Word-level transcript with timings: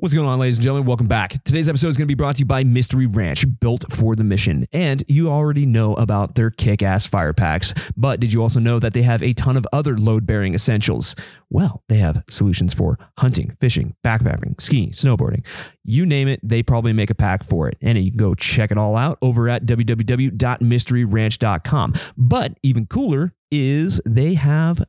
What's 0.00 0.14
going 0.14 0.28
on, 0.28 0.38
ladies 0.38 0.58
and 0.58 0.62
gentlemen? 0.62 0.86
Welcome 0.86 1.08
back. 1.08 1.42
Today's 1.42 1.68
episode 1.68 1.88
is 1.88 1.96
going 1.96 2.04
to 2.04 2.08
be 2.08 2.14
brought 2.14 2.36
to 2.36 2.42
you 2.42 2.46
by 2.46 2.62
Mystery 2.62 3.06
Ranch, 3.06 3.44
built 3.58 3.92
for 3.92 4.14
the 4.14 4.22
mission. 4.22 4.68
And 4.72 5.02
you 5.08 5.28
already 5.28 5.66
know 5.66 5.94
about 5.94 6.36
their 6.36 6.50
kick 6.50 6.84
ass 6.84 7.04
fire 7.04 7.32
packs, 7.32 7.74
but 7.96 8.20
did 8.20 8.32
you 8.32 8.40
also 8.40 8.60
know 8.60 8.78
that 8.78 8.94
they 8.94 9.02
have 9.02 9.24
a 9.24 9.32
ton 9.32 9.56
of 9.56 9.66
other 9.72 9.98
load 9.98 10.24
bearing 10.24 10.54
essentials? 10.54 11.16
Well, 11.50 11.82
they 11.88 11.96
have 11.96 12.22
solutions 12.30 12.74
for 12.74 12.96
hunting, 13.18 13.56
fishing, 13.60 13.96
backpacking, 14.04 14.60
skiing, 14.60 14.90
snowboarding. 14.90 15.44
You 15.82 16.06
name 16.06 16.28
it, 16.28 16.38
they 16.44 16.62
probably 16.62 16.92
make 16.92 17.10
a 17.10 17.16
pack 17.16 17.42
for 17.42 17.68
it. 17.68 17.76
And 17.80 17.98
you 17.98 18.12
can 18.12 18.18
go 18.18 18.36
check 18.36 18.70
it 18.70 18.78
all 18.78 18.96
out 18.96 19.18
over 19.20 19.48
at 19.48 19.66
www.mysteryranch.com. 19.66 21.94
But 22.16 22.52
even 22.62 22.86
cooler 22.86 23.34
is 23.50 24.00
they 24.06 24.34
have, 24.34 24.84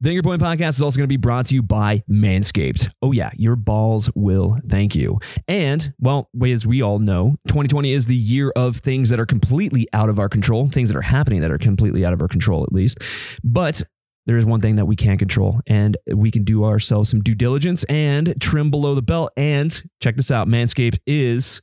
The 0.00 0.10
Anchor 0.10 0.22
Point 0.22 0.42
Podcast 0.42 0.70
is 0.70 0.82
also 0.82 0.98
going 0.98 1.04
to 1.04 1.12
be 1.12 1.16
brought 1.16 1.46
to 1.46 1.54
you 1.54 1.62
by 1.62 2.02
Manscaped. 2.10 2.92
Oh, 3.00 3.12
yeah, 3.12 3.30
your 3.36 3.56
balls 3.56 4.10
will 4.14 4.58
thank 4.68 4.94
you. 4.94 5.20
And, 5.46 5.94
well, 5.98 6.28
as 6.44 6.66
we 6.66 6.82
all 6.82 6.98
know, 6.98 7.36
2020 7.48 7.92
is 7.92 8.06
the 8.06 8.16
year 8.16 8.52
of 8.56 8.78
things 8.78 9.08
that 9.10 9.20
are 9.20 9.24
completely 9.24 9.86
out 9.92 10.08
of 10.08 10.18
our 10.18 10.28
control, 10.28 10.68
things 10.68 10.90
that 10.90 10.96
are 10.96 11.02
happening 11.02 11.40
that 11.42 11.50
are 11.50 11.58
completely 11.58 12.04
out 12.04 12.12
of 12.12 12.20
our 12.20 12.28
control, 12.28 12.64
at 12.64 12.72
least. 12.72 12.98
But 13.44 13.82
there 14.26 14.36
is 14.36 14.44
one 14.44 14.60
thing 14.60 14.76
that 14.76 14.86
we 14.86 14.96
can 14.96 15.16
control, 15.16 15.60
and 15.66 15.96
we 16.12 16.30
can 16.30 16.44
do 16.44 16.64
ourselves 16.64 17.08
some 17.08 17.22
due 17.22 17.34
diligence 17.34 17.84
and 17.84 18.34
trim 18.40 18.70
below 18.70 18.94
the 18.94 19.02
belt. 19.02 19.32
And 19.36 19.82
check 20.02 20.16
this 20.16 20.30
out 20.30 20.48
Manscaped 20.48 20.98
is 21.06 21.62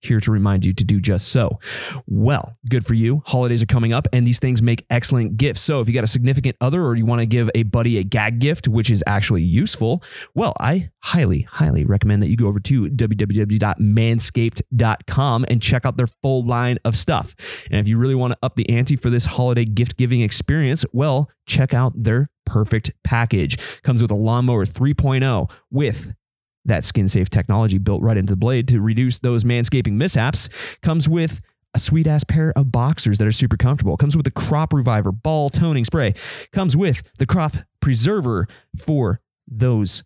here 0.00 0.20
to 0.20 0.30
remind 0.30 0.64
you 0.64 0.72
to 0.72 0.84
do 0.84 1.00
just 1.00 1.28
so. 1.28 1.58
Well, 2.06 2.56
good 2.68 2.86
for 2.86 2.94
you. 2.94 3.22
Holidays 3.26 3.60
are 3.62 3.66
coming 3.66 3.92
up 3.92 4.06
and 4.12 4.24
these 4.26 4.38
things 4.38 4.62
make 4.62 4.86
excellent 4.90 5.36
gifts. 5.36 5.60
So 5.60 5.80
if 5.80 5.88
you 5.88 5.94
got 5.94 6.04
a 6.04 6.08
significant 6.08 6.56
other 6.60 6.84
or 6.84 6.94
you 6.94 7.06
want 7.06 7.20
to 7.20 7.26
give 7.26 7.50
a 7.54 7.64
buddy 7.64 7.98
a 7.98 8.04
gag 8.04 8.38
gift, 8.38 8.68
which 8.68 8.90
is 8.90 9.02
actually 9.06 9.42
useful, 9.42 10.02
well, 10.34 10.54
I 10.60 10.90
highly, 11.02 11.42
highly 11.42 11.84
recommend 11.84 12.22
that 12.22 12.28
you 12.28 12.36
go 12.36 12.46
over 12.46 12.60
to 12.60 12.84
www.manscaped.com 12.84 15.44
and 15.48 15.62
check 15.62 15.84
out 15.84 15.96
their 15.96 16.06
full 16.22 16.42
line 16.42 16.78
of 16.84 16.96
stuff. 16.96 17.34
And 17.70 17.80
if 17.80 17.88
you 17.88 17.98
really 17.98 18.14
want 18.14 18.32
to 18.32 18.38
up 18.42 18.54
the 18.56 18.68
ante 18.70 18.96
for 18.96 19.10
this 19.10 19.26
holiday 19.26 19.64
gift 19.64 19.96
giving 19.96 20.20
experience, 20.20 20.84
well, 20.92 21.30
check 21.46 21.74
out 21.74 21.92
their 21.96 22.28
perfect 22.46 22.92
package. 23.04 23.58
Comes 23.82 24.02
with 24.02 24.10
a 24.10 24.14
lawnmower 24.14 24.64
3.0 24.64 25.50
with 25.70 26.14
that 26.64 26.84
skin 26.84 27.08
safe 27.08 27.30
technology 27.30 27.78
built 27.78 28.02
right 28.02 28.16
into 28.16 28.32
the 28.32 28.36
blade 28.36 28.68
to 28.68 28.80
reduce 28.80 29.18
those 29.18 29.44
manscaping 29.44 29.92
mishaps 29.92 30.48
comes 30.82 31.08
with 31.08 31.40
a 31.74 31.78
sweet 31.78 32.06
ass 32.06 32.24
pair 32.24 32.52
of 32.56 32.72
boxers 32.72 33.18
that 33.18 33.26
are 33.26 33.32
super 33.32 33.56
comfortable. 33.56 33.96
Comes 33.96 34.16
with 34.16 34.24
the 34.24 34.30
crop 34.30 34.72
reviver 34.72 35.12
ball 35.12 35.50
toning 35.50 35.84
spray. 35.84 36.14
Comes 36.52 36.76
with 36.76 37.02
the 37.18 37.26
crop 37.26 37.56
preserver 37.80 38.48
for 38.78 39.20
those 39.46 40.02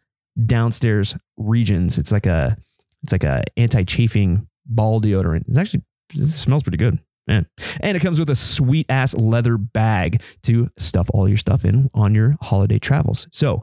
downstairs 0.46 1.16
regions. 1.36 1.98
It's 1.98 2.12
like 2.12 2.26
a 2.26 2.56
it's 3.02 3.12
like 3.12 3.24
a 3.24 3.42
anti-chafing 3.56 4.46
ball 4.66 5.00
deodorant. 5.00 5.44
It's 5.48 5.58
actually 5.58 5.82
it 6.14 6.26
smells 6.26 6.62
pretty 6.62 6.78
good. 6.78 6.98
Man. 7.26 7.46
And 7.80 7.96
it 7.96 8.00
comes 8.00 8.18
with 8.18 8.30
a 8.30 8.34
sweet 8.34 8.86
ass 8.88 9.14
leather 9.14 9.56
bag 9.56 10.20
to 10.42 10.68
stuff 10.76 11.08
all 11.14 11.28
your 11.28 11.36
stuff 11.36 11.64
in 11.64 11.88
on 11.94 12.14
your 12.14 12.36
holiday 12.40 12.80
travels. 12.80 13.28
So, 13.30 13.62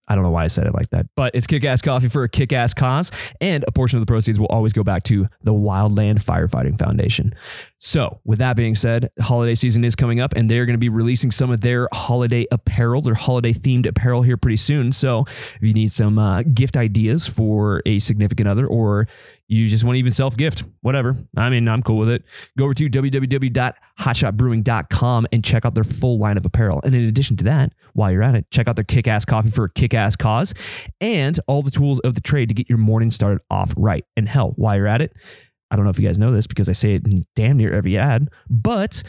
I 0.08 0.14
don't 0.14 0.24
know 0.24 0.30
why 0.30 0.44
I 0.44 0.46
said 0.48 0.66
it 0.66 0.74
like 0.74 0.88
that, 0.90 1.06
but 1.14 1.34
it's 1.34 1.46
kick 1.46 1.64
ass 1.64 1.82
coffee 1.82 2.08
for 2.08 2.24
a 2.24 2.28
kick 2.28 2.52
ass 2.52 2.72
cause, 2.72 3.10
and 3.38 3.64
a 3.66 3.72
portion 3.72 3.98
of 3.98 4.00
the 4.00 4.10
proceeds 4.10 4.38
will 4.38 4.46
always 4.46 4.72
go 4.72 4.82
back 4.82 5.02
to 5.04 5.28
the 5.42 5.52
Wildland 5.52 6.22
Firefighting 6.22 6.78
Foundation. 6.78 7.34
So, 7.78 8.20
with 8.24 8.38
that 8.38 8.56
being 8.56 8.74
said, 8.74 9.10
holiday 9.20 9.54
season 9.54 9.84
is 9.84 9.94
coming 9.94 10.20
up, 10.20 10.32
and 10.34 10.50
they're 10.50 10.66
going 10.66 10.74
to 10.74 10.78
be 10.78 10.88
releasing 10.88 11.30
some 11.30 11.50
of 11.50 11.60
their 11.60 11.88
holiday 11.92 12.46
apparel, 12.50 13.02
their 13.02 13.14
holiday 13.14 13.52
themed 13.52 13.86
apparel 13.86 14.22
here 14.22 14.36
pretty 14.36 14.56
soon. 14.56 14.92
So, 14.92 15.24
if 15.26 15.58
you 15.60 15.74
need 15.74 15.92
some 15.92 16.18
uh, 16.18 16.42
gift 16.42 16.76
ideas 16.76 17.26
for 17.26 17.82
a 17.84 17.98
significant 17.98 18.48
other, 18.48 18.66
or 18.66 19.06
you 19.46 19.68
just 19.68 19.84
want 19.84 19.96
to 19.96 19.98
even 19.98 20.12
self 20.12 20.34
gift, 20.36 20.62
whatever. 20.80 21.16
I 21.36 21.50
mean, 21.50 21.68
I'm 21.68 21.82
cool 21.82 21.98
with 21.98 22.08
it. 22.08 22.24
Go 22.58 22.64
over 22.64 22.74
to 22.74 22.88
www.hotshotbrewing.com 22.88 25.26
and 25.32 25.44
check 25.44 25.64
out 25.64 25.74
their 25.74 25.84
full 25.84 26.18
line 26.18 26.36
of 26.36 26.46
apparel. 26.46 26.80
And 26.82 26.94
in 26.94 27.04
addition 27.04 27.36
to 27.38 27.44
that, 27.44 27.72
while 27.92 28.10
you're 28.10 28.22
at 28.22 28.34
it, 28.34 28.50
check 28.50 28.68
out 28.68 28.76
their 28.76 28.84
kick 28.84 29.06
ass 29.06 29.24
coffee 29.24 29.50
for 29.50 29.64
a 29.64 29.70
kick 29.70 29.94
ass 29.94 30.16
cause 30.16 30.54
and 31.00 31.38
all 31.46 31.62
the 31.62 31.70
tools 31.70 32.00
of 32.00 32.14
the 32.14 32.20
trade 32.20 32.48
to 32.48 32.54
get 32.54 32.68
your 32.68 32.78
morning 32.78 33.10
started 33.10 33.40
off 33.50 33.72
right. 33.76 34.04
And 34.16 34.28
hell, 34.28 34.52
while 34.56 34.76
you're 34.76 34.86
at 34.86 35.02
it, 35.02 35.12
I 35.70 35.76
don't 35.76 35.84
know 35.84 35.90
if 35.90 35.98
you 35.98 36.06
guys 36.06 36.18
know 36.18 36.32
this 36.32 36.46
because 36.46 36.68
I 36.68 36.72
say 36.72 36.94
it 36.94 37.06
in 37.06 37.26
damn 37.36 37.56
near 37.56 37.72
every 37.72 37.98
ad, 37.98 38.28
but 38.48 39.02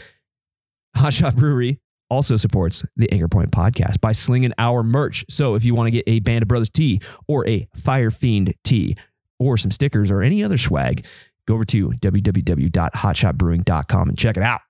Hotshot 0.96 1.36
Brewery 1.36 1.80
also 2.10 2.36
supports 2.36 2.84
the 2.96 3.10
Anchor 3.12 3.28
Point 3.28 3.50
podcast 3.50 4.00
by 4.00 4.12
slinging 4.12 4.52
our 4.58 4.82
merch. 4.82 5.24
So 5.28 5.54
if 5.54 5.64
you 5.64 5.74
want 5.74 5.88
to 5.88 5.90
get 5.90 6.04
a 6.06 6.20
Band 6.20 6.42
of 6.42 6.48
Brothers 6.48 6.70
tee 6.70 7.00
or 7.26 7.46
a 7.48 7.68
Fire 7.74 8.10
Fiend 8.10 8.54
tee, 8.64 8.96
or 9.38 9.56
some 9.56 9.70
stickers 9.70 10.10
or 10.10 10.22
any 10.22 10.42
other 10.42 10.58
swag, 10.58 11.06
go 11.46 11.54
over 11.54 11.64
to 11.66 11.90
www.hotshotbrewing.com 11.90 14.08
and 14.08 14.18
check 14.18 14.36
it 14.36 14.42
out. 14.42 14.62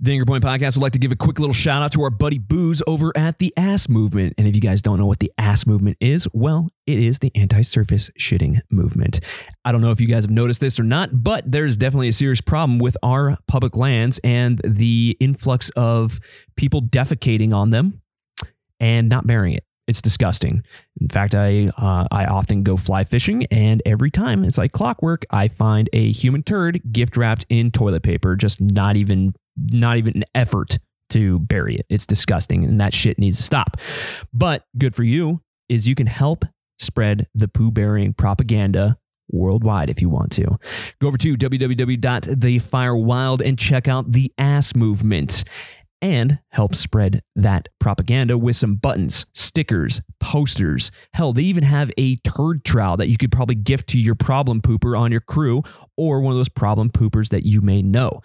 The 0.00 0.12
Anchor 0.12 0.26
Point 0.26 0.44
Podcast 0.44 0.76
would 0.76 0.82
like 0.82 0.92
to 0.92 1.00
give 1.00 1.10
a 1.10 1.16
quick 1.16 1.40
little 1.40 1.52
shout 1.52 1.82
out 1.82 1.90
to 1.94 2.02
our 2.02 2.10
buddy 2.10 2.38
Booze 2.38 2.84
over 2.86 3.10
at 3.16 3.40
the 3.40 3.52
Ass 3.56 3.88
Movement. 3.88 4.34
And 4.38 4.46
if 4.46 4.54
you 4.54 4.60
guys 4.60 4.80
don't 4.80 4.96
know 4.96 5.06
what 5.06 5.18
the 5.18 5.32
Ass 5.38 5.66
Movement 5.66 5.96
is, 6.00 6.28
well, 6.32 6.68
it 6.86 7.00
is 7.00 7.18
the 7.18 7.32
anti 7.34 7.62
surface 7.62 8.08
shitting 8.16 8.60
movement. 8.70 9.18
I 9.64 9.72
don't 9.72 9.80
know 9.80 9.90
if 9.90 10.00
you 10.00 10.06
guys 10.06 10.22
have 10.22 10.30
noticed 10.30 10.60
this 10.60 10.78
or 10.78 10.84
not, 10.84 11.10
but 11.12 11.50
there's 11.50 11.76
definitely 11.76 12.06
a 12.06 12.12
serious 12.12 12.40
problem 12.40 12.78
with 12.78 12.96
our 13.02 13.38
public 13.48 13.76
lands 13.76 14.20
and 14.22 14.60
the 14.64 15.16
influx 15.18 15.70
of 15.70 16.20
people 16.54 16.80
defecating 16.80 17.52
on 17.52 17.70
them 17.70 18.00
and 18.78 19.08
not 19.08 19.26
bearing 19.26 19.54
it. 19.54 19.64
It's 19.88 20.02
disgusting. 20.02 20.62
In 21.00 21.08
fact, 21.08 21.34
I 21.34 21.72
uh, 21.78 22.06
I 22.12 22.26
often 22.26 22.62
go 22.62 22.76
fly 22.76 23.04
fishing, 23.04 23.46
and 23.46 23.82
every 23.86 24.10
time 24.10 24.44
it's 24.44 24.58
like 24.58 24.72
clockwork. 24.72 25.24
I 25.30 25.48
find 25.48 25.88
a 25.92 26.12
human 26.12 26.42
turd 26.42 26.80
gift 26.92 27.16
wrapped 27.16 27.46
in 27.48 27.70
toilet 27.70 28.02
paper. 28.02 28.36
Just 28.36 28.60
not 28.60 28.96
even 28.96 29.34
not 29.56 29.96
even 29.96 30.16
an 30.16 30.24
effort 30.34 30.78
to 31.10 31.38
bury 31.40 31.76
it. 31.76 31.86
It's 31.88 32.06
disgusting, 32.06 32.64
and 32.64 32.80
that 32.80 32.92
shit 32.92 33.18
needs 33.18 33.38
to 33.38 33.42
stop. 33.42 33.78
But 34.32 34.64
good 34.76 34.94
for 34.94 35.04
you 35.04 35.40
is 35.70 35.88
you 35.88 35.94
can 35.94 36.06
help 36.06 36.44
spread 36.78 37.26
the 37.34 37.48
poo 37.48 37.70
burying 37.70 38.12
propaganda 38.12 38.98
worldwide 39.30 39.90
if 39.90 40.00
you 40.00 40.08
want 40.08 40.32
to. 40.32 40.58
Go 41.00 41.08
over 41.08 41.18
to 41.18 41.36
www.thefirewild 41.36 43.46
and 43.46 43.58
check 43.58 43.88
out 43.88 44.12
the 44.12 44.32
ass 44.38 44.74
movement 44.74 45.44
and 46.00 46.38
help 46.50 46.74
spread 46.74 47.22
that 47.36 47.68
propaganda 47.78 48.38
with 48.38 48.56
some 48.56 48.76
buttons, 48.76 49.26
stickers, 49.32 50.00
posters. 50.20 50.90
Hell, 51.12 51.32
they 51.32 51.42
even 51.42 51.64
have 51.64 51.90
a 51.98 52.16
turd 52.16 52.64
trowel 52.64 52.96
that 52.96 53.08
you 53.08 53.16
could 53.16 53.32
probably 53.32 53.54
gift 53.54 53.88
to 53.90 53.98
your 53.98 54.14
problem 54.14 54.60
pooper 54.60 54.98
on 54.98 55.10
your 55.10 55.20
crew 55.20 55.62
or 55.96 56.20
one 56.20 56.32
of 56.32 56.38
those 56.38 56.48
problem 56.48 56.90
poopers 56.90 57.30
that 57.30 57.44
you 57.44 57.60
may 57.60 57.82
know. 57.82 58.20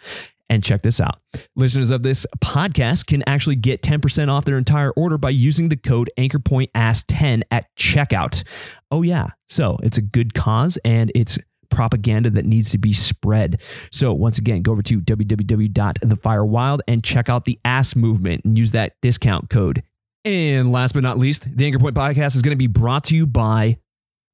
And 0.50 0.64
check 0.64 0.84
this 0.84 1.00
out. 1.00 1.20
Listeners 1.56 1.90
of 1.90 2.04
this 2.04 2.28
podcast 2.44 3.08
can 3.08 3.24
actually 3.25 3.56
get 3.56 3.81
10% 3.81 4.30
off 4.30 4.46
their 4.46 4.58
entire 4.58 4.92
order 4.92 5.18
by 5.18 5.31
using 5.31 5.69
the 5.69 5.78
code 5.78 6.12
AnchorPointAsk10 6.19 7.42
at 7.50 7.66
checkout. 7.76 8.44
Oh, 8.92 9.02
yeah. 9.02 9.30
So 9.48 9.78
it's 9.81 9.98
a 9.98 10.02
good 10.02 10.36
cause 10.36 10.78
and 10.86 11.12
it's 11.16 11.40
propaganda 11.69 12.30
that 12.31 12.45
needs 12.45 12.71
to 12.71 12.77
be 12.77 12.94
spread. 12.94 13.62
So 13.92 14.13
once 14.13 14.38
again, 14.38 14.62
go 14.62 14.71
over 14.71 14.81
to 14.83 15.01
www.thefirewild 15.01 16.80
and 16.88 17.04
check 17.04 17.30
out 17.30 17.45
the 17.45 17.60
ass 17.65 17.95
movement 17.95 18.45
and 18.45 18.57
use 18.57 18.71
that 18.71 18.94
discount 19.01 19.50
code. 19.50 19.83
And 20.25 20.71
last 20.71 20.94
but 20.94 21.04
not 21.04 21.18
least, 21.18 21.48
the 21.56 21.65
Anchor 21.65 21.80
Point 21.80 21.95
podcast 21.95 22.36
is 22.36 22.42
going 22.42 22.54
to 22.54 22.57
be 22.57 22.68
brought 22.68 23.04
to 23.06 23.15
you 23.15 23.27
by 23.27 23.77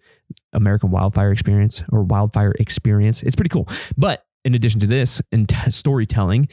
American 0.52 0.90
Wildfire 0.90 1.32
Experience 1.32 1.82
or 1.90 2.02
Wildfire 2.02 2.52
Experience. 2.58 3.22
It's 3.22 3.34
pretty 3.34 3.48
cool. 3.48 3.66
But 3.96 4.25
in 4.46 4.54
addition 4.54 4.78
to 4.80 4.86
this 4.86 5.20
and 5.32 5.48
t- 5.48 5.70
storytelling, 5.70 6.48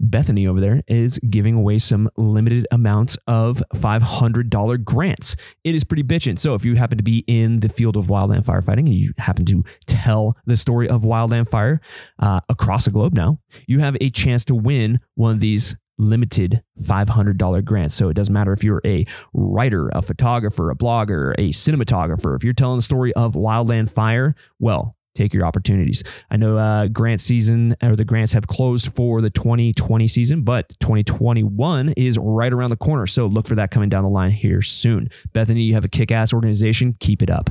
Bethany 0.00 0.46
over 0.46 0.60
there 0.60 0.82
is 0.88 1.18
giving 1.30 1.54
away 1.54 1.78
some 1.78 2.08
limited 2.16 2.66
amounts 2.70 3.16
of 3.26 3.62
$500 3.74 4.84
grants. 4.84 5.36
It 5.62 5.74
is 5.74 5.84
pretty 5.84 6.02
bitchin'. 6.02 6.38
So 6.38 6.54
if 6.54 6.64
you 6.64 6.76
happen 6.76 6.98
to 6.98 7.04
be 7.04 7.24
in 7.26 7.60
the 7.60 7.68
field 7.68 7.96
of 7.96 8.06
wildland 8.06 8.44
firefighting 8.44 8.80
and 8.80 8.94
you 8.94 9.12
happen 9.18 9.44
to 9.46 9.64
tell 9.86 10.36
the 10.46 10.56
story 10.56 10.88
of 10.88 11.02
wildland 11.02 11.48
fire 11.48 11.80
uh, 12.18 12.40
across 12.48 12.86
the 12.86 12.90
globe 12.90 13.14
now, 13.14 13.38
you 13.66 13.80
have 13.80 13.96
a 14.00 14.10
chance 14.10 14.44
to 14.46 14.54
win 14.54 15.00
one 15.14 15.32
of 15.32 15.40
these 15.40 15.76
limited 15.98 16.62
$500 16.80 17.64
grants. 17.64 17.94
So 17.94 18.08
it 18.08 18.14
doesn't 18.14 18.32
matter 18.32 18.52
if 18.52 18.64
you're 18.64 18.82
a 18.84 19.06
writer, 19.32 19.88
a 19.90 20.02
photographer, 20.02 20.70
a 20.70 20.76
blogger, 20.76 21.34
a 21.38 21.50
cinematographer, 21.50 22.34
if 22.36 22.44
you're 22.44 22.52
telling 22.52 22.78
the 22.78 22.82
story 22.82 23.12
of 23.14 23.34
wildland 23.34 23.90
fire, 23.90 24.34
well, 24.58 24.96
take 25.16 25.34
your 25.34 25.44
opportunities. 25.44 26.02
I 26.30 26.36
know 26.36 26.58
uh, 26.58 26.88
grant 26.88 27.20
season 27.20 27.76
or 27.82 27.96
the 27.96 28.04
grants 28.04 28.32
have 28.32 28.46
closed 28.46 28.94
for 28.94 29.20
the 29.20 29.30
2020 29.30 30.06
season, 30.08 30.42
but 30.42 30.68
2021 30.80 31.90
is 31.96 32.18
right 32.18 32.52
around 32.52 32.70
the 32.70 32.76
corner. 32.76 33.06
So 33.06 33.26
look 33.26 33.46
for 33.46 33.54
that 33.54 33.70
coming 33.70 33.88
down 33.88 34.04
the 34.04 34.10
line 34.10 34.30
here 34.30 34.62
soon. 34.62 35.10
Bethany, 35.32 35.62
you 35.62 35.74
have 35.74 35.84
a 35.84 35.88
kick 35.88 36.10
ass 36.10 36.32
organization. 36.32 36.94
Keep 36.98 37.22
it 37.22 37.30
up. 37.30 37.50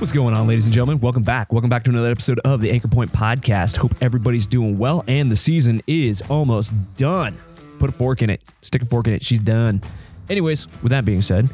What's 0.00 0.12
going 0.12 0.34
on, 0.34 0.46
ladies 0.46 0.64
and 0.64 0.72
gentlemen? 0.72 0.98
Welcome 0.98 1.24
back. 1.24 1.52
Welcome 1.52 1.68
back 1.68 1.84
to 1.84 1.90
another 1.90 2.10
episode 2.10 2.38
of 2.38 2.62
the 2.62 2.70
Anchor 2.70 2.88
Point 2.88 3.10
Podcast. 3.10 3.76
Hope 3.76 3.92
everybody's 4.00 4.46
doing 4.46 4.78
well, 4.78 5.04
and 5.06 5.30
the 5.30 5.36
season 5.36 5.82
is 5.86 6.22
almost 6.30 6.72
done. 6.96 7.36
Put 7.78 7.90
a 7.90 7.92
fork 7.92 8.22
in 8.22 8.30
it, 8.30 8.40
stick 8.62 8.80
a 8.80 8.86
fork 8.86 9.08
in 9.08 9.12
it. 9.12 9.22
She's 9.22 9.40
done. 9.40 9.82
Anyways, 10.30 10.68
with 10.82 10.88
that 10.92 11.04
being 11.04 11.20
said, 11.20 11.50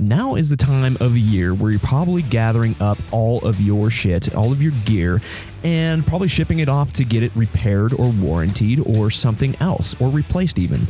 now 0.00 0.34
is 0.34 0.48
the 0.48 0.56
time 0.56 0.96
of 0.98 1.12
the 1.12 1.20
year 1.20 1.52
where 1.52 1.70
you're 1.70 1.78
probably 1.78 2.22
gathering 2.22 2.74
up 2.80 2.96
all 3.12 3.44
of 3.44 3.60
your 3.60 3.90
shit, 3.90 4.34
all 4.34 4.50
of 4.50 4.62
your 4.62 4.72
gear, 4.86 5.20
and 5.62 6.06
probably 6.06 6.28
shipping 6.28 6.60
it 6.60 6.70
off 6.70 6.94
to 6.94 7.04
get 7.04 7.22
it 7.22 7.32
repaired 7.36 7.92
or 7.92 8.08
warranted 8.08 8.80
or 8.80 9.10
something 9.10 9.54
else 9.60 9.94
or 10.00 10.08
replaced, 10.08 10.58
even. 10.58 10.86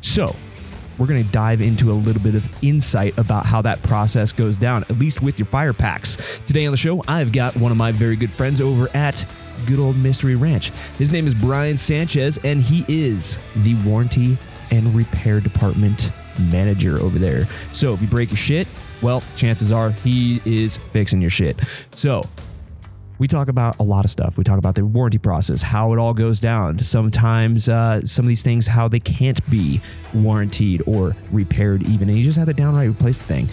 So, 0.00 0.36
we're 0.98 1.06
going 1.06 1.22
to 1.22 1.32
dive 1.32 1.60
into 1.60 1.90
a 1.90 1.94
little 1.94 2.22
bit 2.22 2.34
of 2.34 2.46
insight 2.62 3.16
about 3.18 3.46
how 3.46 3.62
that 3.62 3.82
process 3.82 4.32
goes 4.32 4.56
down, 4.56 4.82
at 4.84 4.98
least 4.98 5.22
with 5.22 5.38
your 5.38 5.46
fire 5.46 5.72
packs. 5.72 6.16
Today 6.46 6.66
on 6.66 6.70
the 6.70 6.76
show, 6.76 7.02
I've 7.08 7.32
got 7.32 7.56
one 7.56 7.70
of 7.70 7.78
my 7.78 7.92
very 7.92 8.16
good 8.16 8.30
friends 8.30 8.60
over 8.60 8.88
at 8.94 9.24
good 9.66 9.78
old 9.78 9.96
Mystery 9.96 10.36
Ranch. 10.36 10.70
His 10.98 11.12
name 11.12 11.26
is 11.26 11.34
Brian 11.34 11.76
Sanchez, 11.76 12.38
and 12.44 12.62
he 12.62 12.84
is 12.88 13.38
the 13.56 13.74
warranty 13.84 14.36
and 14.70 14.94
repair 14.94 15.40
department 15.40 16.10
manager 16.50 17.00
over 17.00 17.18
there. 17.18 17.44
So 17.72 17.94
if 17.94 18.02
you 18.02 18.08
break 18.08 18.30
your 18.30 18.36
shit, 18.36 18.68
well, 19.02 19.22
chances 19.36 19.72
are 19.72 19.90
he 19.90 20.40
is 20.44 20.76
fixing 20.92 21.20
your 21.20 21.30
shit. 21.30 21.60
So 21.92 22.22
we 23.18 23.26
talk 23.26 23.48
about 23.48 23.78
a 23.78 23.82
lot 23.82 24.04
of 24.04 24.10
stuff. 24.10 24.36
We 24.36 24.44
talk 24.44 24.58
about 24.58 24.74
the 24.74 24.84
warranty 24.84 25.18
process, 25.18 25.62
how 25.62 25.92
it 25.92 25.98
all 25.98 26.12
goes 26.12 26.40
down. 26.40 26.78
Sometimes 26.80 27.68
uh, 27.68 28.04
some 28.04 28.24
of 28.24 28.28
these 28.28 28.42
things, 28.42 28.66
how 28.66 28.88
they 28.88 29.00
can't 29.00 29.48
be 29.50 29.80
warranted 30.14 30.82
or 30.86 31.16
repaired, 31.32 31.82
even, 31.84 32.08
and 32.08 32.18
you 32.18 32.24
just 32.24 32.38
have 32.38 32.46
to 32.46 32.54
downright 32.54 32.90
replace 32.90 33.18
the 33.18 33.24
thing. 33.24 33.50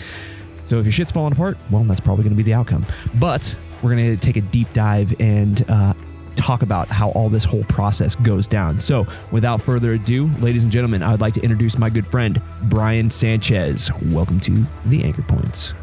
So 0.65 0.79
if 0.79 0.85
your 0.85 0.91
shit's 0.91 1.11
falling 1.11 1.33
apart, 1.33 1.57
well, 1.71 1.83
that's 1.83 1.99
probably 1.99 2.23
going 2.23 2.35
to 2.35 2.37
be 2.37 2.43
the 2.43 2.53
outcome. 2.53 2.85
But 3.15 3.55
we're 3.81 3.95
going 3.95 4.17
to 4.17 4.17
take 4.17 4.37
a 4.37 4.41
deep 4.41 4.71
dive 4.73 5.13
and 5.19 5.69
uh, 5.69 5.93
talk 6.35 6.61
about 6.61 6.87
how 6.89 7.09
all 7.11 7.29
this 7.29 7.43
whole 7.43 7.63
process 7.65 8.15
goes 8.15 8.47
down. 8.47 8.79
So 8.79 9.05
without 9.31 9.61
further 9.61 9.93
ado, 9.93 10.27
ladies 10.39 10.63
and 10.63 10.71
gentlemen, 10.71 11.03
I 11.03 11.11
would 11.11 11.21
like 11.21 11.33
to 11.33 11.41
introduce 11.41 11.77
my 11.77 11.89
good 11.89 12.07
friend, 12.07 12.41
Brian 12.63 13.09
Sanchez. 13.09 13.91
Welcome 14.03 14.39
to 14.41 14.65
the 14.85 15.03
Anchor 15.03 15.23
Points. 15.23 15.73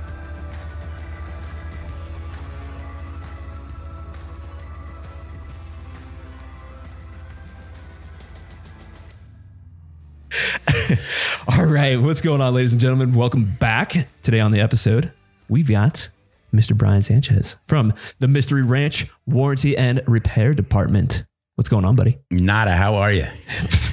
All 11.59 11.65
right, 11.65 12.01
what's 12.01 12.21
going 12.21 12.41
on, 12.41 12.55
ladies 12.55 12.73
and 12.73 12.81
gentlemen? 12.81 13.13
Welcome 13.13 13.57
back. 13.59 13.95
Today 14.23 14.39
on 14.39 14.53
the 14.53 14.61
episode, 14.61 15.13
we've 15.49 15.69
got 15.69 16.09
Mr. 16.55 16.77
Brian 16.77 17.03
Sanchez 17.03 17.57
from 17.67 17.93
the 18.21 18.29
Mystery 18.29 18.63
Ranch 18.63 19.09
Warranty 19.27 19.77
and 19.77 20.01
Repair 20.07 20.55
Department. 20.55 21.25
What's 21.57 21.69
going 21.69 21.85
on, 21.85 21.97
buddy? 21.97 22.21
Nada. 22.31 22.71
How 22.77 22.95
are 22.95 23.13
you? 23.13 23.27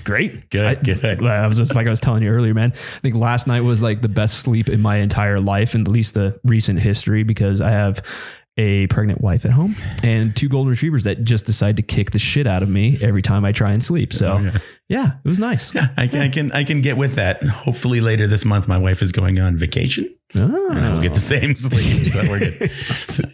Great. 0.04 0.52
Good. 0.52 0.66
I, 0.66 0.76
good. 0.76 1.24
I 1.26 1.48
was 1.48 1.58
just 1.58 1.74
like 1.74 1.88
I 1.88 1.90
was 1.90 2.00
telling 2.00 2.22
you 2.22 2.30
earlier, 2.30 2.54
man. 2.54 2.74
I 2.74 3.00
think 3.00 3.16
last 3.16 3.48
night 3.48 3.62
was 3.62 3.82
like 3.82 4.04
the 4.04 4.10
best 4.10 4.42
sleep 4.42 4.70
in 4.70 4.80
my 4.80 4.98
entire 4.98 5.40
life, 5.40 5.74
and 5.74 5.88
at 5.88 5.92
least 5.92 6.14
the 6.14 6.40
recent 6.44 6.80
history, 6.80 7.24
because 7.24 7.60
I 7.60 7.72
have 7.72 8.04
a 8.58 8.88
pregnant 8.88 9.22
wife 9.22 9.46
at 9.46 9.52
home 9.52 9.76
and 10.04 10.36
two 10.36 10.50
golden 10.50 10.72
retrievers 10.72 11.04
that 11.04 11.24
just 11.24 11.46
decide 11.46 11.78
to 11.78 11.84
kick 11.84 12.12
the 12.12 12.20
shit 12.20 12.48
out 12.48 12.64
of 12.64 12.70
me 12.70 12.98
every 13.02 13.22
time 13.22 13.46
I 13.46 13.52
try 13.52 13.72
and 13.72 13.84
sleep. 13.84 14.12
So, 14.14 14.34
Oh, 14.34 14.40
yeah. 14.40 14.58
yeah, 14.90 15.06
it 15.24 15.28
was 15.28 15.38
nice. 15.40 15.76
Yeah, 15.76 15.88
I 15.98 16.08
can, 16.08 16.22
I 16.22 16.30
can, 16.30 16.52
I 16.52 16.64
can 16.64 16.82
get 16.82 16.98
with 16.98 17.16
that. 17.16 17.44
Hopefully 17.44 18.02
later 18.02 18.28
this 18.28 18.46
month, 18.46 18.68
my 18.68 18.78
wife 18.78 19.02
is 19.02 19.12
going 19.12 19.40
on 19.40 19.58
vacation, 19.58 20.10
Oh. 20.36 20.68
and 20.72 20.80
I 20.80 20.94
will 20.94 21.02
get 21.02 21.14
the 21.14 21.20
same 21.20 21.56
sleep. 21.56 22.12
So 22.12 22.22
we're 22.30 22.40
good. 22.40 22.72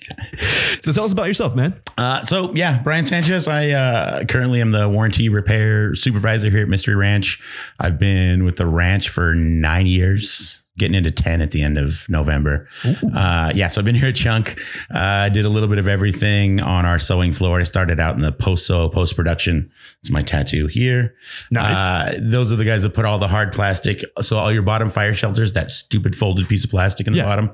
So 0.82 0.92
tell 0.92 1.06
us 1.06 1.14
about 1.14 1.28
yourself, 1.28 1.56
man. 1.56 1.80
Uh, 1.98 2.24
so 2.24 2.54
yeah, 2.56 2.82
Brian 2.84 3.06
Sanchez. 3.06 3.48
I 3.48 3.70
uh, 3.70 4.26
currently 4.26 4.60
am 4.60 4.72
the 4.72 4.90
warranty 4.90 5.30
repair 5.30 5.96
supervisor 5.96 6.50
here 6.50 6.64
at 6.64 6.68
Mystery 6.68 6.96
Ranch. 6.96 7.42
I've 7.80 7.98
been 8.00 8.44
with 8.44 8.58
the 8.58 8.66
ranch 8.68 9.08
for 9.10 9.34
nine 9.34 9.86
years. 9.86 10.62
Getting 10.78 10.96
into 10.96 11.12
10 11.12 11.42
at 11.42 11.52
the 11.52 11.62
end 11.62 11.78
of 11.78 12.04
November. 12.10 12.68
Uh, 13.16 13.52
yeah, 13.54 13.68
so 13.68 13.80
I've 13.80 13.86
been 13.86 13.94
here 13.96 14.10
a 14.10 14.14
chunk. 14.14 14.60
Uh, 14.94 15.30
did 15.30 15.46
a 15.46 15.50
little 15.50 15.70
bit 15.70 15.78
of 15.78 15.88
everything 15.88 16.60
on 16.60 16.86
our 16.86 16.98
sewing 16.98 17.34
floor. 17.34 17.60
I 17.60 17.64
started 17.64 18.00
out 18.00 18.16
in 18.16 18.22
the 18.22 18.32
post 18.32 18.66
sew, 18.66 18.90
post 18.90 19.16
production. 19.16 19.72
It's 20.02 20.10
my 20.10 20.24
tattoo 20.24 20.66
here. 20.68 21.14
Nice. 21.52 21.78
Uh, 21.78 22.20
those 22.20 22.52
are 22.52 22.56
the 22.56 22.66
guys 22.66 22.82
that 22.84 22.96
put 22.96 23.06
all 23.06 23.20
the 23.20 23.28
hard 23.28 23.54
plastic. 23.54 24.04
So 24.22 24.38
all 24.38 24.52
your 24.52 24.64
bottom 24.64 24.90
fire 24.90 25.14
shelters, 25.14 25.54
that 25.54 25.70
stupid 25.70 26.16
folded 26.16 26.48
piece 26.48 26.64
of 26.64 26.72
plastic 26.72 27.06
in 27.06 27.14
the 27.14 27.20
Yeah. 27.20 27.26
bottom. 27.26 27.52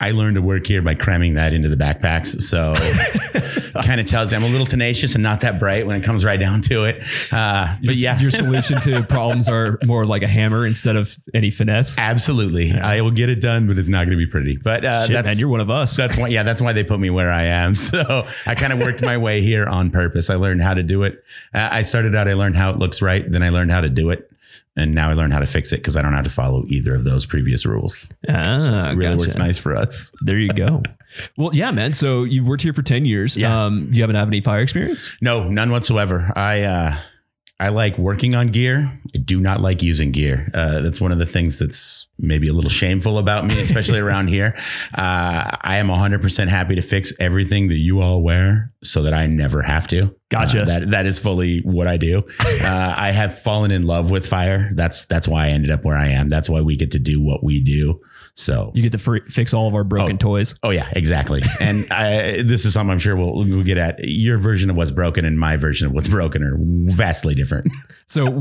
I 0.00 0.12
learned 0.12 0.36
to 0.36 0.42
work 0.42 0.66
here 0.66 0.80
by 0.82 0.94
cramming 0.94 1.34
that 1.34 1.52
into 1.52 1.68
the 1.68 1.76
backpacks. 1.76 2.40
So 2.42 2.72
kind 3.84 4.00
of 4.00 4.06
tells 4.06 4.32
you 4.32 4.38
I'm 4.38 4.44
a 4.44 4.48
little 4.48 4.66
tenacious 4.66 5.14
and 5.14 5.22
not 5.22 5.40
that 5.40 5.58
bright 5.58 5.86
when 5.86 5.96
it 5.96 6.04
comes 6.04 6.24
right 6.24 6.38
down 6.38 6.60
to 6.62 6.84
it. 6.84 7.02
Uh, 7.32 7.76
but 7.84 7.96
yeah, 7.96 8.18
Your 8.20 8.30
solution 8.30 8.80
to 8.82 9.02
problems 9.08 9.48
are 9.48 9.78
more 9.84 10.04
like 10.06 10.22
a 10.22 10.28
hammer 10.28 10.66
instead 10.66 10.96
of 10.96 11.16
any 11.34 11.50
finesse. 11.50 11.96
absolutely. 11.98 12.72
I 12.72 13.00
will 13.00 13.10
get 13.10 13.28
it 13.28 13.40
done, 13.40 13.66
but 13.66 13.78
it's 13.78 13.88
not 13.88 14.04
going 14.06 14.18
to 14.18 14.24
be 14.24 14.26
pretty. 14.26 14.56
But 14.56 14.84
uh, 14.84 15.06
Shit, 15.06 15.12
that's 15.14 15.26
man, 15.26 15.38
you're 15.38 15.48
one 15.48 15.60
of 15.60 15.70
us. 15.70 15.96
that's 15.96 16.16
why 16.16 16.28
yeah 16.28 16.42
that's 16.42 16.60
why 16.62 16.72
they 16.72 16.84
put 16.84 17.00
me 17.00 17.10
where 17.10 17.30
i 17.30 17.44
am 17.44 17.74
so 17.74 18.26
i 18.46 18.54
kind 18.54 18.72
of 18.72 18.78
worked 18.78 19.02
my 19.02 19.16
way 19.16 19.40
here 19.42 19.66
on 19.66 19.90
purpose 19.90 20.30
i 20.30 20.34
learned 20.34 20.60
how 20.62 20.74
to 20.74 20.82
do 20.82 21.02
it 21.04 21.24
uh, 21.54 21.68
i 21.72 21.82
started 21.82 22.14
out 22.14 22.28
i 22.28 22.34
learned 22.34 22.56
how 22.56 22.70
it 22.70 22.78
looks 22.78 23.00
right 23.02 23.30
then 23.30 23.42
i 23.42 23.48
learned 23.48 23.70
how 23.70 23.80
to 23.80 23.88
do 23.88 24.10
it 24.10 24.27
and 24.78 24.94
now 24.94 25.10
i 25.10 25.12
learned 25.12 25.32
how 25.32 25.38
to 25.40 25.46
fix 25.46 25.72
it 25.72 25.76
because 25.78 25.96
i 25.96 26.02
don't 26.02 26.14
have 26.14 26.24
to 26.24 26.30
follow 26.30 26.64
either 26.68 26.94
of 26.94 27.04
those 27.04 27.26
previous 27.26 27.66
rules 27.66 28.12
Ah, 28.28 28.90
it 28.90 28.94
really 28.96 29.14
gotcha. 29.16 29.16
works 29.18 29.36
nice 29.36 29.58
for 29.58 29.74
us 29.76 30.12
There 30.22 30.38
you 30.38 30.50
go. 30.52 30.82
well, 31.36 31.50
yeah, 31.54 31.70
man. 31.70 31.92
So 31.94 32.24
you 32.24 32.44
worked 32.44 32.62
here 32.62 32.72
for 32.74 32.82
10 32.82 33.04
years. 33.06 33.36
Yeah. 33.36 33.64
Um, 33.64 33.88
you 33.92 34.02
haven't 34.02 34.16
have 34.16 34.28
any 34.28 34.40
fire 34.40 34.60
experience? 34.60 35.10
no 35.20 35.48
none 35.48 35.70
whatsoever 35.70 36.32
i 36.36 36.62
uh 36.62 36.96
I 37.60 37.70
like 37.70 37.98
working 37.98 38.36
on 38.36 38.48
gear. 38.48 39.00
I 39.14 39.18
do 39.18 39.40
not 39.40 39.60
like 39.60 39.82
using 39.82 40.12
gear. 40.12 40.48
Uh, 40.54 40.80
that's 40.80 41.00
one 41.00 41.10
of 41.10 41.18
the 41.18 41.26
things 41.26 41.58
that's 41.58 42.06
maybe 42.16 42.48
a 42.48 42.52
little 42.52 42.70
shameful 42.70 43.18
about 43.18 43.46
me, 43.46 43.58
especially 43.60 43.98
around 43.98 44.28
here. 44.36 44.54
Uh, 44.94 45.56
I 45.60 45.78
am 45.78 45.88
100% 45.88 46.46
happy 46.46 46.76
to 46.76 46.82
fix 46.82 47.12
everything 47.18 47.66
that 47.68 47.78
you 47.78 48.00
all 48.00 48.22
wear 48.22 48.72
so 48.84 49.02
that 49.02 49.12
I 49.12 49.26
never 49.26 49.62
have 49.62 49.88
to. 49.88 50.14
Gotcha. 50.28 50.62
Uh, 50.62 50.64
that 50.66 50.90
that 50.90 51.06
is 51.06 51.18
fully 51.18 51.60
what 51.60 51.86
I 51.86 51.96
do. 51.96 52.24
Uh, 52.60 52.94
I 52.96 53.12
have 53.12 53.38
fallen 53.38 53.70
in 53.70 53.84
love 53.84 54.10
with 54.10 54.26
fire. 54.26 54.70
That's 54.74 55.06
that's 55.06 55.28
why 55.28 55.46
I 55.46 55.48
ended 55.50 55.70
up 55.70 55.84
where 55.84 55.96
I 55.96 56.08
am. 56.08 56.28
That's 56.28 56.50
why 56.50 56.60
we 56.60 56.76
get 56.76 56.90
to 56.92 56.98
do 56.98 57.20
what 57.20 57.42
we 57.42 57.60
do. 57.60 58.00
So 58.38 58.70
You 58.72 58.82
get 58.82 58.92
to 58.92 58.98
fr- 58.98 59.16
fix 59.28 59.52
all 59.52 59.66
of 59.66 59.74
our 59.74 59.82
broken 59.82 60.14
Oh. 60.14 60.18
toys. 60.18 60.54
Oh 60.62 60.70
yeah, 60.70 60.88
exactly. 60.92 61.42
And 61.60 61.86
I, 61.90 62.42
this 62.42 62.64
is 62.64 62.72
something 62.72 62.92
I'm 62.92 63.00
sure 63.00 63.16
we'll, 63.16 63.34
we'll 63.34 63.64
get 63.64 63.78
at. 63.78 63.96
Your 63.98 64.38
version 64.38 64.70
of 64.70 64.76
what's 64.76 64.92
broken 64.92 65.24
and 65.24 65.38
my 65.40 65.56
version 65.56 65.88
of 65.88 65.92
what's 65.92 66.06
broken 66.08 66.42
are 66.44 66.56
vastly 66.94 67.34
different. 67.34 67.68
So 68.10 68.24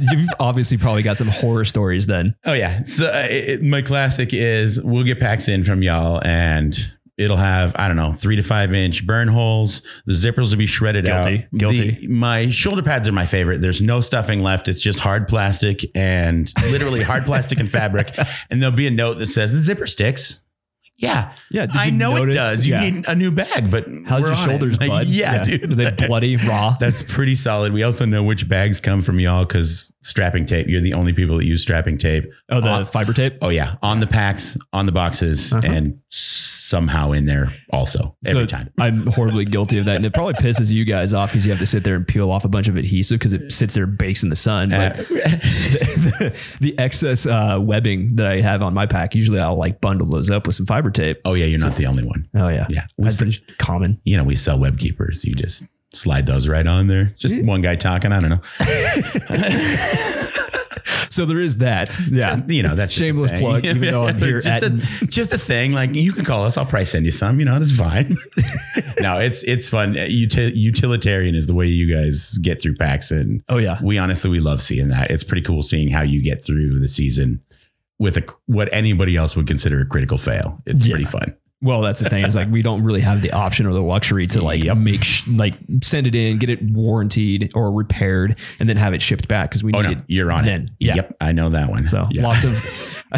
you've 0.00 0.28
obviously 0.40 0.76
probably 0.76 1.04
got 1.04 1.18
some 1.18 1.28
horror 1.28 1.64
stories 1.64 2.06
then. 2.08 2.34
Oh 2.44 2.52
yeah. 2.52 2.82
So 2.82 3.06
uh, 3.06 3.26
it, 3.30 3.62
my 3.62 3.80
classic 3.80 4.30
is 4.32 4.82
we'll 4.82 5.04
get 5.04 5.20
packs 5.20 5.46
in 5.46 5.62
from 5.62 5.84
y'all 5.84 6.20
and 6.24 6.76
it'll 7.16 7.36
have 7.36 7.74
I 7.76 7.86
don't 7.88 7.96
know 7.96 8.12
three 8.12 8.36
to 8.36 8.42
five 8.42 8.74
inch 8.74 9.06
burn 9.06 9.28
holes. 9.28 9.82
The 10.06 10.12
zippers 10.14 10.50
will 10.50 10.58
be 10.58 10.66
shredded 10.66 11.04
Guilty. 11.04 11.44
out. 11.44 11.58
Guilty. 11.58 11.90
The- 11.90 12.08
my 12.08 12.48
shoulder 12.48 12.82
pads 12.82 13.06
are 13.08 13.12
my 13.12 13.26
favorite. 13.26 13.60
There's 13.60 13.80
no 13.82 14.00
stuffing 14.00 14.40
left. 14.40 14.68
It's 14.68 14.80
just 14.80 14.98
hard 14.98 15.28
plastic 15.28 15.84
and 15.94 16.52
literally 16.70 17.02
hard 17.02 17.22
plastic 17.26 17.58
and 17.60 17.68
fabric. 17.68 18.14
And 18.50 18.60
there'll 18.62 18.76
be 18.76 18.86
a 18.86 18.90
note 18.90 19.18
that 19.18 19.26
says 19.26 19.52
the 19.52 19.60
zipper 19.60 19.86
sticks. 19.86 20.40
Yeah. 20.96 21.32
Yeah. 21.50 21.66
I 21.72 21.90
know 21.90 22.14
notice- 22.16 22.36
it 22.36 22.38
does. 22.38 22.66
You 22.68 22.74
yeah. 22.74 22.80
need 22.88 23.08
a 23.08 23.16
new 23.16 23.32
bag, 23.32 23.68
but 23.68 23.86
How's 24.06 24.26
your 24.28 24.36
shoulders, 24.36 24.78
Like, 24.78 24.90
bud? 24.90 25.06
Yeah, 25.08 25.42
dude. 25.42 25.72
Are 25.72 25.74
they 25.74 26.06
bloody 26.06 26.36
raw? 26.36 26.76
That's 26.80 27.02
pretty 27.02 27.34
solid. 27.34 27.72
We 27.72 27.82
also 27.82 28.04
know 28.04 28.22
which 28.22 28.48
bags 28.48 28.78
come 28.78 29.02
from 29.02 29.18
y'all 29.18 29.44
because 29.44 29.92
strapping 30.02 30.46
tape. 30.46 30.68
You're 30.68 30.80
the 30.80 30.92
only 30.94 31.12
people 31.12 31.38
that 31.38 31.46
use 31.46 31.62
strapping 31.62 31.98
tape. 31.98 32.26
oh, 32.48 32.60
the 32.60 32.68
uh, 32.70 32.84
fiber 32.84 33.12
tape? 33.12 33.38
Oh 33.42 33.48
yeah, 33.48 33.74
on 33.82 33.98
the 33.98 34.06
packs, 34.06 34.56
on 34.72 34.86
the 34.86 34.92
boxes, 34.92 35.52
Uh-huh. 35.52 35.66
and 35.66 35.98
somehow 36.74 37.12
in 37.12 37.24
there 37.24 37.54
also 37.70 38.16
every 38.26 38.42
So 38.42 38.46
time. 38.46 38.68
I'm 38.80 39.06
horribly 39.06 39.44
guilty 39.44 39.78
of 39.78 39.84
that. 39.84 39.94
And 39.94 40.04
it 40.04 40.12
probably 40.12 40.34
pisses 40.34 40.72
you 40.72 40.84
guys 40.84 41.12
off 41.12 41.30
because 41.30 41.46
you 41.46 41.52
have 41.52 41.60
to 41.60 41.66
sit 41.66 41.84
there 41.84 41.94
and 41.94 42.04
peel 42.06 42.32
off 42.32 42.44
a 42.44 42.48
bunch 42.48 42.66
of 42.66 42.76
adhesive 42.76 43.20
because 43.20 43.32
it 43.32 43.52
sits 43.52 43.74
there 43.74 43.84
and 43.84 43.96
bakes 43.96 44.24
in 44.24 44.28
the 44.28 44.34
sun. 44.36 44.70
But 44.70 44.98
Uh, 44.98 45.02
the, 45.04 46.36
the 46.60 46.76
excess 46.78 47.26
uh, 47.26 47.58
webbing 47.60 48.16
that 48.16 48.26
I 48.26 48.40
have 48.40 48.60
on 48.60 48.74
my 48.74 48.86
pack, 48.86 49.14
usually 49.14 49.38
I'll 49.38 49.56
like 49.56 49.80
bundle 49.80 50.08
those 50.08 50.30
up 50.30 50.48
with 50.48 50.56
some 50.56 50.66
fiber 50.66 50.90
tape. 50.90 51.20
oh 51.24 51.34
yeah, 51.34 51.44
you're 51.46 51.60
not 51.60 51.76
the 51.76 51.86
only 51.86 52.04
one. 52.04 52.28
Oh, 52.34 52.48
yeah. 52.48 52.66
Yeah, 52.68 52.86
we, 52.96 53.04
That's 53.04 53.18
pretty 53.18 53.38
common. 53.58 54.00
you 54.04 54.16
know 54.16 54.24
we 54.24 54.34
sell 54.34 54.58
web 54.58 54.76
keepers. 54.78 55.24
You 55.24 55.34
just 55.34 55.62
slide 55.92 56.26
those 56.26 56.48
right 56.48 56.66
on 56.66 56.88
there. 56.88 57.14
Just 57.16 57.40
one 57.44 57.62
guy 57.62 57.76
talking. 57.76 58.10
I 58.10 58.18
don't 58.18 58.30
know. 58.30 58.40
So 61.10 61.24
there 61.24 61.40
is 61.40 61.58
that. 61.58 61.96
Yeah. 62.10 62.40
You 62.48 62.62
know 62.62 62.74
that's 62.74 62.92
Shameless 62.92 63.30
thing. 63.32 63.40
plug, 63.40 63.64
even 63.64 63.80
though 63.82 64.06
I'm 64.06 64.18
here 64.18 64.36
It's 64.38 64.46
just 64.46 64.62
at- 64.64 64.72
a, 65.02 65.06
just 65.06 65.32
a 65.32 65.38
thing. 65.38 65.72
Like 65.72 65.94
you 65.94 66.12
can 66.12 66.24
call 66.24 66.44
us. 66.44 66.56
I'll 66.56 66.66
probably 66.66 66.84
send 66.86 67.04
you 67.04 67.10
some. 67.10 67.38
You 67.38 67.44
know, 67.44 67.56
it's 67.56 67.76
fine. 67.76 68.16
no, 69.00 69.18
it's 69.18 69.42
it's 69.44 69.68
fun. 69.68 69.96
Uh, 69.98 70.02
uti- 70.08 70.52
utilitarian 70.54 71.34
is 71.34 71.46
the 71.46 71.54
way 71.54 71.66
you 71.66 71.92
guys 71.94 72.38
get 72.38 72.60
through 72.60 72.74
packs, 72.76 73.10
and 73.10 73.42
Oh, 73.48 73.58
yeah. 73.58 73.78
we 73.82 73.98
honestly 73.98 74.30
we 74.30 74.40
love 74.40 74.60
seeing 74.62 74.88
that. 74.88 75.10
It's 75.10 75.24
pretty 75.24 75.42
cool 75.42 75.62
seeing 75.62 75.88
how 75.90 76.02
you 76.02 76.22
get 76.22 76.44
through 76.44 76.80
the 76.80 76.88
season 76.88 77.42
with 77.98 78.16
a 78.16 78.26
what 78.46 78.68
anybody 78.72 79.16
else 79.16 79.36
would 79.36 79.46
consider 79.46 79.80
a 79.80 79.86
critical 79.86 80.18
fail. 80.18 80.60
It's 80.66 80.86
Yeah. 80.86 80.94
pretty 80.94 81.04
fun. 81.10 81.36
Well, 81.64 81.80
that's 81.80 81.98
the 82.00 82.10
thing 82.10 82.24
is 82.24 82.36
like 82.36 82.48
we 82.50 82.60
don't 82.62 82.84
really 82.84 83.00
have 83.00 83.22
the 83.22 83.32
option 83.32 83.66
or 83.66 83.72
the 83.72 83.80
luxury 83.80 84.26
to 84.28 84.42
like 84.44 84.62
Yep. 84.62 84.76
make 84.76 85.02
sh- 85.02 85.26
like 85.28 85.54
send 85.82 86.06
it 86.06 86.14
in, 86.14 86.38
get 86.38 86.50
it 86.50 86.60
warranted 86.62 87.50
or 87.54 87.72
repaired, 87.72 88.38
and 88.60 88.68
then 88.68 88.76
have 88.76 88.92
it 88.94 89.00
shipped 89.02 89.26
back 89.28 89.48
because 89.50 89.64
we 89.64 89.72
Oh 89.72 89.80
need 89.80 89.84
no, 89.86 89.90
it 89.92 90.04
you're 90.06 90.30
on 90.30 90.44
then. 90.44 90.64
it. 90.64 90.70
Yeah. 90.78 90.94
Yep, 90.96 91.16
I 91.20 91.32
know 91.32 91.48
that 91.48 91.70
one. 91.70 91.88
So 91.88 92.06
yeah. 92.10 92.22
lots 92.22 92.44
of. 92.44 93.04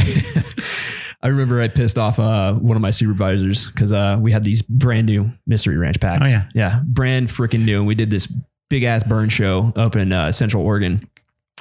I 1.23 1.29
remember 1.29 1.61
I 1.61 1.69
pissed 1.69 1.99
off 1.99 2.19
uh, 2.21 2.53
one 2.55 2.77
of 2.77 2.83
my 2.83 2.91
supervisors 2.91 3.67
because 3.71 3.93
uh, 3.93 4.17
we 4.21 4.31
had 4.33 4.45
these 4.45 4.63
brand 4.63 5.07
new 5.07 5.31
Mystery 5.47 5.77
Ranch 5.77 5.99
packs. 5.99 6.29
Oh, 6.29 6.31
yeah. 6.31 6.49
yeah, 6.55 6.83
brand 6.85 7.29
freaking 7.29 7.65
new. 7.65 7.79
And 7.79 7.87
we 7.87 7.95
did 7.95 8.11
this 8.11 8.33
big 8.71 8.85
ass 8.85 9.03
burn 9.03 9.29
show 9.29 9.73
up 9.77 9.97
in 9.97 10.13
uh, 10.13 10.31
Central 10.31 10.63
Oregon, 10.65 11.09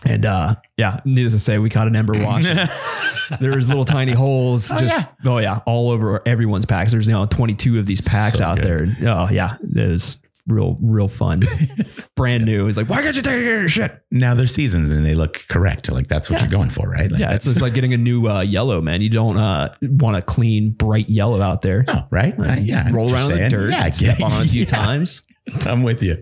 and 0.03 0.25
uh, 0.25 0.55
yeah, 0.77 0.99
needless 1.05 1.33
to 1.33 1.39
say, 1.39 1.57
we 1.57 1.69
caught 1.69 1.87
an 1.87 1.95
ember 1.95 2.13
wash. 2.17 2.43
there 3.39 3.55
was 3.55 3.67
little 3.67 3.85
tiny 3.85 4.11
holes, 4.11 4.69
Oh, 4.71 4.77
just 4.77 4.95
yeah. 4.97 5.05
oh 5.25 5.37
yeah, 5.39 5.61
all 5.65 5.89
over 5.89 6.21
everyone's 6.27 6.65
packs. 6.65 6.91
There's 6.91 7.07
you 7.07 7.13
know 7.13 7.25
22 7.25 7.79
of 7.79 7.85
these 7.85 8.01
packs 8.01 8.39
So 8.39 8.45
out 8.45 8.61
good. 8.61 8.97
there. 9.01 9.09
Oh 9.15 9.29
yeah, 9.31 9.55
it 9.61 9.89
was 9.89 10.17
real 10.47 10.77
real 10.79 11.07
fun. 11.07 11.41
brand 12.15 12.45
new. 12.45 12.67
It's 12.67 12.77
like 12.77 12.87
why 12.87 13.01
can't 13.01 13.15
you 13.15 13.21
take 13.23 13.43
your 13.43 13.67
shit? 13.67 13.99
now 14.11 14.35
they're 14.35 14.45
seasons 14.47 14.91
and 14.91 15.03
they 15.05 15.15
look 15.15 15.43
correct. 15.47 15.91
Like 15.91 16.05
that's 16.07 16.29
what 16.29 16.39
Yeah. 16.39 16.45
you're 16.45 16.51
going 16.51 16.69
for, 16.69 16.87
right? 16.87 17.09
Like 17.09 17.19
Yeah, 17.19 17.31
it's 17.33 17.45
that's 17.45 17.55
just 17.55 17.61
like 17.61 17.73
getting 17.73 17.93
a 17.93 17.97
new 17.97 18.27
uh, 18.29 18.41
yellow, 18.41 18.81
man. 18.81 19.01
You 19.01 19.09
don't 19.09 19.37
uh, 19.37 19.73
want 19.81 20.17
a 20.17 20.21
clean, 20.21 20.71
bright 20.71 21.09
yellow 21.09 21.41
out 21.41 21.63
there. 21.63 21.83
oh, 21.87 22.03
right? 22.11 22.37
Uh, 22.39 22.57
yeah, 22.59 22.91
roll 22.91 23.11
around 23.11 23.31
in 23.31 23.39
the 23.39 23.49
dirt, 23.49 23.71
Yeah, 23.71 23.89
step 23.89 24.21
on 24.21 24.41
a 24.41 24.45
few 24.45 24.65
yeah. 24.65 24.69
times. 24.69 25.23
I'm 25.65 25.83
with 25.83 26.01
you. 26.01 26.21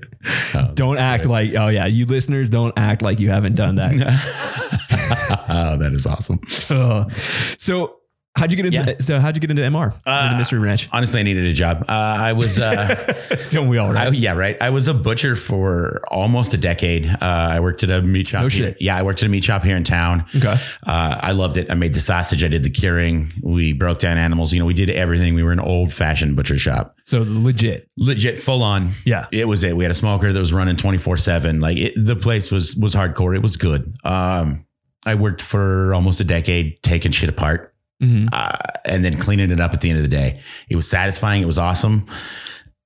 Oh, 0.53 0.71
Don't 0.75 0.99
act 0.99 1.23
good. 1.23 1.29
like, 1.29 1.53
oh 1.55 1.67
yeah, 1.67 1.85
you 1.85 2.05
listeners 2.05 2.49
don't 2.49 2.73
act 2.77 3.01
like 3.01 3.19
you 3.19 3.29
haven't 3.29 3.55
done 3.55 3.75
that. 3.75 3.93
oh, 5.49 5.77
that 5.77 5.93
is 5.93 6.05
awesome. 6.05 6.39
Uh, 6.69 7.09
so 7.57 7.97
how'd 8.35 8.51
you 8.51 8.57
get 8.57 8.65
into 8.65 8.77
Yeah. 8.77 8.95
so 8.99 9.19
how'd 9.19 9.35
you 9.35 9.41
get 9.41 9.51
into 9.51 9.61
MR 9.61 9.87
or 9.87 9.93
the 10.05 10.11
Uh, 10.11 10.37
Mystery 10.37 10.59
Ranch? 10.59 10.89
Honestly, 10.91 11.19
I 11.19 11.23
needed 11.23 11.45
a 11.45 11.53
job. 11.53 11.85
Uh, 11.87 11.91
I 11.91 12.33
was, 12.33 12.57
uh, 12.59 13.13
Don't 13.51 13.67
we 13.67 13.77
all 13.77 13.95
I, 13.95 14.07
yeah, 14.09 14.33
right. 14.33 14.57
I 14.61 14.69
was 14.71 14.87
a 14.87 14.93
butcher 14.93 15.35
for 15.35 16.01
almost 16.09 16.53
a 16.53 16.57
decade. 16.57 17.05
Uh, 17.07 17.15
I 17.21 17.59
worked 17.59 17.83
at 17.83 17.89
a 17.91 18.01
meat 18.01 18.27
shop. 18.29 18.41
No 18.41 18.47
here. 18.47 18.69
shit. 18.69 18.77
Yeah, 18.81 18.97
I 18.97 19.03
worked 19.03 19.21
at 19.21 19.27
a 19.27 19.29
meat 19.29 19.43
shop 19.43 19.63
here 19.63 19.75
in 19.75 19.83
town. 19.83 20.25
okay. 20.35 20.55
Uh, 20.85 21.19
I 21.21 21.31
loved 21.33 21.57
it. 21.57 21.69
I 21.69 21.75
made 21.75 21.93
the 21.93 21.99
sausage. 21.99 22.43
I 22.43 22.47
did 22.47 22.63
the 22.63 22.69
curing. 22.69 23.31
We 23.43 23.73
broke 23.73 23.99
down 23.99 24.17
animals. 24.17 24.51
You 24.53 24.59
know, 24.59 24.65
we 24.65 24.73
did 24.73 24.89
everything. 24.89 25.35
We 25.35 25.43
were 25.43 25.51
an 25.51 25.59
old 25.59 25.93
fashioned 25.93 26.35
butcher 26.35 26.57
shop. 26.57 26.95
So 27.05 27.23
legit. 27.27 27.87
Legit, 27.97 28.39
full 28.39 28.63
on. 28.63 28.91
Yeah. 29.05 29.27
It 29.31 29.47
was 29.47 29.63
it. 29.63 29.77
We 29.77 29.83
had 29.83 29.91
a 29.91 29.95
smoker 29.95 30.33
that 30.33 30.39
was 30.39 30.53
running 30.53 30.75
24 30.75 31.17
seven. 31.17 31.59
Like 31.59 31.77
it, 31.77 31.93
the 31.95 32.15
place 32.15 32.51
was, 32.51 32.75
was 32.75 32.95
hardcore. 32.95 33.35
It 33.35 33.41
was 33.43 33.57
good. 33.57 33.93
Um, 34.03 34.65
I 35.05 35.15
worked 35.15 35.41
for 35.41 35.93
almost 35.93 36.19
a 36.21 36.23
decade 36.23 36.81
taking 36.81 37.11
shit 37.11 37.27
apart 37.29 37.72
Mhm. 38.03 38.29
uh, 38.33 38.57
and 38.85 39.03
then 39.05 39.15
cleaning 39.17 39.49
it 39.51 39.59
up 39.59 39.73
at 39.73 39.81
the 39.81 39.89
end 39.89 39.97
of 39.97 40.03
the 40.03 40.09
day. 40.09 40.41
It 40.69 40.75
was 40.75 40.89
satisfying. 40.89 41.41
It 41.41 41.45
was 41.45 41.57
awesome. 41.57 42.05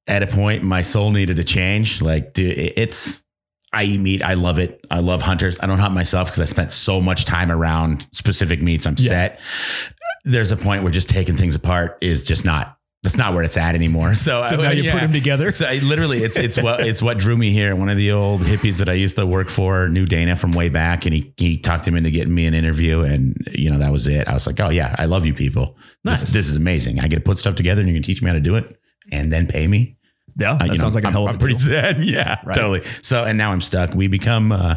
At 0.08 0.24
a 0.24 0.28
point, 0.28 0.64
my 0.64 0.84
soul 0.84 1.12
needed 1.12 1.38
a 1.40 1.44
change. 1.44 2.02
Like, 2.02 2.34
dude, 2.34 2.58
it's, 2.58 3.24
I 3.74 3.84
eat 3.84 3.98
meat. 4.00 4.24
I 4.24 4.36
love 4.36 4.60
it. 4.60 4.80
I 4.90 5.00
love 5.00 5.22
hunters. 5.22 5.60
I 5.60 5.66
don't 5.66 5.80
hunt 5.80 5.94
myself 5.94 6.28
because 6.30 6.40
I 6.40 6.46
spent 6.46 6.72
so 6.72 7.02
much 7.02 7.26
time 7.26 7.52
around 7.52 8.08
specific 8.14 8.62
meats. 8.62 8.86
I'm 8.88 8.96
Yeah. 8.98 9.08
set. 9.10 9.40
There's 10.24 10.52
a 10.54 10.58
point 10.58 10.84
where 10.84 10.92
just 10.92 11.10
taking 11.10 11.36
things 11.36 11.56
apart 11.56 11.98
is 12.02 12.26
just 12.26 12.46
not, 12.46 12.77
that's 13.04 13.16
not 13.18 13.34
where 13.34 13.44
it's 13.44 13.58
at 13.58 13.76
anymore. 13.76 14.16
So, 14.16 14.42
So 14.44 14.60
I- 14.60 14.64
now 14.64 14.72
you 14.72 14.92
put 14.92 15.00
them 15.02 15.12
together. 15.14 15.52
So 15.52 15.66
I, 15.66 15.78
literally, 15.80 16.24
it's 16.24 16.38
it's 16.38 16.62
what 16.62 16.80
it's 16.82 17.02
what 17.02 17.18
drew 17.20 17.38
me 17.38 17.52
here. 17.52 17.76
One 17.76 17.90
of 17.90 17.98
the 17.98 18.12
old 18.12 18.42
hippies 18.42 18.80
that 18.80 18.90
I 18.90 18.94
used 18.94 19.16
to 19.18 19.26
work 19.26 19.50
for 19.50 19.88
knew 19.88 20.06
Dana 20.06 20.36
from 20.36 20.52
way 20.52 20.70
back, 20.70 21.06
and 21.06 21.14
he 21.14 21.34
he 21.38 21.58
talked 21.58 21.88
him 21.88 21.96
into 21.96 22.10
getting 22.12 22.34
me 22.34 22.46
an 22.48 22.54
interview, 22.54 23.02
and 23.02 23.38
you 23.54 23.70
know 23.70 23.78
that 23.80 23.92
was 23.92 24.08
it. 24.08 24.28
I 24.28 24.34
was 24.34 24.48
like, 24.48 24.60
oh 24.60 24.70
yeah, 24.70 24.96
I 24.98 25.06
love 25.06 25.26
you 25.26 25.34
people. 25.34 25.78
This, 26.04 26.22
Nice. 26.24 26.34
this 26.34 26.48
is 26.48 26.56
amazing. 26.56 27.00
I 27.00 27.08
get 27.08 27.18
to 27.18 27.22
put 27.24 27.38
stuff 27.38 27.56
together, 27.56 27.82
and 27.82 27.90
you 27.90 27.96
can 27.96 28.04
teach 28.04 28.22
me 28.22 28.28
how 28.30 28.34
to 28.34 28.42
do 28.42 28.56
it, 28.56 28.80
and 29.12 29.32
then 29.32 29.48
pay 29.48 29.68
me. 29.68 29.98
Yeah, 30.40 30.52
Uh, 30.54 30.58
that 30.58 30.66
you 30.68 30.72
know, 30.74 30.78
sounds 30.78 30.96
like 30.96 31.04
a 31.04 31.08
I'm, 31.08 31.14
hell 31.14 31.24
of 31.24 31.30
I'm 31.30 31.36
a 31.36 31.40
pretty 31.40 31.56
deal. 31.56 31.66
sad. 31.68 32.04
Yeah, 32.04 32.40
Right. 32.46 32.54
totally. 32.56 32.84
So 33.04 33.24
and 33.24 33.38
now 33.38 33.52
I'm 33.52 33.62
stuck. 33.62 33.94
We 33.96 34.08
become. 34.08 34.52
Uh, 34.52 34.76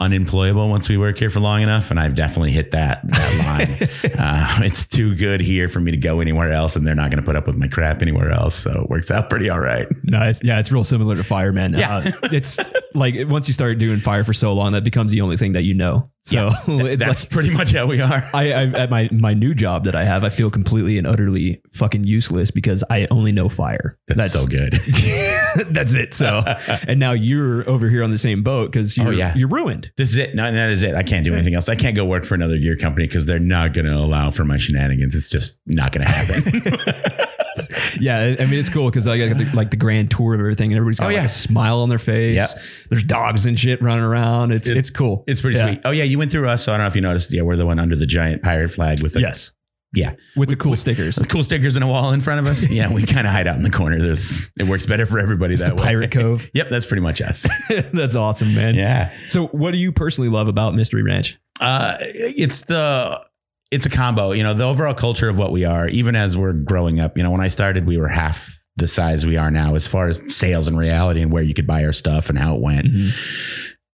unemployable 0.00 0.68
once 0.68 0.88
we 0.88 0.96
work 0.96 1.18
here 1.18 1.30
for 1.30 1.40
long 1.40 1.62
enough, 1.62 1.90
and 1.90 1.98
I've 1.98 2.14
definitely 2.14 2.52
hit 2.52 2.70
that 2.70 3.00
that 3.08 3.38
line. 3.38 4.12
uh, 4.18 4.60
it's 4.62 4.86
too 4.86 5.14
good 5.14 5.40
here 5.40 5.68
for 5.68 5.80
me 5.80 5.90
to 5.90 5.96
go 5.96 6.20
anywhere 6.20 6.52
else, 6.52 6.76
and 6.76 6.86
they're 6.86 6.94
not 6.94 7.10
going 7.10 7.22
to 7.22 7.26
put 7.26 7.36
up 7.36 7.46
with 7.46 7.56
my 7.56 7.68
crap 7.68 8.02
anywhere 8.02 8.30
else. 8.30 8.54
So 8.54 8.82
it 8.82 8.90
works 8.90 9.10
out 9.10 9.28
pretty 9.28 9.48
all 9.48 9.60
right. 9.60 9.86
Nice. 10.04 10.42
Yeah, 10.42 10.58
it's 10.58 10.70
real 10.70 10.84
similar 10.84 11.16
to 11.16 11.24
fireman. 11.24 11.74
Yeah. 11.74 11.96
Uh, 11.96 12.12
it's 12.24 12.58
like 12.94 13.14
once 13.28 13.48
you 13.48 13.54
start 13.54 13.78
doing 13.78 14.00
fire 14.00 14.24
for 14.24 14.32
so 14.32 14.52
long, 14.52 14.72
that 14.72 14.84
becomes 14.84 15.12
the 15.12 15.20
only 15.20 15.36
thing 15.36 15.52
that 15.52 15.64
you 15.64 15.74
know. 15.74 16.10
So 16.28 16.50
it's 16.66 17.02
That's 17.02 17.24
like 17.24 17.30
pretty 17.30 17.50
much 17.50 17.72
how 17.72 17.86
we 17.86 18.02
are. 18.02 18.22
I, 18.34 18.52
I 18.52 18.64
at 18.64 18.90
my 18.90 19.08
my 19.10 19.32
new 19.32 19.54
job 19.54 19.86
that 19.86 19.94
I 19.94 20.04
have, 20.04 20.24
I 20.24 20.28
feel 20.28 20.50
completely 20.50 20.98
and 20.98 21.06
utterly 21.06 21.62
fucking 21.72 22.04
useless 22.04 22.50
because 22.50 22.84
I 22.90 23.06
only 23.10 23.32
know 23.32 23.48
fire. 23.48 23.98
That's, 24.08 24.32
so 24.34 24.46
good. 24.46 24.74
that's 25.70 25.94
it. 25.94 26.12
So, 26.12 26.42
and 26.86 27.00
now 27.00 27.12
you're 27.12 27.68
over 27.68 27.88
here 27.88 28.04
on 28.04 28.10
the 28.10 28.18
same 28.18 28.42
boat 28.42 28.70
because 28.70 28.98
oh, 28.98 29.04
you're 29.04 29.12
Oh, 29.14 29.16
yeah. 29.16 29.34
you're 29.34 29.48
ruined. 29.48 29.90
This 29.96 30.10
is 30.10 30.18
it. 30.18 30.34
No, 30.34 30.52
that 30.52 30.68
is 30.68 30.82
it. 30.82 30.94
I 30.94 31.02
can't 31.02 31.24
do 31.24 31.32
anything 31.32 31.54
else. 31.54 31.70
I 31.70 31.76
can't 31.76 31.96
go 31.96 32.04
work 32.04 32.26
for 32.26 32.34
another 32.34 32.58
gear 32.58 32.76
company 32.76 33.06
because 33.06 33.24
they're 33.24 33.38
not 33.38 33.72
going 33.72 33.86
to 33.86 33.94
allow 33.96 34.30
for 34.30 34.44
my 34.44 34.58
shenanigans. 34.58 35.14
It's 35.14 35.30
just 35.30 35.58
not 35.66 35.92
going 35.92 36.06
to 36.06 36.12
happen. 36.12 37.28
Yeah, 38.00 38.36
I 38.38 38.44
mean 38.46 38.58
it's 38.60 38.68
cool 38.68 38.88
because 38.90 39.06
I 39.06 39.18
got 39.18 39.38
the, 39.38 39.44
like 39.54 39.70
the 39.70 39.76
grand 39.76 40.10
tour 40.10 40.34
of 40.34 40.40
everything, 40.40 40.72
and 40.72 40.76
everybody's 40.78 40.98
got 41.00 41.06
Oh, 41.06 41.08
like 41.08 41.16
yeah. 41.16 41.24
a 41.24 41.28
smile 41.28 41.80
on 41.80 41.88
their 41.88 41.98
face. 41.98 42.34
Yep. 42.36 42.48
There's 42.90 43.04
dogs 43.04 43.46
and 43.46 43.58
shit 43.58 43.82
running 43.82 44.04
around. 44.04 44.52
It's 44.52 44.68
It- 44.68 44.76
it's 44.76 44.90
cool. 44.90 45.24
it's 45.26 45.40
pretty 45.40 45.58
Yeah. 45.58 45.66
sweet. 45.66 45.80
Oh 45.84 45.90
yeah, 45.90 46.04
you 46.04 46.18
went 46.18 46.30
through 46.30 46.48
us. 46.48 46.64
So 46.64 46.72
I 46.72 46.76
don't 46.76 46.84
know 46.84 46.88
if 46.88 46.94
you 46.94 47.00
noticed. 47.02 47.32
Yeah, 47.32 47.42
we're 47.42 47.56
the 47.56 47.66
one 47.66 47.78
under 47.78 47.96
the 47.96 48.06
giant 48.06 48.42
pirate 48.42 48.68
flag 48.70 49.02
with 49.02 49.14
the 49.14 49.20
yes, 49.20 49.52
yeah 49.94 50.12
with 50.36 50.48
the 50.50 50.56
cool 50.56 50.76
stickers. 50.76 51.16
the 51.16 51.26
cool 51.26 51.42
stickers 51.42 51.74
and 51.76 51.84
a 51.84 51.88
wall 51.88 52.12
in 52.12 52.20
front 52.20 52.40
of 52.40 52.46
us. 52.46 52.70
Yeah, 52.70 52.92
we 52.92 53.04
kind 53.06 53.26
of 53.26 53.32
hide 53.32 53.46
out 53.46 53.56
in 53.56 53.62
the 53.62 53.70
corner. 53.70 54.00
There's 54.00 54.52
it 54.58 54.66
works 54.66 54.86
better 54.86 55.06
for 55.06 55.18
everybody 55.18 55.54
It's 55.54 55.62
that 55.62 55.76
way. 55.76 55.82
Pirate 55.84 56.10
Cove. 56.10 56.48
Yep, 56.54 56.68
that's 56.70 56.86
pretty 56.86 57.02
much 57.02 57.20
us. 57.22 57.46
That's 57.92 58.14
awesome, 58.14 58.54
man. 58.54 58.74
yeah. 58.74 59.10
So, 59.28 59.46
what 59.48 59.70
do 59.72 59.78
you 59.78 59.92
personally 59.92 60.30
love 60.30 60.46
about 60.48 60.74
Mystery 60.74 61.02
Ranch? 61.02 61.38
Uh, 61.60 61.96
it's 62.00 62.64
the 62.64 63.20
it's 63.70 63.86
a 63.86 63.90
combo. 63.90 64.32
You 64.32 64.42
know, 64.42 64.54
the 64.54 64.64
overall 64.64 64.94
culture 64.94 65.28
of 65.28 65.38
what 65.38 65.52
we 65.52 65.64
are. 65.64 65.88
Even 65.88 66.16
as 66.16 66.36
we're 66.36 66.52
growing 66.52 67.00
up, 67.00 67.16
you 67.16 67.22
know, 67.22 67.30
when 67.30 67.40
I 67.40 67.48
started, 67.48 67.86
we 67.86 67.98
were 67.98 68.08
half 68.08 68.58
the 68.76 68.88
size 68.88 69.26
we 69.26 69.36
are 69.36 69.50
now, 69.50 69.74
as 69.74 69.86
far 69.86 70.08
as 70.08 70.20
sales 70.28 70.68
and 70.68 70.78
reality 70.78 71.20
and 71.20 71.32
where 71.32 71.42
you 71.42 71.52
could 71.54 71.66
buy 71.66 71.84
our 71.84 71.92
stuff 71.92 72.30
and 72.30 72.38
how 72.38 72.54
it 72.54 72.60
went. 72.60 72.86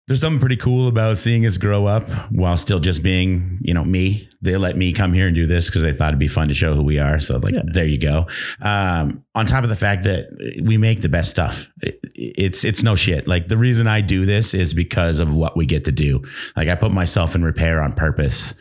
There's 0.07 0.21
something 0.21 0.39
pretty 0.39 0.57
cool 0.59 0.87
about 0.89 1.17
seeing 1.17 1.47
us 1.47 1.57
grow 1.57 1.87
up 1.87 2.07
while 2.31 2.59
still 2.59 2.79
just 2.79 3.03
being, 3.03 3.59
you 3.63 3.73
know, 3.73 3.83
me. 3.87 4.29
They 4.43 4.55
let 4.59 4.77
me 4.77 4.93
come 4.93 5.15
here 5.15 5.27
and 5.29 5.35
do 5.35 5.47
this 5.47 5.67
because 5.67 5.81
they 5.81 5.95
thought 5.95 6.09
it'd 6.09 6.19
be 6.19 6.29
fun 6.29 6.49
to 6.49 6.55
show 6.55 6.75
who 6.75 6.83
we 6.83 6.99
are. 6.99 7.19
So, 7.21 7.39
like, 7.39 7.55
Yeah. 7.55 7.63
there 7.73 7.87
you 7.87 7.97
go. 7.99 8.27
Um, 8.61 9.25
on 9.35 9.47
top 9.47 9.65
of 9.65 9.71
the 9.71 9.77
fact 9.77 10.03
that 10.05 10.27
we 10.63 10.77
make 10.77 11.01
the 11.01 11.09
best 11.09 11.31
stuff, 11.31 11.71
it, 11.83 11.99
it's 12.15 12.65
it's 12.67 12.83
no 12.83 12.97
shit. 12.97 13.27
Like 13.27 13.49
the 13.49 13.57
reason 13.57 13.87
I 13.87 14.03
do 14.03 14.27
this 14.27 14.53
is 14.53 14.75
because 14.75 15.21
of 15.21 15.35
what 15.35 15.57
we 15.57 15.65
get 15.65 15.87
to 15.87 15.93
do. 15.93 16.23
Like 16.55 16.69
I 16.69 16.75
put 16.75 16.93
myself 16.93 17.35
in 17.35 17.43
repair 17.43 17.81
on 17.81 17.95
purpose. 17.95 18.55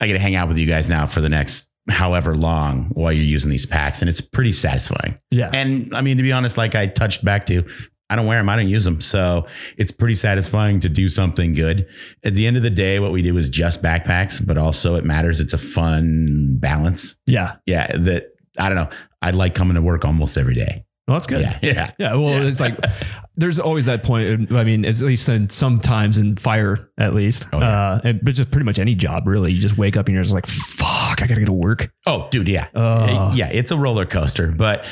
I 0.00 0.06
get 0.06 0.14
to 0.14 0.18
hang 0.18 0.34
out 0.34 0.48
with 0.48 0.58
you 0.58 0.66
guys 0.66 0.88
now 0.88 1.06
for 1.06 1.20
the 1.20 1.28
next 1.28 1.68
however 1.88 2.36
long 2.36 2.90
while 2.94 3.12
you're 3.12 3.24
using 3.24 3.50
these 3.50 3.66
packs, 3.66 4.02
and 4.02 4.08
it's 4.08 4.20
pretty 4.20 4.52
satisfying. 4.52 5.18
Yeah. 5.30 5.50
And 5.52 5.94
I 5.94 6.00
mean, 6.00 6.16
to 6.16 6.22
be 6.22 6.32
honest, 6.32 6.58
like 6.58 6.74
I 6.74 6.86
touched 6.86 7.24
back 7.24 7.46
to, 7.46 7.64
I 8.08 8.16
don't 8.16 8.26
wear 8.26 8.38
them, 8.38 8.48
I 8.48 8.56
don't 8.56 8.68
use 8.68 8.84
them. 8.84 9.00
So 9.00 9.46
it's 9.76 9.90
pretty 9.92 10.14
satisfying 10.14 10.80
to 10.80 10.88
do 10.88 11.08
something 11.08 11.54
good. 11.54 11.88
At 12.24 12.34
the 12.34 12.46
end 12.46 12.56
of 12.56 12.62
the 12.62 12.70
day, 12.70 13.00
what 13.00 13.12
we 13.12 13.22
do 13.22 13.36
is 13.36 13.48
just 13.48 13.82
backpacks, 13.82 14.44
but 14.44 14.58
also 14.58 14.96
it 14.96 15.04
matters. 15.04 15.40
It's 15.40 15.54
a 15.54 15.58
fun 15.58 16.56
balance. 16.58 17.16
Yeah. 17.26 17.56
Yeah. 17.66 17.86
That 17.96 18.28
I 18.58 18.68
don't 18.68 18.76
know. 18.76 18.90
I 19.22 19.30
like 19.30 19.54
coming 19.54 19.74
to 19.74 19.82
work 19.82 20.04
almost 20.04 20.38
every 20.38 20.54
day. 20.54 20.85
Well, 21.06 21.14
that's 21.16 21.26
good. 21.26 21.40
Yeah. 21.42 21.58
Yeah. 21.62 21.90
Yeah, 21.98 22.14
well, 22.14 22.30
Yeah. 22.42 22.48
it's 22.48 22.58
like 22.60 22.78
there's 23.36 23.60
always 23.60 23.84
that 23.86 24.02
point. 24.02 24.50
I 24.52 24.64
mean, 24.64 24.84
at 24.84 24.98
least 25.00 25.28
in 25.28 25.48
sometimes 25.50 26.18
in 26.18 26.36
fire, 26.36 26.90
at 26.98 27.14
least, 27.14 27.46
Oh, 27.52 27.60
yeah. 27.60 27.92
uh, 27.92 28.00
and, 28.02 28.20
but 28.24 28.34
just 28.34 28.50
pretty 28.50 28.64
much 28.64 28.78
any 28.80 28.94
job, 28.96 29.26
really. 29.28 29.52
You 29.52 29.60
just 29.60 29.78
wake 29.78 29.96
up 29.96 30.06
and 30.06 30.14
you're 30.14 30.22
just 30.24 30.34
like, 30.34 30.46
"Fuck, 30.46 31.22
I 31.22 31.26
gotta 31.28 31.40
go 31.40 31.46
to 31.46 31.52
work." 31.52 31.92
Oh, 32.06 32.26
dude. 32.30 32.48
Yeah. 32.48 32.66
Uh, 32.74 33.32
yeah. 33.36 33.48
It's 33.52 33.70
a 33.70 33.76
roller 33.76 34.04
coaster, 34.06 34.50
but 34.50 34.84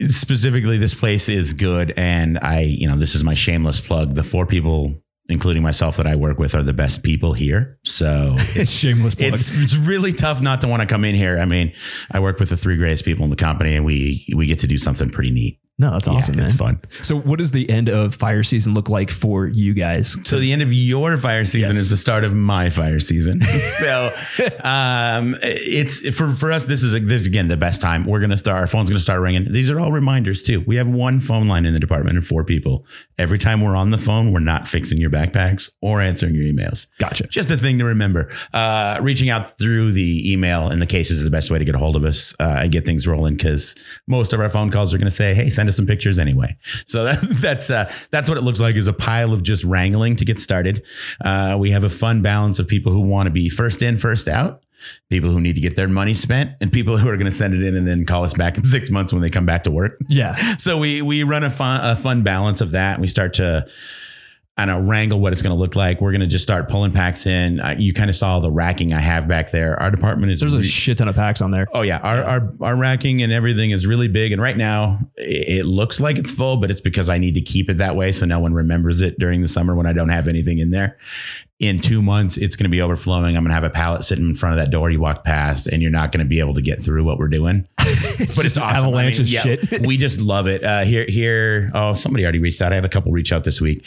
specifically, 0.00 0.78
this 0.78 0.94
place 0.94 1.28
is 1.28 1.52
good. 1.52 1.92
And 1.96 2.38
I, 2.40 2.60
you 2.60 2.88
know, 2.88 2.96
this 2.96 3.14
is 3.14 3.22
my 3.22 3.34
shameless 3.34 3.80
plug. 3.80 4.14
The 4.14 4.24
four 4.24 4.46
people, 4.46 4.94
including 5.32 5.62
myself, 5.62 5.96
that 5.96 6.06
I 6.06 6.14
work 6.14 6.38
with 6.38 6.54
are 6.54 6.62
the 6.62 6.72
best 6.72 7.02
people 7.02 7.32
here. 7.32 7.78
So 7.84 8.36
It's 8.54 8.70
shameless. 8.70 9.14
Plug. 9.14 9.32
it's 9.32 9.48
it's 9.62 9.74
really 9.74 10.12
tough 10.12 10.40
not 10.40 10.60
to 10.60 10.68
want 10.68 10.80
to 10.80 10.86
come 10.86 11.04
in 11.04 11.14
here. 11.14 11.38
I 11.38 11.44
mean, 11.46 11.72
I 12.10 12.20
work 12.20 12.38
with 12.38 12.50
the 12.50 12.56
three 12.56 12.76
greatest 12.76 13.04
people 13.04 13.24
in 13.24 13.30
the 13.30 13.36
company, 13.36 13.74
and 13.74 13.84
we 13.84 14.26
we 14.36 14.46
get 14.46 14.58
to 14.60 14.66
do 14.66 14.78
something 14.78 15.10
pretty 15.10 15.30
neat. 15.30 15.58
No, 15.78 15.90
that's 15.92 16.06
awesome, 16.06 16.34
yeah, 16.34 16.40
man. 16.42 16.44
It's 16.46 16.54
fun. 16.54 16.80
So, 17.02 17.18
what 17.18 17.38
does 17.38 17.50
the 17.50 17.68
end 17.68 17.88
of 17.88 18.14
fire 18.14 18.42
season 18.42 18.74
look 18.74 18.88
like 18.88 19.10
for 19.10 19.46
you 19.46 19.74
guys? 19.74 20.16
So 20.24 20.38
the 20.38 20.52
end 20.52 20.62
of 20.62 20.72
your 20.72 21.16
fire 21.16 21.44
season 21.44 21.72
Yes. 21.74 21.76
is 21.84 21.90
the 21.90 21.96
start 21.96 22.24
of 22.24 22.34
my 22.34 22.70
fire 22.70 23.00
season. 23.00 23.40
so 23.80 24.10
um, 24.62 25.36
it's 25.42 26.08
for 26.16 26.30
for 26.32 26.52
us. 26.52 26.66
This 26.66 26.82
is 26.82 26.94
a, 26.94 27.00
this 27.00 27.22
is 27.22 27.26
again 27.26 27.48
the 27.48 27.56
best 27.56 27.80
time. 27.80 28.04
We're 28.06 28.20
gonna 28.20 28.36
start. 28.36 28.58
Our 28.58 28.66
phone's 28.66 28.90
gonna 28.90 29.00
start 29.00 29.20
ringing. 29.20 29.52
These 29.52 29.70
are 29.70 29.80
all 29.80 29.92
reminders 29.92 30.42
too. 30.42 30.62
We 30.66 30.76
have 30.76 30.86
one 30.88 31.20
phone 31.20 31.48
line 31.48 31.66
in 31.66 31.72
the 31.74 31.80
department 31.80 32.16
and 32.16 32.26
four 32.26 32.44
people. 32.44 32.86
Every 33.18 33.38
time 33.38 33.60
we're 33.60 33.76
on 33.76 33.90
the 33.90 33.98
phone, 33.98 34.32
we're 34.32 34.40
not 34.40 34.68
fixing 34.68 34.98
your 34.98 35.10
backpacks 35.10 35.70
or 35.80 36.00
answering 36.00 36.34
your 36.34 36.44
emails. 36.44 36.86
Gotcha. 36.98 37.26
Just 37.28 37.50
a 37.50 37.56
thing 37.56 37.78
to 37.78 37.84
remember. 37.84 38.30
Uh, 38.52 38.98
reaching 39.02 39.30
out 39.30 39.58
through 39.58 39.92
the 39.92 40.32
email 40.32 40.70
in 40.70 40.78
the 40.80 40.86
cases 40.86 41.18
is 41.18 41.24
the 41.24 41.30
best 41.30 41.50
way 41.50 41.58
to 41.58 41.64
get 41.64 41.74
a 41.74 41.78
hold 41.78 41.96
of 41.96 42.04
us 42.04 42.34
uh, 42.40 42.60
and 42.62 42.72
get 42.72 42.84
things 42.84 43.06
rolling 43.06 43.36
because 43.36 43.74
most 44.06 44.32
of 44.32 44.40
our 44.40 44.48
phone 44.48 44.70
calls 44.70 44.92
are 44.92 44.98
going 44.98 45.06
to 45.06 45.10
say, 45.10 45.34
"Hey, 45.34 45.50
send 45.50 45.68
us 45.68 45.71
some 45.76 45.86
pictures 45.86 46.18
anyway." 46.18 46.56
So 46.86 47.04
that, 47.04 47.18
that's 47.40 47.70
uh, 47.70 47.90
that's 48.10 48.28
what 48.28 48.38
it 48.38 48.42
looks 48.42 48.60
like 48.60 48.76
is 48.76 48.86
a 48.86 48.92
pile 48.92 49.32
of 49.32 49.42
just 49.42 49.64
wrangling 49.64 50.16
to 50.16 50.24
get 50.24 50.38
started. 50.38 50.82
Uh, 51.24 51.56
we 51.58 51.70
have 51.72 51.84
a 51.84 51.88
fun 51.90 52.22
balance 52.22 52.58
of 52.58 52.68
people 52.68 52.92
who 52.92 53.00
want 53.00 53.26
to 53.26 53.30
be 53.30 53.48
first 53.48 53.82
in, 53.82 53.96
first 53.98 54.28
out. 54.28 54.62
People 55.10 55.30
who 55.30 55.40
need 55.40 55.54
to 55.54 55.60
get 55.60 55.76
their 55.76 55.86
money 55.86 56.12
spent, 56.12 56.52
and 56.60 56.72
people 56.72 56.96
who 56.98 57.08
are 57.08 57.16
going 57.16 57.26
to 57.30 57.36
send 57.36 57.54
it 57.54 57.62
in 57.62 57.76
and 57.76 57.86
then 57.86 58.04
call 58.04 58.24
us 58.24 58.34
back 58.34 58.56
in 58.58 58.64
six 58.76 58.90
months 58.90 59.12
when 59.12 59.22
they 59.22 59.30
come 59.30 59.46
back 59.46 59.64
to 59.64 59.70
work 59.70 59.98
Yeah. 60.08 60.56
so 60.56 60.76
we 60.78 61.02
we 61.02 61.22
run 61.22 61.44
a 61.44 61.50
fun 61.50 61.80
a 61.84 61.94
fun 61.96 62.22
balance 62.22 62.60
of 62.60 62.72
that. 62.72 62.94
And 62.94 63.00
we 63.02 63.08
start 63.08 63.34
to 63.34 63.66
I 64.62 64.66
don't 64.66 64.84
know 64.84 64.88
wrangle 64.88 65.18
what 65.20 65.32
it's 65.32 65.42
going 65.42 65.54
to 65.54 65.58
look 65.58 65.74
like. 65.74 66.00
We're 66.00 66.12
going 66.12 66.20
to 66.20 66.26
just 66.26 66.44
start 66.44 66.68
pulling 66.68 66.92
packs 66.92 67.26
in. 67.26 67.60
Uh, 67.60 67.74
you 67.78 67.92
kind 67.92 68.08
of 68.08 68.16
saw 68.16 68.38
the 68.40 68.50
racking 68.50 68.92
I 68.92 69.00
have 69.00 69.26
back 69.26 69.50
there. 69.50 69.80
Our 69.80 69.90
department 69.90 70.30
is 70.30 70.40
There's 70.40 70.54
a 70.54 70.62
shit 70.62 70.98
ton 70.98 71.08
of 71.08 71.16
packs 71.16 71.40
on 71.40 71.50
there. 71.50 71.66
Oh 71.72 71.82
yeah, 71.82 71.98
our, 71.98 72.22
our 72.22 72.52
our 72.60 72.76
racking 72.76 73.22
and 73.22 73.32
everything 73.32 73.70
is 73.70 73.86
really 73.86 74.08
big, 74.08 74.32
and 74.32 74.40
right 74.40 74.56
now 74.56 74.98
it 75.16 75.62
it 75.62 75.66
looks 75.66 76.00
like 76.00 76.18
it's 76.18 76.30
full, 76.30 76.56
but 76.56 76.70
it's 76.70 76.80
because 76.80 77.08
I 77.08 77.18
need 77.18 77.34
to 77.34 77.40
keep 77.40 77.70
it 77.70 77.78
that 77.78 77.94
way 77.94 78.10
so 78.10 78.26
no 78.26 78.40
one 78.40 78.52
remembers 78.54 79.00
it 79.00 79.18
during 79.18 79.42
the 79.42 79.48
summer 79.48 79.76
when 79.76 79.86
I 79.86 79.92
don't 79.92 80.08
have 80.08 80.26
anything 80.26 80.58
in 80.58 80.70
there. 80.70 80.98
In 81.62 81.78
two 81.78 82.02
months, 82.02 82.36
it's 82.36 82.56
going 82.56 82.64
to 82.64 82.70
be 82.70 82.82
overflowing. 82.82 83.36
I'm 83.36 83.44
going 83.44 83.50
to 83.50 83.54
have 83.54 83.62
a 83.62 83.70
pallet 83.70 84.02
sitting 84.02 84.24
in 84.28 84.34
front 84.34 84.54
of 84.58 84.58
that 84.64 84.70
door 84.72 84.90
you 84.90 84.98
walk 84.98 85.22
past, 85.22 85.68
and 85.68 85.80
you're 85.80 85.92
not 85.92 86.10
going 86.10 86.18
to 86.24 86.28
be 86.28 86.40
able 86.40 86.54
to 86.54 86.60
get 86.60 86.80
through 86.82 87.04
what 87.04 87.18
we're 87.18 87.28
doing. 87.28 87.68
it's 87.78 88.34
but 88.36 88.42
just 88.42 88.44
it's 88.44 88.56
awesome. 88.56 88.86
avalanche 88.88 89.20
I 89.20 89.22
mean, 89.22 89.26
of 89.26 89.28
yeah, 89.28 89.40
shit. 89.42 89.86
we 89.86 89.96
just 89.96 90.20
love 90.20 90.48
it. 90.48 90.64
Uh, 90.64 90.82
here, 90.82 91.06
here. 91.08 91.70
Oh, 91.72 91.94
somebody 91.94 92.24
already 92.24 92.40
reached 92.40 92.60
out. 92.60 92.72
I 92.72 92.74
had 92.74 92.84
a 92.84 92.88
couple 92.88 93.12
reach 93.12 93.32
out 93.32 93.44
this 93.44 93.60
week, 93.60 93.84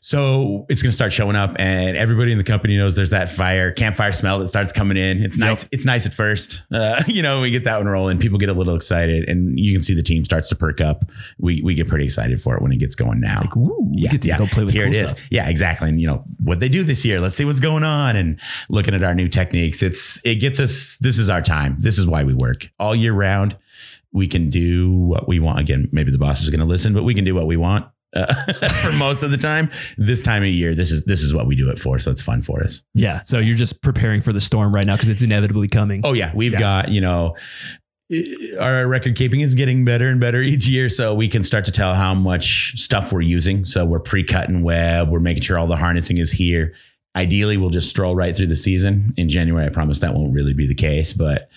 so 0.00 0.66
it's 0.68 0.82
going 0.82 0.90
to 0.90 0.94
start 0.94 1.12
showing 1.12 1.36
up, 1.36 1.54
and 1.60 1.96
everybody 1.96 2.32
in 2.32 2.38
the 2.38 2.44
company 2.44 2.76
knows 2.76 2.96
there's 2.96 3.10
that 3.10 3.30
fire 3.30 3.70
campfire 3.70 4.10
smell 4.12 4.40
that 4.40 4.48
starts 4.48 4.72
coming 4.72 4.96
in. 4.96 5.22
It's 5.22 5.38
Yep. 5.38 5.48
nice. 5.48 5.68
It's 5.70 5.84
nice 5.84 6.06
at 6.06 6.14
first. 6.14 6.64
Uh, 6.72 7.02
you 7.06 7.22
know, 7.22 7.40
we 7.40 7.52
get 7.52 7.64
that 7.64 7.78
one 7.78 7.86
rolling. 7.86 8.18
People 8.18 8.38
get 8.38 8.48
a 8.48 8.52
little 8.52 8.74
excited, 8.74 9.28
and 9.28 9.60
you 9.60 9.72
can 9.72 9.82
see 9.82 9.94
the 9.94 10.02
team 10.02 10.24
starts 10.24 10.48
to 10.48 10.56
perk 10.56 10.80
up. 10.80 11.04
We 11.38 11.62
we 11.62 11.74
get 11.74 11.86
pretty 11.88 12.04
excited 12.04 12.40
for 12.42 12.56
it 12.56 12.62
when 12.62 12.72
it 12.72 12.78
gets 12.78 12.96
going 12.96 13.20
now. 13.20 13.42
Like, 13.42 13.56
ooh, 13.56 13.90
yeah, 13.92 14.10
get 14.10 14.22
to 14.22 14.28
yeah. 14.28 14.38
go 14.38 14.46
play 14.46 14.64
with 14.64 14.74
Here 14.74 14.86
cool 14.86 14.94
it 14.94 14.98
is. 15.04 15.10
stuff. 15.12 15.24
Yeah, 15.30 15.48
exactly. 15.48 15.88
And 15.88 16.00
you 16.00 16.08
know 16.08 16.24
what 16.42 16.58
they 16.58 16.68
do 16.68 16.82
this 16.82 16.95
year. 17.04 17.20
Let's 17.20 17.36
see 17.36 17.44
what's 17.44 17.60
going 17.60 17.84
on 17.84 18.16
and 18.16 18.40
looking 18.68 18.94
at 18.94 19.02
our 19.04 19.14
new 19.14 19.28
techniques. 19.28 19.82
It's 19.82 20.20
it 20.24 20.36
gets 20.36 20.58
us. 20.60 20.96
This 21.00 21.18
is 21.18 21.28
our 21.28 21.42
time. 21.42 21.76
This 21.80 21.98
is 21.98 22.06
why 22.06 22.24
we 22.24 22.34
work 22.34 22.68
all 22.78 22.94
year 22.94 23.12
round. 23.12 23.56
We 24.12 24.26
can 24.28 24.48
do 24.50 24.90
what 24.92 25.28
we 25.28 25.40
want. 25.40 25.60
Again, 25.60 25.88
maybe 25.92 26.10
the 26.10 26.18
boss 26.18 26.42
is 26.42 26.48
going 26.50 26.60
to 26.60 26.66
listen, 26.66 26.94
but 26.94 27.02
we 27.02 27.12
can 27.14 27.24
do 27.24 27.34
what 27.34 27.46
we 27.46 27.56
want 27.56 27.86
uh, 28.14 28.32
for 28.82 28.92
most 28.92 29.22
of 29.22 29.30
the 29.30 29.36
time. 29.36 29.70
This 29.98 30.22
time 30.22 30.42
of 30.42 30.48
year, 30.48 30.74
this 30.74 30.90
is 30.90 31.04
this 31.04 31.20
is 31.22 31.34
what 31.34 31.46
we 31.46 31.54
do 31.54 31.68
it 31.70 31.78
for. 31.78 31.98
So 31.98 32.10
it's 32.10 32.22
fun 32.22 32.40
for 32.42 32.62
us. 32.62 32.82
Yeah. 32.94 33.20
So 33.22 33.38
you're 33.40 33.56
just 33.56 33.82
preparing 33.82 34.22
for 34.22 34.32
the 34.32 34.40
storm 34.40 34.74
right 34.74 34.86
now 34.86 34.94
because 34.94 35.08
it's 35.10 35.22
inevitably 35.22 35.68
coming. 35.68 36.00
Oh 36.04 36.12
yeah, 36.14 36.32
we've 36.34 36.52
Yeah. 36.52 36.58
got 36.60 36.88
you 36.90 37.00
know. 37.00 37.36
Our 38.60 38.86
record 38.86 39.16
keeping 39.16 39.40
is 39.40 39.56
getting 39.56 39.84
better 39.84 40.06
and 40.06 40.20
better 40.20 40.40
each 40.40 40.68
year, 40.68 40.88
so 40.88 41.12
we 41.12 41.28
can 41.28 41.42
start 41.42 41.64
to 41.64 41.72
tell 41.72 41.94
how 41.94 42.14
much 42.14 42.80
stuff 42.80 43.12
we're 43.12 43.22
using. 43.22 43.64
So 43.64 43.84
we're 43.84 43.98
pre-cutting 43.98 44.62
web, 44.62 45.10
we're 45.10 45.18
making 45.18 45.42
sure 45.42 45.58
all 45.58 45.66
the 45.66 45.76
harnessing 45.76 46.18
is 46.18 46.30
here. 46.30 46.72
Ideally, 47.16 47.56
we'll 47.56 47.70
just 47.70 47.88
stroll 47.88 48.14
right 48.14 48.36
through 48.36 48.48
the 48.48 48.56
season. 48.56 49.14
In 49.16 49.28
January, 49.28 49.64
I 49.64 49.70
promise 49.70 50.00
that 50.00 50.14
won't 50.14 50.34
really 50.34 50.52
be 50.52 50.66
the 50.66 50.74
case, 50.74 51.12
but 51.14 51.48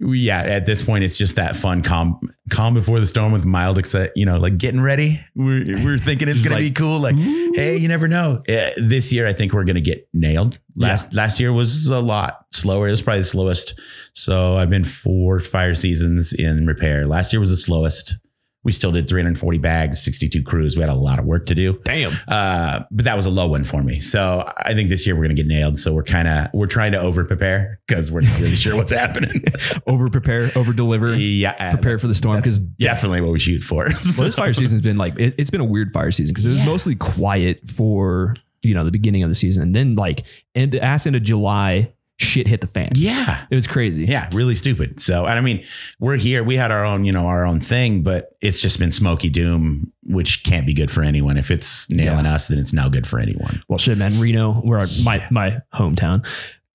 we- 0.00 0.20
yeah, 0.20 0.40
at 0.40 0.64
this 0.66 0.82
point, 0.82 1.04
it's 1.04 1.18
just 1.18 1.36
that 1.36 1.54
fun 1.54 1.82
calm, 1.82 2.18
calm 2.50 2.72
before 2.74 2.98
the 2.98 3.06
storm 3.06 3.30
with 3.32 3.44
mild, 3.44 3.78
except 3.78 4.16
you 4.16 4.24
know, 4.24 4.38
like 4.38 4.56
getting 4.56 4.80
ready. 4.80 5.20
We're 5.34 5.64
we're 5.84 5.98
thinking 5.98 6.28
it's 6.28 6.42
gonna 6.42 6.56
like, 6.56 6.64
be 6.64 6.70
cool. 6.70 6.98
Like, 6.98 7.14
hey, 7.16 7.76
you 7.76 7.88
never 7.88 8.08
know. 8.08 8.42
Uh, 8.48 8.70
this 8.78 9.12
year, 9.12 9.26
I 9.26 9.32
think 9.34 9.52
we're 9.52 9.64
gonna 9.64 9.80
get 9.80 10.08
nailed. 10.14 10.58
Last 10.74 11.12
last 11.12 11.38
year 11.38 11.52
was 11.52 11.88
a 11.88 12.00
lot 12.00 12.46
slower. 12.50 12.88
It 12.88 12.92
was 12.92 13.02
probably 13.02 13.20
the 13.20 13.26
slowest. 13.26 13.78
So 14.14 14.56
I've 14.56 14.70
been 14.70 14.84
four 14.84 15.38
fire 15.38 15.74
seasons 15.74 16.32
in 16.32 16.66
repair. 16.66 17.06
Last 17.06 17.32
year 17.32 17.40
was 17.40 17.50
the 17.50 17.56
slowest. 17.58 18.16
We 18.64 18.70
still 18.72 18.92
did 18.92 19.08
340 19.08 19.58
bags, 19.58 20.02
62 20.04 20.42
crews. 20.44 20.76
We 20.76 20.82
had 20.82 20.88
a 20.90 20.94
lot 20.94 21.18
of 21.18 21.24
work 21.24 21.46
to 21.46 21.54
do. 21.54 21.80
Damn. 21.84 22.12
Uh, 22.28 22.84
but 22.92 23.04
that 23.06 23.16
was 23.16 23.26
a 23.26 23.30
low 23.30 23.48
one 23.48 23.64
for 23.64 23.82
me. 23.82 23.98
So 23.98 24.48
I 24.58 24.72
think 24.74 24.88
this 24.88 25.04
year 25.04 25.16
we're 25.16 25.24
going 25.24 25.34
to 25.36 25.42
get 25.42 25.48
nailed. 25.48 25.76
So 25.78 25.92
we're 25.92 26.04
kind 26.04 26.28
of 26.28 26.46
we're 26.54 26.68
trying 26.68 26.92
to 26.92 27.00
over 27.00 27.24
prepare 27.24 27.80
because 27.88 28.12
we're 28.12 28.20
not 28.20 28.38
really 28.38 28.54
sure 28.54 28.76
what's 28.76 28.92
happening. 28.92 29.32
Over 29.88 30.08
prepare, 30.08 30.52
over 30.54 30.72
deliver, 30.72 31.14
yeah, 31.14 31.72
prepare 31.72 31.98
for 31.98 32.06
the 32.06 32.14
storm. 32.14 32.36
Because 32.36 32.58
definitely 32.60 33.20
what 33.20 33.32
we 33.32 33.38
shoot 33.38 33.62
for. 33.62 33.84
well, 33.86 33.94
this 34.24 34.34
fire 34.36 34.52
season's 34.52 34.80
been 34.80 34.96
like 34.96 35.18
it, 35.18 35.34
it's 35.38 35.50
been 35.50 35.60
a 35.60 35.64
weird 35.64 35.92
fire 35.92 36.10
season 36.12 36.32
because 36.32 36.46
it 36.46 36.50
was 36.50 36.58
Yeah. 36.58 36.66
mostly 36.66 36.94
quiet 36.94 37.68
for 37.68 38.36
you 38.62 38.74
know 38.74 38.84
the 38.84 38.92
beginning 38.92 39.22
of 39.24 39.28
the 39.28 39.34
season, 39.34 39.62
and 39.64 39.74
then 39.74 39.96
like 39.96 40.24
and 40.54 40.70
the 40.70 40.80
ass 40.82 41.04
of 41.06 41.20
July, 41.22 41.92
shit 42.18 42.46
hit 42.46 42.60
the 42.60 42.66
fan. 42.66 42.90
yeah. 42.94 43.46
It 43.50 43.54
was 43.54 43.66
crazy. 43.66 44.04
Yeah, 44.04 44.28
really 44.32 44.54
stupid. 44.54 45.00
So, 45.00 45.26
and 45.26 45.38
I 45.38 45.42
mean, 45.42 45.64
we're 45.98 46.16
here. 46.16 46.44
We 46.44 46.56
had 46.56 46.70
our 46.70 46.84
own, 46.84 47.04
you 47.04 47.12
know, 47.12 47.26
our 47.26 47.44
own 47.44 47.60
thing, 47.60 48.02
but 48.02 48.36
it's 48.40 48.60
just 48.60 48.78
been 48.78 48.92
smoky 48.92 49.28
doom, 49.28 49.92
which 50.04 50.44
can't 50.44 50.66
be 50.66 50.74
good 50.74 50.90
for 50.90 51.02
anyone. 51.02 51.36
If 51.36 51.50
it's 51.50 51.90
nailing 51.90 52.26
us, 52.26 52.48
then 52.48 52.58
it's 52.58 52.72
no 52.72 52.88
good 52.90 53.06
for 53.06 53.18
anyone. 53.18 53.62
Well, 53.68 53.78
shit, 53.78 53.98
man. 53.98 54.18
Reno, 54.20 54.54
where 54.54 54.86
my 55.04 55.26
my 55.30 55.58
hometown, 55.74 56.26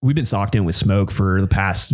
we've 0.02 0.16
been 0.16 0.26
socked 0.26 0.56
in 0.56 0.66
with 0.66 0.76
smoke 0.76 1.12
for 1.12 1.40
the 1.42 1.48
past 1.48 1.94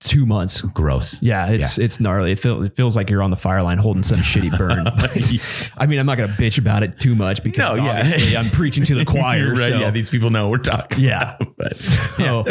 two 0.00 0.26
months. 0.26 0.60
Gross. 0.60 1.20
Yeah, 1.22 1.48
it's 1.48 1.78
it's 1.78 2.00
gnarly. 2.00 2.32
It, 2.32 2.38
feel, 2.38 2.62
it 2.62 2.74
feels 2.76 2.96
like 2.96 3.08
you're 3.10 3.22
on 3.22 3.30
the 3.30 3.36
fire 3.36 3.62
line 3.62 3.78
holding 3.78 4.02
some 4.02 4.18
shitty 4.18 4.56
burn. 4.58 4.86
I 5.78 5.86
mean, 5.86 5.98
I'm 5.98 6.06
not 6.06 6.16
gonna 6.18 6.32
bitch 6.34 6.58
about 6.58 6.82
it 6.82 6.98
too 7.00 7.14
much 7.14 7.42
because 7.42 7.76
No, 7.78 7.84
yeah. 7.84 7.98
obviously 8.00 8.36
I'm 8.36 8.50
preaching 8.50 8.84
to 8.84 8.94
the 8.94 9.04
choir. 9.06 9.50
right. 9.50 9.58
so- 9.58 9.78
Yeah, 9.78 9.90
these 9.90 10.10
people 10.10 10.30
know 10.30 10.48
we're 10.48 10.58
talking. 10.58 11.00
Yeah. 11.00 11.36
But, 11.58 11.76
So, 11.76 12.44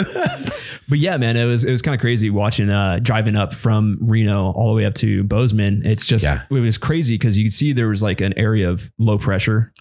but 0.90 1.00
yeah, 1.00 1.18
man, 1.18 1.38
it 1.38 1.46
was 1.46 1.64
it 1.64 1.72
was 1.72 1.82
kind 1.82 1.96
of 1.96 2.02
crazy 2.02 2.30
watching 2.30 2.70
uh 2.70 3.00
driving 3.02 3.36
up 3.36 3.54
from 3.54 3.98
Reno 4.02 4.52
all 4.52 4.70
the 4.70 4.76
way 4.76 4.86
up 4.86 4.94
to 4.96 5.24
Bozeman. 5.24 5.82
It's 5.86 6.06
just 6.06 6.24
Yeah. 6.24 6.44
it 6.50 6.54
was 6.54 6.78
crazy 6.78 7.16
because 7.16 7.38
you 7.38 7.46
could 7.46 7.54
see 7.54 7.74
there 7.74 7.88
was 7.88 8.04
like 8.04 8.22
an 8.22 8.38
area 8.38 8.70
of 8.70 8.92
low 8.98 9.18
pressure 9.18 9.72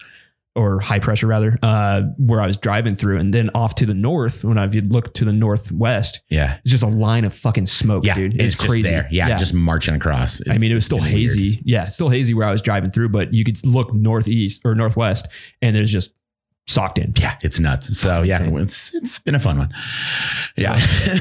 or 0.57 0.79
high 0.81 0.99
pressure 1.01 1.27
rather, 1.27 1.59
uh, 1.63 2.03
where 2.17 2.41
I 2.41 2.47
was 2.47 2.57
driving 2.57 2.95
through, 2.95 3.19
and 3.19 3.35
then 3.35 3.51
off 3.55 3.75
to 3.77 3.87
the 3.87 3.95
north 3.95 4.45
when 4.45 4.57
I 4.57 4.65
if 4.67 4.75
you 4.75 4.83
look 4.83 5.13
to 5.15 5.25
the 5.25 5.33
northwest, 5.33 6.21
yeah. 6.31 6.59
it's 6.63 6.71
just 6.71 6.83
a 6.85 6.89
line 6.89 7.25
of 7.25 7.35
fucking 7.35 7.67
smoke, 7.67 8.05
Yeah. 8.07 8.15
dude. 8.15 8.35
it's 8.41 8.55
It's 8.55 8.65
crazy. 8.65 8.83
just 8.83 8.91
there. 8.93 9.09
Yeah, 9.11 9.37
Just 9.37 9.53
marching 9.55 9.95
across. 9.95 10.41
I 10.49 10.59
mean, 10.59 10.71
it 10.71 10.75
was 10.75 10.85
still 10.85 10.99
It's 10.99 11.07
weird. 11.07 11.17
hazy. 11.17 11.63
Yeah, 11.65 11.89
still 11.89 12.09
hazy 12.09 12.35
where 12.35 12.47
I 12.47 12.53
was 12.53 12.63
driving 12.63 12.91
through, 12.93 13.09
but 13.09 13.35
you 13.35 13.45
could 13.45 13.65
look 13.67 13.93
northeast 13.93 14.63
or 14.65 14.75
northwest, 14.75 15.27
and 15.61 15.75
there's 15.75 15.91
just 15.93 16.15
socked 16.67 16.99
in. 16.99 17.13
Yeah, 17.19 17.37
it's 17.43 17.59
nuts. 17.59 17.99
So 17.99 18.23
yeah, 18.23 18.39
Insane. 18.43 18.59
it's 18.61 18.95
it's 18.95 19.19
been 19.19 19.35
a 19.35 19.39
fun 19.41 19.59
one. 19.59 19.75
Yeah. 20.57 20.79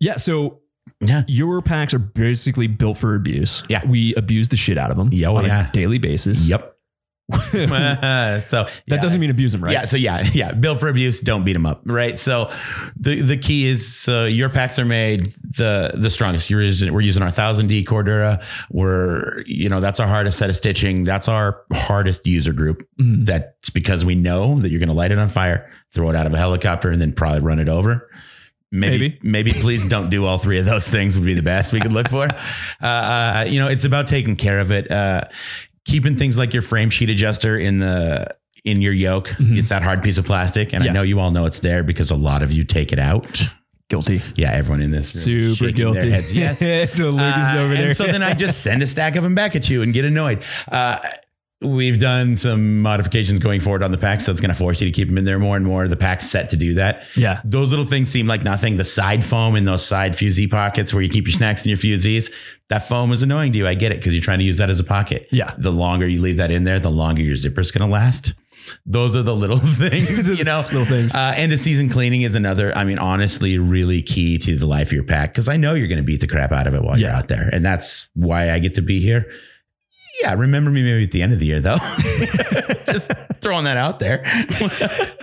Yeah, 0.00 0.16
so 0.16 0.60
yeah. 1.00 1.24
your 1.26 1.60
packs 1.60 1.92
are 1.92 1.98
basically 1.98 2.66
built 2.68 2.98
for 2.98 3.14
abuse. 3.16 3.64
Yeah. 3.68 3.84
we 3.84 4.14
abuse 4.14 4.48
the 4.48 4.56
shit 4.56 4.78
out 4.78 4.90
of 4.92 4.96
them 4.96 5.08
Yeah, 5.12 5.28
oh, 5.28 5.36
on 5.38 5.44
yeah. 5.46 5.68
a 5.68 5.72
daily 5.72 5.98
basis. 5.98 6.48
Yep. 6.48 6.75
that 7.52 8.44
so 8.44 8.68
yeah. 8.86 9.00
doesn't 9.00 9.20
mean 9.20 9.30
abuse 9.30 9.50
them, 9.52 9.62
right? 9.64 9.72
Yeah. 9.72 9.84
So 9.84 9.96
yeah, 9.96 10.22
yeah. 10.32 10.52
Built 10.52 10.78
for 10.78 10.88
abuse. 10.88 11.20
Don't 11.20 11.44
beat 11.44 11.54
them 11.54 11.66
up. 11.66 11.82
Right. 11.84 12.16
So 12.18 12.50
the 12.96 13.20
the 13.20 13.36
key 13.36 13.66
is 13.66 14.06
uh, 14.08 14.28
your 14.30 14.48
packs 14.48 14.78
are 14.78 14.84
made 14.84 15.34
the 15.56 15.92
the 15.94 16.08
strongest. 16.10 16.50
You're 16.50 16.62
using, 16.62 16.92
we're 16.92 17.00
using 17.00 17.24
our 17.24 17.30
thousand 17.32 17.66
D 17.66 17.84
Cordura. 17.84 18.42
We're 18.70 19.42
you 19.44 19.68
know 19.68 19.80
that's 19.80 19.98
our 19.98 20.06
hardest 20.06 20.38
set 20.38 20.50
of 20.50 20.56
stitching. 20.56 21.02
That's 21.02 21.26
our 21.28 21.62
hardest 21.72 22.26
user 22.28 22.52
group. 22.52 22.86
Mhm. 23.00 23.26
That's 23.26 23.70
because 23.70 24.04
we 24.04 24.14
know 24.14 24.60
that 24.60 24.70
you're 24.70 24.80
going 24.80 24.88
to 24.88 24.94
light 24.94 25.10
it 25.10 25.18
on 25.18 25.28
fire, 25.28 25.68
throw 25.92 26.08
it 26.10 26.14
out 26.16 26.26
of 26.26 26.34
a 26.34 26.38
helicopter, 26.38 26.90
and 26.90 27.00
then 27.00 27.12
probably 27.12 27.40
run 27.40 27.58
it 27.58 27.68
over. 27.68 28.08
Maybe, 28.72 28.98
Maybe. 28.98 29.18
maybe, 29.22 29.52
please 29.52 29.86
don't 29.88 30.10
do 30.10 30.26
all 30.26 30.38
three 30.38 30.58
of 30.58 30.64
those 30.66 30.88
things 30.88 31.16
would 31.16 31.24
be 31.24 31.34
the 31.34 31.42
best 31.42 31.72
we 31.72 31.80
could 31.80 31.92
look 31.92 32.08
for. 32.08 32.26
Uh, 32.82 32.86
uh, 32.86 33.44
you 33.48 33.60
know, 33.60 33.68
it's 33.68 33.84
about 33.84 34.08
taking 34.08 34.34
care 34.34 34.58
of 34.58 34.72
it. 34.72 34.90
Uh, 34.90 35.22
keeping 35.86 36.16
things 36.16 36.36
like 36.38 36.52
your 36.52 36.62
frame 36.62 36.90
sheet 36.90 37.10
adjuster 37.10 37.58
in 37.58 37.78
the 37.78 38.26
in 38.64 38.82
your 38.82 38.92
yoke. 38.92 39.28
Mhm. 39.38 39.58
It's 39.58 39.68
that 39.68 39.82
hard 39.82 40.02
piece 40.02 40.18
of 40.18 40.24
plastic, 40.24 40.72
and 40.72 40.84
Yeah. 40.84 40.90
I 40.90 40.94
know 40.94 41.02
you 41.02 41.20
all 41.20 41.30
know 41.30 41.44
it's 41.46 41.60
there 41.60 41.82
because 41.84 42.10
a 42.10 42.16
lot 42.16 42.42
of 42.42 42.52
you 42.52 42.64
take 42.64 42.92
it 42.92 42.98
out. 42.98 43.48
Guilty. 43.88 44.20
Yeah, 44.34 44.50
everyone 44.50 44.82
in 44.82 44.90
this 44.90 45.14
room 45.28 45.54
Super 45.54 45.70
guilty. 45.70 46.10
heads. 46.10 46.32
Yes. 46.32 46.60
Uh, 47.00 47.56
over 47.56 47.74
there. 47.74 47.86
And 47.88 47.96
so 47.96 48.04
then 48.06 48.22
I 48.22 48.34
just 48.34 48.60
send 48.62 48.82
a 48.82 48.86
stack 48.88 49.14
of 49.14 49.22
them 49.22 49.36
back 49.36 49.54
at 49.54 49.70
you 49.70 49.82
and 49.82 49.92
get 49.92 50.04
annoyed. 50.04 50.42
Uh, 50.70 50.98
we've 51.62 51.98
done 51.98 52.36
some 52.36 52.82
modifications 52.82 53.38
going 53.38 53.60
forward 53.60 53.82
on 53.82 53.90
the 53.90 53.98
pack, 53.98 54.20
so 54.20 54.30
it's 54.30 54.40
going 54.40 54.50
to 54.52 54.54
force 54.54 54.80
you 54.80 54.86
to 54.86 54.92
keep 54.92 55.08
them 55.08 55.16
in 55.18 55.24
there 55.24 55.38
more 55.38 55.56
and 55.56 55.64
more. 55.64 55.88
The 55.88 55.96
pack's 55.96 56.28
set 56.28 56.50
to 56.50 56.56
do 56.56 56.74
that. 56.74 57.04
yeah. 57.16 57.40
Those 57.44 57.70
little 57.70 57.84
things 57.86 58.10
seem 58.10 58.26
like 58.26 58.42
nothing. 58.42 58.76
The 58.76 58.84
side 58.84 59.24
foam 59.24 59.56
in 59.56 59.64
those 59.64 59.84
side 59.84 60.16
fusee 60.16 60.46
pockets 60.48 60.92
where 60.92 61.02
you 61.02 61.08
keep 61.08 61.26
your 61.26 61.32
snacks 61.32 61.62
and 61.62 61.68
your 61.70 61.78
fusees, 61.78 62.30
that 62.68 62.80
foam 62.86 63.10
is 63.12 63.22
annoying 63.22 63.52
to 63.52 63.58
you. 63.58 63.66
I 63.66 63.74
get 63.74 63.92
it 63.92 63.96
because 63.98 64.12
you're 64.12 64.22
trying 64.22 64.40
to 64.40 64.44
use 64.44 64.58
that 64.58 64.68
as 64.70 64.80
a 64.80 64.84
pocket. 64.84 65.28
Yeah. 65.32 65.54
The 65.56 65.70
longer 65.72 66.06
you 66.06 66.20
leave 66.20 66.36
that 66.36 66.50
in 66.50 66.64
there, 66.64 66.78
the 66.78 66.90
longer 66.90 67.22
your 67.22 67.34
zipper's 67.36 67.70
going 67.70 67.88
to 67.88 67.92
last. 67.92 68.34
Those 68.84 69.14
are 69.14 69.22
the 69.22 69.34
little 69.34 69.58
things, 69.62 70.28
you 70.38 70.44
know. 70.44 70.60
Little 70.72 70.84
things. 70.84 71.14
Uh, 71.14 71.32
end 71.36 71.52
of 71.52 71.60
season 71.60 71.88
cleaning 71.88 72.22
is 72.22 72.34
another. 72.34 72.76
I 72.76 72.82
mean, 72.84 72.98
honestly, 72.98 73.58
really 73.58 74.02
key 74.02 74.38
to 74.38 74.56
the 74.56 74.66
life 74.66 74.88
of 74.88 74.92
your 74.92 75.04
pack 75.04 75.32
because 75.32 75.48
I 75.48 75.56
know 75.56 75.74
you're 75.74 75.86
going 75.86 75.98
to 75.98 76.04
beat 76.04 76.20
the 76.20 76.26
crap 76.26 76.50
out 76.50 76.66
of 76.66 76.74
it 76.74 76.82
while 76.82 76.98
you're 76.98 77.10
out 77.10 77.28
there, 77.28 77.48
and 77.52 77.64
that's 77.64 78.08
why 78.14 78.50
I 78.50 78.58
get 78.58 78.74
to 78.74 78.82
be 78.82 79.00
here. 79.00 79.30
Yeah, 80.20 80.34
remember 80.34 80.70
me 80.70 80.82
maybe 80.82 81.04
at 81.04 81.10
the 81.12 81.22
end 81.22 81.32
of 81.32 81.38
the 81.40 81.46
year 81.46 81.60
though. 81.60 81.76
Just 82.92 83.10
throwing 83.34 83.64
that 83.64 83.76
out 83.76 83.98
there. 84.00 84.24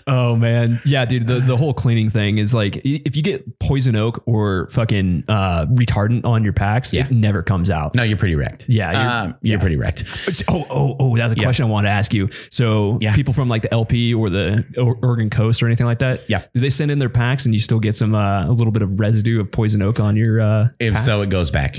Oh 0.05 0.35
man, 0.35 0.81
yeah, 0.85 1.05
dude. 1.05 1.27
The 1.27 1.39
the 1.39 1.55
whole 1.57 1.73
cleaning 1.73 2.09
thing 2.09 2.37
is 2.37 2.53
like 2.53 2.75
if 2.83 3.15
you 3.15 3.23
get 3.23 3.57
poison 3.59 3.95
oak 3.95 4.21
or 4.27 4.67
fucking 4.69 5.23
uh, 5.27 5.65
retardant 5.67 6.25
on 6.25 6.43
your 6.43 6.53
packs, 6.53 6.93
Yeah. 6.93 7.05
it 7.05 7.11
never 7.13 7.41
comes 7.41 7.71
out. 7.71 7.95
no, 7.95 8.03
you're 8.03 8.17
pretty 8.17 8.35
wrecked. 8.35 8.67
Yeah, 8.69 8.91
you're- 8.91 9.03
um, 9.03 9.35
you're 9.41 9.57
yeah. 9.57 9.61
pretty 9.61 9.77
wrecked. 9.77 10.03
Oh, 10.49 10.65
oh, 10.69 10.95
oh! 10.99 11.17
That's 11.17 11.33
a 11.33 11.37
Yeah. 11.37 11.43
question 11.43 11.65
I 11.65 11.69
wanted 11.69 11.87
to 11.87 11.93
ask 11.93 12.13
you. 12.13 12.29
So, 12.49 12.97
Yeah. 13.01 13.15
people 13.15 13.33
from 13.33 13.47
like 13.49 13.61
the 13.63 13.73
LP 13.73 14.13
or 14.13 14.29
the 14.29 14.65
Oregon 15.01 15.29
Coast 15.29 15.63
or 15.63 15.67
anything 15.67 15.87
like 15.87 15.99
that, 15.99 16.21
Yeah. 16.29 16.43
do 16.53 16.59
they 16.59 16.69
send 16.69 16.91
in 16.91 16.99
their 16.99 17.09
packs 17.09 17.45
and 17.45 17.53
you 17.55 17.59
still 17.59 17.79
get 17.79 17.95
some 17.95 18.13
uh, 18.13 18.45
a 18.47 18.51
little 18.51 18.71
bit 18.71 18.81
of 18.83 18.99
residue 18.99 19.39
of 19.39 19.51
poison 19.51 19.81
oak 19.81 19.99
on 19.99 20.15
your? 20.17 20.41
Uh, 20.41 20.67
If 20.79 20.93
packs? 20.93 21.05
so, 21.05 21.21
it 21.21 21.29
goes 21.29 21.49
back. 21.49 21.77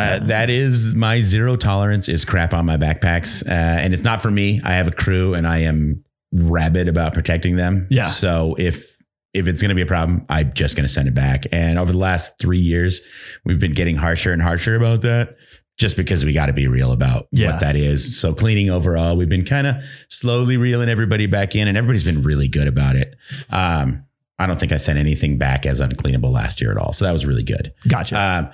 Uh, 0.00 0.18
that 0.26 0.50
is 0.50 0.94
my 0.94 1.20
zero 1.20 1.56
tolerance 1.56 2.08
is 2.08 2.24
crap 2.24 2.52
on 2.54 2.66
my 2.66 2.76
backpacks, 2.76 3.46
uh, 3.48 3.52
and 3.52 3.92
it's 3.94 4.02
not 4.04 4.20
for 4.22 4.30
me. 4.30 4.60
I 4.64 4.72
have 4.72 4.88
a 4.88 4.92
crew, 4.92 5.34
and 5.34 5.46
I 5.46 5.58
am 5.58 6.04
rabid 6.32 6.86
about 6.88 7.14
protecting 7.14 7.56
them. 7.56 7.86
Yeah. 7.90 8.06
So 8.06 8.54
if 8.58 8.96
if 9.32 9.46
it's 9.46 9.62
going 9.62 9.68
to 9.68 9.74
be 9.76 9.82
a 9.82 9.86
problem, 9.86 10.24
I'm 10.28 10.52
just 10.54 10.74
going 10.76 10.86
to 10.86 10.92
send 10.92 11.06
it 11.06 11.14
back. 11.14 11.44
And 11.52 11.78
over 11.78 11.92
the 11.92 11.98
last 11.98 12.38
three 12.40 12.58
years, 12.58 13.00
we've 13.44 13.60
been 13.60 13.74
getting 13.74 13.94
harsher 13.94 14.32
and 14.32 14.42
harsher 14.42 14.74
about 14.74 15.02
that, 15.02 15.36
just 15.78 15.96
because 15.96 16.24
we 16.24 16.32
got 16.32 16.46
to 16.46 16.52
be 16.52 16.66
real 16.66 16.90
about 16.90 17.28
Yeah. 17.30 17.52
what 17.52 17.60
that 17.60 17.76
is. 17.76 18.18
So 18.18 18.34
cleaning 18.34 18.70
overall, 18.70 19.16
we've 19.16 19.28
been 19.28 19.44
kind 19.44 19.68
of 19.68 19.76
slowly 20.08 20.56
reeling 20.56 20.88
everybody 20.88 21.26
back 21.26 21.54
in, 21.54 21.68
and 21.68 21.76
everybody's 21.78 22.02
been 22.04 22.22
really 22.24 22.48
good 22.48 22.66
about 22.66 22.96
it. 22.96 23.14
Um, 23.50 24.04
I 24.40 24.46
don't 24.46 24.58
think 24.58 24.72
I 24.72 24.78
sent 24.78 24.98
anything 24.98 25.36
back 25.38 25.64
as 25.66 25.80
uncleanable 25.80 26.32
last 26.32 26.60
year 26.60 26.72
at 26.72 26.76
all, 26.78 26.92
so 26.92 27.04
that 27.04 27.12
was 27.12 27.24
really 27.26 27.42
good. 27.44 27.72
gotcha. 27.86 28.18
Um, 28.18 28.48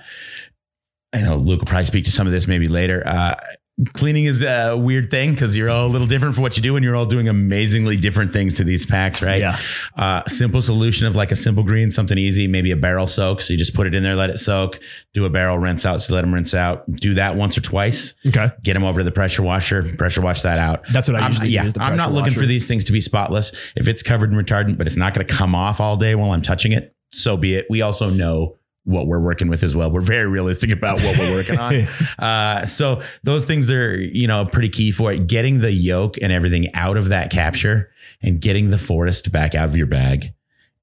I 1.17 1.21
know 1.21 1.35
Luke 1.35 1.59
will 1.61 1.67
probably 1.67 1.85
speak 1.85 2.05
to 2.05 2.11
some 2.11 2.27
of 2.27 2.33
this 2.33 2.47
maybe 2.47 2.67
later. 2.67 3.01
Uh, 3.05 3.35
cleaning 3.93 4.25
is 4.25 4.43
a 4.43 4.75
weird 4.75 5.11
thing 5.11 5.31
because 5.33 5.55
you're 5.55 5.69
all 5.69 5.85
a 5.85 5.87
little 5.89 6.07
different 6.07 6.33
for 6.35 6.41
what 6.41 6.57
you 6.57 6.63
do, 6.63 6.75
and 6.75 6.83
you're 6.83 6.95
all 6.95 7.05
doing 7.05 7.27
amazingly 7.27 7.95
different 7.95 8.33
things 8.33 8.55
to 8.55 8.63
these 8.63 8.85
packs, 8.87 9.21
right? 9.21 9.39
Yeah. 9.41 9.59
Uh, 9.95 10.23
simple 10.27 10.61
solution 10.63 11.05
of 11.05 11.15
like 11.15 11.31
a 11.31 11.35
simple 11.35 11.63
green, 11.63 11.91
something 11.91 12.17
easy, 12.17 12.47
maybe 12.47 12.71
a 12.71 12.75
barrel 12.75 13.07
soak. 13.07 13.41
So 13.41 13.53
you 13.53 13.59
just 13.59 13.75
put 13.75 13.85
it 13.87 13.93
in 13.93 14.01
there, 14.03 14.15
let 14.15 14.29
it 14.31 14.39
soak. 14.39 14.79
Do 15.13 15.25
a 15.25 15.29
barrel 15.29 15.59
rinse 15.59 15.85
out, 15.85 16.01
so 16.01 16.15
let 16.15 16.21
them 16.21 16.33
rinse 16.33 16.53
out. 16.55 16.91
Do 16.95 17.13
that 17.15 17.35
once 17.35 17.57
or 17.57 17.61
twice. 17.61 18.15
okay, 18.25 18.49
Get 18.63 18.73
them 18.73 18.83
over 18.83 18.99
to 18.99 19.03
the 19.03 19.11
pressure 19.11 19.43
washer. 19.43 19.83
Pressure 19.95 20.21
wash 20.21 20.41
that 20.41 20.57
out. 20.57 20.83
that's 20.91 21.07
what 21.07 21.15
I 21.15 21.25
I'm, 21.25 21.31
usually 21.31 21.49
yeah, 21.49 21.63
use. 21.65 21.73
The 21.73 21.81
I'm 21.83 21.97
not 21.97 22.11
looking 22.11 22.31
washer. 22.31 22.41
for 22.41 22.45
these 22.47 22.67
things 22.67 22.83
to 22.85 22.91
be 22.91 23.01
spotless. 23.01 23.51
If 23.75 23.87
it's 23.87 24.01
covered 24.01 24.31
in 24.31 24.37
retardant, 24.37 24.77
but 24.79 24.87
it's 24.87 24.97
not 24.97 25.13
going 25.13 25.25
to 25.25 25.33
come 25.33 25.53
off 25.55 25.79
all 25.79 25.97
day 25.97 26.15
while 26.15 26.31
I'm 26.31 26.41
touching 26.41 26.71
it, 26.71 26.95
so 27.13 27.37
be 27.37 27.53
it. 27.55 27.67
We 27.69 27.81
also 27.83 28.09
know 28.09 28.56
what 28.87 29.05
we're 29.05 29.19
working 29.19 29.49
with 29.49 29.63
as 29.63 29.75
well. 29.75 29.91
We're 29.91 30.01
very 30.01 30.27
realistic 30.27 30.71
about 30.71 31.01
what 31.01 31.17
we're 31.17 31.33
working 31.33 31.59
on. 31.59 31.87
Uh, 32.19 32.65
so 32.65 33.01
those 33.23 33.45
things 33.45 33.69
are, 33.69 33.95
you 33.95 34.27
know, 34.27 34.45
pretty 34.45 34.69
key 34.69 34.91
for 34.91 35.11
it. 35.11 35.27
Getting 35.27 35.59
the 35.59 35.71
yoke 35.71 36.17
and 36.21 36.31
everything 36.31 36.73
out 36.73 36.97
of 36.97 37.09
that 37.09 37.29
capture 37.29 37.91
and 38.21 38.39
getting 38.39 38.69
the 38.69 38.77
forest 38.77 39.31
back 39.31 39.53
out 39.53 39.67
of 39.67 39.77
your 39.77 39.87
bag 39.87 40.33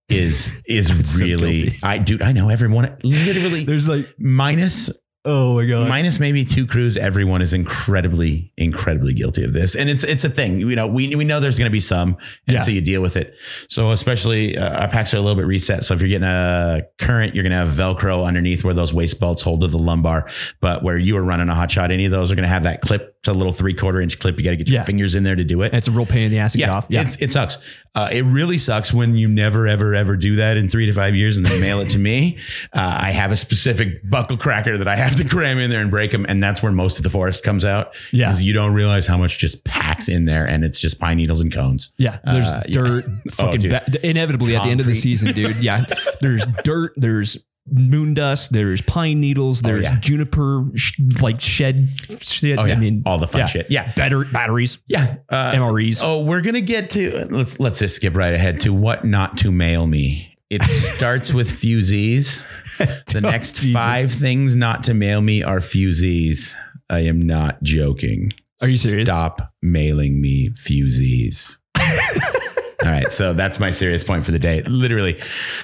is 0.08 0.60
is 0.66 0.92
really 1.20 1.62
guilty. 1.62 1.78
I 1.82 1.98
dude, 1.98 2.22
I 2.22 2.32
know 2.32 2.50
everyone 2.50 2.96
literally 3.02 3.64
There's 3.66 3.88
like, 3.88 4.14
minus 4.18 4.90
oh 5.24 5.54
my 5.54 5.66
god, 5.66 5.88
minus 5.88 6.18
maybe 6.20 6.44
two 6.44 6.66
crews, 6.66 6.96
everyone 6.96 7.42
is 7.42 7.52
incredibly, 7.54 8.52
incredibly 8.56 9.12
guilty 9.14 9.44
of 9.44 9.52
this, 9.52 9.74
and 9.74 9.88
it's 9.88 10.04
it's 10.04 10.24
a 10.24 10.28
thing. 10.30 10.60
You 10.60 10.74
know, 10.76 10.86
we 10.86 11.14
we 11.14 11.24
know 11.24 11.40
there's 11.40 11.58
going 11.58 11.70
to 11.70 11.72
be 11.72 11.80
some, 11.80 12.16
and 12.46 12.54
Yeah. 12.54 12.60
so 12.60 12.70
you 12.70 12.80
deal 12.80 13.02
with 13.02 13.16
it. 13.16 13.34
So 13.68 13.90
especially 13.90 14.56
uh, 14.58 14.80
our 14.82 14.88
packs 14.88 15.12
are 15.14 15.16
a 15.16 15.20
little 15.20 15.36
bit 15.36 15.46
reset. 15.46 15.84
So 15.84 15.94
if 15.94 16.00
you're 16.00 16.08
getting 16.08 16.28
a 16.28 16.82
current, 16.98 17.34
you're 17.34 17.44
going 17.44 17.52
to 17.52 17.58
have 17.58 17.68
Velcro 17.68 18.26
underneath 18.26 18.64
where 18.64 18.74
those 18.74 18.92
waist 18.94 19.20
belts 19.20 19.42
hold 19.42 19.60
to 19.62 19.66
the 19.68 19.78
lumbar. 19.78 20.28
But 20.60 20.82
where 20.82 20.98
you 20.98 21.16
are 21.16 21.22
running 21.22 21.48
a 21.48 21.54
hot 21.54 21.70
shot, 21.70 21.90
any 21.90 22.04
of 22.04 22.10
those 22.12 22.30
are 22.30 22.34
going 22.34 22.44
to 22.44 22.48
have 22.48 22.64
that 22.64 22.80
clip 22.80 23.16
It's 23.20 23.28
a 23.28 23.32
little 23.32 23.52
three 23.52 23.74
quarter 23.74 24.00
inch 24.00 24.18
clip. 24.18 24.38
You 24.38 24.44
got 24.44 24.50
to 24.50 24.56
get 24.56 24.68
your 24.68 24.80
Yeah. 24.80 24.84
fingers 24.84 25.14
in 25.14 25.22
there 25.24 25.36
to 25.36 25.44
do 25.44 25.62
it. 25.62 25.72
It's 25.74 25.88
a 25.88 25.90
real 25.92 26.06
pain 26.06 26.22
in 26.24 26.30
the 26.30 26.38
ass 26.38 26.52
to 26.52 26.58
get 26.58 26.68
off. 26.70 26.86
Yeah. 26.88 27.02
It's, 27.02 27.16
it 27.16 27.32
sucks. 27.32 27.58
Uh, 27.94 28.08
it 28.12 28.22
really 28.22 28.58
sucks 28.58 28.92
when 28.92 29.16
you 29.16 29.28
never, 29.28 29.68
ever, 29.68 29.94
ever 29.94 30.16
do 30.16 30.36
that 30.36 30.56
in 30.56 30.68
three 30.68 30.86
to 30.86 30.92
five 30.92 31.14
years 31.14 31.36
and 31.36 31.46
then 31.46 31.60
mail 31.60 31.78
it 31.80 31.88
to 31.90 31.98
me. 31.98 32.38
Uh, 32.72 32.98
I 33.02 33.10
have 33.12 33.30
a 33.30 33.36
specific 33.36 34.08
buckle 34.08 34.36
cracker 34.36 34.76
that 34.76 34.88
I 34.88 34.96
have 34.96 35.13
to 35.16 35.28
cram 35.28 35.58
in 35.58 35.70
there 35.70 35.80
and 35.80 35.90
break 35.90 36.10
them. 36.10 36.24
And 36.28 36.42
that's 36.42 36.62
where 36.62 36.72
most 36.72 36.98
of 36.98 37.02
the 37.04 37.10
forest 37.10 37.44
comes 37.44 37.64
out. 37.64 37.94
Yeah. 38.12 38.26
Because 38.28 38.42
you 38.42 38.52
don't 38.52 38.74
realize 38.74 39.06
how 39.06 39.16
much 39.16 39.38
just 39.38 39.64
packs 39.64 40.08
in 40.08 40.24
there 40.24 40.46
and 40.46 40.64
it's 40.64 40.80
just 40.80 40.98
pine 41.00 41.16
needles 41.16 41.40
and 41.40 41.52
cones. 41.52 41.92
Yeah, 41.96 42.18
there's 42.24 42.52
Uh, 42.52 42.62
dirt, 42.68 43.04
Oh, 43.26 43.30
fucking 43.30 43.60
dude. 43.60 43.70
ba- 43.70 44.06
inevitably 44.06 44.56
at 44.56 44.62
the 44.64 44.70
end 44.70 44.80
of 44.80 44.86
the 44.86 44.94
season, 44.94 45.32
dude. 45.34 45.56
Yeah, 45.56 45.84
there's 46.20 46.46
dirt, 46.64 46.92
there's 46.96 47.38
moon 47.70 48.12
dust, 48.12 48.52
there's 48.52 48.82
pine 48.82 49.20
needles, 49.20 49.62
there's 49.62 49.86
Oh, 49.88 49.92
yeah. 49.92 49.98
juniper 50.00 50.66
sh- 50.74 51.00
like 51.22 51.40
shed 51.40 51.88
shit. 52.20 52.58
Oh, 52.58 52.64
yeah. 52.64 52.74
I 52.74 52.76
mean, 52.78 53.02
All 53.06 53.18
the 53.18 53.26
fun 53.26 53.40
yeah. 53.40 53.46
shit. 53.46 53.70
Yeah. 53.70 53.90
Batter- 53.92 54.26
batteries, 54.26 54.78
Yeah. 54.86 55.16
Uh, 55.30 55.52
MREs. 55.52 56.00
Oh, 56.04 56.22
we're 56.24 56.42
gonna 56.42 56.60
get 56.60 56.90
to 56.90 57.26
let's 57.30 57.58
let's 57.60 57.78
just 57.78 57.96
skip 57.96 58.14
right 58.14 58.34
ahead 58.34 58.60
to 58.62 58.72
what 58.74 59.06
not 59.06 59.38
to 59.38 59.50
mail 59.50 59.86
me. 59.86 60.33
It 60.50 60.62
starts 60.62 61.32
with 61.32 61.48
fusees. 61.50 62.44
The 63.06 63.18
Oh, 63.18 63.30
next 63.30 63.56
Jesus. 63.56 63.72
five 63.72 64.10
things 64.12 64.56
not 64.56 64.82
to 64.84 64.94
mail 64.94 65.20
me 65.20 65.42
are 65.44 65.60
fusees. 65.60 66.54
I 66.90 67.00
am 67.00 67.22
not 67.26 67.62
joking. 67.62 68.32
Are 68.60 68.68
you 68.68 68.76
serious? 68.76 69.08
Stop 69.08 69.52
mailing 69.62 70.20
me 70.20 70.48
fusees. 70.50 71.58
All 71.78 72.90
right, 72.90 73.10
so 73.10 73.32
that's 73.32 73.58
my 73.60 73.70
serious 73.70 74.02
point 74.04 74.24
for 74.24 74.32
the 74.32 74.38
day. 74.38 74.62
Literally, 74.62 75.20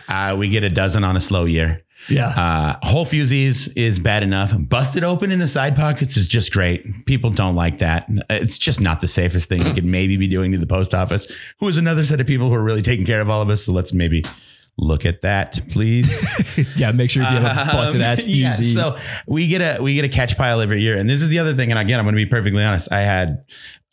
uh, 0.08 0.36
we 0.38 0.48
get 0.48 0.62
a 0.64 0.70
dozen 0.70 1.02
on 1.04 1.16
a 1.16 1.20
slow 1.20 1.44
year. 1.44 1.82
Yeah, 2.08 2.28
Uh, 2.34 2.76
whole 2.86 3.04
fusees 3.04 3.70
is 3.76 3.98
bad 3.98 4.22
enough. 4.22 4.54
Busted 4.56 5.04
open 5.04 5.30
in 5.32 5.38
the 5.38 5.46
side 5.46 5.76
pockets 5.76 6.16
is 6.16 6.26
just 6.28 6.50
great. 6.52 7.04
People 7.04 7.28
don't 7.30 7.54
like 7.56 7.78
that. 7.78 8.08
It's 8.30 8.56
just 8.56 8.80
not 8.80 9.00
the 9.02 9.08
safest 9.08 9.48
thing 9.50 9.66
you 9.66 9.74
could 9.74 9.84
maybe 9.84 10.16
be 10.16 10.26
doing 10.28 10.52
to 10.52 10.58
the 10.58 10.66
post 10.66 10.94
office, 10.94 11.26
who 11.58 11.68
is 11.68 11.76
another 11.76 12.04
set 12.04 12.20
of 12.20 12.26
people 12.26 12.48
who 12.48 12.54
are 12.54 12.62
really 12.62 12.80
taking 12.82 13.04
care 13.04 13.20
of 13.20 13.28
all 13.28 13.42
of 13.42 13.50
us. 13.50 13.64
So 13.64 13.72
let's 13.72 13.92
maybe 13.92 14.24
look 14.80 15.04
at 15.04 15.20
that, 15.20 15.60
please. 15.68 16.08
yeah. 16.76 16.90
Make 16.92 17.10
sure 17.10 17.22
you 17.22 17.28
have 17.28 17.68
a 17.68 17.72
busted 17.72 18.00
ass 18.00 18.20
Um, 18.22 18.24
yeah, 18.28 18.56
fusee. 18.56 18.74
so 18.74 18.98
we 19.26 19.46
get 19.46 19.60
a 19.60 19.82
we 19.82 19.94
get 19.94 20.04
a 20.04 20.08
catch 20.08 20.36
pile 20.36 20.60
every 20.60 20.80
year, 20.80 20.98
and 20.98 21.08
this 21.08 21.22
is 21.22 21.28
the 21.28 21.38
other 21.38 21.54
thing. 21.54 21.70
And 21.70 21.78
again, 21.78 21.98
I'm 21.98 22.04
going 22.06 22.14
to 22.14 22.24
be 22.24 22.26
perfectly 22.26 22.64
honest. 22.64 22.90
I 22.90 23.00
had 23.00 23.44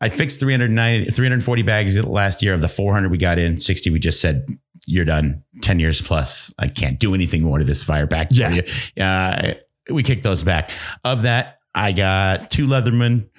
I 0.02 0.10
fixed 0.10 0.40
390 0.40 1.12
340 1.12 1.62
bags 1.64 2.04
last 2.04 2.42
year 2.42 2.54
of 2.54 2.62
the 2.62 2.70
400 2.70 3.12
we 3.12 3.18
got 3.18 3.38
in. 3.38 3.60
60 3.60 3.90
we 3.90 4.00
just 4.00 4.22
said 4.22 4.46
you're 4.86 5.06
done. 5.06 5.44
10 5.62 5.80
years 5.80 6.02
plus. 6.02 6.54
I 6.58 6.68
can't 6.68 7.00
do 7.00 7.14
anything 7.14 7.44
more 7.44 7.58
to 7.58 7.66
this 7.66 7.84
fire 7.84 8.08
back. 8.08 8.30
Yeah. 8.32 8.62
Uh, 9.00 9.56
we 9.92 10.04
kicked 10.04 10.24
those 10.24 10.44
back. 10.44 10.70
Of 11.04 11.24
that. 11.24 11.57
I 11.78 11.92
got 11.92 12.50
two 12.50 12.66
Leatherman, 12.66 13.30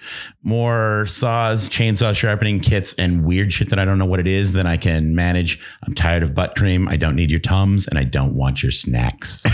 more 0.44 1.07
saws, 1.07 1.68
chainsaw 1.68 2.14
sharpening 2.14 2.61
kits, 2.61 2.94
and 2.94 3.24
weird 3.24 3.53
shit 3.53 3.70
that 3.70 3.81
I 3.81 3.85
don't 3.85 3.98
know 3.98 4.07
what 4.07 4.20
it 4.20 4.29
is 4.29 4.53
that 4.53 4.64
I 4.64 4.77
can 4.77 5.12
manage. 5.16 5.61
I'm 5.85 5.92
tired 5.92 6.22
of 6.22 6.37
butt 6.37 6.55
cream. 6.55 6.87
I 6.87 6.96
don't 6.96 7.16
need 7.16 7.33
your 7.33 7.40
tums, 7.40 7.88
and 7.88 7.98
I 7.98 8.05
don't 8.05 8.35
want 8.35 8.62
your 8.62 8.70
snacks. 8.70 9.44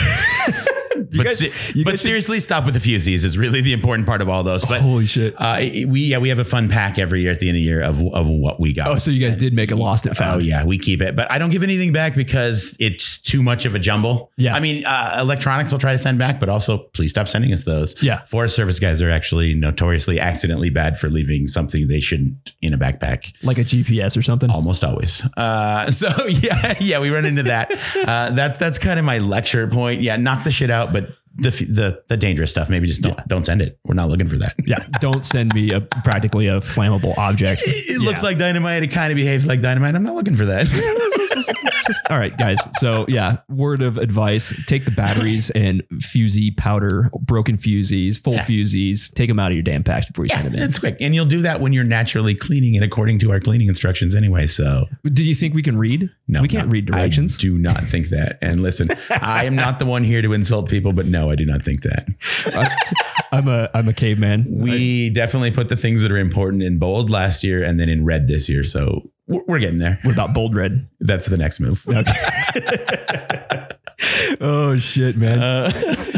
but 1.16 1.24
guys- 1.24 1.38
se- 1.38 1.48
but 1.48 1.85
guys 1.85 1.90
should- 1.92 2.00
seriously, 2.00 2.40
stop 2.40 2.64
with 2.64 2.74
the 2.74 2.81
fusees 2.81 3.24
is 3.24 3.37
really 3.38 3.61
the 3.61 3.72
important 3.72 4.07
part 4.07 4.20
of 4.22 4.29
all 4.29 4.42
those. 4.42 4.64
But 4.64 4.81
Holy 4.81 5.07
shit! 5.07 5.35
uh, 5.38 5.57
we 5.87 6.00
yeah 6.00 6.18
we 6.18 6.29
have 6.29 6.38
a 6.38 6.44
fun 6.44 6.68
pack 6.68 6.98
every 6.98 7.22
year 7.22 7.33
at 7.33 7.40
the 7.40 7.48
end 7.48 7.57
of 7.57 7.61
the 7.61 7.64
year 7.64 7.81
of 7.83 8.00
of 8.14 8.29
what 8.31 8.61
we 8.61 8.72
got. 8.72 8.88
oh, 8.88 8.98
so 8.98 9.11
you 9.11 9.20
guys 9.24 9.37
did 9.37 9.53
make 9.55 9.70
a 9.70 9.77
lost 9.77 10.07
and 10.07 10.16
Oh 10.20 10.38
yeah, 10.38 10.64
we 10.64 10.79
keep 10.79 11.00
it, 11.03 11.14
but 11.16 11.31
I 11.31 11.38
don't 11.38 11.50
give 11.50 11.62
anything 11.62 11.92
back 11.92 12.14
because 12.14 12.77
it's 12.81 13.20
too 13.20 13.42
much 13.42 13.64
of 13.66 13.74
a 13.74 13.79
jumble. 13.79 14.33
Yeah. 14.37 14.55
I 14.55 14.61
mean, 14.61 14.85
uh, 14.87 15.18
electronics 15.20 15.70
will 15.72 15.79
try 15.79 15.92
to 15.92 15.98
send 15.98 16.18
back, 16.18 16.40
but 16.40 16.48
also 16.48 16.79
please 16.79 17.11
stop 17.11 17.29
sending 17.29 17.53
us 17.53 17.64
those. 17.64 18.00
Yeah. 18.03 18.22
Forest 18.24 18.55
Service 18.57 18.79
guys 18.79 19.03
are 19.03 19.11
actually 19.11 19.55
notoriously 19.55 20.20
accidentally 20.20 20.70
bad 20.70 20.98
for 20.98 21.09
leaving 21.11 21.46
something 21.46 21.88
they 21.88 22.00
shouldn't 22.00 22.53
in 22.62 22.72
a 22.72 22.79
backpack. 22.79 23.33
like 23.42 23.59
a 23.59 23.64
GPS 23.64 24.16
or 24.16 24.22
something. 24.22 24.50
Almost 24.50 24.85
always. 24.85 25.27
Uh, 25.37 25.90
so 25.90 26.27
yeah, 26.27 26.74
yeah, 26.81 27.00
we 27.00 27.11
run 27.11 27.24
into 27.24 27.42
that. 27.44 27.72
Uh, 27.96 28.31
that's 28.31 28.59
that's 28.59 28.79
kind 28.79 28.98
of 28.98 29.05
my 29.05 29.18
lecture 29.18 29.66
point. 29.66 30.00
Yeah, 30.00 30.16
knock 30.16 30.44
the 30.44 30.50
shit 30.50 30.70
out, 30.70 30.92
but 30.92 31.03
the 31.36 31.50
the 31.50 32.02
the 32.08 32.16
dangerous 32.16 32.50
stuff, 32.50 32.70
maybe 32.70 32.86
just 32.86 33.02
don't 33.02 33.16
Yeah. 33.18 33.24
don't 33.26 33.44
send 33.44 33.60
it. 33.62 33.78
We're 33.84 33.94
not 33.94 34.08
looking 34.08 34.28
for 34.28 34.38
that. 34.38 34.54
yeah, 34.66 34.86
don't 35.00 35.24
send 35.24 35.52
me 35.54 35.70
a 35.70 35.80
practically 35.80 36.46
a 36.46 36.60
flammable 36.60 37.16
object. 37.18 37.62
It 37.66 38.00
looks 38.00 38.22
Yeah. 38.22 38.28
like 38.28 38.38
dynamite. 38.38 38.82
It 38.82 38.88
kind 38.88 39.10
of 39.12 39.16
behaves 39.16 39.46
like 39.46 39.60
dynamite. 39.60 39.94
I'm 39.94 40.02
not 40.04 40.14
looking 40.14 40.36
for 40.36 40.46
that. 40.46 40.66
Just- 41.87 42.11
all 42.11 42.18
right, 42.18 42.37
guys. 42.37 42.59
So 42.78 43.04
yeah, 43.09 43.38
word 43.48 43.83
of 43.83 43.98
advice: 43.98 44.52
take 44.66 44.85
the 44.85 44.90
batteries 44.90 45.50
and 45.50 45.83
fusee 46.00 46.50
powder, 46.57 47.11
broken 47.20 47.57
fusees, 47.57 48.22
full 48.22 48.35
Yeah. 48.35 48.44
fusees. 48.44 49.12
Take 49.14 49.28
them 49.28 49.38
out 49.38 49.50
of 49.50 49.54
your 49.57 49.62
damn 49.62 49.83
packs 49.85 50.07
before 50.07 50.24
you 50.24 50.28
Yeah, 50.30 50.42
send 50.42 50.52
them 50.54 50.61
in. 50.61 50.62
it's 50.68 50.78
quick, 50.78 50.96
and 51.00 51.14
you'll 51.14 51.24
do 51.26 51.42
that 51.42 51.61
when 51.61 51.72
you're 51.72 51.85
naturally 51.85 52.35
cleaning 52.35 52.74
it 52.74 52.83
according 52.83 53.18
to 53.20 53.30
our 53.33 53.40
cleaning 53.40 53.68
instructions 53.68 54.14
anyway. 54.14 54.46
So 54.46 54.87
Do 55.04 55.22
you 55.24 55.35
think 55.35 55.54
we 55.54 55.62
can 55.62 55.76
read? 55.76 56.09
no, 56.28 56.42
we 56.42 56.48
can't 56.48 56.68
no, 56.68 56.72
read 56.72 56.87
directions. 56.87 57.37
I 57.38 57.40
do 57.42 57.59
not 57.59 57.83
think 57.85 58.09
that. 58.09 58.38
And 58.42 58.61
listen, 58.62 58.88
I 59.11 59.44
am 59.44 59.54
not 59.54 59.78
the 59.78 59.87
one 59.87 60.04
here 60.04 60.22
to 60.22 60.33
insult 60.33 60.68
people, 60.68 60.92
but 60.92 61.07
no, 61.07 61.30
I 61.30 61.37
do 61.37 61.44
not 61.46 61.62
think 61.62 61.83
that. 61.83 62.07
I'm 63.33 63.48
a 63.48 63.68
I'm 63.74 63.88
a 63.88 63.92
caveman. 63.92 64.46
We 64.48 65.11
definitely 65.11 65.50
put 65.50 65.68
the 65.68 65.76
things 65.76 66.02
that 66.02 66.12
are 66.12 66.16
important 66.18 66.62
in 66.62 66.78
bold 66.78 67.11
last 67.11 67.42
year 67.42 67.62
and 67.64 67.78
then 67.80 67.88
in 67.88 68.04
red 68.04 68.28
this 68.28 68.48
year. 68.48 68.62
So 68.64 69.11
we're 69.26 69.58
getting 69.58 69.78
there. 69.78 69.98
what 70.02 70.12
about 70.12 70.34
bold 70.34 70.54
red? 70.54 70.72
That's 71.00 71.26
the 71.26 71.37
next 71.37 71.60
move. 71.60 71.84
Okay. 71.88 72.12
oh 74.40 74.76
shit, 74.78 75.16
man. 75.16 75.38
Uh, 75.38 75.70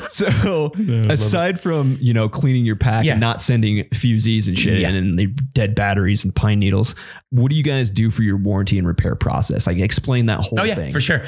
so 0.11 0.73
aside 1.09 1.61
from 1.61 1.99
you 2.01 2.13
know 2.15 2.29
cleaning 2.29 2.65
your 2.65 2.77
pack 2.77 3.05
Yeah. 3.05 3.13
and 3.13 3.21
not 3.21 3.41
sending 3.41 3.85
fusees 3.91 4.49
and 4.49 4.59
shit 4.59 4.81
Yeah. 4.81 4.89
and, 4.89 4.97
and 4.97 5.19
the 5.19 5.27
dead 5.27 5.75
batteries 5.75 6.25
and 6.25 6.35
pine 6.35 6.59
needles, 6.59 6.95
what 7.31 7.51
do 7.51 7.57
you 7.57 7.63
guys 7.63 7.91
do 7.91 8.11
for 8.11 8.23
your 8.23 8.37
warranty 8.37 8.79
and 8.79 8.87
repair 8.87 9.15
process? 9.15 9.67
Like 9.67 9.79
explain 9.79 10.27
that 10.27 10.41
whole 10.41 10.61
Oh 10.61 10.65
yeah, 10.65 10.75
thing. 10.75 10.91
for 10.93 11.01
sure. 11.01 11.23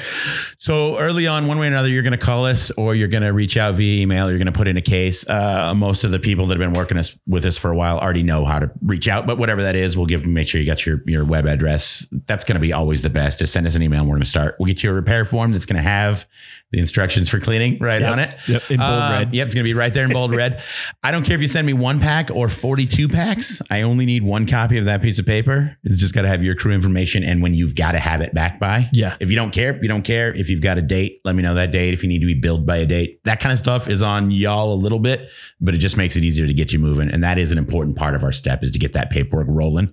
So 0.57 0.97
early 0.97 1.27
on, 1.27 1.47
one 1.47 1.59
way 1.59 1.65
or 1.65 1.69
another, 1.69 1.89
you're 1.89 2.03
going 2.03 2.11
to 2.11 2.17
call 2.17 2.45
us 2.45 2.71
or 2.71 2.95
you're 2.95 3.07
going 3.07 3.23
to 3.23 3.29
reach 3.33 3.57
out 3.57 3.75
via 3.75 4.01
email. 4.01 4.29
You're 4.29 4.37
going 4.39 4.45
to 4.47 4.51
put 4.51 4.67
in 4.67 4.77
a 4.77 4.81
case. 4.81 5.27
Uh, 5.27 5.73
most 5.75 6.03
of 6.03 6.11
the 6.11 6.19
people 6.19 6.47
that 6.47 6.59
have 6.59 6.71
been 6.71 6.77
working 6.77 6.97
us 6.97 7.17
with 7.27 7.45
us 7.45 7.57
for 7.57 7.71
a 7.71 7.75
while 7.75 7.99
already 7.99 8.23
know 8.23 8.45
how 8.45 8.59
to 8.59 8.71
reach 8.83 9.07
out, 9.07 9.27
but 9.27 9.37
whatever 9.37 9.61
that 9.63 9.75
is, 9.75 9.95
we'll 9.97 10.05
give 10.05 10.25
make 10.25 10.47
sure 10.47 10.59
you 10.59 10.65
got 10.67 10.85
your 10.85 11.01
your 11.05 11.25
web 11.25 11.45
address. 11.45 12.07
That's 12.27 12.43
going 12.43 12.55
to 12.55 12.59
be 12.61 12.73
always 12.73 13.01
the 13.01 13.09
best. 13.09 13.39
Just 13.39 13.53
send 13.53 13.67
us 13.67 13.75
an 13.75 13.81
email. 13.83 13.99
and 14.01 14.09
We're 14.09 14.15
going 14.15 14.23
to 14.23 14.29
start. 14.29 14.55
We'll 14.59 14.67
get 14.67 14.83
you 14.83 14.89
a 14.89 14.93
repair 14.93 15.25
form 15.25 15.51
that's 15.51 15.65
going 15.65 15.77
to 15.77 15.81
have 15.89 16.27
the 16.71 16.79
instructions 16.79 17.27
for 17.29 17.39
cleaning 17.39 17.77
right 17.79 18.01
Yep. 18.01 18.11
on 18.11 18.19
it. 18.19 18.35
Yep, 18.47 18.71
in 18.71 18.77
bold 18.77 18.89
Uh, 18.89 19.09
red. 19.19 19.33
Yep, 19.33 19.45
it's 19.47 19.55
going 19.55 19.63
to 19.65 19.69
be 19.69 19.73
right 19.73 19.91
there 19.93 20.03
in 20.05 20.11
bold 20.11 20.35
red. 20.35 20.61
I 21.03 21.11
don't 21.11 21.23
care 21.25 21.33
if 21.35 21.41
you 21.41 21.47
send 21.47 21.65
me 21.65 21.73
one 21.73 21.99
pack 21.99 22.29
or 22.31 22.47
42 22.47 23.07
packs. 23.09 23.59
I 23.71 23.81
only 23.81 24.05
need 24.05 24.21
one 24.23 24.45
copy 24.45 24.77
of 24.77 24.85
that 24.85 25.01
piece 25.01 25.17
of 25.17 25.25
paper. 25.25 25.75
It's 25.83 25.97
just 25.97 26.13
got 26.13 26.21
to 26.23 26.27
have 26.27 26.43
your 26.43 26.53
crew 26.55 26.71
information 26.71 27.23
and 27.23 27.41
when 27.41 27.55
you've 27.55 27.75
got 27.75 27.93
to 27.93 27.99
have 27.99 28.21
it 28.21 28.33
back 28.35 28.59
by. 28.59 28.87
Yeah. 28.93 29.15
If 29.19 29.29
you 29.31 29.35
don't 29.35 29.51
care, 29.51 29.79
you 29.81 29.87
don't 29.87 30.03
care. 30.03 30.33
If 30.33 30.49
you've 30.49 30.61
got 30.61 30.77
a 30.77 30.81
date, 30.83 31.21
let 31.25 31.35
me 31.35 31.41
know 31.41 31.55
that 31.55 31.71
date. 31.71 31.93
If 31.95 32.03
you 32.03 32.09
need 32.09 32.19
to 32.19 32.27
be 32.27 32.35
billed 32.39 32.65
by 32.67 32.77
a 32.77 32.85
date, 32.85 33.23
that 33.23 33.39
kind 33.39 33.51
of 33.51 33.57
stuff 33.57 33.87
is 33.87 34.03
on 34.03 34.29
y'all 34.29 34.71
a 34.73 34.75
little 34.75 34.99
bit, 34.99 35.29
but 35.59 35.73
it 35.73 35.79
just 35.79 35.97
makes 35.97 36.15
it 36.15 36.23
easier 36.23 36.45
to 36.45 36.53
get 36.53 36.71
you 36.71 36.77
moving. 36.79 37.09
And 37.09 37.23
that 37.23 37.39
is 37.39 37.51
an 37.51 37.57
important 37.57 37.95
part 37.97 38.13
of 38.13 38.23
our 38.23 38.31
step 38.31 38.63
is 38.63 38.69
to 38.71 38.79
get 38.79 38.93
that 38.93 39.09
paperwork 39.09 39.47
rolling. 39.49 39.91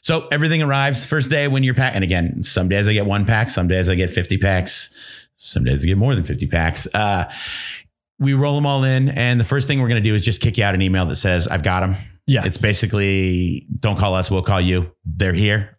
So 0.00 0.26
everything 0.32 0.62
arrives 0.62 1.04
first 1.04 1.28
day 1.28 1.48
when 1.48 1.62
you're 1.64 1.74
packed. 1.74 1.94
And 1.96 2.02
again, 2.04 2.42
some 2.42 2.68
days 2.70 2.88
I 2.88 2.94
get 2.94 3.04
one 3.04 3.26
pack, 3.26 3.50
some 3.50 3.68
days 3.68 3.90
I 3.90 3.94
get 3.94 4.10
50 4.10 4.38
packs, 4.38 4.88
some 5.36 5.64
days 5.64 5.84
I 5.84 5.88
get 5.88 5.98
more 5.98 6.14
than 6.14 6.24
50 6.24 6.46
packs. 6.46 6.86
Uh, 6.94 7.30
we 8.18 8.34
roll 8.34 8.54
them 8.54 8.66
all 8.66 8.84
in. 8.84 9.08
And 9.10 9.40
the 9.40 9.44
first 9.44 9.68
thing 9.68 9.80
we're 9.80 9.88
going 9.88 10.02
to 10.02 10.08
do 10.08 10.14
is 10.14 10.24
just 10.24 10.40
kick 10.40 10.58
you 10.58 10.64
out 10.64 10.74
an 10.74 10.82
email 10.82 11.06
that 11.06 11.16
says, 11.16 11.48
I've 11.48 11.62
got 11.62 11.80
them. 11.80 11.96
Yeah. 12.26 12.42
It's 12.44 12.56
basically 12.56 13.66
don't 13.80 13.98
call 13.98 14.14
us, 14.14 14.30
we'll 14.30 14.42
call 14.42 14.60
you. 14.60 14.92
They're 15.04 15.34
here. 15.34 15.73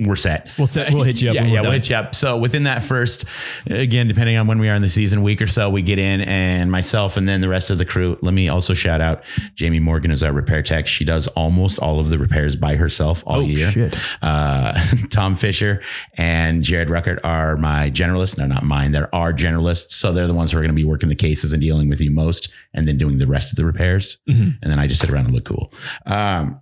We're 0.00 0.16
set. 0.16 0.48
We'll 0.58 0.66
set, 0.66 0.92
we'll 0.94 1.02
hit 1.02 1.20
you 1.20 1.28
up. 1.28 1.34
Yeah, 1.34 1.44
yeah, 1.44 1.60
we'll 1.60 1.72
hit 1.72 1.90
you 1.90 1.96
up. 1.96 2.14
So 2.14 2.36
within 2.38 2.62
that 2.64 2.82
first, 2.82 3.24
again, 3.66 4.08
depending 4.08 4.36
on 4.36 4.46
when 4.46 4.58
we 4.58 4.68
are 4.68 4.74
in 4.74 4.82
the 4.82 4.88
season, 4.88 5.22
week 5.22 5.42
or 5.42 5.46
so, 5.46 5.68
we 5.68 5.82
get 5.82 5.98
in, 5.98 6.22
and 6.22 6.70
myself 6.72 7.16
and 7.16 7.28
then 7.28 7.40
the 7.42 7.48
rest 7.48 7.70
of 7.70 7.78
the 7.78 7.84
crew. 7.84 8.18
Let 8.22 8.32
me 8.34 8.48
also 8.48 8.72
shout 8.74 9.00
out 9.00 9.22
Jamie 9.54 9.78
Morgan 9.80 10.10
is 10.10 10.22
our 10.22 10.32
repair 10.32 10.62
tech. 10.62 10.86
She 10.86 11.04
does 11.04 11.26
almost 11.28 11.78
all 11.78 12.00
of 12.00 12.08
the 12.10 12.18
repairs 12.18 12.56
by 12.56 12.76
herself 12.76 13.22
all 13.26 13.38
Oh 13.38 13.40
year. 13.40 13.70
shit. 13.70 13.98
Uh, 14.22 14.80
Tom 15.10 15.36
Fisher 15.36 15.82
and 16.16 16.62
Jared 16.62 16.88
Ruckert 16.88 17.18
are 17.22 17.56
my 17.56 17.90
generalists. 17.90 18.38
No, 18.38 18.46
not 18.46 18.62
mine. 18.64 18.92
They're 18.92 19.14
our 19.14 19.32
generalists. 19.32 19.92
So 19.92 20.12
they're 20.12 20.26
the 20.26 20.34
ones 20.34 20.52
who 20.52 20.58
are 20.58 20.62
going 20.62 20.70
to 20.70 20.74
be 20.74 20.84
working 20.84 21.08
the 21.08 21.14
cases 21.14 21.52
and 21.52 21.60
dealing 21.60 21.88
with 21.88 22.00
you 22.00 22.10
most, 22.10 22.50
and 22.72 22.88
then 22.88 22.96
doing 22.98 23.18
the 23.18 23.26
rest 23.26 23.52
of 23.52 23.56
the 23.56 23.64
repairs. 23.64 24.18
Mhm. 24.28 24.56
And 24.62 24.70
then 24.72 24.78
I 24.78 24.86
just 24.86 25.00
sit 25.00 25.10
around 25.10 25.26
and 25.26 25.34
look 25.34 25.44
cool. 25.44 25.72
Um, 26.06 26.60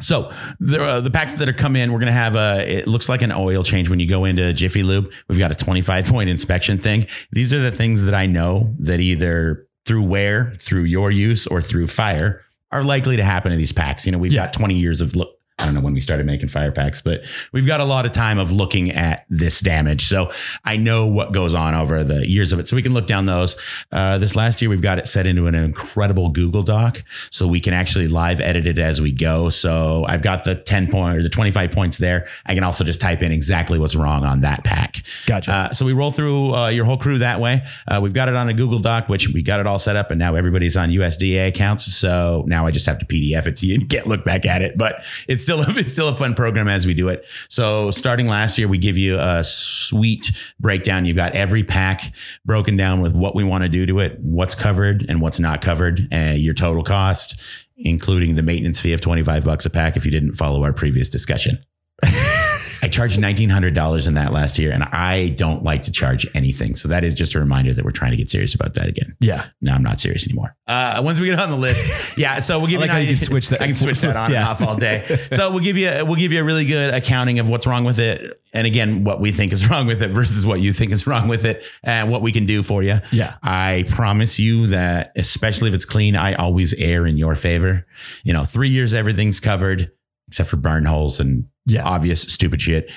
so 0.00 0.32
the 0.58 0.82
uh, 0.82 1.00
the 1.00 1.10
packs 1.10 1.34
that 1.34 1.48
are 1.48 1.52
come 1.52 1.76
in, 1.76 1.92
we're 1.92 1.98
gonna 2.00 2.12
have 2.12 2.34
a. 2.36 2.64
It 2.66 2.88
looks 2.88 3.08
like 3.08 3.22
an 3.22 3.32
oil 3.32 3.62
change 3.62 3.88
when 3.88 4.00
you 4.00 4.06
go 4.08 4.24
into 4.24 4.52
Jiffy 4.52 4.82
Lube. 4.82 5.10
We've 5.28 5.38
got 5.38 5.50
a 5.50 5.54
25 5.54 6.06
point 6.06 6.30
inspection 6.30 6.78
thing. 6.78 7.06
These 7.32 7.52
are 7.52 7.60
the 7.60 7.72
things 7.72 8.04
that 8.04 8.14
I 8.14 8.26
know 8.26 8.74
that 8.78 9.00
either 9.00 9.66
through 9.86 10.02
wear, 10.04 10.54
through 10.60 10.82
your 10.84 11.10
use, 11.10 11.46
or 11.46 11.62
through 11.62 11.86
fire 11.88 12.42
are 12.72 12.82
likely 12.82 13.16
to 13.16 13.24
happen 13.24 13.50
in 13.52 13.58
these 13.58 13.72
packs. 13.72 14.06
You 14.06 14.12
know, 14.12 14.18
we've 14.18 14.32
Yeah. 14.32 14.44
got 14.44 14.52
20 14.52 14.74
years 14.76 15.00
of 15.00 15.16
look 15.16 15.30
I 15.60 15.66
don't 15.66 15.74
know 15.74 15.80
when 15.80 15.92
we 15.92 16.00
started 16.00 16.26
making 16.26 16.48
fire 16.48 16.72
packs, 16.72 17.00
but 17.00 17.22
we've 17.52 17.66
got 17.66 17.80
a 17.80 17.84
lot 17.84 18.06
of 18.06 18.12
time 18.12 18.38
of 18.38 18.50
looking 18.50 18.90
at 18.90 19.26
this 19.28 19.60
damage. 19.60 20.06
So 20.06 20.30
I 20.64 20.76
know 20.76 21.06
what 21.06 21.32
goes 21.32 21.54
on 21.54 21.74
over 21.74 22.02
the 22.02 22.26
years 22.26 22.52
of 22.52 22.58
it. 22.58 22.66
So 22.68 22.76
we 22.76 22.82
can 22.82 22.94
look 22.94 23.06
down 23.06 23.26
those. 23.26 23.56
Uh, 23.92 24.18
this 24.18 24.34
last 24.34 24.62
year, 24.62 24.70
we've 24.70 24.80
got 24.80 24.98
it 24.98 25.06
set 25.06 25.26
into 25.26 25.46
an 25.46 25.54
incredible 25.54 26.30
Google 26.30 26.62
Doc. 26.62 27.02
So 27.30 27.46
we 27.46 27.60
can 27.60 27.74
actually 27.74 28.08
live 28.08 28.40
edit 28.40 28.66
it 28.66 28.78
as 28.78 29.02
we 29.02 29.12
go. 29.12 29.50
So 29.50 30.04
I've 30.08 30.22
got 30.22 30.44
the 30.44 30.54
10 30.54 30.90
point 30.90 31.18
or 31.18 31.22
the 31.22 31.28
25 31.28 31.70
points 31.70 31.98
there. 31.98 32.26
I 32.46 32.54
can 32.54 32.64
also 32.64 32.82
just 32.82 33.00
type 33.00 33.22
in 33.22 33.32
exactly 33.32 33.78
what's 33.78 33.94
wrong 33.94 34.24
on 34.24 34.40
that 34.40 34.64
pack. 34.64 35.02
Gotcha. 35.26 35.52
Uh, 35.52 35.72
so 35.72 35.84
we 35.84 35.92
roll 35.92 36.10
through 36.10 36.54
uh, 36.54 36.68
your 36.68 36.86
whole 36.86 36.96
crew 36.96 37.18
that 37.18 37.40
way. 37.40 37.62
Uh, 37.86 38.00
we've 38.02 38.14
got 38.14 38.28
it 38.28 38.34
on 38.34 38.48
a 38.48 38.54
Google 38.54 38.78
Doc, 38.78 39.08
which 39.08 39.28
we 39.28 39.42
got 39.42 39.60
it 39.60 39.66
all 39.66 39.78
set 39.78 39.96
up, 39.96 40.10
and 40.10 40.18
now 40.18 40.34
everybody's 40.34 40.76
on 40.76 40.88
USDA 40.88 41.48
accounts. 41.48 41.92
So 41.92 42.44
now 42.46 42.66
I 42.66 42.70
just 42.70 42.86
have 42.86 42.98
to 43.00 43.06
PDF 43.06 43.46
it 43.46 43.56
to 43.58 43.66
you 43.66 43.74
and 43.74 43.88
get 43.88 44.06
look 44.06 44.24
back 44.24 44.46
at 44.46 44.62
it. 44.62 44.78
But 44.78 45.04
it's 45.28 45.44
still 45.50 45.76
it's 45.78 45.92
still 45.92 46.08
a 46.08 46.14
fun 46.14 46.34
program 46.34 46.68
as 46.68 46.86
we 46.86 46.94
do 46.94 47.08
it. 47.08 47.24
So 47.48 47.90
starting 47.90 48.26
last 48.26 48.58
year, 48.58 48.68
we 48.68 48.78
give 48.78 48.96
you 48.96 49.18
a 49.18 49.42
sweet 49.44 50.32
breakdown. 50.58 51.04
You've 51.06 51.16
got 51.16 51.32
every 51.32 51.64
pack 51.64 52.12
broken 52.44 52.76
down 52.76 53.00
with 53.00 53.14
what 53.14 53.34
we 53.34 53.44
want 53.44 53.64
to 53.64 53.68
do 53.68 53.86
to 53.86 54.00
it, 54.00 54.18
what's 54.20 54.54
covered 54.54 55.04
and 55.08 55.20
what's 55.20 55.40
not 55.40 55.60
covered, 55.60 56.08
uh, 56.12 56.34
your 56.36 56.54
total 56.54 56.82
cost, 56.82 57.38
including 57.76 58.34
the 58.34 58.42
maintenance 58.42 58.80
fee 58.80 58.92
of 58.92 59.00
twenty 59.00 59.22
five 59.22 59.44
bucks 59.44 59.66
a 59.66 59.70
pack 59.70 59.96
if 59.96 60.04
you 60.04 60.10
didn't 60.10 60.34
follow 60.34 60.62
our 60.64 60.72
previous 60.72 61.08
discussion. 61.08 61.58
I 62.82 62.88
charged 62.88 63.18
nineteen 63.20 63.50
hundred 63.50 63.74
dollars 63.74 64.06
in 64.06 64.14
that 64.14 64.32
last 64.32 64.58
year, 64.58 64.72
and 64.72 64.82
I 64.84 65.28
don't 65.30 65.62
like 65.62 65.82
to 65.82 65.92
charge 65.92 66.26
anything. 66.34 66.74
So 66.74 66.88
that 66.88 67.04
is 67.04 67.14
just 67.14 67.34
a 67.34 67.38
reminder 67.38 67.72
that 67.74 67.84
we're 67.84 67.90
trying 67.90 68.12
to 68.12 68.16
get 68.16 68.28
serious 68.30 68.54
about 68.54 68.74
that 68.74 68.88
again. 68.88 69.16
yeah. 69.20 69.46
No, 69.60 69.72
I'm 69.72 69.82
not 69.82 70.00
serious 70.00 70.26
anymore. 70.26 70.56
Uh, 70.66 71.00
once 71.04 71.20
we 71.20 71.26
get 71.26 71.38
on 71.38 71.50
the 71.50 71.56
list, 71.56 72.18
yeah. 72.18 72.38
So 72.38 72.58
we'll 72.58 72.68
give 72.68 72.80
I 72.82 73.00
you. 73.00 73.10
you 73.10 73.16
can 73.16 73.24
switch 73.24 73.48
that. 73.50 73.60
I 73.62 73.66
can 73.66 73.74
switch 73.74 74.00
that 74.00 74.16
on 74.16 74.30
Yeah. 74.32 74.38
and 74.40 74.48
off 74.48 74.62
all 74.62 74.76
day. 74.76 75.18
So 75.32 75.50
we'll 75.50 75.60
give 75.60 75.76
you 75.76 75.88
we'll 76.06 76.16
give 76.16 76.32
you 76.32 76.40
a 76.40 76.44
really 76.44 76.64
good 76.66 76.94
accounting 76.94 77.38
of 77.38 77.48
what's 77.48 77.66
wrong 77.66 77.84
with 77.84 77.98
it, 77.98 78.40
and 78.52 78.66
again, 78.66 79.04
what 79.04 79.20
we 79.20 79.32
think 79.32 79.52
is 79.52 79.68
wrong 79.68 79.86
with 79.86 80.02
it 80.02 80.08
versus 80.10 80.46
what 80.46 80.60
you 80.60 80.72
think 80.72 80.92
is 80.92 81.06
wrong 81.06 81.28
with 81.28 81.44
it, 81.44 81.62
and 81.82 82.10
what 82.10 82.22
we 82.22 82.32
can 82.32 82.46
do 82.46 82.62
for 82.62 82.82
you. 82.82 82.98
Yeah. 83.12 83.36
I 83.42 83.84
promise 83.90 84.38
you 84.38 84.68
that, 84.68 85.12
especially 85.16 85.68
if 85.68 85.74
it's 85.74 85.84
clean, 85.84 86.16
I 86.16 86.34
always 86.34 86.72
err 86.74 87.06
in 87.06 87.16
your 87.16 87.34
favor. 87.34 87.86
You 88.24 88.32
know, 88.32 88.44
three 88.44 88.70
years 88.70 88.94
everything's 88.94 89.40
covered 89.40 89.90
except 90.28 90.48
for 90.48 90.56
burn 90.56 90.84
holes 90.84 91.18
and 91.18 91.46
Yeah. 91.66 91.84
obvious 91.84 92.22
stupid 92.22 92.60
shit. 92.60 92.90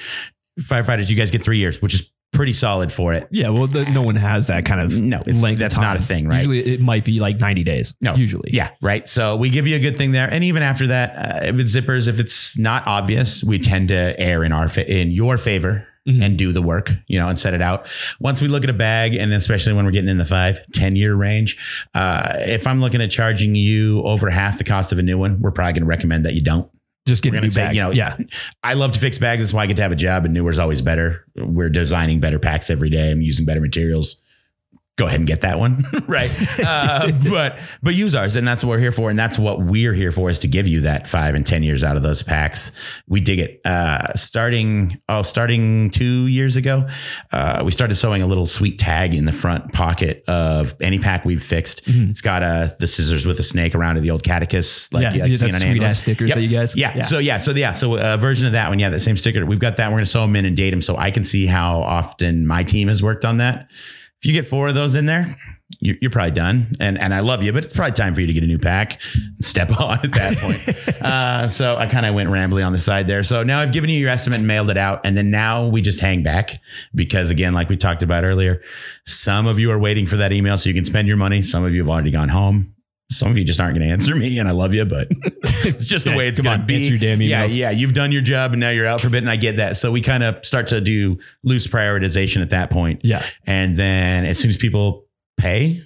Firefighters, 0.60 1.10
you 1.10 1.16
guys 1.16 1.32
get 1.32 1.44
three 1.44 1.58
years, 1.58 1.82
which 1.82 1.94
is 1.94 2.12
pretty 2.32 2.54
solid 2.54 2.92
for 2.92 3.14
it. 3.14 3.28
Yeah. 3.32 3.50
Well, 3.50 3.68
the, 3.68 3.86
no 3.86 4.02
one 4.02 4.16
has 4.16 4.48
that 4.48 4.66
kind 4.66 4.82
of 4.82 4.98
No, 5.00 5.22
it's- 5.22 5.42
length. 5.42 5.60
that's 5.60 5.78
not 5.78 5.98
a 5.98 6.02
thing, 6.02 6.28
right? 6.28 6.38
Usually, 6.38 6.66
it 6.74 6.80
might 6.82 7.06
be 7.06 7.20
like 7.20 7.40
ninety 7.40 7.64
days. 7.64 7.94
No. 8.02 8.16
Usually. 8.16 8.50
Yeah, 8.54 8.70
right. 8.82 9.08
So 9.08 9.36
we 9.36 9.50
give 9.50 9.68
you 9.68 9.76
a 9.76 9.80
good 9.80 9.98
thing 9.98 10.12
there, 10.12 10.28
and 10.32 10.44
even 10.44 10.64
after 10.64 10.88
that, 10.88 11.16
uh, 11.16 11.46
if 11.46 11.60
it's 11.60 11.76
zippers, 11.76 12.08
if 12.08 12.20
it's 12.20 12.58
not 12.58 12.86
obvious, 12.88 13.44
we 13.44 13.60
tend 13.60 13.90
to 13.90 14.20
err 14.20 14.44
in 14.44 14.52
our 14.52 14.68
fa- 14.70 14.92
in 14.92 15.12
your 15.12 15.38
favor 15.38 15.88
Mhm. 16.10 16.22
and 16.24 16.38
do 16.38 16.52
the 16.52 16.62
work, 16.62 16.92
you 17.08 17.18
know, 17.20 17.30
and 17.30 17.38
set 17.40 17.54
it 17.54 17.62
out. 17.62 17.88
Once 18.20 18.42
we 18.42 18.48
look 18.48 18.64
at 18.64 18.70
a 18.70 18.74
bag, 18.74 19.16
and 19.16 19.32
especially 19.32 19.74
when 19.74 19.86
we're 19.86 19.92
getting 19.92 20.10
in 20.10 20.18
the 20.18 20.26
five, 20.26 20.60
10 20.74 20.96
year 20.96 21.14
range, 21.16 21.56
uh, 21.94 22.34
if 22.40 22.66
I'm 22.68 22.82
looking 22.82 23.02
at 23.02 23.10
charging 23.12 23.54
you 23.56 24.02
over 24.04 24.30
half 24.30 24.58
the 24.58 24.64
cost 24.64 24.92
of 24.92 24.98
a 25.00 25.04
new 25.04 25.18
one, 25.18 25.40
we're 25.40 25.52
probably 25.52 25.74
going 25.74 25.84
to 25.84 25.88
recommend 25.88 26.26
that 26.26 26.34
you 26.34 26.42
don't. 26.42 26.70
Just 27.06 27.22
get 27.22 27.34
a 27.34 27.42
new 27.42 27.50
say, 27.50 27.64
bag. 27.64 27.76
you 27.76 27.82
know, 27.82 27.92
yeah. 27.92 28.18
I 28.64 28.76
love 28.76 28.94
to 28.94 29.00
fix 29.00 29.18
bags. 29.18 29.44
That's 29.44 29.54
why 29.54 29.64
I 29.64 29.66
get 29.66 29.76
to 29.76 29.82
have 29.82 29.92
a 29.92 29.96
job, 29.96 30.24
and 30.24 30.34
newer 30.34 30.52
is 30.52 30.60
always 30.60 30.82
better. 30.82 31.26
We're 31.36 31.70
designing 31.70 32.22
better 32.22 32.40
packs 32.40 32.70
every 32.70 32.90
day. 32.90 33.12
I'm 33.12 33.22
using 33.22 33.46
better 33.46 33.60
materials. 33.60 34.18
Go 34.96 35.08
ahead 35.08 35.20
and 35.20 35.28
get 35.28 35.42
that 35.42 35.58
one, 35.58 35.84
right? 36.08 36.30
Uh, 36.64 37.12
but 37.28 37.60
but 37.82 37.96
use 37.96 38.14
ours, 38.14 38.36
and 38.36 38.48
that's 38.48 38.64
what 38.64 38.70
we're 38.72 38.80
here 38.80 38.92
for, 38.92 39.10
and 39.10 39.18
that's 39.18 39.40
what 39.40 39.60
we're 39.60 39.94
here 39.94 40.12
for 40.12 40.30
is 40.30 40.38
to 40.40 40.48
give 40.48 40.68
you 40.68 40.82
that 40.82 41.08
five 41.08 41.34
and 41.34 41.48
ten 41.48 41.64
years 41.64 41.84
out 41.84 41.98
of 41.98 42.04
those 42.04 42.22
packs. 42.22 42.72
We 43.08 43.20
dig 43.20 43.40
it. 43.40 43.60
Uh, 43.66 44.14
starting 44.14 45.02
oh, 45.10 45.24
starting 45.24 45.90
two 45.90 46.28
years 46.28 46.58
ago, 46.58 46.88
uh, 47.32 47.64
we 47.66 47.72
started 47.72 47.96
sewing 47.96 48.22
a 48.22 48.28
little 48.28 48.46
sweet 48.46 48.78
tag 48.78 49.16
in 49.16 49.26
the 49.26 49.32
front 49.34 49.74
pocket 49.74 50.24
of 50.28 50.76
any 50.80 51.00
pack 51.00 51.26
we've 51.26 51.42
fixed. 51.44 51.84
Mhm. 51.86 52.12
It's 52.12 52.22
got 52.22 52.44
a 52.44 52.76
the 52.80 52.86
scissors 52.86 53.26
with 53.26 53.40
a 53.40 53.44
snake 53.44 53.74
around 53.74 53.98
it, 53.98 54.02
the 54.02 54.12
old 54.12 54.22
catechist 54.24 54.94
like 54.94 55.02
yeah. 55.02 55.14
you- 55.14 55.24
like 55.24 55.40
that's 55.40 55.60
sweet 55.62 55.82
ass 55.82 56.00
stickers 56.02 56.30
Yep. 56.30 56.36
that 56.36 56.42
you 56.44 56.50
guys. 56.50 56.76
Yeah. 56.76 57.02
So 57.02 57.18
yeah. 57.18 57.40
So 57.40 57.50
yeah. 57.52 57.72
So 57.72 57.96
a 57.96 58.16
version 58.18 58.46
of 58.46 58.54
that 58.54 58.70
one. 58.70 58.78
Yeah. 58.78 58.92
That 58.92 59.00
same 59.00 59.18
sticker. 59.18 59.44
We've 59.44 59.58
got 59.58 59.78
that. 59.78 59.88
We're 59.90 59.96
going 59.96 60.06
to 60.06 60.12
sew 60.12 60.22
them 60.22 60.36
in 60.36 60.46
and 60.46 60.56
date 60.56 60.70
them 60.70 60.84
so 60.84 60.98
I 60.98 61.10
can 61.10 61.24
see 61.24 61.48
how 61.48 61.82
often 61.82 62.46
my 62.46 62.64
team 62.64 62.90
has 62.90 63.02
worked 63.02 63.26
on 63.26 63.38
that. 63.38 63.70
If 64.24 64.28
you 64.28 64.32
get 64.34 64.48
four 64.48 64.70
of 64.70 64.74
those 64.74 64.96
in 64.96 65.06
there, 65.06 65.36
you're, 65.82 65.98
you're 66.00 66.10
probably 66.10 66.32
done. 66.32 66.78
And 66.80 66.98
and 66.98 67.14
I 67.14 67.20
love 67.20 67.44
you, 67.44 67.52
but 67.52 67.66
it's 67.66 67.74
probably 67.74 67.92
time 67.92 68.16
for 68.16 68.22
you 68.22 68.28
to 68.28 68.32
get 68.32 68.42
a 68.42 68.48
new 68.48 68.58
pack. 68.58 69.02
and 69.16 69.44
Step 69.44 69.70
on 69.82 70.00
at 70.02 70.14
that 70.14 70.38
point. 70.38 71.02
uh, 71.04 71.50
so 71.50 71.76
I 71.76 71.88
kind 71.88 72.06
of 72.06 72.16
went 72.16 72.30
rambly 72.30 72.66
on 72.66 72.72
the 72.72 72.80
side 72.80 73.06
there. 73.08 73.24
So 73.24 73.44
now 73.44 73.60
I've 73.60 73.74
given 73.74 73.90
you 73.90 74.00
your 74.00 74.10
estimate 74.10 74.40
and 74.40 74.48
mailed 74.48 74.70
it 74.70 74.78
out, 74.78 75.02
and 75.06 75.18
then 75.18 75.30
now 75.30 75.68
we 75.68 75.82
just 75.82 76.00
hang 76.00 76.24
back 76.24 76.62
because 76.96 77.32
again, 77.32 77.54
like 77.54 77.68
we 77.68 77.76
talked 77.76 78.02
about 78.02 78.24
earlier, 78.24 78.62
some 79.06 79.46
of 79.46 79.60
you 79.60 79.72
are 79.72 79.80
waiting 79.80 80.06
for 80.06 80.16
that 80.16 80.32
email 80.32 80.58
so 80.58 80.70
you 80.70 80.74
can 80.76 80.86
spend 80.86 81.06
your 81.10 81.18
money. 81.18 81.42
Some 81.42 81.66
of 81.66 81.74
you 81.74 81.82
have 81.82 81.90
already 81.90 82.12
gone 82.12 82.30
home. 82.30 82.73
Some 83.18 83.30
of 83.32 83.38
you 83.38 83.44
just 83.44 83.60
aren't 83.60 83.76
going 83.78 83.88
to 83.88 83.92
answer 83.94 84.16
me, 84.16 84.40
and 84.40 84.48
I 84.48 84.52
love 84.52 84.74
you, 84.74 84.86
but 84.86 85.08
it's 85.12 85.86
just 85.86 86.06
the 86.06 86.12
Yeah, 86.12 86.18
way 86.18 86.28
it's 86.28 86.40
going 86.40 86.60
to 86.60 86.66
be. 86.66 86.76
your 86.88 86.98
damn 86.98 87.22
yeah, 87.22 87.46
yeah, 87.46 87.72
you've 87.72 87.94
done 87.94 88.12
your 88.12 88.22
job, 88.22 88.52
and 88.54 88.60
now 88.60 88.70
you're 88.70 88.86
out 88.86 89.02
for 89.02 89.08
a 89.08 89.10
bit, 89.10 89.20
and 89.24 89.30
I 89.30 89.36
get 89.36 89.58
that. 89.58 89.76
So 89.78 89.92
we 89.92 90.02
kind 90.02 90.24
of 90.24 90.44
start 90.46 90.68
to 90.68 90.82
do 90.82 91.20
loose 91.44 91.68
prioritization 91.68 92.42
at 92.42 92.50
that 92.52 92.70
point, 92.70 93.02
Yeah. 93.04 93.24
and 93.46 93.78
then 93.78 94.26
as 94.26 94.38
soon 94.40 94.50
as 94.50 94.58
people 94.58 95.06
pay, 95.38 95.82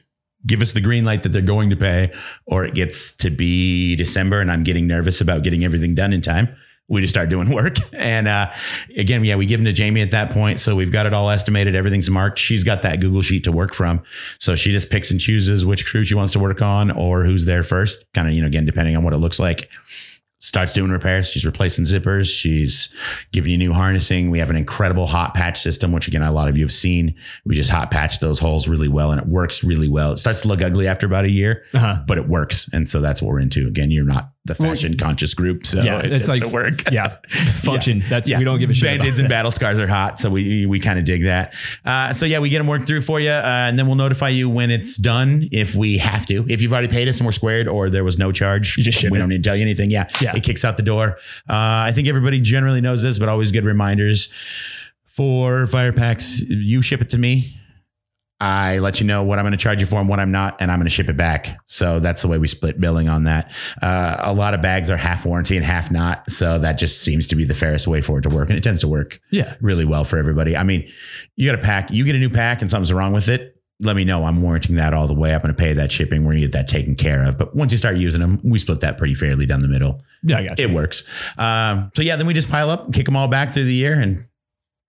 give 0.45 0.61
us 0.61 0.71
the 0.73 0.81
green 0.81 1.03
light 1.03 1.23
that 1.23 1.29
they're 1.29 1.41
going 1.41 1.69
to 1.71 1.75
pay, 1.75 2.11
or 2.45 2.63
it 2.65 2.73
gets 2.73 3.15
to 3.17 3.29
be 3.29 3.95
December, 3.95 4.39
and 4.39 4.51
I'm 4.51 4.63
getting 4.63 4.87
nervous 4.87 5.19
about 5.21 5.43
getting 5.43 5.63
everything 5.63 5.93
done 5.95 6.13
in 6.13 6.21
time. 6.21 6.55
We 6.89 7.01
just 7.01 7.13
start 7.13 7.29
doing 7.29 7.49
work. 7.53 7.75
And 7.93 8.27
uh, 8.27 8.51
again, 8.95 9.23
yeah, 9.25 9.35
we 9.35 9.45
give 9.45 9.59
them 9.59 9.65
to 9.65 9.73
Jamie 9.73 10.01
at 10.01 10.11
that 10.11 10.29
point. 10.31 10.59
So 10.59 10.75
we've 10.75 10.91
got 10.91 11.05
it 11.05 11.13
all 11.13 11.29
estimated. 11.29 11.75
Everything's 11.75 12.09
marked. 12.09 12.39
She's 12.39 12.63
got 12.63 12.81
that 12.83 12.99
Google 13.01 13.21
sheet 13.21 13.43
to 13.43 13.51
work 13.51 13.73
from. 13.73 14.01
So 14.39 14.55
she 14.55 14.71
just 14.71 14.89
picks 14.89 15.11
and 15.11 15.19
chooses 15.19 15.65
which 15.65 15.85
crew 15.85 16.03
she 16.03 16.15
wants 16.15 16.33
to 16.33 16.39
work 16.39 16.61
on 16.61 16.91
or 16.91 17.23
who's 17.25 17.45
there 17.45 17.63
first. 17.63 18.05
Kind 18.13 18.27
of, 18.29 18.33
you 18.33 18.41
know, 18.41 18.47
again, 18.47 18.65
depending 18.65 18.95
on 18.95 19.03
what 19.03 19.13
it 19.13 19.17
looks 19.17 19.39
like. 19.39 19.69
Starts 20.39 20.71
doing 20.71 20.91
repairs. 20.91 21.31
She's 21.31 21.47
replacing 21.47 21.85
zippers. 21.85 22.27
She's 22.27 22.93
giving 23.31 23.51
you 23.51 23.57
new 23.57 23.73
harnessing. 23.73 24.29
We 24.29 24.37
have 24.37 24.51
an 24.51 24.55
incredible 24.55 25.07
hot 25.07 25.33
patch 25.33 25.59
system, 25.59 25.91
which 25.91 26.07
again, 26.07 26.21
a 26.21 26.31
lot 26.31 26.47
of 26.47 26.55
you 26.55 26.63
have 26.63 26.71
seen. 26.71 27.15
We 27.43 27.55
just 27.55 27.71
hot 27.71 27.89
patch 27.89 28.19
those 28.19 28.37
holes 28.37 28.67
really 28.67 28.87
well 28.87 29.09
and 29.11 29.19
it 29.19 29.27
works 29.27 29.63
really 29.63 29.87
well. 29.89 30.11
It 30.11 30.17
starts 30.17 30.41
to 30.43 30.47
look 30.47 30.61
ugly 30.61 30.87
after 30.87 31.07
about 31.07 31.25
a 31.25 31.31
year, 31.31 31.63
Uh-huh. 31.73 32.03
but 32.07 32.19
it 32.19 32.27
works. 32.27 32.69
And 32.71 32.87
so 32.87 33.01
that's 33.01 33.19
what 33.19 33.29
we're 33.29 33.39
into. 33.39 33.67
Again, 33.67 33.89
you're 33.89 34.05
not 34.05 34.29
the 34.47 34.55
Well, 34.59 34.71
fashion 34.71 34.97
conscious 34.97 35.33
group. 35.33 35.65
So 35.65 35.81
yeah, 35.81 35.99
it 35.99 36.11
it's 36.11 36.27
like 36.27 36.43
work. 36.45 36.91
Yeah. 36.91 37.17
Function. 37.61 38.03
That's 38.09 38.27
yeah. 38.29 38.37
we 38.39 38.43
don't 38.43 38.59
give 38.59 38.69
a 38.69 38.73
shit. 38.73 38.85
Band-aids 38.99 39.19
and 39.19 39.29
battle 39.29 39.51
scars 39.51 39.77
are 39.79 39.87
hot, 39.87 40.19
so 40.19 40.29
we 40.29 40.65
we 40.65 40.79
kind 40.79 40.97
of 40.97 41.05
dig 41.05 41.23
that. 41.25 41.53
Uh, 41.85 42.13
so 42.13 42.25
yeah, 42.25 42.39
we 42.39 42.49
get 42.49 42.57
them 42.59 42.67
worked 42.67 42.87
through 42.87 43.01
for 43.01 43.19
you, 43.19 43.29
uh, 43.29 43.41
and 43.67 43.77
then 43.77 43.85
we'll 43.87 43.95
notify 43.95 44.29
you 44.29 44.49
when 44.49 44.71
it's 44.71 44.97
done 44.97 45.47
if 45.51 45.75
we 45.75 45.97
have 45.99 46.25
to. 46.27 46.45
If 46.49 46.61
you've 46.61 46.73
already 46.73 46.87
paid 46.87 47.07
us 47.07 47.19
and 47.19 47.25
we're 47.25 47.31
squared, 47.31 47.67
or 47.67 47.89
there 47.89 48.03
was 48.03 48.17
no 48.17 48.31
charge, 48.31 48.77
You 48.77 48.83
just 48.83 48.99
ship 48.99 49.11
we 49.11 49.17
it. 49.17 49.19
don't 49.19 49.29
need 49.29 49.43
to 49.43 49.47
tell 49.49 49.55
you 49.55 49.61
anything. 49.61 49.91
Yeah, 49.91 50.07
Yeah. 50.21 50.35
it 50.35 50.43
kicks 50.43 50.63
out 50.65 50.77
the 50.77 50.83
door. 50.83 51.17
Uh, 51.49 51.53
I 51.87 51.91
think 51.93 52.07
everybody 52.07 52.41
generally 52.41 52.81
knows 52.81 53.03
this, 53.03 53.19
but 53.19 53.29
always 53.29 53.51
good 53.51 53.65
reminders 53.65 54.29
for 55.05 55.67
fire 55.67 55.93
packs. 55.93 56.41
You 56.47 56.81
ship 56.81 57.01
it 57.01 57.09
to 57.09 57.17
me. 57.17 57.55
I 58.39 58.77
let 58.79 58.99
you 59.01 59.07
know 59.07 59.23
what 59.23 59.39
I'm 59.39 59.43
going 59.45 59.51
to 59.53 59.57
charge 59.57 59.79
you 59.79 59.87
for 59.87 59.99
and 59.99 60.07
what 60.07 60.19
I'm 60.19 60.31
not, 60.31 60.57
and 60.61 60.71
I'm 60.71 60.77
going 60.77 60.85
to 60.85 60.91
ship 60.91 61.09
it 61.09 61.17
back. 61.17 61.57
So 61.65 61.99
that's 61.99 62.21
the 62.21 62.27
way 62.27 62.37
we 62.37 62.47
split 62.47 62.79
billing 62.79 63.09
on 63.09 63.23
that. 63.23 63.51
Uh, 63.81 64.17
a 64.19 64.33
lot 64.33 64.53
of 64.53 64.61
bags 64.61 64.91
are 64.91 64.97
half 64.97 65.25
warranty 65.25 65.57
and 65.57 65.65
half 65.65 65.89
not. 65.89 66.29
So 66.29 66.59
that 66.59 66.77
just 66.77 67.01
seems 67.01 67.25
to 67.27 67.35
be 67.35 67.45
the 67.45 67.55
fairest 67.55 67.87
way 67.87 68.01
for 68.01 68.19
it 68.19 68.21
to 68.23 68.29
work. 68.29 68.49
And 68.49 68.57
it 68.57 68.61
tends 68.63 68.81
to 68.81 68.87
work 68.87 69.19
Yeah. 69.31 69.55
really 69.59 69.85
well 69.85 70.03
for 70.03 70.17
everybody. 70.19 70.55
I 70.55 70.61
mean, 70.63 70.87
you 71.35 71.49
got 71.49 71.59
a 71.59 71.63
pack, 71.63 71.89
you 71.91 72.03
get 72.03 72.15
a 72.15 72.19
new 72.19 72.29
pack 72.29 72.61
and 72.61 72.69
something's 72.69 72.93
wrong 72.93 73.11
with 73.13 73.27
it. 73.27 73.55
Let 73.79 73.95
me 73.95 74.05
know. 74.05 74.23
I'm 74.25 74.41
warranting 74.41 74.75
that 74.77 74.93
all 74.93 75.05
the 75.07 75.13
way. 75.13 75.33
I'm 75.35 75.41
going 75.41 75.53
to 75.53 75.57
pay 75.59 75.73
that 75.73 75.91
shipping. 75.91 76.23
We're 76.23 76.31
going 76.33 76.41
to 76.41 76.47
get 76.47 76.53
that 76.53 76.67
taken 76.67 76.95
care 76.95 77.27
of. 77.27 77.37
But 77.37 77.55
once 77.55 77.71
you 77.71 77.77
start 77.77 77.97
using 77.97 78.21
them, 78.21 78.39
we 78.43 78.57
split 78.59 78.79
that 78.81 78.97
pretty 78.97 79.13
fairly 79.15 79.45
down 79.45 79.61
the 79.61 79.67
middle. 79.67 80.01
Yeah, 80.23 80.37
I 80.39 80.47
got 80.47 80.59
you. 80.59 80.67
It 80.67 80.73
works. 80.73 81.03
Um, 81.37 81.91
so 81.95 82.01
yeah, 82.01 82.15
then 82.15 82.25
we 82.25 82.33
just 82.33 82.49
pile 82.49 82.71
up, 82.71 82.91
kick 82.91 83.05
them 83.05 83.15
all 83.15 83.27
back 83.27 83.51
through 83.51 83.65
the 83.65 83.73
year, 83.73 83.99
and 83.99 84.23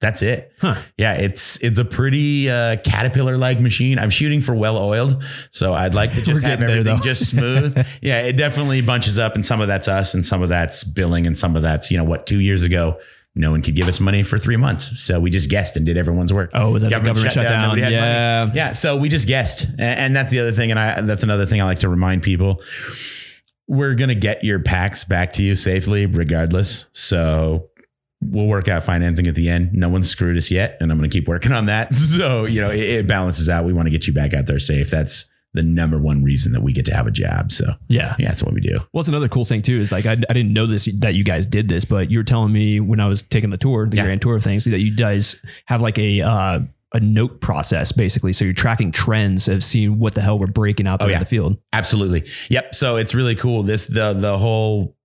that's 0.01 0.23
it. 0.23 0.53
Huh. 0.61 0.77
Yeah, 0.97 1.15
it's 1.15 1.57
it's 1.63 1.79
a 1.79 1.85
pretty 1.85 2.49
uh, 2.49 2.77
caterpillar 2.85 3.37
like 3.37 3.61
machine. 3.61 3.99
I'm 3.99 4.11
shooting 4.11 4.41
for 4.41 4.55
well 4.55 4.77
oiled, 4.79 5.23
so 5.51 5.75
I'd 5.75 5.95
like 5.95 6.13
to 6.15 6.23
just 6.23 6.43
have 6.43 6.61
there, 6.61 6.71
everything 6.71 7.01
just 7.03 7.29
smooth. 7.31 7.77
yeah, 8.03 8.21
it 8.23 8.35
definitely 8.35 8.81
bunches 8.81 9.19
up, 9.19 9.35
and 9.35 9.45
some 9.45 9.61
of 9.61 9.67
that's 9.67 9.89
us, 9.89 10.15
and 10.15 10.25
some 10.25 10.43
of 10.43 10.49
that's 10.49 10.85
billing, 10.85 11.27
and 11.27 11.37
some 11.37 11.57
of 11.57 11.63
that's 11.63 11.91
you 11.91 11.97
know 11.97 12.05
what 12.05 12.27
two 12.27 12.41
years 12.41 12.63
ago. 12.63 12.99
No 13.35 13.53
one 13.53 13.63
could 13.63 13.77
give 13.77 13.87
us 13.87 14.01
money 14.01 14.25
for 14.25 14.37
three 14.37 14.57
months, 14.57 14.99
so 14.99 15.21
we 15.21 15.31
just 15.31 15.49
guessed 15.49 15.77
and 15.77 15.87
did 15.87 15.97
everyone's 15.97 16.33
work. 16.33 16.51
Oh, 16.55 16.73
was 16.73 16.83
that 16.83 16.91
Government 16.91 17.17
government 17.17 17.35
shutdown, 17.35 17.63
nobody 17.63 17.83
had 17.83 17.93
yeah. 17.93 18.51
Yeah, 18.53 18.73
so 18.73 18.97
we 18.97 19.09
just 19.09 19.29
guessed, 19.29 19.65
A- 19.79 19.83
and 19.83 20.17
that's 20.17 20.33
the 20.33 20.41
other 20.41 20.51
thing, 20.51 20.73
and 20.73 20.81
I 20.81 21.01
that's 21.03 21.23
another 21.23 21.47
thing 21.47 21.61
I 21.61 21.65
like 21.65 21.79
to 21.81 21.89
remind 21.89 22.25
people. 22.25 22.63
We're 23.69 23.95
gonna 23.95 24.15
get 24.17 24.43
your 24.43 24.59
packs 24.61 25.05
back 25.05 25.35
to 25.35 25.43
you 25.43 25.55
safely, 25.55 26.07
regardless. 26.07 26.87
So 26.93 27.68
we'll 28.21 28.47
work 28.47 28.69
out 28.69 28.83
financing 28.83 29.27
at 29.27 29.35
the 29.35 29.49
end. 29.49 29.71
No 29.73 29.89
one's 29.89 30.09
screwed 30.11 30.37
us 30.37 30.51
yet, 30.51 30.77
and 30.81 30.91
I'm 30.91 30.99
gonna 30.99 31.09
keep 31.09 31.29
working 31.29 31.53
on 31.53 31.67
that. 31.67 31.93
So 31.95 32.45
you 32.47 32.61
know 32.61 32.71
it, 32.71 32.81
it 32.81 33.07
balances 33.07 33.49
out. 33.49 33.65
We 33.65 33.73
want 33.73 33.87
to 33.87 33.91
get 33.91 34.07
you 34.07 34.13
back 34.13 34.35
out 34.35 34.47
there 34.47 34.59
safe. 34.59 34.91
That's 34.91 35.27
the 35.55 35.63
number 35.63 35.99
one 35.99 36.23
reason 36.23 36.53
that 36.53 36.61
we 36.63 36.73
get 36.75 36.85
to 36.87 36.95
have 36.95 37.07
a 37.07 37.11
job. 37.11 37.51
So 37.53 37.75
Yeah. 37.89 38.15
yeah, 38.19 38.29
that's 38.29 38.43
what 38.43 38.53
we 38.55 38.61
do. 38.61 38.81
What's 38.93 39.09
another 39.09 39.29
cool 39.29 39.45
thing 39.47 39.63
too 39.63 39.81
is 39.81 39.91
like 39.93 40.05
I, 40.07 40.13
I 40.13 40.33
didn't 40.35 40.53
know 40.53 40.67
this 40.67 40.89
that 40.99 41.15
you 41.15 41.25
guys 41.25 41.47
did 41.47 41.69
this, 41.69 41.85
but 41.87 42.11
you 42.11 42.19
were 42.19 42.25
telling 42.25 42.53
me 42.53 42.81
when 42.81 43.01
I 43.01 43.09
was 43.09 43.23
taking 43.23 43.51
the 43.51 43.57
tour, 43.57 43.89
the 43.89 43.97
Yeah. 43.97 44.05
grand 44.05 44.21
tour 44.23 44.37
of 44.37 44.45
things, 44.45 44.65
that 44.67 44.81
you 44.81 44.95
guys 44.95 45.37
have 45.67 45.81
like 45.81 45.99
a 45.99 46.21
uh, 46.21 46.61
a 46.95 47.01
note 47.01 47.41
process 47.41 47.93
basically. 47.93 48.33
So 48.35 48.45
you're 48.45 48.55
tracking 48.55 48.93
trends 48.93 49.49
of 49.49 49.63
seeing 49.65 49.99
what 49.99 50.15
the 50.15 50.21
hell 50.23 50.39
we're 50.39 50.47
breaking 50.49 50.87
out 50.87 50.99
there 51.01 51.09
Oh, 51.09 51.11
yeah. 51.11 51.17
in 51.19 51.23
the 51.23 51.27
field. 51.27 51.57
Absolutely. 51.73 52.25
Yep. 52.51 52.75
So 52.75 52.97
it's 52.97 53.15
really 53.15 53.35
cool. 53.35 53.63
This 53.63 53.87
the 53.87 54.13
the 54.13 54.37
whole 54.39 54.97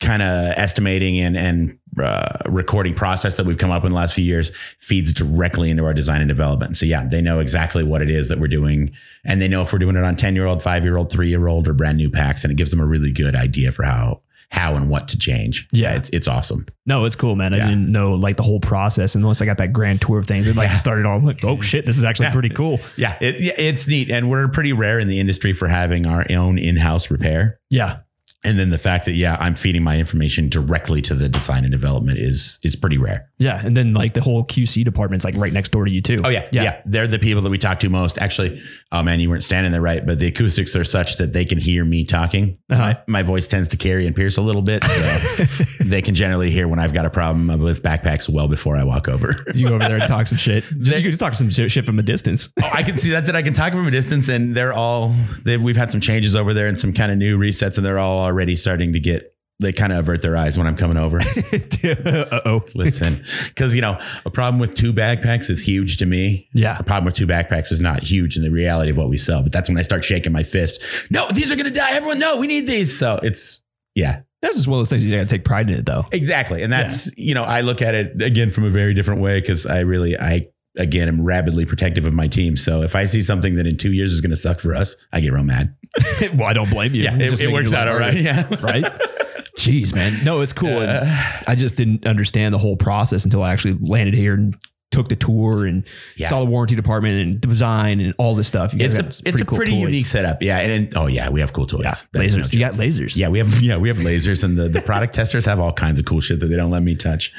kind 0.00 0.22
of 0.22 0.52
estimating 0.56 1.18
and 1.18 1.36
and 1.36 1.78
uh, 2.02 2.38
recording 2.46 2.92
process 2.94 3.36
that 3.36 3.46
we've 3.46 3.58
come 3.58 3.70
up 3.70 3.82
with 3.84 3.90
in 3.90 3.94
the 3.94 3.96
last 4.00 4.14
few 4.14 4.24
years 4.24 4.50
feeds 4.80 5.12
directly 5.12 5.70
into 5.70 5.84
our 5.84 5.94
design 5.94 6.20
and 6.20 6.28
development. 6.28 6.76
So 6.76 6.86
yeah, 6.86 7.04
they 7.06 7.22
know 7.22 7.38
exactly 7.38 7.84
what 7.84 8.02
it 8.02 8.10
is 8.10 8.28
that 8.28 8.40
we're 8.40 8.48
doing, 8.48 8.90
and 9.24 9.40
they 9.40 9.46
know 9.48 9.62
if 9.62 9.72
we're 9.72 9.78
doing 9.78 9.96
it 9.96 10.02
on 10.04 10.16
ten 10.16 10.34
year 10.34 10.46
old, 10.46 10.62
five 10.62 10.82
year 10.84 10.96
old, 10.96 11.12
three 11.12 11.28
year 11.28 11.46
old, 11.46 11.68
or 11.68 11.72
brand 11.72 11.98
new 11.98 12.10
packs, 12.10 12.42
and 12.44 12.50
it 12.50 12.56
gives 12.56 12.70
them 12.70 12.80
a 12.80 12.86
really 12.86 13.12
good 13.12 13.36
idea 13.36 13.70
for 13.70 13.84
how 13.84 14.20
how 14.50 14.74
and 14.76 14.88
what 14.88 15.08
to 15.08 15.18
change. 15.18 15.66
Yeah. 15.72 15.94
it's 15.94 16.08
it's 16.10 16.28
awesome. 16.28 16.66
No, 16.86 17.04
it's 17.06 17.16
cool, 17.16 17.34
man. 17.34 17.54
I 17.54 17.58
didn't 17.68 17.90
know 17.90 18.12
like 18.14 18.36
the 18.36 18.42
whole 18.42 18.60
process, 18.60 19.14
and 19.14 19.24
once 19.24 19.40
I 19.40 19.46
got 19.46 19.58
that 19.58 19.72
grand 19.72 20.00
tour 20.00 20.18
of 20.18 20.26
things, 20.26 20.46
it 20.48 20.54
like 20.56 20.68
Yeah. 20.70 20.76
started 20.76 21.06
all 21.06 21.20
like, 21.20 21.44
oh 21.44 21.60
shit, 21.60 21.86
this 21.86 21.96
is 21.98 22.04
actually 22.04 22.26
Yeah. 22.26 22.32
pretty 22.32 22.50
cool. 22.50 22.80
Yeah, 22.96 23.16
it, 23.20 23.40
yeah, 23.40 23.52
it's 23.56 23.86
neat, 23.88 24.10
and 24.10 24.28
we're 24.28 24.46
pretty 24.48 24.72
rare 24.72 24.98
in 24.98 25.06
the 25.08 25.18
industry 25.20 25.52
for 25.54 25.66
having 25.68 26.06
our 26.06 26.26
own 26.30 26.58
in 26.58 26.76
house 26.76 27.10
repair. 27.10 27.58
Yeah, 27.70 27.98
And 28.44 28.58
then 28.58 28.70
the 28.70 28.78
fact 28.78 29.06
that 29.06 29.12
yeah, 29.14 29.36
I'm 29.40 29.54
feeding 29.54 29.82
my 29.82 29.98
information 29.98 30.48
directly 30.48 31.00
to 31.02 31.14
the 31.14 31.28
design 31.28 31.64
and 31.64 31.72
development 31.72 32.18
is 32.18 32.58
is 32.62 32.76
pretty 32.76 32.98
rare. 32.98 33.28
yeah, 33.38 33.60
and 33.64 33.76
then 33.76 33.94
like 33.94 34.12
the 34.14 34.20
whole 34.20 34.44
QC 34.44 34.84
department's 34.84 35.24
like 35.24 35.34
right 35.36 35.52
next 35.52 35.70
door 35.70 35.84
to 35.84 35.90
you 35.90 36.00
too. 36.02 36.20
Oh 36.24 36.28
yeah, 36.28 36.46
yeah, 36.52 36.62
Yeah. 36.62 36.82
They're 36.86 37.06
the 37.06 37.18
people 37.18 37.42
that 37.42 37.50
we 37.50 37.58
talk 37.58 37.80
to 37.80 37.88
most. 37.88 38.18
Actually, 38.18 38.60
oh 38.92 39.02
man, 39.02 39.20
you 39.20 39.30
weren't 39.30 39.42
standing 39.44 39.72
there 39.72 39.80
right, 39.80 40.04
but 40.04 40.18
the 40.18 40.26
acoustics 40.28 40.76
are 40.76 40.84
such 40.84 41.16
that 41.16 41.32
they 41.32 41.44
can 41.44 41.58
hear 41.58 41.84
me 41.84 42.04
talking. 42.04 42.58
Uh-huh. 42.70 42.82
My, 42.82 42.98
my 43.06 43.22
voice 43.22 43.46
tends 43.48 43.68
to 43.68 43.76
carry 43.76 44.06
and 44.06 44.14
pierce 44.14 44.36
a 44.36 44.42
little 44.42 44.62
bit, 44.62 44.84
so 44.84 45.44
they 45.84 46.02
can 46.02 46.14
generally 46.14 46.50
hear 46.50 46.68
when 46.68 46.78
I've 46.78 46.92
got 46.92 47.06
a 47.06 47.10
problem 47.10 47.60
with 47.60 47.82
backpacks 47.82 48.28
well 48.28 48.48
before 48.48 48.76
I 48.76 48.84
walk 48.84 49.08
over. 49.08 49.44
you 49.54 49.68
go 49.68 49.74
over 49.76 49.84
there 49.84 49.96
and 49.96 50.06
talk 50.08 50.26
some 50.26 50.38
shit. 50.38 50.64
You 50.84 51.10
can 51.10 51.18
talk 51.18 51.34
some 51.34 51.50
shit 51.50 51.70
shit 51.70 51.84
from 51.84 51.98
a 51.98 52.02
distance. 52.02 52.50
Oh, 52.62 52.70
I 52.72 52.82
can 52.82 52.96
see 52.96 53.10
that's 53.10 53.28
it. 53.28 53.34
I 53.34 53.42
can 53.42 53.52
talk 53.54 53.72
from 53.72 53.86
a 53.86 53.90
distance, 53.90 54.28
and 54.28 54.54
they're 54.54 54.72
all. 54.72 55.14
They've, 55.44 55.60
we've 55.60 55.76
had 55.76 55.90
some 55.90 56.00
changes 56.00 56.36
over 56.36 56.54
there 56.54 56.66
and 56.66 56.78
some 56.78 56.92
kind 56.92 57.10
of 57.10 57.18
new 57.18 57.38
resets, 57.38 57.76
and 57.76 57.84
they're 57.84 57.98
all 57.98 58.18
already 58.34 58.56
starting 58.56 58.92
to 58.92 59.00
get. 59.00 59.30
They 59.60 59.72
kind 59.72 59.92
of 59.92 60.00
avert 60.00 60.20
their 60.20 60.36
eyes 60.36 60.58
when 60.58 60.66
I'm 60.66 60.76
coming 60.76 60.96
over. 60.96 61.18
uh 61.84 62.40
oh. 62.44 62.64
Listen, 62.74 63.24
because 63.48 63.72
you 63.72 63.80
know 63.80 64.00
a 64.26 64.30
problem 64.30 64.58
with 64.58 64.74
two 64.74 64.92
backpacks 64.92 65.48
is 65.48 65.62
huge 65.62 65.98
to 65.98 66.06
me. 66.06 66.48
Yeah. 66.54 66.76
A 66.76 66.82
problem 66.82 67.04
with 67.04 67.14
two 67.14 67.28
backpacks 67.28 67.70
is 67.70 67.80
not 67.80 68.02
huge 68.02 68.36
in 68.36 68.42
the 68.42 68.50
reality 68.50 68.90
of 68.90 68.96
what 68.96 69.08
we 69.08 69.16
sell, 69.16 69.44
but 69.44 69.52
that's 69.52 69.68
when 69.68 69.78
I 69.78 69.82
start 69.82 70.02
shaking 70.04 70.32
my 70.32 70.42
fist. 70.42 70.82
No, 71.08 71.28
these 71.30 71.52
are 71.52 71.56
going 71.56 71.66
to 71.66 71.70
die. 71.70 71.92
Everyone, 71.92 72.18
no, 72.18 72.36
we 72.36 72.48
need 72.48 72.66
these. 72.66 72.98
So 72.98 73.20
it's 73.22 73.62
yeah, 73.94 74.22
That's 74.42 74.56
just 74.56 74.66
one 74.66 74.78
of 74.78 74.80
those 74.80 74.90
things 74.90 75.04
you 75.04 75.12
gotta 75.12 75.24
take 75.26 75.44
pride 75.44 75.70
in 75.70 75.78
it 75.78 75.86
though. 75.86 76.04
exactly. 76.10 76.62
And 76.64 76.72
that's 76.72 77.16
you 77.16 77.34
know 77.34 77.44
I 77.44 77.60
look 77.60 77.80
at 77.80 77.94
it 77.94 78.20
again 78.20 78.50
from 78.50 78.64
a 78.64 78.70
very 78.70 78.92
different 78.92 79.20
way 79.20 79.40
because 79.40 79.66
I 79.66 79.80
really 79.80 80.18
I 80.18 80.48
again 80.76 81.08
am 81.08 81.22
rabidly 81.22 81.64
protective 81.64 82.06
of 82.06 82.12
my 82.12 82.26
team. 82.28 82.56
So 82.56 82.82
if 82.82 82.96
I 82.96 83.04
see 83.04 83.22
something 83.22 83.54
that 83.56 83.66
in 83.66 83.76
two 83.76 83.92
years 83.92 84.12
is 84.12 84.20
going 84.20 84.30
to 84.30 84.36
suck 84.36 84.60
for 84.60 84.74
us, 84.74 84.96
I 85.12 85.20
get 85.20 85.32
real 85.32 85.44
mad. 85.44 85.74
well, 86.34 86.44
I 86.44 86.52
don't 86.52 86.70
blame 86.70 86.94
you. 86.94 87.02
Yeah, 87.04 87.16
it, 87.16 87.40
it 87.40 87.52
works 87.52 87.72
out 87.72 87.88
all 87.88 87.98
right. 87.98 88.14
Yeah. 88.16 88.48
right? 88.62 88.84
Jeez, 89.56 89.94
man. 89.94 90.24
No, 90.24 90.40
it's 90.40 90.52
cool. 90.52 90.80
And 90.80 91.06
Uh, 91.08 91.16
I 91.46 91.54
just 91.54 91.76
didn't 91.76 92.06
understand 92.06 92.52
the 92.52 92.58
whole 92.58 92.76
process 92.76 93.24
until 93.24 93.42
I 93.42 93.52
actually 93.52 93.78
landed 93.80 94.12
here 94.14 94.34
and 94.34 94.56
took 94.90 95.08
the 95.08 95.16
tour 95.16 95.64
and 95.66 95.84
Yeah. 96.16 96.28
saw 96.28 96.40
the 96.40 96.46
warranty 96.46 96.74
department 96.76 97.20
and 97.20 97.40
design 97.40 98.00
and 98.00 98.14
all 98.18 98.34
this 98.34 98.46
stuff. 98.48 98.74
You 98.74 98.80
it's 98.84 98.98
a 98.98 99.06
it's 99.28 99.40
a 99.40 99.44
cool 99.44 99.56
pretty 99.58 99.72
toys. 99.72 99.80
unique 99.80 100.06
setup. 100.06 100.40
Yeah, 100.42 100.58
and, 100.58 100.70
and 100.72 100.96
oh 100.96 101.06
yeah, 101.06 101.30
we 101.30 101.40
have 101.40 101.52
cool 101.52 101.66
toys. 101.66 101.80
Yeah, 101.84 101.94
That's 102.12 102.34
no 102.34 102.42
lasers. 102.42 102.52
you 102.52 102.58
got 102.60 102.74
lasers. 102.74 103.16
Yeah, 103.16 103.28
we 103.28 103.38
have 103.38 103.60
yeah 103.60 103.76
we 103.76 103.88
have 103.88 103.98
lasers, 103.98 104.44
and 104.44 104.56
the 104.56 104.68
the 104.68 104.82
product 104.90 105.14
testers 105.14 105.44
have 105.46 105.58
all 105.58 105.72
kinds 105.72 105.98
of 105.98 106.04
cool 106.04 106.20
shit 106.20 106.38
that 106.40 106.46
they 106.46 106.56
don't 106.56 106.70
let 106.70 106.82
me 106.82 106.94
touch. 106.96 107.32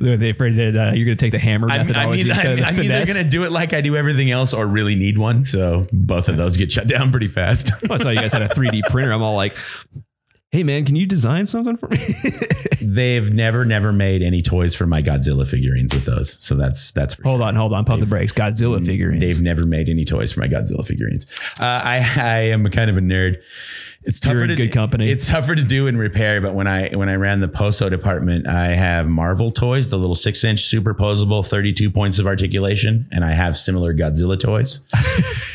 They're 0.00 0.16
they 0.16 0.30
afraid 0.30 0.56
that 0.56 0.76
uh, 0.76 0.92
you're 0.94 1.04
going 1.04 1.16
to 1.16 1.24
take 1.24 1.32
the 1.32 1.38
hammer 1.38 1.68
I 1.70 1.78
methodology 1.78 2.24
mean, 2.24 2.32
instead 2.32 2.46
I'm, 2.46 2.52
of 2.52 2.58
the 2.58 2.66
I'm 2.66 2.74
either 2.74 2.82
finesse. 2.82 3.12
going 3.12 3.24
to 3.24 3.30
do 3.30 3.44
it 3.44 3.52
like 3.52 3.72
I 3.72 3.80
do 3.80 3.96
everything 3.96 4.30
else, 4.30 4.54
or 4.54 4.66
really 4.66 4.94
need 4.94 5.18
one. 5.18 5.44
So 5.44 5.82
both 5.92 6.28
of 6.28 6.36
those 6.36 6.56
get 6.56 6.70
shut 6.72 6.86
down 6.86 7.10
pretty 7.10 7.28
fast. 7.28 7.70
I 7.90 7.96
saw 7.98 8.10
you 8.10 8.20
guys 8.20 8.32
had 8.32 8.42
a 8.42 8.48
3D 8.48 8.82
printer. 8.90 9.12
I'm 9.12 9.22
all 9.22 9.36
like, 9.36 9.56
hey, 10.50 10.62
man, 10.62 10.84
can 10.84 10.96
you 10.96 11.06
design 11.06 11.46
something 11.46 11.76
for 11.76 11.88
me? 11.88 11.98
They've 12.80 13.32
never 13.32 13.64
never 13.64 13.92
made 13.92 14.22
any 14.22 14.42
toys 14.42 14.74
for 14.74 14.86
my 14.86 15.02
Godzilla 15.02 15.48
figurines 15.48 15.92
with 15.92 16.04
those. 16.04 16.42
So 16.42 16.54
that's 16.54 16.90
that's 16.92 17.14
for 17.14 17.22
hold 17.22 17.42
on, 17.42 17.54
hold 17.54 17.72
on. 17.72 17.84
Pump 17.84 18.00
the 18.00 18.06
brakes. 18.06 18.32
Godzilla 18.32 18.84
figurines. 18.84 19.20
They've 19.20 19.42
never 19.42 19.66
made 19.66 19.88
any 19.88 20.04
toys 20.04 20.32
for 20.32 20.40
my 20.40 20.48
Godzilla 20.48 20.86
figurines. 20.86 21.26
Uh, 21.60 21.80
I 21.84 22.12
I 22.16 22.38
am 22.50 22.64
kind 22.70 22.90
of 22.90 22.96
a 22.96 23.00
nerd. 23.00 23.36
It's 24.04 24.20
tougher 24.20 24.46
to 24.46 24.54
good 24.54 24.72
company. 24.72 25.10
It's 25.10 25.28
tougher 25.28 25.54
to 25.54 25.62
do 25.62 25.86
and 25.86 25.98
repair, 25.98 26.40
but 26.40 26.54
when 26.54 26.66
I 26.66 26.90
when 26.90 27.08
I 27.08 27.16
ran 27.16 27.40
the 27.40 27.48
Poso 27.48 27.90
department, 27.90 28.46
I 28.46 28.68
have 28.68 29.06
Marvel 29.08 29.50
toys, 29.50 29.90
the 29.90 29.98
little 29.98 30.14
six 30.14 30.44
inch 30.44 30.62
superposable, 30.62 31.46
thirty 31.46 31.72
two 31.72 31.90
points 31.90 32.18
of 32.18 32.26
articulation, 32.26 33.08
and 33.12 33.24
I 33.24 33.32
have 33.32 33.56
similar 33.56 33.92
Godzilla 33.92 34.38
toys. 34.40 34.80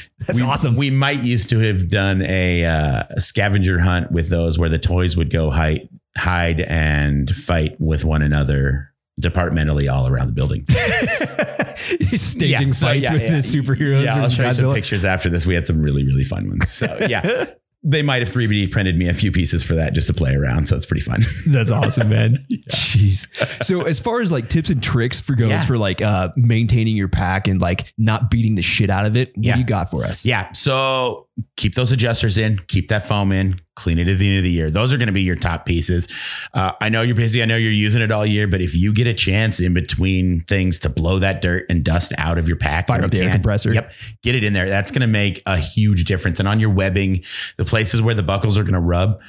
That's 0.26 0.42
we, 0.42 0.48
awesome. 0.48 0.76
We 0.76 0.90
might 0.90 1.22
used 1.22 1.50
to 1.50 1.60
have 1.60 1.90
done 1.90 2.22
a, 2.22 2.66
uh, 2.66 3.04
a 3.10 3.22
scavenger 3.22 3.80
hunt 3.80 4.12
with 4.12 4.30
those, 4.30 4.58
where 4.58 4.70
the 4.70 4.80
toys 4.80 5.18
would 5.18 5.30
go 5.30 5.50
hide 5.50 5.88
hide 6.16 6.62
and 6.62 7.30
fight 7.30 7.80
with 7.80 8.06
one 8.06 8.22
another 8.22 8.94
departmentally 9.20 9.88
all 9.88 10.08
around 10.08 10.28
the 10.28 10.34
building. 10.34 10.66
Staging 12.16 12.74
so, 12.74 12.88
fights 12.88 13.10
with 13.12 13.22
the 13.22 13.58
superheroes. 13.58 14.06
Yeah, 14.06 14.22
I'll 14.22 14.30
show 14.30 14.48
you 14.48 14.54
some 14.54 14.74
pictures 14.74 15.06
after 15.06 15.30
this. 15.30 15.46
We 15.46 15.56
had 15.56 15.68
some 15.68 15.82
really, 15.82 16.06
really 16.06 16.24
fun 16.24 16.48
ones. 16.48 16.70
So 16.70 16.98
yeah, 17.10 17.46
they 17.86 18.02
might 18.02 18.22
have 18.22 18.34
3D 18.34 18.72
printed 18.72 18.98
me 18.98 19.10
a 19.10 19.14
few 19.14 19.32
pieces 19.32 19.62
for 19.64 19.76
that 19.76 19.94
just 19.94 20.08
to 20.08 20.14
play 20.14 20.34
around. 20.36 20.68
So 20.70 20.76
it's 20.78 20.86
pretty 20.86 21.02
fun. 21.04 21.22
That's 21.48 21.70
awesome, 21.70 22.10
man. 22.10 22.46
Jeez. 22.70 23.28
So 23.64 23.82
as 23.86 24.00
far 24.00 24.22
as 24.22 24.32
like 24.32 24.48
tips 24.50 24.70
and 24.70 24.82
tricks 24.82 25.20
for 25.20 25.36
goes 25.36 25.50
Yeah. 25.50 25.66
for 25.66 25.78
like 25.78 26.02
uh 26.02 26.30
maintaining 26.38 26.96
your 26.96 27.10
pack 27.10 27.48
and 27.48 27.62
like 27.62 27.94
not 27.98 28.30
beating 28.32 28.56
the 28.56 28.62
shit 28.62 28.90
out 28.90 29.06
of 29.06 29.16
it, 29.18 29.36
what 29.36 29.46
Yeah. 29.46 29.54
do 29.56 29.60
you 29.60 29.66
got 29.66 29.92
for 29.92 30.04
us? 30.06 30.26
yeah. 30.26 30.52
So 30.54 31.28
keep 31.58 31.76
those 31.76 31.92
adjusters 31.92 32.38
in, 32.38 32.60
keep 32.68 32.90
that 32.90 33.06
foam 33.06 33.32
in, 33.32 33.60
clean 33.76 33.98
it 33.98 34.08
at 34.08 34.20
the 34.20 34.28
end 34.28 34.38
of 34.38 34.44
the 34.44 34.52
year. 34.52 34.70
Those 34.70 34.94
are 34.94 34.98
going 34.98 35.08
to 35.08 35.14
be 35.14 35.24
your 35.24 35.36
top 35.36 35.66
pieces. 35.66 36.08
Uh, 36.54 36.74
I 36.80 36.90
know 36.90 37.02
you're 37.02 37.16
busy. 37.16 37.42
I 37.42 37.46
know 37.46 37.58
you're 37.58 37.72
using 37.72 38.02
it 38.02 38.12
all 38.12 38.26
year, 38.26 38.48
but 38.48 38.62
if 38.62 38.76
you 38.76 38.94
get 38.94 39.08
a 39.08 39.14
chance 39.14 39.60
in 39.60 39.74
between 39.74 40.42
things 40.42 40.78
to 40.80 40.90
blow 40.90 41.20
that 41.20 41.42
dirt 41.42 41.66
and 41.70 41.84
dust 41.84 42.14
out 42.18 42.38
of 42.38 42.48
your 42.48 42.58
pack, 42.58 42.88
Fire 42.88 43.04
up 43.04 43.12
the 43.12 43.22
air 43.22 43.32
compressor. 43.32 43.74
Yep. 43.74 43.92
Get 44.22 44.36
it 44.36 44.44
in 44.44 44.54
there. 44.54 44.70
That's 44.70 44.92
going 44.92 45.02
to 45.02 45.08
make 45.08 45.42
a 45.46 45.58
huge 45.58 46.06
difference. 46.06 46.40
And 46.40 46.48
on 46.48 46.60
your 46.60 46.70
webbing, 46.70 47.24
the 47.58 47.66
places 47.66 48.02
where 48.02 48.16
the 48.16 48.24
buckles 48.24 48.58
are 48.58 48.64
going 48.64 48.74
to 48.74 48.80
rub, 48.80 49.20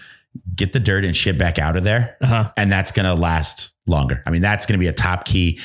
get 0.55 0.73
the 0.73 0.81
dirt 0.81 1.05
and 1.05 1.17
shit 1.17 1.39
back 1.39 1.59
out 1.59 1.77
of 1.77 1.85
there. 1.85 2.17
Uh-huh. 2.21 2.53
and 2.57 2.71
that's 2.71 2.93
going 2.93 3.07
to 3.07 3.15
last 3.15 3.75
longer. 3.87 4.23
I 4.27 4.31
mean, 4.31 4.43
that's 4.43 4.67
going 4.67 4.79
to 4.79 4.83
be 4.83 4.89
a 4.89 4.93
top 4.93 5.25
key. 5.25 5.61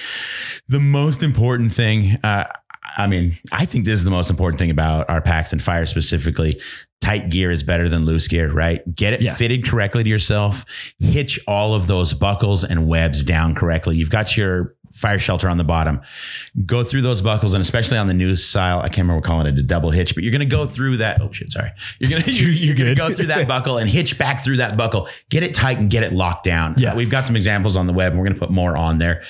The 0.67 0.79
most 0.79 1.23
important 1.23 1.73
thing, 1.73 2.17
uh, 2.23 2.45
I 2.99 3.07
mean, 3.07 3.37
I 3.51 3.65
think 3.65 3.85
this 3.85 3.97
is 3.99 4.03
the 4.05 4.11
most 4.11 4.29
important 4.29 4.59
thing 4.59 4.69
about 4.71 5.09
our 5.09 5.21
packs 5.21 5.51
and 5.53 5.61
fire 5.61 5.85
specifically. 5.85 6.59
Tight 7.01 7.29
gear 7.29 7.49
is 7.49 7.63
better 7.63 7.87
than 7.87 8.05
loose 8.05 8.27
gear, 8.27 8.51
right? 8.51 8.81
Get 8.93 9.13
it 9.13 9.21
Yeah. 9.21 9.33
fitted 9.35 9.65
correctly 9.65 10.03
to 10.03 10.09
yourself. 10.09 10.65
Hitch 10.99 11.39
all 11.47 11.73
of 11.73 11.87
those 11.87 12.13
buckles 12.13 12.63
and 12.63 12.87
webs 12.87 13.23
down 13.23 13.55
correctly. 13.55 13.95
You've 13.95 14.09
got 14.09 14.35
your 14.35 14.75
fire 14.91 15.19
shelter 15.19 15.47
on 15.47 15.57
the 15.57 15.63
bottom. 15.63 16.01
Go 16.65 16.83
through 16.83 17.03
those 17.03 17.21
buckles, 17.21 17.53
and 17.53 17.61
especially 17.61 17.97
on 17.97 18.07
the 18.07 18.13
new 18.13 18.35
style, 18.35 18.79
I 18.79 18.89
can't 18.89 18.97
remember 19.07 19.17
what 19.17 19.23
calling 19.23 19.47
it 19.47 19.57
a 19.57 19.63
double 19.63 19.91
hitch, 19.91 20.13
but 20.13 20.23
you're 20.25 20.31
going 20.31 20.39
to 20.41 20.45
go 20.45 20.65
through 20.65 20.97
that. 20.97 21.21
Oh 21.21 21.31
shit, 21.31 21.51
sorry. 21.51 21.71
You're 21.99 22.09
gonna 22.09 22.23
you're, 22.29 22.51
you're 22.51 22.75
going 22.75 22.89
to 22.89 22.95
go 22.95 23.13
through 23.13 23.27
that 23.27 23.47
buckle 23.47 23.77
and 23.77 23.89
hitch 23.89 24.17
back 24.17 24.43
through 24.43 24.57
that 24.57 24.75
buckle. 24.75 25.07
Get 25.29 25.43
it 25.43 25.53
tight 25.53 25.77
and 25.77 25.89
get 25.89 26.03
it 26.03 26.11
locked 26.11 26.43
down. 26.43 26.75
Yeah. 26.77 26.95
we've 26.95 27.09
got 27.09 27.25
some 27.25 27.37
examples 27.37 27.77
on 27.77 27.87
the 27.87 27.93
web, 27.93 28.11
and 28.11 28.19
we're 28.19 28.25
going 28.25 28.33
to 28.33 28.39
put 28.39 28.49
more 28.51 28.75
on 28.75 28.97
there. 28.97 29.23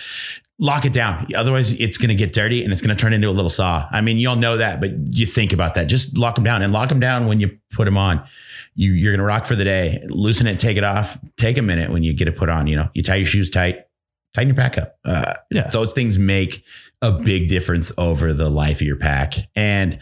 Lock 0.61 0.83
it 0.83 0.91
down. 0.91 1.25
Otherwise, 1.35 1.71
it's 1.73 1.97
going 1.97 2.09
to 2.09 2.15
get 2.15 2.33
dirty 2.33 2.63
and 2.65 2.73
it's 2.73 2.81
going 2.81 2.95
to 2.95 3.01
turn 3.01 3.13
into 3.13 3.29
a 3.29 3.31
little 3.31 3.49
saw. 3.49 3.87
I 3.91 4.01
mean, 4.01 4.17
you'll 4.17 4.35
know 4.35 4.57
that, 4.57 4.81
but 4.81 4.91
you 5.15 5.25
think 5.25 5.53
about 5.53 5.75
that. 5.75 5.85
Just 5.85 6.17
lock 6.17 6.35
them 6.35 6.43
down 6.43 6.61
and 6.61 6.73
lock 6.73 6.89
them 6.89 6.99
down 6.99 7.27
when 7.27 7.39
you 7.39 7.57
put 7.71 7.85
them 7.85 7.97
on. 7.97 8.21
You, 8.75 8.91
you're 8.91 9.13
going 9.13 9.19
to 9.19 9.25
rock 9.25 9.45
for 9.45 9.55
the 9.55 9.63
day. 9.63 10.03
Loosen 10.09 10.47
it, 10.47 10.59
take 10.59 10.75
it 10.77 10.83
off. 10.83 11.17
Take 11.37 11.57
a 11.57 11.61
minute 11.61 11.91
when 11.91 12.03
you 12.03 12.13
get 12.13 12.27
it 12.27 12.35
put 12.35 12.49
on. 12.49 12.67
You 12.67 12.75
know, 12.75 12.89
you 12.93 13.01
tie 13.03 13.15
your 13.15 13.25
shoes 13.25 13.49
tight, 13.49 13.85
tighten 14.33 14.49
your 14.49 14.55
pack 14.57 14.77
up. 14.77 14.97
Uh, 15.05 15.35
Yeah. 15.49 15.69
those 15.69 15.93
things 15.93 16.19
make 16.19 16.63
a 17.01 17.13
big 17.13 17.47
difference 17.47 17.93
over 17.97 18.33
the 18.33 18.49
life 18.49 18.81
of 18.81 18.87
your 18.87 18.97
pack. 18.97 19.35
And 19.55 19.99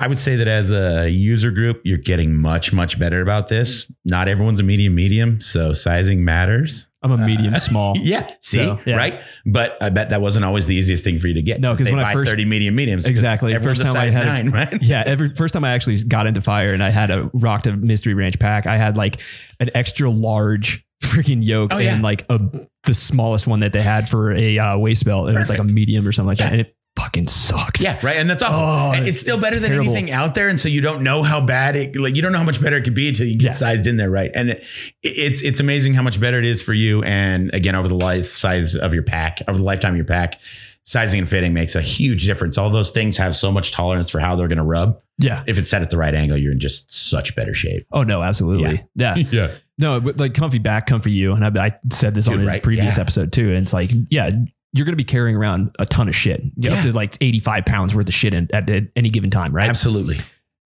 I 0.00 0.08
would 0.08 0.18
say 0.18 0.34
that 0.36 0.48
as 0.48 0.72
a 0.72 1.08
user 1.08 1.52
group, 1.52 1.80
you're 1.84 1.96
getting 1.96 2.34
much, 2.34 2.72
much 2.72 2.98
better 2.98 3.22
about 3.22 3.48
this. 3.48 3.90
Not 4.04 4.26
everyone's 4.28 4.58
a 4.60 4.64
medium 4.64 4.96
medium, 4.96 5.40
so 5.40 5.72
sizing 5.72 6.24
matters. 6.24 6.88
I'm 7.12 7.20
a 7.20 7.26
medium 7.26 7.54
small. 7.58 7.96
Yeah, 7.96 8.30
see, 8.40 8.58
So, 8.58 8.80
yeah. 8.86 8.96
right? 8.96 9.20
But 9.44 9.76
I 9.82 9.88
bet 9.90 10.10
that 10.10 10.20
wasn't 10.20 10.44
always 10.44 10.66
the 10.66 10.74
easiest 10.74 11.04
thing 11.04 11.18
for 11.18 11.28
you 11.28 11.34
to 11.34 11.42
get. 11.42 11.60
No, 11.60 11.76
'cause 11.76 11.86
they 11.86 11.92
when 11.92 12.04
I 12.04 12.12
first- 12.12 12.30
30 12.30 12.44
medium 12.44 12.74
mediums. 12.74 13.06
Exactly. 13.06 13.54
Everyone's 13.54 13.78
First 13.80 13.92
time 13.94 14.02
I 14.02 14.10
had 14.10 14.22
a- 14.22 14.26
nine, 14.26 14.50
right? 14.50 14.78
Yeah, 14.82 15.02
every 15.06 15.34
first 15.34 15.54
time 15.54 15.64
I 15.64 15.72
actually 15.72 15.96
got 16.04 16.26
into 16.26 16.40
fire 16.40 16.72
and 16.74 16.82
I 16.82 16.90
had 16.90 17.10
a 17.10 17.30
rocked 17.34 17.66
a 17.66 17.76
mystery 17.76 18.14
ranch 18.14 18.38
pack, 18.38 18.66
I 18.66 18.76
had 18.76 18.96
like 18.96 19.20
an 19.60 19.70
extra 19.74 20.10
large 20.10 20.84
freaking 21.04 21.44
yoke 21.44 21.72
Oh, 21.72 21.78
yeah. 21.78 21.94
and 21.94 22.02
like 22.02 22.24
a 22.28 22.40
the 22.84 22.94
smallest 22.94 23.46
one 23.46 23.60
that 23.60 23.72
they 23.72 23.82
had 23.82 24.08
for 24.08 24.32
a 24.32 24.58
uh, 24.58 24.78
waist 24.78 25.04
belt. 25.04 25.28
It 25.28 25.34
was 25.36 25.48
like 25.48 25.58
a 25.58 25.64
medium 25.64 26.06
or 26.06 26.12
something 26.12 26.28
like 26.28 26.38
that, 26.38 26.52
and 26.52 26.60
it 26.62 26.76
fucking 26.96 27.28
sucks. 27.28 27.82
Yeah, 27.82 27.98
right. 28.02 28.16
And 28.16 28.28
that's 28.28 28.42
awful. 28.42 28.58
Oh, 28.58 28.92
and 28.92 29.00
it's, 29.06 29.08
it's- 29.08 29.20
still 29.20 29.36
it's 29.36 29.42
better 29.42 29.60
than 29.60 29.70
terrible. 29.70 29.92
anything 29.92 30.10
out 30.12 30.34
there. 30.34 30.48
And 30.48 30.58
so 30.58 30.68
you 30.68 30.80
don't 30.80 31.02
know 31.02 31.22
how 31.22 31.40
bad 31.40 31.76
it 31.76 31.96
like 31.96 32.16
you 32.16 32.22
don't 32.22 32.32
know 32.32 32.38
how 32.38 32.44
much 32.44 32.60
better 32.60 32.76
it 32.78 32.82
could 32.84 32.94
be 32.94 33.08
until 33.08 33.26
you 33.26 33.36
get 33.36 33.46
Yeah. 33.46 33.50
sized 33.52 33.86
in 33.86 33.96
there, 33.96 34.10
right? 34.10 34.30
And 34.34 34.50
it, 34.50 34.64
it's 35.02 35.42
it's 35.42 35.60
amazing 35.60 35.94
how 35.94 36.02
much 36.02 36.18
better 36.20 36.38
it 36.38 36.44
is 36.46 36.62
for 36.62 36.72
you. 36.74 37.02
And 37.02 37.52
again, 37.54 37.74
over 37.74 37.88
the 37.88 37.94
life 37.96 38.26
size 38.26 38.76
of 38.76 38.94
your 38.94 39.02
pack, 39.02 39.42
over 39.46 39.58
the 39.58 39.64
lifetime 39.64 39.92
of 39.92 39.96
your 39.96 40.06
pack, 40.06 40.40
sizing 40.84 41.18
and 41.20 41.28
fitting 41.28 41.52
makes 41.52 41.74
a 41.74 41.82
huge 41.82 42.24
difference. 42.26 42.56
All 42.58 42.70
those 42.70 42.90
things 42.92 43.16
have 43.18 43.36
so 43.36 43.50
much 43.52 43.72
tolerance 43.72 44.08
for 44.10 44.18
how 44.20 44.34
they're 44.36 44.48
gonna 44.48 44.64
rub. 44.64 45.00
Yeah. 45.18 45.42
If 45.46 45.58
it's 45.58 45.70
set 45.70 45.82
at 45.82 45.90
the 45.90 45.96
right 45.98 46.14
angle, 46.14 46.36
you're 46.38 46.52
in 46.52 46.60
just 46.60 46.92
such 46.92 47.34
better 47.36 47.54
shape. 47.54 47.86
Oh 47.92 48.02
no, 48.02 48.22
absolutely. 48.22 48.84
Yeah. 48.94 49.16
Yeah. 49.16 49.24
yeah. 49.30 49.50
No, 49.78 50.00
but 50.00 50.18
like 50.18 50.32
comfy 50.34 50.58
back, 50.58 50.86
comfy 50.86 51.12
you. 51.12 51.32
And 51.34 51.44
I, 51.58 51.66
I 51.66 51.70
said 51.92 52.14
this 52.14 52.28
on 52.28 52.38
Dude, 52.38 52.44
a 52.44 52.48
right? 52.48 52.62
previous 52.62 52.96
Yeah. 52.96 53.00
episode 53.02 53.32
too. 53.32 53.48
And 53.50 53.58
it's 53.58 53.72
like, 53.74 53.90
yeah, 54.10 54.30
you're 54.72 54.84
going 54.84 54.92
to 54.92 54.96
be 54.96 55.04
carrying 55.04 55.36
around 55.36 55.74
a 55.78 55.86
ton 55.86 56.08
of 56.08 56.14
shit, 56.16 56.42
Yeah. 56.56 56.74
up 56.74 56.82
to 56.82 56.92
like 56.92 57.16
85 57.20 57.64
pounds 57.64 57.94
worth 57.94 58.08
of 58.08 58.14
shit 58.14 58.34
in, 58.34 58.48
at, 58.52 58.68
at 58.68 58.84
any 58.94 59.10
given 59.10 59.30
time, 59.30 59.54
right? 59.54 59.68
Absolutely. 59.68 60.18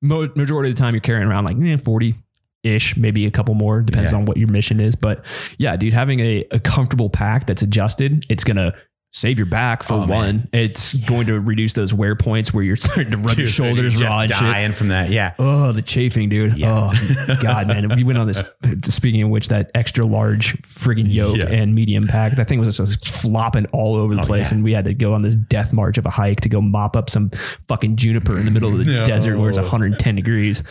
Mo- 0.03 0.29
majority 0.35 0.71
of 0.71 0.77
the 0.77 0.81
time 0.81 0.95
you're 0.95 1.01
carrying 1.01 1.29
around 1.29 1.45
like 1.45 1.57
eh, 1.63 1.77
40 1.77 2.15
ish, 2.63 2.97
maybe 2.97 3.27
a 3.27 3.31
couple 3.31 3.55
more, 3.55 3.81
depends 3.83 4.13
Yeah. 4.13 4.19
on 4.19 4.25
what 4.25 4.37
your 4.37 4.49
mission 4.49 4.81
is. 4.81 4.97
But 4.97 5.25
yeah, 5.59 5.77
dude, 5.77 5.93
having 5.93 6.21
a, 6.21 6.45
a 6.51 6.59
comfortable 6.61 7.09
pack 7.09 7.47
that's 7.47 7.63
adjusted, 7.63 8.27
it's 8.29 8.45
going 8.45 8.57
to 8.57 8.75
save 9.13 9.39
your 9.39 9.47
back 9.47 9.83
for 9.83 9.95
Oh, 9.95 9.99
man. 10.07 10.09
one. 10.09 10.49
It's 10.53 10.95
going 10.95 11.27
to 11.27 11.41
reduce 11.41 11.73
those 11.73 11.93
wear 11.93 12.15
points 12.15 12.55
where 12.55 12.63
you're 12.63 12.77
starting 12.77 13.11
to 13.11 13.17
rub 13.17 13.39
your 13.39 13.47
shoulders 13.49 13.99
you're 14.01 14.09
raw 14.09 14.21
and 14.21 14.29
just 14.29 14.41
shit. 14.41 14.49
dying 14.49 14.73
from 14.73 14.89
that. 14.89 15.11
Yeah. 15.11 15.35
Oh, 15.39 15.73
the 15.73 15.83
chafing, 15.83 16.29
dude. 16.29 16.57
Yeah. 16.57 16.93
Oh, 16.93 17.37
God, 17.43 17.67
man. 17.67 17.89
We 17.97 18.05
went 18.05 18.19
on 18.19 18.29
this, 18.29 18.41
speaking 18.85 19.23
of 19.23 19.31
which, 19.31 19.49
that 19.49 19.71
extra 19.75 20.07
large 20.07 20.57
friggin' 20.63 21.13
yoke 21.13 21.39
Yeah. 21.39 21.49
and 21.49 21.75
medium 21.75 22.07
pack. 22.07 22.37
That 22.37 22.49
thing 22.49 22.61
was 22.61 22.77
just 22.77 23.09
flopping 23.09 23.67
all 23.73 23.97
over 23.97 24.15
the 24.15 24.21
Oh, 24.21 24.25
place. 24.25 24.51
yeah. 24.51 24.55
And 24.57 24.65
we 24.65 24.73
had 24.73 24.85
to 24.85 24.95
go 24.95 25.13
on 25.15 25.23
this 25.23 25.35
death 25.35 25.73
march 25.73 25.99
of 25.99 26.07
a 26.07 26.11
hike 26.11 26.41
to 26.43 26.49
go 26.49 26.61
mop 26.61 26.95
up 26.97 27.11
some 27.11 27.31
fucking 27.69 27.97
juniper 27.97 28.39
in 28.39 28.45
the 28.45 28.51
middle 28.53 28.71
of 28.73 28.79
the 28.79 28.93
No. 28.93 29.05
desert 29.05 29.39
where 29.39 29.49
it's 29.51 29.59
110 29.59 30.15
degrees. 30.15 30.63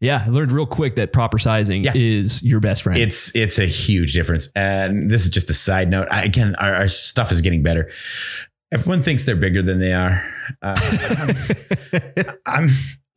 Yeah, 0.00 0.22
I 0.26 0.28
learned 0.28 0.52
real 0.52 0.66
quick 0.66 0.96
that 0.96 1.12
proper 1.12 1.38
sizing 1.38 1.84
Yeah. 1.84 1.92
is 1.94 2.42
your 2.42 2.60
best 2.60 2.82
friend. 2.82 2.98
It's 2.98 3.34
it's 3.34 3.58
a 3.58 3.64
huge 3.66 4.12
difference. 4.12 4.48
And 4.54 5.10
this 5.10 5.24
is 5.24 5.30
just 5.30 5.48
a 5.48 5.54
side 5.54 5.88
note. 5.88 6.08
I, 6.10 6.22
again, 6.24 6.54
our, 6.56 6.74
our 6.74 6.88
stuff 6.88 7.32
is 7.32 7.40
getting 7.40 7.62
better. 7.62 7.90
Everyone 8.72 9.02
thinks 9.02 9.24
they're 9.24 9.36
bigger 9.36 9.62
than 9.62 9.78
they 9.78 9.92
are. 9.94 10.22
Uh, 10.60 10.76
I'm, 11.94 12.34
I'm 12.46 12.68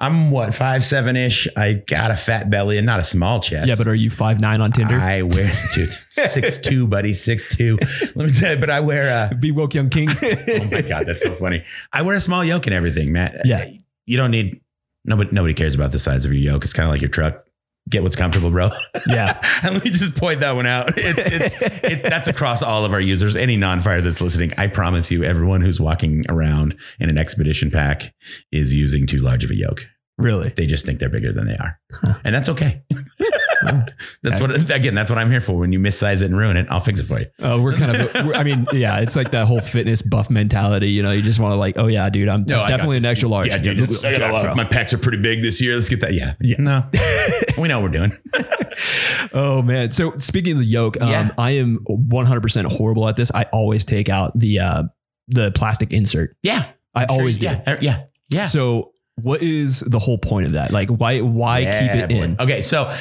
I'm 0.02 0.32
what 0.32 0.54
five 0.54 0.86
seven 0.86 1.18
ish. 1.18 1.48
I 1.58 1.74
got 1.74 2.12
a 2.12 2.16
fat 2.16 2.50
belly 2.50 2.78
and 2.78 2.86
not 2.86 3.00
a 3.02 3.04
small 3.04 3.42
chest. 3.42 3.68
yeah, 3.68 3.76
but 3.76 3.86
are 3.88 3.96
you 3.96 4.10
five 4.10 4.40
nine 4.40 4.62
on 4.62 4.72
Tinder? 4.72 4.96
I 4.96 5.24
wear 5.24 5.52
dude 5.76 5.90
six 5.90 6.58
two, 6.58 6.88
buddy, 6.88 7.14
six 7.14 7.54
two. 7.54 7.78
Let 8.16 8.28
me 8.28 8.32
tell 8.32 8.54
you, 8.54 8.60
but 8.60 8.70
I 8.70 8.80
wear 8.80 9.30
a. 9.32 9.36
Be 9.40 9.52
woke, 9.52 9.74
young 9.74 9.90
king. 9.90 10.08
Oh 10.10 10.70
my 10.72 10.82
god, 10.82 11.06
that's 11.06 11.22
so 11.24 11.34
funny. 11.36 11.66
I 11.92 12.04
wear 12.04 12.16
a 12.16 12.22
small 12.22 12.46
yoke 12.46 12.66
and 12.68 12.74
everything, 12.74 13.12
Matt. 13.12 13.42
Yeah. 13.46 13.66
you 14.06 14.16
don't 14.16 14.32
need 14.32 14.62
nobody. 15.06 15.30
Nobody 15.32 15.54
cares 15.54 15.76
about 15.76 15.92
the 15.92 16.00
size 16.00 16.26
of 16.26 16.34
your 16.34 16.42
yoke. 16.42 16.64
It's 16.64 16.74
kind 16.74 16.88
of 16.88 16.92
like 16.92 17.02
your 17.02 17.10
truck. 17.10 17.46
Get 17.90 18.04
what's 18.04 18.16
comfortable, 18.16 18.52
bro. 18.52 18.70
yeah. 19.08 19.42
And 19.64 19.74
let 19.74 19.84
me 19.84 19.90
just 19.90 20.16
point 20.16 20.42
that 20.42 20.56
one 20.56 20.68
out. 20.68 20.94
It's, 20.96 21.60
it's 21.60 21.84
it, 21.84 22.04
that's 22.04 22.28
across 22.28 22.62
all 22.62 22.86
of 22.86 22.94
our 22.94 23.02
users. 23.02 23.36
Any 23.36 23.58
non-fire 23.58 24.02
that's 24.02 24.22
listening, 24.22 24.52
I 24.60 24.68
promise 24.68 25.10
you, 25.10 25.24
everyone 25.24 25.62
who's 25.62 25.80
walking 25.80 26.24
around 26.30 26.78
in 27.00 27.10
an 27.10 27.18
expedition 27.18 27.72
pack 27.72 28.14
is 28.52 28.76
using 28.76 29.08
too 29.08 29.20
large 29.20 29.44
of 29.44 29.50
a 29.50 29.56
yoke. 29.56 29.88
Really? 30.20 30.50
They 30.50 30.68
just 30.68 30.86
think 30.86 31.00
they're 31.00 31.10
bigger 31.10 31.32
than 31.32 31.48
they 31.48 31.56
are, 31.58 31.80
and 32.24 32.36
that's 32.36 32.50
okay. 32.50 32.84
Well, 33.64 33.86
That's 34.24 34.40
what 34.42 34.52
again. 34.72 34.96
That's 34.96 35.10
what 35.10 35.18
I'm 35.18 35.30
here 35.32 35.42
for. 35.42 35.54
When 35.58 35.72
you 35.74 35.80
missize 35.80 36.22
it 36.22 36.26
and 36.26 36.38
ruin 36.38 36.58
it, 36.58 36.68
I'll 36.70 36.80
fix 36.80 37.00
it 37.00 37.06
for 37.06 37.20
you. 37.20 37.26
Oh, 37.40 37.62
we're 37.62 37.74
kind 37.78 37.96
of. 37.96 38.14
we're- 38.14 38.36
I 38.36 38.44
mean, 38.44 38.66
yeah, 38.74 39.00
it's 39.00 39.16
like 39.16 39.32
that 39.32 39.48
whole 39.48 39.60
fitness 39.62 40.02
buff 40.02 40.30
mentality. 40.30 40.92
You 40.92 41.04
know, 41.04 41.12
you 41.12 41.22
just 41.22 41.40
want 41.40 41.52
to 41.54 41.58
like, 41.58 41.78
oh 41.78 41.88
yeah, 41.88 42.10
dude, 42.10 42.30
I'm 42.30 42.44
got 42.44 42.70
definitely 42.70 42.98
an 42.98 43.06
extra 43.06 43.28
large. 43.30 43.48
Yeah, 43.48 43.58
dude. 43.58 43.80
it's- 43.80 44.04
I 44.04 44.12
got 44.18 44.30
a 44.30 44.34
lot 44.34 44.46
of- 44.46 44.56
my 44.56 44.64
packs 44.64 44.94
are 44.94 44.98
pretty 44.98 45.18
big 45.22 45.42
this 45.42 45.62
year. 45.62 45.76
Let's 45.76 45.90
get 45.90 46.02
that. 46.02 46.14
Yeah, 46.14 46.34
yeah. 46.42 46.56
No, 46.60 46.84
we 47.62 47.68
know 47.68 47.80
what 47.82 47.92
we're 47.92 47.98
doing. 47.98 48.14
oh 49.34 49.62
man. 49.62 49.92
So 49.92 50.18
speaking 50.20 50.54
of 50.54 50.60
the 50.60 50.66
yoke, 50.66 51.00
um, 51.02 51.10
Yeah. 51.10 51.32
I 51.38 51.52
am 51.52 51.80
100 51.86 52.42
percent 52.42 52.72
horrible 52.72 53.08
at 53.08 53.16
this. 53.16 53.32
I 53.34 53.44
always 53.52 53.86
take 53.86 54.10
out 54.10 54.38
the 54.38 54.60
uh, 54.60 54.84
the 55.28 55.52
plastic 55.52 55.92
insert. 55.92 56.36
Yeah, 56.44 56.66
I 56.96 57.04
I'm 57.04 57.08
sure- 57.10 57.20
always 57.20 57.38
do. 57.38 57.46
Yeah, 57.46 57.62
er, 57.68 57.78
yeah, 57.82 58.04
yeah. 58.30 58.44
So 58.44 58.92
what 59.16 59.44
is 59.44 59.82
the 59.82 60.00
whole 60.00 60.18
point 60.18 60.46
of 60.46 60.54
that? 60.54 60.72
Like, 60.72 60.90
why 60.90 61.20
why 61.22 61.60
Yeah, 61.60 61.80
keep 61.82 62.04
it 62.04 62.10
boy. 62.10 62.24
in? 62.24 62.36
Okay, 62.40 62.62
so 62.62 62.94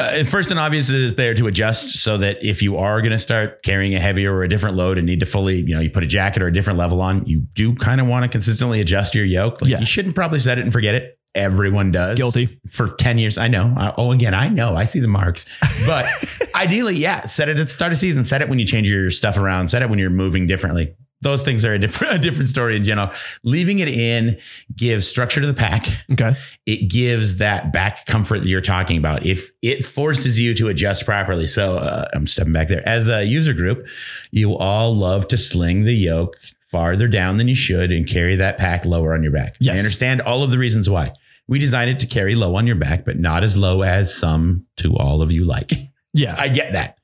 uh, 0.00 0.24
first 0.24 0.50
and 0.50 0.58
obvious 0.60 0.88
is 0.90 1.14
there 1.14 1.34
to 1.34 1.46
adjust 1.46 1.98
so 1.98 2.16
that 2.18 2.42
if 2.44 2.62
you 2.62 2.76
are 2.76 3.00
going 3.00 3.12
to 3.12 3.18
start 3.18 3.62
carrying 3.62 3.94
a 3.94 4.00
heavier 4.00 4.32
or 4.34 4.42
a 4.42 4.48
different 4.48 4.76
load 4.76 4.98
and 4.98 5.06
need 5.06 5.20
to 5.20 5.26
fully, 5.26 5.60
you 5.62 5.74
know, 5.74 5.80
you 5.80 5.90
put 5.90 6.02
a 6.02 6.06
jacket 6.06 6.42
or 6.42 6.46
a 6.48 6.52
different 6.52 6.78
level 6.78 7.00
on, 7.00 7.24
you 7.26 7.40
do 7.54 7.74
kind 7.74 8.00
of 8.00 8.06
want 8.06 8.22
to 8.24 8.28
consistently 8.28 8.80
adjust 8.80 9.14
your 9.14 9.24
yoke. 9.24 9.60
Like 9.62 9.70
Yeah. 9.70 9.80
you 9.80 9.86
shouldn't 9.86 10.14
probably 10.14 10.40
set 10.40 10.58
it 10.58 10.62
and 10.62 10.72
forget 10.72 10.94
it. 10.94 11.16
Everyone 11.34 11.92
does. 11.92 12.16
Guilty. 12.16 12.58
For 12.68 12.88
10 12.88 13.18
years. 13.18 13.38
I 13.38 13.46
know. 13.46 13.72
I, 13.76 13.94
oh, 13.96 14.10
again, 14.10 14.34
I 14.34 14.48
know. 14.48 14.74
I 14.74 14.82
see 14.84 14.98
the 14.98 15.06
marks. 15.08 15.46
But 15.86 16.06
ideally, 16.56 16.96
yeah, 16.96 17.24
set 17.26 17.48
it 17.48 17.58
at 17.58 17.66
the 17.66 17.72
start 17.72 17.92
of 17.92 17.98
season. 17.98 18.24
Set 18.24 18.42
it 18.42 18.48
when 18.48 18.58
you 18.58 18.64
change 18.64 18.88
your 18.88 19.12
stuff 19.12 19.36
around. 19.38 19.68
Set 19.68 19.80
it 19.82 19.88
when 19.88 20.00
you're 20.00 20.10
moving 20.10 20.48
differently. 20.48 20.94
Those 21.22 21.42
things 21.42 21.64
are 21.64 21.74
a 21.74 21.78
different, 21.78 22.14
a 22.16 22.18
different 22.18 22.48
story 22.48 22.76
in 22.76 22.84
general. 22.84 23.10
Leaving 23.44 23.78
it 23.80 23.88
in 23.88 24.38
gives 24.74 25.06
structure 25.06 25.40
to 25.40 25.46
the 25.46 25.54
pack 25.54 25.86
Okay. 26.12 26.34
it 26.66 26.88
gives 26.90 27.36
that 27.38 27.72
back 27.72 28.06
comfort 28.06 28.38
that 28.40 28.48
you're 28.48 28.60
talking 28.60 28.96
about. 28.96 29.26
If 29.26 29.50
it 29.62 29.84
forces 29.84 30.40
you 30.40 30.54
to 30.54 30.68
adjust 30.68 31.04
properly. 31.04 31.46
So 31.46 31.76
uh, 31.76 32.06
I'm 32.14 32.26
stepping 32.26 32.52
back 32.52 32.68
there. 32.68 32.86
As 32.88 33.08
a 33.08 33.24
user 33.24 33.52
group, 33.52 33.86
you 34.30 34.56
all 34.56 34.94
love 34.94 35.28
to 35.28 35.36
sling 35.36 35.84
the 35.84 35.92
yoke 35.94 36.36
farther 36.70 37.08
down 37.08 37.36
than 37.36 37.48
you 37.48 37.54
should 37.54 37.90
and 37.90 38.06
carry 38.06 38.36
that 38.36 38.56
pack 38.56 38.84
lower 38.84 39.12
on 39.12 39.22
your 39.22 39.32
back. 39.32 39.56
Yes. 39.60 39.74
I 39.74 39.78
understand 39.78 40.22
all 40.22 40.42
of 40.42 40.50
the 40.50 40.58
reasons 40.58 40.88
why. 40.88 41.12
We 41.48 41.58
designed 41.58 41.90
it 41.90 41.98
to 42.00 42.06
carry 42.06 42.36
low 42.36 42.54
on 42.56 42.66
your 42.68 42.76
back, 42.76 43.04
but 43.04 43.18
not 43.18 43.42
as 43.42 43.58
low 43.58 43.82
as 43.82 44.14
some 44.14 44.66
to 44.76 44.94
all 44.96 45.20
of 45.20 45.32
you 45.32 45.44
like. 45.44 45.72
Yeah. 46.14 46.34
I 46.38 46.48
get 46.48 46.72
that. 46.74 46.98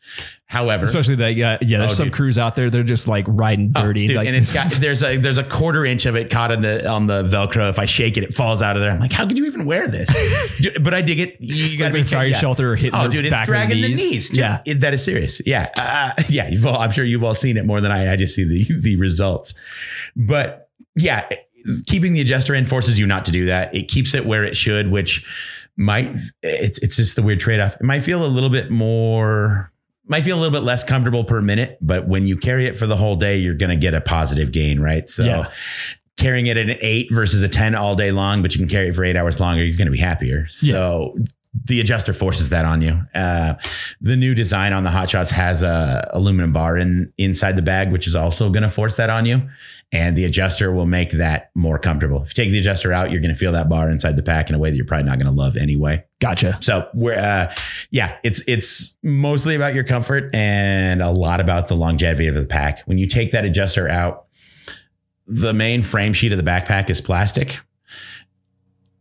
However, 0.49 0.85
Especially 0.85 1.17
that, 1.17 1.35
yeah, 1.35 1.59
yeah. 1.61 1.79
There's 1.81 1.91
Oh, 1.91 1.95
some 1.95 2.07
dude. 2.07 2.15
crews 2.15 2.39
out 2.39 2.55
there. 2.55 2.71
They're 2.71 2.85
just 2.85 3.09
like 3.09 3.25
riding 3.27 3.73
Oh, 3.75 3.83
dirty. 3.83 4.07
dude, 4.07 4.17
like, 4.17 4.29
and 4.29 4.37
it's 4.37 4.55
got 4.55 4.71
there's 4.81 5.03
a 5.03 5.17
there's 5.17 5.39
a 5.39 5.45
quarter 5.45 5.85
inch 5.85 6.07
of 6.07 6.15
it 6.15 6.31
caught 6.31 6.53
on 6.53 6.63
the 6.63 6.89
on 6.89 7.09
the 7.09 7.25
Velcro. 7.25 7.69
If 7.69 7.81
I 7.81 7.85
shake 7.85 8.17
it, 8.17 8.23
it 8.23 8.33
falls 8.33 8.63
out 8.63 8.77
of 8.77 8.81
there. 8.83 8.93
I'm 8.93 9.01
like, 9.01 9.11
how 9.13 9.27
could 9.27 9.37
you 9.39 9.47
even 9.47 9.67
wear 9.67 9.89
this? 9.89 10.09
Dude, 10.63 10.85
but 10.85 10.95
I 10.95 11.03
dig 11.03 11.19
it. 11.19 11.37
You 11.41 11.77
got 11.77 11.87
like 11.87 11.93
to 11.95 11.99
be 11.99 12.05
fire 12.05 12.27
yeah. 12.29 12.39
shelter 12.39 12.71
or 12.73 12.77
hitting 12.77 12.95
Oh, 12.95 13.09
dude, 13.09 13.27
it's 13.27 13.43
dragging 13.45 13.83
the 13.83 13.89
knees. 13.89 13.97
knees. 13.97 14.29
Dude, 14.31 14.39
Yeah. 14.39 14.63
it- 14.65 14.81
that 14.83 14.95
is 14.95 15.05
serious. 15.05 15.43
Yeah, 15.45 15.69
uh, 15.77 16.23
yeah. 16.29 16.49
You've 16.49 16.65
all, 16.65 16.79
I'm 16.79 16.93
sure 16.93 17.05
you've 17.05 17.25
all 17.25 17.35
seen 17.35 17.57
it 17.57 17.67
more 17.67 17.81
than 17.81 17.91
I. 17.91 18.13
I 18.13 18.17
just 18.17 18.37
see 18.37 18.45
the 18.45 18.65
the 18.81 18.95
results. 18.97 19.53
But 20.15 20.71
yeah, 20.95 21.29
keeping 21.87 22.13
the 22.13 22.21
adjuster 22.21 22.55
in 22.55 22.67
forces 22.67 23.01
you 23.01 23.07
not 23.07 23.25
to 23.25 23.33
do 23.33 23.47
that. 23.47 23.75
It 23.75 23.89
keeps 23.89 24.15
it 24.15 24.25
where 24.25 24.45
it 24.45 24.55
should, 24.57 24.93
which 24.93 25.27
might 25.77 26.15
it's 26.45 26.79
it's 26.79 26.95
just 26.97 27.17
the 27.17 27.23
weird 27.23 27.41
trade 27.41 27.59
off. 27.59 27.75
It 27.75 27.83
might 27.83 28.01
feel 28.01 28.25
a 28.25 28.29
little 28.29 28.49
bit 28.51 28.71
more. 28.71 29.73
Might 30.09 30.23
feel 30.23 30.37
a 30.37 30.41
little 30.41 30.53
bit 30.53 30.63
less 30.65 30.85
comfortable 30.85 31.25
per 31.25 31.43
minute, 31.43 31.79
but 31.81 32.07
when 32.09 32.27
you 32.27 32.37
carry 32.37 32.67
it 32.67 32.77
for 32.77 32.87
the 32.87 32.97
whole 32.97 33.17
day, 33.17 33.37
you're 33.39 33.55
going 33.55 33.71
to 33.71 33.77
get 33.77 33.93
a 33.95 34.01
positive 34.01 34.53
gain, 34.53 34.79
right? 34.81 35.09
So, 35.09 35.25
Yeah. 35.25 35.49
carrying 36.17 36.47
it 36.47 36.57
at 36.57 36.69
an 36.71 36.79
eight 36.81 37.09
versus 37.13 37.43
a 37.43 37.49
10 37.49 37.75
all 37.75 37.95
day 37.95 38.11
long, 38.13 38.41
but 38.41 38.55
you 38.55 38.59
can 38.61 38.69
carry 38.69 38.89
it 38.89 38.95
for 38.95 39.05
eight 39.05 39.17
hours 39.17 39.39
longer, 39.41 39.65
you're 39.65 39.77
going 39.77 39.87
to 39.87 39.93
be 39.93 39.99
happier. 39.99 40.47
So, 40.49 41.17
the 41.65 41.81
adjuster 41.81 42.13
forces 42.13 42.51
that 42.51 42.65
on 42.65 42.83
you. 42.83 43.01
Uh, 43.15 43.55
the 44.01 44.17
new 44.17 44.35
design 44.35 44.73
on 44.73 44.85
the 44.85 44.91
Hot 44.91 45.09
Shots 45.09 45.31
has 45.31 45.63
a 45.63 46.09
aluminum 46.13 46.53
bar 46.53 46.77
in 46.77 47.13
inside 47.19 47.57
the 47.57 47.63
bag, 47.63 47.93
which 47.93 48.07
is 48.07 48.15
also 48.15 48.51
going 48.51 48.63
to 48.63 48.71
force 48.71 48.97
that 48.97 49.11
on 49.11 49.27
you. 49.27 49.49
And 49.93 50.17
the 50.17 50.25
adjuster 50.25 50.73
will 50.73 50.87
make 50.87 51.13
that 51.13 51.51
more 51.55 51.79
comfortable. 51.79 52.23
If 52.23 52.37
you 52.37 52.45
take 52.45 52.53
the 52.53 52.59
adjuster 52.59 52.93
out, 52.93 53.13
you're 53.13 53.21
going 53.21 53.33
to 53.33 53.39
feel 53.39 53.53
that 53.53 53.69
bar 53.69 53.89
inside 53.89 54.17
the 54.17 54.23
pack 54.23 54.49
in 54.49 54.55
a 54.57 54.59
way 54.59 54.71
that 54.71 54.77
you're 54.77 54.85
probably 54.85 55.07
not 55.07 55.19
going 55.19 55.33
to 55.33 55.37
love 55.37 55.57
anyway. 55.57 56.05
Gotcha. 56.21 56.59
So 56.61 56.89
we're 56.93 57.15
uh 57.15 57.55
yeah, 57.91 58.17
it's 58.25 58.43
it's 58.49 58.97
mostly 59.03 59.55
about 59.55 59.75
your 59.75 59.85
comfort 59.85 60.35
and 60.35 61.03
a 61.03 61.11
lot 61.11 61.41
about 61.41 61.69
the 61.69 61.77
longevity 61.77 62.27
of 62.27 62.35
the 62.35 62.47
pack. 62.47 62.81
When 62.87 62.99
you 62.99 63.07
take 63.07 63.31
that 63.31 63.45
adjuster 63.45 63.89
out, 63.89 64.27
the 65.27 65.53
main 65.53 65.83
frame 65.83 66.13
sheet 66.13 66.33
of 66.33 66.39
the 66.39 66.45
backpack 66.45 66.91
is 66.91 67.01
plastic. 67.01 67.59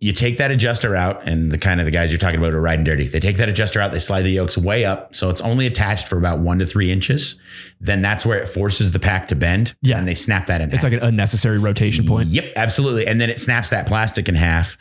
You 0.05 0.13
take 0.13 0.37
that 0.37 0.51
adjuster 0.51 0.95
out, 0.95 1.27
and 1.27 1.51
the 1.51 1.57
kind 1.57 1.79
of 1.79 1.85
the 1.85 1.91
guys 1.91 2.11
you're 2.11 2.19
talking 2.19 2.37
about 2.37 2.53
are 2.53 2.61
riding 2.61 2.85
dirty. 2.85 3.07
They 3.07 3.19
take 3.19 3.37
that 3.37 3.49
adjuster 3.49 3.81
out, 3.81 3.91
they 3.91 3.97
slide 3.97 4.21
the 4.21 4.29
yokes 4.29 4.55
way 4.55 4.85
up, 4.85 5.15
so 5.15 5.31
it's 5.31 5.41
only 5.41 5.65
attached 5.65 6.07
for 6.07 6.19
about 6.19 6.37
one 6.37 6.59
to 6.59 6.65
three 6.67 6.91
inches. 6.91 7.39
Then 7.81 8.03
that's 8.03 8.23
where 8.23 8.37
it 8.37 8.47
forces 8.47 8.91
the 8.91 8.99
pack 8.99 9.27
to 9.29 9.35
bend. 9.35 9.73
Yeah. 9.81 9.97
and 9.97 10.07
they 10.07 10.13
snap 10.13 10.45
that 10.45 10.61
in. 10.61 10.71
It's 10.71 10.83
half. 10.83 10.91
like 10.91 11.01
an 11.01 11.07
unnecessary 11.07 11.57
rotation 11.57 12.05
point. 12.05 12.29
Yep, 12.29 12.53
absolutely. 12.55 13.07
And 13.07 13.19
then 13.19 13.31
it 13.31 13.39
snaps 13.39 13.69
that 13.69 13.87
plastic 13.87 14.29
in 14.29 14.35
half, 14.35 14.77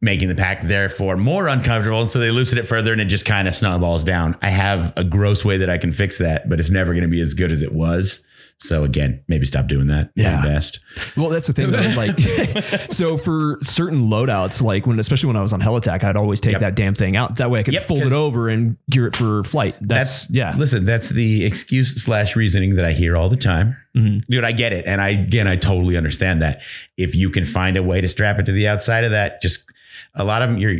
making 0.00 0.28
the 0.28 0.36
pack 0.36 0.62
therefore 0.62 1.16
more 1.16 1.48
uncomfortable. 1.48 2.00
And 2.00 2.08
so 2.08 2.20
they 2.20 2.30
loosen 2.30 2.56
it 2.56 2.66
further 2.66 2.92
and 2.92 3.00
it 3.00 3.06
just 3.06 3.24
kind 3.24 3.48
of 3.48 3.56
snowballs 3.56 4.04
down. 4.04 4.36
I 4.42 4.50
have 4.50 4.92
a 4.96 5.02
gross 5.02 5.44
way 5.44 5.56
that 5.56 5.70
I 5.70 5.78
can 5.78 5.90
fix 5.90 6.18
that, 6.18 6.48
but 6.48 6.60
it's 6.60 6.70
never 6.70 6.92
going 6.92 7.02
to 7.02 7.08
be 7.08 7.20
as 7.20 7.34
good 7.34 7.50
as 7.50 7.62
it 7.62 7.72
was. 7.72 8.22
So 8.62 8.84
again, 8.84 9.22
maybe 9.28 9.44
stop 9.44 9.66
doing 9.66 9.88
that. 9.88 10.10
Yeah. 10.14 10.36
Invest. 10.44 10.78
Well, 11.16 11.28
that's 11.30 11.48
the 11.48 11.52
thing 11.52 11.70
though. 11.72 11.78
Like, 11.96 12.16
so 12.92 13.18
for 13.18 13.58
certain 13.62 14.08
loadouts, 14.08 14.62
like 14.62 14.86
when, 14.86 14.98
especially 15.00 15.26
when 15.26 15.36
I 15.36 15.42
was 15.42 15.52
on 15.52 15.60
Helitack, 15.60 16.04
I'd 16.04 16.16
always 16.16 16.40
take 16.40 16.52
Yep. 16.52 16.60
that 16.60 16.74
damn 16.76 16.94
thing 16.94 17.16
out. 17.16 17.36
That 17.36 17.50
way 17.50 17.60
I 17.60 17.62
could 17.64 17.74
Yep, 17.74 17.84
fold 17.84 18.02
it 18.02 18.12
over 18.12 18.48
and 18.48 18.76
gear 18.88 19.06
it 19.08 19.16
for 19.16 19.42
flight. 19.44 19.74
That's, 19.80 20.30
yeah. 20.30 20.54
Listen, 20.56 20.84
that's 20.84 21.08
the 21.10 21.44
excuse 21.44 22.02
slash 22.02 22.36
reasoning 22.36 22.76
that 22.76 22.84
I 22.84 22.92
hear 22.92 23.16
all 23.16 23.28
the 23.28 23.36
time. 23.36 23.76
Mhm. 23.96 24.24
Dude, 24.30 24.44
I 24.44 24.52
get 24.52 24.72
it. 24.72 24.84
And 24.86 25.00
I, 25.00 25.08
again, 25.10 25.48
I 25.48 25.56
totally 25.56 25.96
understand 25.96 26.40
that. 26.42 26.60
If 26.96 27.14
you 27.16 27.30
can 27.30 27.44
find 27.44 27.76
a 27.76 27.82
way 27.82 28.00
to 28.00 28.08
strap 28.08 28.38
it 28.38 28.46
to 28.46 28.52
the 28.52 28.68
outside 28.68 29.04
of 29.04 29.10
that, 29.10 29.42
just 29.42 29.66
a 30.14 30.24
lot 30.24 30.42
of 30.42 30.50
them, 30.50 30.58
you're, 30.58 30.78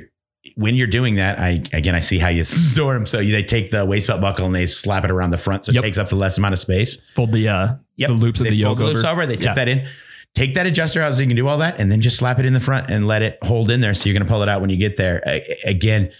when 0.57 0.75
you're 0.75 0.87
doing 0.89 1.15
that, 1.17 1.39
I, 1.39 1.63
again, 1.73 1.95
I 1.95 2.01
see 2.01 2.19
how 2.19 2.29
you 2.29 2.45
store 2.45 2.95
them. 2.95 3.07
So 3.07 3.19
they 3.19 3.43
take 3.45 3.71
the 3.71 3.85
waist 3.85 4.07
belt 4.09 4.21
buckle 4.21 4.47
and 4.47 4.55
they 4.55 4.67
slap 4.67 5.05
it 5.05 5.11
around 5.11 5.31
the 5.31 5.39
front. 5.39 5.65
So 5.65 5.73
Yep. 5.73 5.83
it 5.83 5.87
takes 5.87 5.99
up 5.99 6.09
the 6.09 6.17
less 6.17 6.37
amount 6.39 6.53
of 6.55 6.59
space. 6.59 6.99
Fold 7.15 7.33
the, 7.33 7.49
uh, 7.49 7.75
Yep. 7.97 8.09
the 8.09 8.15
loops 8.15 8.41
of 8.41 8.45
they 8.45 8.51
the 8.51 8.63
fold 8.63 8.79
yoke 8.79 8.87
the 8.87 8.93
loops 8.93 9.05
over. 9.05 9.23
over. 9.23 9.27
They 9.27 9.37
tip 9.37 9.45
Yeah. 9.47 9.55
that 9.55 9.69
in. 9.69 9.87
Take 10.35 10.55
that 10.55 10.67
adjuster 10.67 11.03
out 11.03 11.15
so 11.15 11.21
you 11.21 11.27
can 11.27 11.37
do 11.37 11.47
all 11.47 11.59
that, 11.59 11.79
and 11.79 11.93
then 11.93 12.01
just 12.01 12.17
slap 12.17 12.39
it 12.39 12.47
in 12.47 12.55
the 12.55 12.61
front 12.61 12.91
and 12.91 13.07
let 13.07 13.21
it 13.21 13.39
hold 13.43 13.71
in 13.71 13.83
there. 13.83 13.93
So 13.93 14.09
you're 14.09 14.15
going 14.19 14.27
to 14.27 14.33
pull 14.33 14.43
it 14.43 14.49
out 14.49 14.63
when 14.63 14.71
you 14.71 14.79
get 14.79 14.97
there. 14.97 15.23
A- 15.27 15.45
again, 15.67 16.11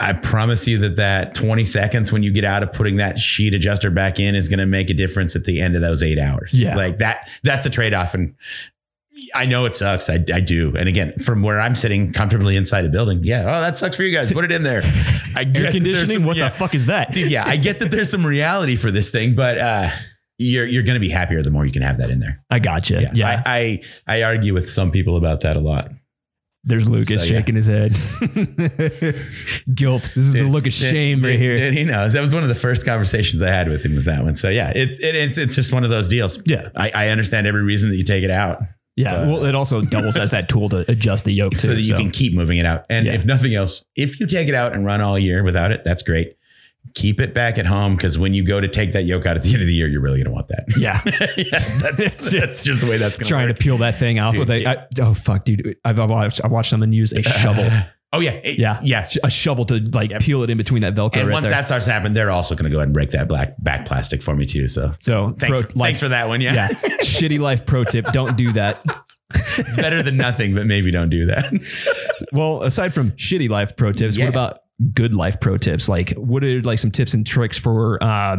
I 0.00 0.12
promise 0.12 0.66
you 0.66 0.78
that 0.78 0.96
that 0.96 1.36
20 1.36 1.64
seconds 1.64 2.10
when 2.10 2.24
you 2.24 2.32
get 2.32 2.44
out 2.44 2.64
of 2.64 2.72
putting 2.72 2.96
that 2.96 3.16
sheet 3.20 3.54
adjuster 3.54 3.92
back 3.92 4.18
in 4.18 4.34
is 4.34 4.48
going 4.48 4.58
to 4.58 4.66
make 4.66 4.90
a 4.90 4.94
difference 4.94 5.36
at 5.36 5.44
the 5.44 5.60
end 5.60 5.76
of 5.76 5.82
those 5.82 6.02
eight 6.02 6.18
hours. 6.18 6.50
Yeah. 6.52 6.74
like 6.74 6.98
that. 6.98 7.30
That's 7.44 7.64
a 7.64 7.70
trade 7.70 7.94
off, 7.94 8.12
and 8.12 8.34
I 9.34 9.46
know 9.46 9.64
it 9.64 9.76
sucks. 9.76 10.10
I, 10.10 10.14
I 10.32 10.40
do. 10.40 10.74
And 10.76 10.88
again, 10.88 11.12
from 11.18 11.42
where 11.42 11.60
I'm 11.60 11.74
sitting 11.74 12.12
comfortably 12.12 12.56
inside 12.56 12.84
a 12.84 12.88
building, 12.88 13.20
yeah. 13.22 13.42
Oh, 13.42 13.60
that 13.60 13.78
sucks 13.78 13.96
for 13.96 14.02
you 14.02 14.12
guys. 14.12 14.32
Put 14.32 14.44
it 14.44 14.52
in 14.52 14.62
there. 14.62 14.82
I 15.36 15.44
get 15.44 15.66
Air 15.66 15.72
conditioning? 15.72 16.16
some- 16.16 16.24
what 16.24 16.36
yeah 16.36 16.48
the 16.48 16.54
fuck 16.56 16.74
is 16.74 16.86
that? 16.86 17.12
dude, 17.12 17.30
yeah, 17.30 17.44
I 17.46 17.56
get 17.56 17.78
that 17.78 17.90
there's 17.90 18.10
some 18.10 18.24
reality 18.26 18.76
for 18.76 18.90
this 18.90 19.10
thing, 19.10 19.34
but 19.34 19.58
uh, 19.58 19.90
you're 20.38 20.66
you're 20.66 20.82
going 20.82 20.94
to 20.94 21.00
be 21.00 21.10
happier 21.10 21.42
the 21.42 21.50
more 21.50 21.64
you 21.64 21.72
can 21.72 21.82
have 21.82 21.98
that 21.98 22.10
in 22.10 22.18
there. 22.20 22.42
I 22.50 22.58
gotcha. 22.58 23.00
Yeah. 23.02 23.10
Yeah, 23.14 23.42
I, 23.46 23.82
I 24.06 24.18
I 24.18 24.22
argue 24.24 24.52
with 24.54 24.68
some 24.68 24.90
people 24.90 25.16
about 25.16 25.42
that 25.42 25.56
a 25.56 25.60
lot. 25.60 25.90
There's 26.66 26.88
Lucas 26.88 27.22
So, 27.22 27.28
yeah. 27.28 27.38
shaking 27.40 27.56
his 27.56 27.66
head. 27.66 27.92
Guilt. 29.74 30.10
This 30.14 30.24
is 30.24 30.32
the 30.32 30.44
look 30.44 30.66
of 30.66 30.72
shame 30.72 31.22
right 31.22 31.38
here. 31.38 31.58
And 31.58 31.74
he 31.76 31.84
knows 31.84 32.14
that 32.14 32.20
was 32.20 32.34
one 32.34 32.42
of 32.42 32.48
the 32.48 32.54
first 32.54 32.86
conversations 32.86 33.42
I 33.42 33.48
had 33.50 33.68
with 33.68 33.84
him 33.84 33.94
was 33.94 34.06
that 34.06 34.22
one. 34.24 34.34
So 34.36 34.48
yeah, 34.48 34.72
it's 34.74 34.98
it, 34.98 35.14
it's 35.14 35.38
it's 35.38 35.54
just 35.54 35.72
one 35.72 35.84
of 35.84 35.90
those 35.90 36.08
deals. 36.08 36.40
Yeah. 36.46 36.70
I, 36.74 36.90
I 36.94 37.08
understand 37.08 37.46
every 37.46 37.62
reason 37.62 37.90
that 37.90 37.96
you 37.96 38.02
take 38.04 38.24
it 38.24 38.30
out 38.30 38.60
Yeah. 38.96 39.14
But- 39.24 39.28
well, 39.28 39.44
it 39.44 39.54
also 39.54 39.80
doubles 39.82 40.16
as 40.16 40.30
that 40.30 40.48
tool 40.48 40.68
to 40.70 40.88
adjust 40.90 41.24
the 41.24 41.32
yoke 41.32 41.52
too. 41.52 41.58
so 41.58 41.68
that 41.74 41.80
you 41.82 41.94
can 41.94 42.10
keep 42.10 42.32
moving 42.34 42.58
it 42.58 42.66
out. 42.66 42.84
And 42.88 43.06
Yeah. 43.06 43.14
if 43.14 43.24
nothing 43.24 43.54
else, 43.54 43.84
if 43.96 44.20
you 44.20 44.26
take 44.26 44.48
it 44.48 44.54
out 44.54 44.72
and 44.72 44.84
run 44.86 45.00
all 45.00 45.18
year 45.18 45.42
without 45.42 45.72
it, 45.72 45.82
that's 45.84 46.02
great. 46.02 46.36
Keep 46.94 47.18
it 47.20 47.32
back 47.34 47.56
at 47.58 47.64
home 47.66 47.96
because 47.96 48.18
when 48.18 48.34
you 48.34 48.44
go 48.44 48.60
to 48.60 48.68
take 48.68 48.92
that 48.92 49.04
yoke 49.04 49.24
out 49.26 49.36
at 49.36 49.42
the 49.42 49.50
end 49.52 49.62
of 49.62 49.66
the 49.66 49.72
year, 49.74 49.88
you're 49.88 50.02
really 50.02 50.18
going 50.18 50.26
to 50.26 50.30
want 50.32 50.48
that. 50.48 50.64
yeah. 50.78 51.00
yeah, 51.36 51.90
that's, 51.96 52.30
that's 52.32 52.62
just 52.62 52.80
the 52.82 52.86
way 52.88 52.98
that's 52.98 53.16
going 53.16 53.24
to 53.26 53.30
Trying 53.30 53.48
to 53.48 53.54
peel 53.54 53.78
that 53.78 53.98
thing 53.98 54.18
off 54.20 54.32
Dude, 54.34 54.40
with 54.40 54.50
a. 54.50 54.66
I, 54.66 54.86
oh 55.00 55.14
fuck, 55.14 55.44
dude! 55.44 55.76
I've, 55.84 55.98
I've 55.98 56.10
watched 56.10 56.40
I've 56.44 56.52
watched 56.52 56.70
someone 56.70 56.92
use 56.92 57.12
a 57.12 57.22
shovel. 57.22 57.68
Oh 58.14 58.20
yeah, 58.20 58.32
It- 58.32 58.58
Yeah. 58.58 58.80
yeah. 58.82 59.08
a 59.22 59.30
shovel 59.30 59.64
to 59.66 59.76
like 59.92 60.10
Yep. 60.10 60.22
peel 60.22 60.42
it 60.42 60.50
in 60.50 60.56
between 60.58 60.82
that 60.82 60.94
Velcro 60.94 61.16
And 61.18 61.28
right 61.28 61.32
once 61.34 61.44
there. 61.44 61.52
that 61.52 61.64
starts 61.64 61.84
to 61.86 61.92
happen, 61.92 62.14
they're 62.14 62.30
also 62.30 62.54
going 62.54 62.64
to 62.64 62.70
go 62.70 62.78
ahead 62.78 62.88
and 62.88 62.94
break 62.94 63.10
that 63.10 63.28
black 63.28 63.54
back 63.62 63.84
plastic 63.86 64.22
for 64.22 64.34
me 64.34 64.46
too. 64.46 64.68
So 64.68 64.94
so 65.00 65.34
thanks, 65.38 65.60
pro, 65.60 65.62
for, 65.68 65.78
thanks 65.78 66.00
for 66.00 66.08
that 66.08 66.28
one. 66.28 66.40
Yeah, 66.40 66.54
yeah, 66.54 66.68
shitty 67.02 67.38
life 67.40 67.66
pro 67.66 67.84
tip: 67.84 68.06
don't 68.12 68.36
do 68.36 68.52
that. 68.52 68.80
it's 69.58 69.76
better 69.76 70.02
than 70.02 70.16
nothing, 70.16 70.54
but 70.54 70.66
maybe 70.66 70.90
don't 70.90 71.10
do 71.10 71.26
that. 71.26 71.44
Well, 72.32 72.62
aside 72.62 72.94
from 72.94 73.12
shitty 73.12 73.48
life 73.48 73.76
pro 73.76 73.92
tips, 73.92 74.16
Yeah. 74.16 74.24
what 74.26 74.30
about 74.30 74.58
good 74.92 75.14
life 75.14 75.40
pro 75.40 75.56
tips? 75.56 75.88
Like, 75.88 76.12
what 76.14 76.42
are 76.42 76.60
like 76.62 76.78
some 76.78 76.90
tips 76.90 77.14
and 77.14 77.24
tricks 77.26 77.58
for 77.58 78.02
uh, 78.02 78.38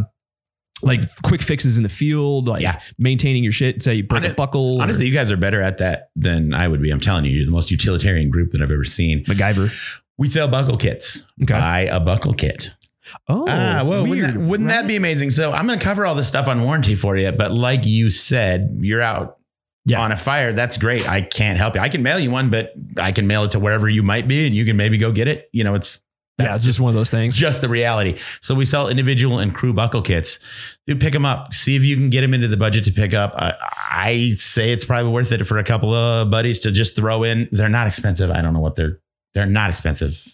like 0.85 1.01
quick 1.23 1.41
fixes 1.41 1.75
in 1.77 1.83
the 1.83 1.89
field? 1.89 2.47
Like 2.47 2.61
Yeah. 2.61 2.79
maintaining 2.97 3.43
your 3.43 3.51
shit. 3.51 3.83
Say 3.83 3.95
you 3.95 4.03
break 4.03 4.23
a 4.23 4.33
buckle. 4.33 4.77
or 4.77 4.81
Honestly, 4.83 5.05
you 5.07 5.13
guys 5.13 5.31
are 5.31 5.37
better 5.37 5.61
at 5.61 5.79
that 5.79 6.11
than 6.15 6.53
I 6.53 6.67
would 6.67 6.81
be. 6.81 6.91
I'm 6.91 6.99
telling 7.01 7.25
you, 7.25 7.31
you're 7.31 7.45
the 7.45 7.51
most 7.51 7.71
utilitarian 7.71 8.29
group 8.29 8.51
that 8.51 8.61
I've 8.61 8.71
ever 8.71 8.85
seen. 8.85 9.25
MacGyver. 9.25 9.73
We 10.17 10.29
sell 10.29 10.47
buckle 10.47 10.77
kits. 10.77 11.25
Okay. 11.43 11.53
Buy 11.53 11.79
a 11.81 11.99
buckle 11.99 12.33
kit. 12.33 12.71
Oh, 13.27 13.45
ah, 13.47 13.83
well, 13.85 14.03
weird, 14.03 14.07
wouldn't, 14.09 14.33
that, 14.33 14.39
wouldn't 14.39 14.69
right? 14.69 14.75
that 14.81 14.87
be 14.87 14.95
amazing? 14.95 15.29
So 15.29 15.51
I'm 15.51 15.67
going 15.67 15.77
to 15.77 15.83
cover 15.83 16.05
all 16.05 16.15
this 16.15 16.27
stuff 16.27 16.47
on 16.47 16.63
warranty 16.63 16.95
for 16.95 17.15
you. 17.17 17.31
But 17.31 17.51
like 17.51 17.85
you 17.85 18.09
said, 18.09 18.77
you're 18.79 19.01
out 19.01 19.37
Yeah. 19.85 20.01
on 20.01 20.11
a 20.11 20.17
fire. 20.17 20.53
That's 20.53 20.77
great. 20.77 21.07
I 21.07 21.21
can't 21.21 21.59
help 21.59 21.75
you. 21.75 21.81
I 21.81 21.89
can 21.89 22.01
mail 22.01 22.17
you 22.17 22.31
one, 22.31 22.49
but 22.49 22.73
I 22.97 23.11
can 23.11 23.27
mail 23.27 23.43
it 23.43 23.51
to 23.51 23.59
wherever 23.59 23.87
you 23.87 24.01
might 24.01 24.27
be, 24.27 24.47
and 24.47 24.55
you 24.55 24.65
can 24.65 24.75
maybe 24.77 24.97
go 24.97 25.11
get 25.11 25.27
it. 25.27 25.49
You 25.51 25.63
know, 25.63 25.75
it's 25.75 26.01
Yeah, 26.37 26.53
it's 26.55 26.65
just 26.65 26.81
one 26.81 26.89
of 26.89 26.95
those 26.95 27.09
things. 27.09 27.37
just 27.37 27.61
the 27.61 27.69
reality. 27.69 28.19
So 28.41 28.55
we 28.55 28.65
sell 28.65 28.89
individual 28.89 29.39
and 29.39 29.55
crew 29.55 29.71
buckle 29.73 30.01
kits. 30.01 30.37
Dude, 30.85 30.99
pick 30.99 31.13
them 31.13 31.25
up. 31.25 31.53
See 31.53 31.75
if 31.77 31.83
you 31.83 31.95
can 31.95 32.09
get 32.09 32.21
them 32.21 32.33
into 32.33 32.49
the 32.49 32.57
budget 32.57 32.83
to 32.85 32.91
pick 32.91 33.13
up. 33.13 33.33
I, 33.37 33.53
I 33.89 34.31
say 34.31 34.71
it's 34.71 34.83
probably 34.83 35.11
worth 35.11 35.31
it 35.31 35.45
for 35.47 35.57
a 35.59 35.63
couple 35.63 35.93
of 35.93 36.29
buddies 36.29 36.59
to 36.61 36.71
just 36.71 36.95
throw 36.95 37.23
in. 37.23 37.47
They're 37.53 37.69
not 37.69 37.87
expensive. 37.87 38.31
I 38.31 38.41
don't 38.41 38.53
know 38.53 38.59
what 38.59 38.75
they're. 38.75 38.99
They're 39.33 39.45
not 39.45 39.69
expensive. 39.69 40.25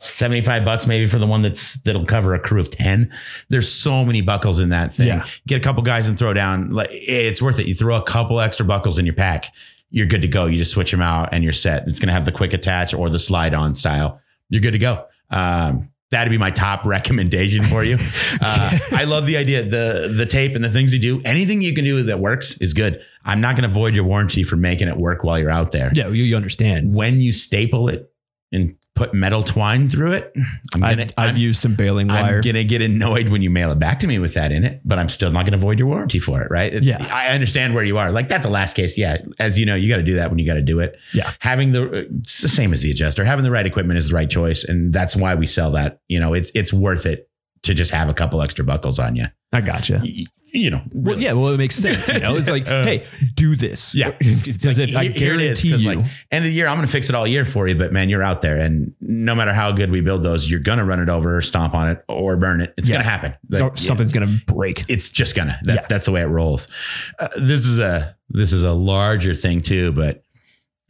75 0.00 0.64
bucks 0.64 0.86
maybe 0.86 1.06
for 1.06 1.18
the 1.18 1.26
one 1.26 1.42
that's 1.42 1.74
that'll 1.82 2.04
cover 2.04 2.32
a 2.32 2.38
crew 2.38 2.60
of 2.60 2.70
10 2.70 3.12
there's 3.48 3.68
so 3.70 4.04
many 4.04 4.20
buckles 4.20 4.60
in 4.60 4.68
that 4.68 4.92
thing 4.94 5.08
Yeah. 5.08 5.26
get 5.46 5.56
a 5.56 5.60
couple 5.60 5.82
guys 5.82 6.08
and 6.08 6.16
throw 6.16 6.32
down 6.32 6.70
like 6.70 6.88
it's 6.92 7.42
worth 7.42 7.58
it 7.58 7.66
you 7.66 7.74
throw 7.74 7.96
a 7.96 8.02
couple 8.04 8.38
extra 8.40 8.64
buckles 8.64 8.98
in 9.00 9.06
your 9.06 9.16
pack 9.16 9.52
you're 9.90 10.06
good 10.06 10.22
to 10.22 10.28
go 10.28 10.46
you 10.46 10.56
just 10.56 10.70
switch 10.70 10.92
them 10.92 11.02
out 11.02 11.30
and 11.32 11.42
you're 11.42 11.52
set 11.52 11.88
it's 11.88 11.98
going 11.98 12.06
to 12.06 12.12
have 12.12 12.26
the 12.26 12.30
quick 12.32 12.52
attach 12.52 12.94
or 12.94 13.10
the 13.10 13.18
slide 13.18 13.54
on 13.54 13.74
style 13.74 14.20
you're 14.50 14.60
good 14.62 14.70
to 14.70 14.78
go 14.78 15.04
um, 15.30 15.90
that'd 16.10 16.30
be 16.30 16.38
my 16.38 16.50
top 16.50 16.84
recommendation 16.84 17.62
for 17.64 17.84
you. 17.84 17.98
Uh, 18.40 18.78
i 18.92 19.04
love 19.04 19.26
the 19.26 19.36
idea 19.36 19.62
the 19.64 20.12
the 20.14 20.26
tape 20.26 20.54
and 20.54 20.62
the 20.62 20.70
things 20.70 20.92
you 20.92 21.00
do. 21.00 21.20
Anything 21.24 21.60
you 21.60 21.74
can 21.74 21.84
do 21.84 22.02
that 22.04 22.20
works 22.20 22.56
is 22.58 22.72
good. 22.72 23.00
I'm 23.24 23.40
not 23.40 23.56
going 23.56 23.68
to 23.68 23.74
void 23.74 23.96
your 23.96 24.04
warranty 24.04 24.42
for 24.42 24.56
making 24.56 24.86
it 24.88 24.96
work 24.96 25.24
while 25.24 25.38
you're 25.38 25.50
out 25.50 25.72
there. 25.72 25.90
Yeah, 25.94 26.08
you, 26.08 26.24
you 26.24 26.36
understand. 26.36 26.94
when 26.94 27.20
you 27.20 27.32
staple 27.32 27.88
it 27.88 28.12
and 28.52 28.76
put 28.98 29.14
metal 29.14 29.44
twine 29.44 29.88
through 29.88 30.12
it, 30.12 30.32
I'm 30.74 30.80
gonna, 30.80 31.06
I've 31.16 31.30
I'm, 31.30 31.36
used 31.36 31.62
some 31.62 31.74
baling 31.76 32.08
wire. 32.08 32.36
I'm 32.36 32.40
gonna 32.40 32.64
get 32.64 32.82
annoyed 32.82 33.28
when 33.28 33.42
you 33.42 33.48
mail 33.50 33.70
it 33.70 33.78
back 33.78 34.00
to 34.00 34.06
me 34.08 34.18
with 34.18 34.34
that 34.34 34.50
in 34.50 34.64
it, 34.64 34.80
but 34.84 34.98
I'm 34.98 35.08
still 35.08 35.30
not 35.30 35.44
gonna 35.46 35.56
void 35.56 35.78
your 35.78 35.86
warranty 35.86 36.18
for 36.18 36.42
it, 36.42 36.50
right? 36.50 36.72
It's- 36.74 36.84
Yeah. 36.84 37.06
I 37.14 37.28
understand 37.28 37.74
where 37.74 37.84
you 37.84 37.96
are. 37.96 38.10
Like 38.10 38.26
that's 38.28 38.44
a 38.44 38.50
last 38.50 38.74
case. 38.74 38.98
Yeah, 38.98 39.18
as 39.38 39.56
you 39.58 39.64
know, 39.66 39.76
you 39.76 39.88
got 39.88 39.98
to 39.98 40.02
do 40.02 40.14
that 40.16 40.30
when 40.30 40.38
you 40.40 40.46
got 40.46 40.54
to 40.54 40.62
do 40.62 40.80
it. 40.80 40.98
Yeah. 41.14 41.30
having 41.38 41.70
the 41.72 42.08
it's 42.20 42.42
the 42.42 42.48
same 42.48 42.72
as 42.72 42.82
the 42.82 42.90
adjuster. 42.90 43.24
Having 43.24 43.44
the 43.44 43.50
right 43.52 43.66
equipment 43.66 43.98
is 43.98 44.08
the 44.08 44.14
right 44.16 44.28
choice, 44.28 44.64
and 44.64 44.92
that's 44.92 45.14
why 45.14 45.34
we 45.36 45.46
sell 45.46 45.70
that. 45.72 46.00
You 46.08 46.18
know, 46.18 46.34
it's 46.34 46.50
it's 46.54 46.72
worth 46.72 47.06
it 47.06 47.30
to 47.62 47.74
just 47.74 47.92
have 47.92 48.08
a 48.08 48.14
couple 48.14 48.42
extra 48.42 48.64
buckles 48.64 48.98
on 48.98 49.14
you. 49.16 49.26
I 49.52 49.60
gotcha. 49.60 50.02
You 50.52 50.70
know, 50.70 50.82
Well, 50.92 51.18
yeah, 51.20 51.32
well, 51.34 51.48
it 51.48 51.58
makes 51.58 51.76
sense. 51.76 52.08
You 52.08 52.20
know, 52.20 52.34
it's 52.36 52.48
like, 52.48 52.66
Uh, 52.68 52.82
hey, 52.84 53.06
do 53.34 53.54
this. 53.54 53.94
Yeah. 53.94 54.12
Because 54.18 54.78
if 54.78 54.96
I 54.96 55.04
Here- 55.04 55.12
here 55.12 55.34
it 55.34 55.40
is, 55.42 55.62
guarantee 55.62 55.84
you, 55.84 55.88
like, 55.96 56.06
end 56.30 56.44
of 56.44 56.50
the 56.50 56.52
year, 56.54 56.66
I'm 56.66 56.76
going 56.76 56.86
to 56.86 56.92
fix 56.92 57.08
it 57.08 57.14
all 57.14 57.26
year 57.26 57.44
for 57.44 57.68
you. 57.68 57.74
But 57.74 57.92
man, 57.92 58.08
you're 58.08 58.22
out 58.22 58.40
there, 58.40 58.56
and 58.56 58.92
no 59.00 59.34
matter 59.34 59.52
how 59.52 59.72
good 59.72 59.90
we 59.90 60.00
build 60.00 60.22
those, 60.22 60.50
you're 60.50 60.60
going 60.60 60.78
to 60.78 60.84
run 60.84 61.00
it 61.00 61.08
over, 61.08 61.36
or 61.36 61.42
stomp 61.42 61.74
on 61.74 61.90
it, 61.90 62.02
or 62.08 62.36
burn 62.36 62.60
it. 62.60 62.72
It's 62.78 62.88
Yeah. 62.88 62.94
going 62.96 63.04
to 63.04 63.10
happen. 63.10 63.34
Like, 63.50 63.76
something's 63.76 64.12
gonna 64.12 64.38
break. 64.46 64.84
it's 64.88 65.08
just 65.10 65.34
gonna. 65.36 65.58
That's 65.64 65.82
Yeah. 65.82 65.86
that's 65.88 66.04
the 66.06 66.12
way 66.12 66.22
it 66.22 66.26
rolls. 66.26 66.68
Uh, 67.18 67.28
this 67.36 67.66
is 67.66 67.78
a 67.78 68.16
this 68.30 68.52
is 68.52 68.62
a 68.62 68.72
larger 68.72 69.34
thing 69.34 69.60
too, 69.60 69.92
but 69.92 70.22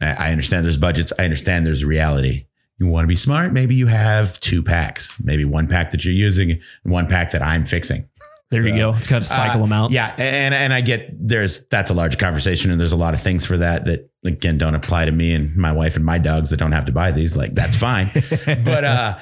I 0.01 0.27
I 0.27 0.31
understand 0.31 0.65
there's 0.65 0.77
budgets. 0.77 1.11
I 1.19 1.23
understand 1.25 1.65
there's 1.67 1.83
reality. 1.85 2.45
You 2.79 2.87
want 2.87 3.03
to 3.03 3.07
be 3.09 3.15
smart? 3.17 3.51
Maybe 3.51 3.75
you 3.75 3.87
have 3.87 4.39
two 4.39 4.63
packs. 4.63 5.17
Maybe 5.21 5.43
one 5.43 5.67
pack 5.67 5.91
that 5.91 6.05
you're 6.05 6.13
using, 6.13 6.51
and 6.51 6.61
one 6.93 7.07
pack 7.07 7.31
that 7.31 7.41
I'm 7.41 7.65
fixing. 7.65 8.05
There 8.51 8.67
you 8.67 8.75
go. 8.75 8.95
It's 8.95 9.05
got 9.05 9.19
to 9.19 9.25
cycle 9.25 9.59
uh, 9.59 9.63
them 9.63 9.73
out. 9.73 9.91
Yeah, 9.91 10.13
and 10.17 10.55
and 10.55 10.73
I 10.73 10.81
get 10.81 11.11
there's 11.13 11.67
that's 11.67 11.91
a 11.91 11.93
large 11.93 12.17
conversation, 12.17 12.71
and 12.71 12.79
there's 12.79 12.91
a 12.91 12.97
lot 12.97 13.13
of 13.13 13.21
things 13.21 13.45
for 13.45 13.57
that 13.57 13.85
that 13.85 14.09
again 14.25 14.57
don't 14.57 14.73
apply 14.73 15.05
to 15.05 15.11
me 15.11 15.33
and 15.33 15.55
my 15.55 15.71
wife 15.71 15.95
and 15.95 16.03
my 16.03 16.17
dogs 16.17 16.49
that 16.49 16.57
don't 16.57 16.71
have 16.71 16.85
to 16.85 16.91
buy 16.91 17.11
these. 17.11 17.37
Like 17.37 17.51
that's 17.53 17.75
fine, 17.75 18.09
but 18.45 18.83
uh, 18.83 19.19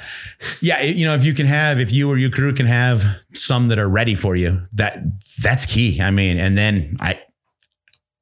yeah, 0.62 0.82
you 0.82 1.06
know 1.06 1.14
if 1.14 1.26
you 1.26 1.34
can 1.34 1.46
have 1.46 1.78
if 1.80 1.92
you 1.92 2.10
or 2.10 2.18
your 2.18 2.32
crew 2.32 2.54
can 2.54 2.68
have 2.68 3.04
some 3.34 3.68
that 3.68 3.80
are 3.80 3.90
ready 3.90 4.16
for 4.16 4.34
you, 4.36 4.62
that 4.74 5.04
that's 5.42 5.66
key. 5.66 6.00
I 6.02 6.12
mean, 6.12 6.38
and 6.38 6.58
then 6.58 6.96
I. 7.02 7.22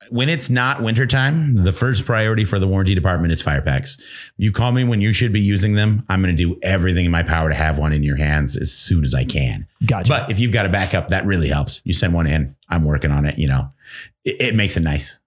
When 0.10 0.30
it's 0.30 0.50
not 0.50 0.82
wintertime, 0.82 1.64
the 1.64 1.74
first 1.74 2.06
priority 2.06 2.46
for 2.46 2.60
the 2.60 2.68
warranty 2.68 2.94
department 2.96 3.32
is 3.34 3.42
fire 3.42 3.62
packs. 3.62 3.98
You 4.38 4.52
call 4.52 4.72
me 4.72 4.84
when 4.84 5.02
you 5.02 5.14
should 5.14 5.32
be 5.34 5.42
using 5.42 5.74
them. 5.74 6.06
I'm 6.10 6.22
going 6.22 6.36
to 6.36 6.44
do 6.44 6.58
everything 6.62 7.06
in 7.06 7.12
my 7.12 7.24
power 7.24 7.50
to 7.50 7.56
have 7.56 7.78
one 7.78 7.94
in 7.94 8.04
your 8.04 8.16
hands 8.18 8.56
as 8.58 8.72
soon 8.72 9.04
as 9.04 9.14
I 9.14 9.24
can. 9.26 9.68
Gotcha. 9.86 10.10
But 10.10 10.32
if 10.32 10.40
you've 10.40 10.52
got 10.52 10.66
a 10.66 10.70
backup, 10.70 11.10
that 11.10 11.26
really 11.26 11.48
helps. 11.50 11.82
You 11.84 11.94
send 11.94 12.14
one 12.14 12.28
in. 12.28 12.56
I'm 12.70 12.84
working 12.86 13.12
on 13.12 13.26
it. 13.26 13.38
You 13.40 13.48
know, 13.48 13.70
it, 14.24 14.40
it 14.40 14.56
makes 14.56 14.78
it 14.78 14.82
nice. 14.84 15.20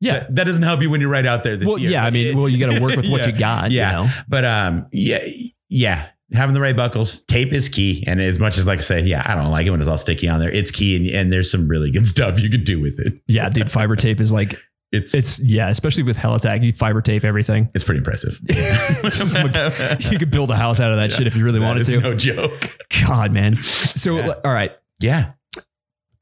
yeah. 0.00 0.20
That, 0.20 0.34
that 0.36 0.44
doesn't 0.44 0.62
help 0.62 0.82
you 0.82 0.90
when 0.90 1.00
you're 1.00 1.10
right 1.10 1.26
out 1.26 1.42
there 1.42 1.56
this 1.56 1.66
Well, 1.68 1.78
year. 1.78 1.90
yeah. 1.92 2.04
I 2.04 2.10
mean, 2.10 2.36
well, 2.36 2.48
you 2.48 2.58
got 2.58 2.72
to 2.74 2.80
work 2.80 2.96
with 2.96 3.10
what 3.10 3.22
Yeah. 3.22 3.26
you 3.32 3.38
got. 3.38 3.70
Yeah. 3.70 3.90
You 4.00 4.06
know? 4.06 4.12
But 4.28 4.44
um, 4.44 4.86
yeah, 4.92 5.24
yeah. 5.68 6.08
Having 6.32 6.54
the 6.54 6.60
right 6.60 6.74
buckles, 6.76 7.20
tape 7.20 7.52
is 7.52 7.68
key. 7.68 8.02
And 8.06 8.20
as 8.20 8.38
much 8.40 8.58
as 8.58 8.66
like 8.66 8.80
I 8.80 8.82
say, 8.82 9.00
yeah, 9.02 9.22
I 9.24 9.34
don't 9.36 9.50
like 9.50 9.66
it 9.66 9.70
when 9.70 9.80
it's 9.80 9.88
all 9.88 9.96
sticky 9.98 10.28
on 10.28 10.40
there. 10.40 10.50
It's 10.50 10.70
key, 10.72 10.96
and, 10.96 11.06
and 11.06 11.32
there's 11.32 11.50
some 11.50 11.68
really 11.68 11.90
good 11.92 12.06
stuff 12.14 12.40
you 12.40 12.50
can 12.50 12.64
do 12.64 12.80
with 12.80 12.98
it. 12.98 13.20
Yeah, 13.28 13.48
dude. 13.48 13.70
Fiber 13.70 13.94
tape 13.96 14.20
is 14.20 14.32
like 14.32 14.58
It's 14.90 15.14
it's, 15.14 15.38
yeah, 15.40 15.68
especially 15.68 16.02
with 16.02 16.16
Helitack, 16.16 16.64
you 16.64 16.72
fiber 16.72 17.00
tape 17.00 17.24
everything. 17.24 17.70
It's 17.74 17.84
pretty 17.84 17.98
impressive. 17.98 18.40
you 20.10 20.18
could 20.18 20.30
build 20.30 20.50
a 20.50 20.56
house 20.56 20.80
out 20.80 20.90
of 20.90 20.98
that 20.98 21.12
shit 21.16 21.26
if 21.26 21.36
you 21.36 21.44
really 21.44 21.60
wanted 21.60 21.84
to. 21.86 22.00
no 22.00 22.14
joke. 22.14 22.76
God, 23.06 23.30
man. 23.32 23.62
So 23.62 24.16
Yeah. 24.16 24.32
all 24.44 24.52
right. 24.52 24.72
Yeah. 25.00 25.32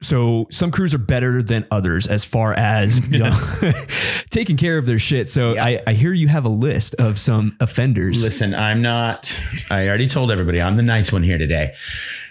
So 0.05 0.47
some 0.51 0.71
crews 0.71 0.95
are 0.95 0.99
better 0.99 1.43
than 1.43 1.67
others 1.71 2.07
as 2.07 2.25
far 2.25 2.53
as 2.55 3.05
you 3.11 3.19
know, 3.19 3.33
taking 4.31 4.57
care 4.57 4.79
of 4.79 4.87
their 4.87 4.99
shit. 4.99 5.29
So 5.29 5.55
Yeah. 5.55 5.65
I, 5.65 5.81
I 5.87 5.93
hear 5.95 6.13
you 6.13 6.29
have 6.29 6.45
a 6.45 6.51
list 6.51 6.95
of 6.97 7.19
some 7.19 7.57
offenders. 7.61 8.23
Listen, 8.23 8.55
I'm 8.55 8.83
not. 8.83 9.37
I 9.71 9.89
already 9.89 10.07
told 10.07 10.31
everybody 10.31 10.61
I'm 10.61 10.77
the 10.77 10.83
nice 10.83 11.13
one 11.13 11.23
here 11.23 11.39
today. 11.39 11.75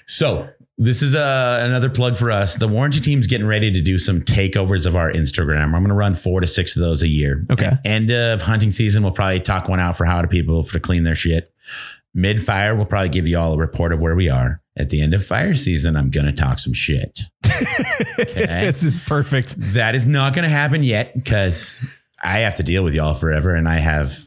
So 0.05 0.49
this 0.78 1.01
is 1.01 1.13
uh, 1.13 1.61
another 1.63 1.89
plug 1.89 2.17
for 2.17 2.32
us. 2.32 2.55
The 2.55 2.67
warranty 2.67 2.99
team's 2.99 3.28
getting 3.28 3.47
ready 3.47 3.71
to 3.71 3.82
do 3.82 3.99
some 3.99 4.21
takeovers 4.21 4.86
of 4.86 4.95
our 4.95 5.11
Instagram. 5.11 5.65
I'm 5.65 5.71
going 5.71 5.88
to 5.89 5.93
run 5.93 6.13
four 6.13 6.41
to 6.41 6.47
six 6.47 6.76
of 6.76 6.82
those 6.82 7.03
a 7.03 7.07
year. 7.07 7.45
Okay. 7.51 7.65
At 7.67 7.86
End 7.86 8.11
of 8.11 8.41
hunting 8.41 8.71
season, 8.71 9.03
we'll 9.03 9.11
probably 9.11 9.39
talk 9.39 9.69
one 9.69 9.80
out 9.80 9.97
for 9.97 10.05
how 10.05 10.21
to 10.21 10.28
people 10.28 10.63
to 10.63 10.80
clean 10.80 11.03
their 11.03 11.15
shit. 11.15 11.53
Mid 12.14 12.41
fire, 12.43 12.76
we'll 12.76 12.86
probably 12.86 13.09
give 13.09 13.28
you 13.28 13.38
all 13.38 13.53
a 13.53 13.57
report 13.57 13.91
of 13.91 14.01
where 14.01 14.16
we 14.16 14.30
are. 14.30 14.61
At 14.78 14.89
the 14.89 15.01
end 15.01 15.14
of 15.14 15.26
fire 15.26 15.55
season, 15.55 15.95
I'm 15.95 16.09
going 16.09 16.26
to 16.26 16.32
talk 16.32 16.59
some 16.59 16.74
shit. 16.74 17.22
Okay. 18.20 18.72
this 18.72 18.84
is 18.84 18.97
perfect. 18.97 19.55
That 19.57 19.95
is 19.95 20.05
not 20.05 20.34
going 20.34 20.43
to 20.43 20.49
happen 20.49 20.84
yet 20.84 21.14
because 21.14 21.80
I 22.24 22.39
have 22.39 22.55
to 22.55 22.64
deal 22.64 22.84
with 22.84 22.93
y'all 22.93 23.14
forever. 23.14 23.53
And 23.53 23.70
I 23.70 23.76
have, 23.76 24.26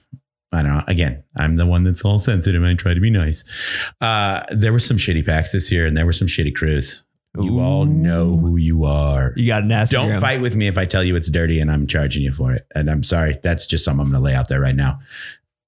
I 0.52 0.62
don't 0.62 0.72
know, 0.72 0.84
again, 0.86 1.22
I'm 1.36 1.56
the 1.56 1.66
one 1.66 1.84
that's 1.84 2.04
all 2.04 2.18
sensitive 2.18 2.62
and 2.62 2.70
I 2.70 2.74
try 2.74 2.94
to 2.94 3.00
be 3.00 3.10
nice. 3.10 3.44
Uh, 4.00 4.44
there 4.50 4.72
were 4.72 4.78
some 4.78 4.96
shitty 4.96 5.26
packs 5.26 5.52
this 5.52 5.70
year 5.72 5.86
and 5.86 5.96
there 5.96 6.06
were 6.06 6.12
some 6.12 6.28
shitty 6.28 6.54
crews. 6.54 7.04
You 7.38 7.60
all 7.60 7.84
know 7.84 8.36
who 8.36 8.56
you 8.56 8.84
are. 8.84 9.34
You 9.36 9.46
got 9.46 9.64
an 9.64 9.72
ass. 9.72 9.90
Don't 9.90 10.20
fight 10.20 10.40
with 10.40 10.56
me 10.56 10.68
if 10.68 10.78
I 10.78 10.86
tell 10.86 11.04
you 11.04 11.16
it's 11.16 11.30
dirty 11.30 11.60
and 11.60 11.70
I'm 11.70 11.86
charging 11.86 12.22
you 12.22 12.32
for 12.32 12.54
it. 12.54 12.66
And 12.74 12.90
I'm 12.90 13.02
sorry. 13.02 13.38
That's 13.42 13.66
just 13.66 13.84
something 13.84 14.00
I'm 14.00 14.10
going 14.10 14.20
to 14.20 14.24
lay 14.24 14.34
out 14.34 14.48
there 14.48 14.60
right 14.60 14.74
now. 14.74 15.00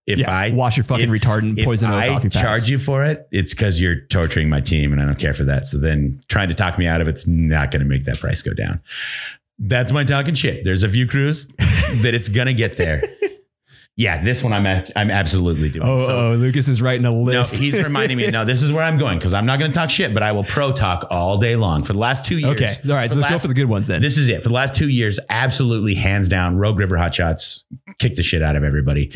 If 0.08 0.18
Yeah, 0.20 0.32
I 0.34 0.50
wash 0.52 0.78
your 0.78 0.84
fucking 0.84 1.12
if- 1.14 1.20
retardant 1.22 1.62
poison 1.62 1.90
I 1.90 2.08
off 2.08 2.22
your 2.22 2.30
charge 2.30 2.66
you 2.68 2.78
for 2.78 3.04
it, 3.04 3.28
it's 3.30 3.52
because 3.52 3.78
you're 3.78 4.00
torturing 4.06 4.48
my 4.48 4.60
team, 4.60 4.90
and 4.92 5.02
I 5.02 5.04
don't 5.04 5.18
care 5.18 5.34
for 5.34 5.44
that. 5.44 5.66
So 5.66 5.76
then 5.78 6.22
trying 6.28 6.48
to 6.48 6.54
talk 6.54 6.78
me 6.78 6.86
out 6.86 7.02
of 7.02 7.08
it's 7.08 7.26
not 7.26 7.70
going 7.70 7.82
to 7.82 7.88
make 7.88 8.04
that 8.06 8.18
price 8.18 8.40
go 8.40 8.54
down. 8.54 8.80
That's 9.58 9.92
my 9.92 10.04
talking 10.04 10.34
shit. 10.34 10.64
There's 10.64 10.82
a 10.82 10.88
few 10.88 11.06
crews 11.06 11.46
that 12.02 12.14
it's 12.14 12.28
going 12.30 12.46
to 12.46 12.54
get 12.54 12.76
there. 12.78 13.02
Yeah, 13.98 14.22
this 14.22 14.44
one 14.44 14.52
I'm 14.52 14.64
at, 14.64 14.92
I'm 14.94 15.10
absolutely 15.10 15.70
doing. 15.70 15.84
Oh, 15.84 16.06
so, 16.06 16.18
oh, 16.18 16.34
Lucas 16.34 16.68
is 16.68 16.80
writing 16.80 17.04
a 17.04 17.10
no, 17.10 17.20
list. 17.20 17.56
he's 17.56 17.82
reminding 17.82 18.16
me. 18.16 18.28
No, 18.30 18.44
this 18.44 18.62
is 18.62 18.70
where 18.70 18.84
I'm 18.84 18.96
going 18.96 19.18
because 19.18 19.34
I'm 19.34 19.44
not 19.44 19.58
going 19.58 19.72
to 19.72 19.74
talk 19.74 19.90
shit, 19.90 20.14
but 20.14 20.22
I 20.22 20.30
will 20.30 20.44
pro 20.44 20.72
talk 20.72 21.08
all 21.10 21.36
day 21.36 21.56
long 21.56 21.82
for 21.82 21.94
the 21.94 21.98
last 21.98 22.24
two 22.24 22.38
years. 22.38 22.52
okay. 22.52 22.74
All 22.88 22.94
right. 22.94 23.10
So 23.10 23.16
let's 23.16 23.28
go 23.28 23.38
for 23.38 23.48
the 23.48 23.54
good 23.54 23.64
ones 23.64 23.88
then. 23.88 24.00
This 24.00 24.16
is 24.16 24.28
it 24.28 24.40
for 24.40 24.50
the 24.50 24.54
last 24.54 24.76
two 24.76 24.88
years. 24.88 25.18
Absolutely, 25.28 25.96
hands 25.96 26.28
down, 26.28 26.58
Rogue 26.58 26.78
River 26.78 26.96
Hot 26.96 27.12
Shots 27.12 27.64
kick 27.98 28.14
the 28.14 28.22
shit 28.22 28.40
out 28.42 28.54
of 28.54 28.62
everybody. 28.62 29.12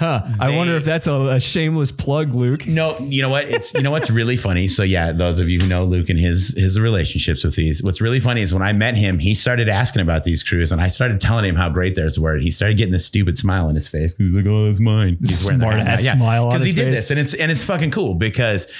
huh. 0.00 0.22
I 0.40 0.56
wonder 0.56 0.74
if 0.74 0.84
that's 0.84 1.06
a, 1.06 1.12
a 1.12 1.40
shameless 1.40 1.92
plug, 1.92 2.34
Luke. 2.34 2.66
No, 2.66 2.98
you 2.98 3.22
know 3.22 3.28
what? 3.28 3.44
It's 3.44 3.72
you 3.74 3.82
know 3.82 3.92
what's 3.92 4.10
really 4.10 4.36
funny. 4.36 4.66
So 4.66 4.82
yeah, 4.82 5.12
those 5.12 5.38
of 5.38 5.48
you 5.48 5.60
who 5.60 5.68
know 5.68 5.84
Luke 5.84 6.08
and 6.08 6.18
his 6.18 6.54
his 6.56 6.80
relationships 6.80 7.44
with 7.44 7.54
these, 7.54 7.82
what's 7.82 8.00
really 8.00 8.20
funny 8.20 8.42
is 8.42 8.52
when 8.52 8.62
I 8.62 8.72
met 8.72 8.96
him, 8.96 9.20
he 9.20 9.34
started 9.34 9.68
asking 9.68 10.02
about 10.02 10.24
these 10.24 10.42
crews, 10.42 10.72
and 10.72 10.80
I 10.80 10.88
started 10.88 11.20
telling 11.20 11.44
him 11.44 11.54
how 11.54 11.68
great 11.68 11.94
theirs 11.94 12.18
were. 12.18 12.32
And 12.34 12.42
he 12.42 12.50
started 12.50 12.76
getting 12.76 12.92
this 12.92 13.06
stupid 13.06 13.38
smile 13.38 13.68
on 13.68 13.76
his 13.76 13.86
face. 13.86 14.16
He's 14.28 14.36
like, 14.36 14.46
"Oh, 14.46 14.66
that's 14.66 14.80
mine." 14.80 15.18
He's 15.20 15.44
wearing 15.44 15.60
Smart 15.60 15.76
hat 15.76 15.84
now. 15.84 15.90
ass 15.92 16.04
yeah, 16.04 16.16
smile 16.16 16.44
on 16.46 16.50
because 16.52 16.64
he 16.64 16.70
his 16.70 16.74
did 16.76 16.84
face. 16.86 16.94
this, 17.02 17.10
and 17.10 17.20
it's 17.20 17.34
and 17.34 17.50
it's 17.52 17.64
fucking 17.64 17.90
cool 17.90 18.14
because 18.14 18.70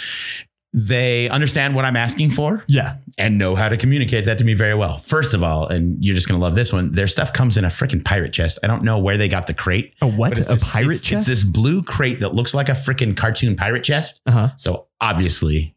they 0.77 1.29
understand 1.29 1.77
what 1.77 1.85
I'm 1.85 1.95
asking 1.97 2.31
for 2.31 2.65
Yeah. 2.67 2.97
and 3.17 3.39
know 3.39 3.55
how 3.55 3.69
to 3.69 3.77
communicate 3.77 4.25
that 4.25 4.39
to 4.39 4.45
me 4.45 4.55
very 4.55 4.75
well. 4.75 4.99
First 4.99 5.33
of 5.33 5.41
all, 5.45 5.69
and 5.69 6.05
you're 6.05 6.17
just 6.17 6.27
gonna 6.27 6.41
love 6.41 6.57
this 6.57 6.73
one. 6.73 6.91
Their 6.91 7.07
stuff 7.07 7.33
comes 7.33 7.57
in 7.57 7.65
a 7.65 7.69
freaking 7.69 8.05
pirate 8.05 8.33
chest. 8.33 8.59
I 8.63 8.67
don't 8.67 8.83
know 8.83 8.99
where 8.99 9.17
they 9.17 9.29
got 9.29 9.47
the 9.47 9.55
crate. 9.55 9.95
A 10.03 10.07
what? 10.09 10.33
it's 10.37 10.51
A 10.51 10.55
this- 10.55 10.65
pirate 10.65 10.87
it's- 10.97 11.01
chest? 11.03 11.29
It's 11.29 11.43
this 11.43 11.45
blue 11.45 11.81
crate 11.83 12.19
that 12.21 12.35
looks 12.35 12.55
like 12.55 12.69
a 12.69 12.73
freaking 12.73 13.17
cartoon 13.17 13.55
pirate 13.55 13.85
chest. 13.85 14.21
Uh 14.27 14.33
huh. 14.33 14.49
So 14.57 14.87
obviously, 15.01 15.77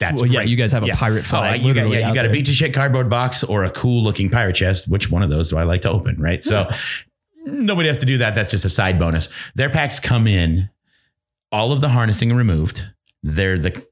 that's 0.00 0.20
Well, 0.20 0.28
yeah. 0.28 0.40
great. 0.40 0.48
You 0.48 0.56
guys 0.56 0.72
have 0.72 0.82
a 0.82 0.88
Yeah. 0.88 0.96
pirate 0.96 1.24
Oh, 1.32 1.52
you 1.54 1.72
got, 1.72 1.88
yeah, 1.88 1.98
you 2.00 2.04
out 2.06 2.14
got 2.16 2.24
a 2.24 2.28
there. 2.28 2.32
beat 2.32 2.46
to 2.46 2.52
shit 2.52 2.74
cardboard 2.74 3.08
box 3.08 3.44
or 3.44 3.62
a 3.62 3.70
cool 3.70 4.02
looking 4.02 4.28
pirate 4.28 4.56
chest. 4.56 4.88
Which 4.88 5.08
one 5.08 5.22
of 5.22 5.30
those 5.30 5.50
do 5.50 5.56
I 5.58 5.62
like 5.62 5.82
to 5.82 5.90
open? 5.92 6.16
Right. 6.20 6.42
So 6.42 6.68
nobody 7.44 7.88
has 7.88 7.98
to 7.98 8.06
do 8.06 8.18
that. 8.18 8.34
That's 8.34 8.50
just 8.50 8.64
a 8.64 8.68
side 8.68 8.98
bonus. 8.98 9.28
Their 9.54 9.70
packs 9.70 10.00
come 10.00 10.26
in 10.26 10.68
all 11.50 11.72
of 11.72 11.80
the 11.80 11.88
harnessing 11.88 12.32
removed. 12.32 12.86
They're 13.22 13.58
the 13.58 13.86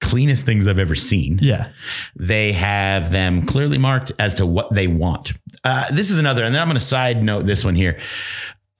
cleanest 0.00 0.44
things 0.44 0.66
I've 0.66 0.78
ever 0.78 0.94
seen. 0.94 1.38
Yeah. 1.40 1.70
They 2.16 2.52
have 2.52 3.10
them 3.10 3.46
clearly 3.46 3.78
marked 3.78 4.12
as 4.18 4.34
to 4.36 4.46
what 4.46 4.74
they 4.74 4.88
want. 4.88 5.32
Uh, 5.64 5.90
this 5.92 6.10
is 6.10 6.18
another, 6.18 6.44
and 6.44 6.54
then 6.54 6.60
I'm 6.60 6.68
going 6.68 6.78
to 6.78 6.84
side 6.84 7.22
note 7.22 7.46
this 7.46 7.64
one 7.64 7.74
here. 7.74 7.98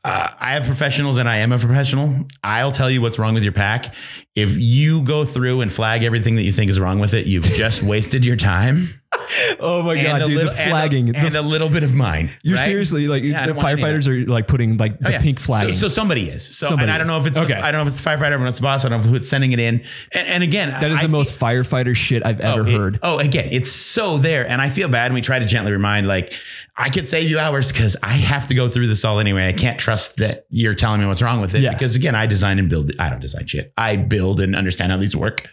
Uh, 0.04 0.28
I 0.40 0.52
have 0.54 0.64
professionals 0.64 1.16
and 1.16 1.28
I 1.28 1.38
am 1.38 1.52
a 1.52 1.58
professional. 1.58 2.26
I'll 2.42 2.72
tell 2.72 2.90
you 2.90 3.00
what's 3.00 3.20
wrong 3.20 3.34
with 3.34 3.44
your 3.44 3.52
pack. 3.52 3.94
If 4.34 4.56
you 4.56 5.02
go 5.02 5.24
through 5.24 5.60
and 5.60 5.70
flag 5.70 6.02
everything 6.02 6.34
that 6.36 6.42
you 6.42 6.50
think 6.50 6.70
is 6.70 6.80
wrong 6.80 6.98
with 6.98 7.14
it, 7.14 7.26
you've 7.26 7.44
just 7.44 7.82
wasted 7.84 8.24
your 8.24 8.36
time. 8.36 8.88
Oh 9.60 9.82
my 9.82 10.00
god, 10.02 10.26
dude! 10.26 10.36
little, 10.36 10.52
the 10.52 10.60
and 10.60 10.68
a- 10.68 10.70
flagging. 10.70 11.16
and, 11.16 11.34
the- 11.34 11.40
a, 11.40 11.42
little 11.42 11.68
bit 11.68 11.82
of 11.82 11.94
mine. 11.94 12.30
you're 12.42 12.56
right? 12.56 12.64
seriously 12.64 13.08
like 13.08 13.22
Yeah, 13.22 13.42
the 13.46 13.54
don't 13.54 13.56
want 13.56 13.68
any 13.68 13.82
of 13.82 13.88
firefighters 13.88 14.08
are 14.08 14.30
like 14.30 14.46
putting 14.48 14.76
like 14.76 14.98
the 14.98 15.08
Oh, 15.08 15.10
yeah. 15.10 15.20
pink 15.20 15.38
flagging. 15.40 15.72
So, 15.72 15.88
so 15.88 15.88
somebody 15.88 16.28
is. 16.28 16.44
So 16.56 16.66
Somebody 16.68 16.84
and 16.84 16.92
I 16.92 16.98
don't 16.98 17.06
know 17.06 17.18
if 17.18 17.26
it's 17.26 17.38
Okay. 17.38 17.54
the, 17.54 17.64
I 17.64 17.70
don't 17.72 17.80
know 17.80 17.82
if 17.82 17.88
it's 17.88 18.00
the 18.00 18.08
firefighter, 18.10 18.24
I 18.26 18.30
don't 18.30 18.40
know 18.40 18.46
if 18.46 18.50
it's 18.50 18.58
the 18.58 18.62
boss, 18.62 18.84
I 18.84 18.88
don't 18.88 19.04
know 19.04 19.10
who's 19.10 19.28
sending 19.28 19.52
it 19.52 19.58
in. 19.60 19.84
And, 20.12 20.28
and 20.28 20.42
again, 20.42 20.70
that 20.70 20.90
is 20.90 20.98
I 20.98 21.02
the 21.02 21.08
most 21.08 21.38
firefighter 21.38 21.94
shit 21.96 22.24
I've 22.24 22.40
ever 22.40 22.60
oh, 22.62 22.66
it- 22.66 22.72
heard. 22.76 22.98
oh, 23.02 23.18
again, 23.18 23.48
it's 23.52 23.70
so 23.70 24.18
there. 24.18 24.48
And 24.48 24.60
I 24.60 24.68
feel 24.70 24.88
bad. 24.88 25.06
And 25.06 25.14
we 25.14 25.20
try 25.20 25.38
to 25.38 25.46
gently 25.46 25.72
remind, 25.72 26.06
like, 26.08 26.34
I 26.82 26.90
could 26.90 27.08
save 27.08 27.30
you 27.30 27.38
hours 27.38 27.70
because 27.70 27.96
I 28.02 28.14
have 28.14 28.48
to 28.48 28.56
go 28.56 28.68
through 28.68 28.88
this 28.88 29.04
all 29.04 29.20
anyway. 29.20 29.46
I 29.46 29.52
can't 29.52 29.78
trust 29.78 30.16
that 30.16 30.46
you're 30.50 30.74
telling 30.74 31.00
me 31.00 31.06
what's 31.06 31.22
wrong 31.22 31.40
with 31.40 31.54
it. 31.54 31.60
Yeah. 31.60 31.74
Because 31.74 31.94
again, 31.94 32.16
I 32.16 32.26
design 32.26 32.58
and 32.58 32.68
build. 32.68 32.90
I 32.98 33.08
don't 33.08 33.20
design 33.20 33.46
shit. 33.46 33.72
I 33.76 33.94
build 33.94 34.40
and 34.40 34.56
understand 34.56 34.90
how 34.90 34.98
these 34.98 35.14
work. 35.14 35.48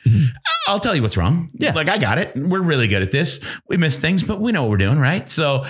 I'll 0.68 0.80
tell 0.80 0.96
you 0.96 1.04
what's 1.04 1.18
wrong. 1.18 1.50
Mm-hmm. 1.50 1.64
Yeah. 1.64 1.74
Like 1.74 1.88
I 1.88 2.00
got 2.00 2.18
it. 2.18 2.32
We're 2.36 2.64
really 2.64 2.88
good 2.88 3.04
at 3.04 3.12
this. 3.12 3.40
We 3.68 3.78
miss 3.78 3.96
things, 3.98 4.24
but 4.24 4.42
we 4.42 4.52
know 4.52 4.64
what 4.64 4.72
we're 4.72 4.78
doing, 4.78 4.98
right? 4.98 5.30
So 5.30 5.66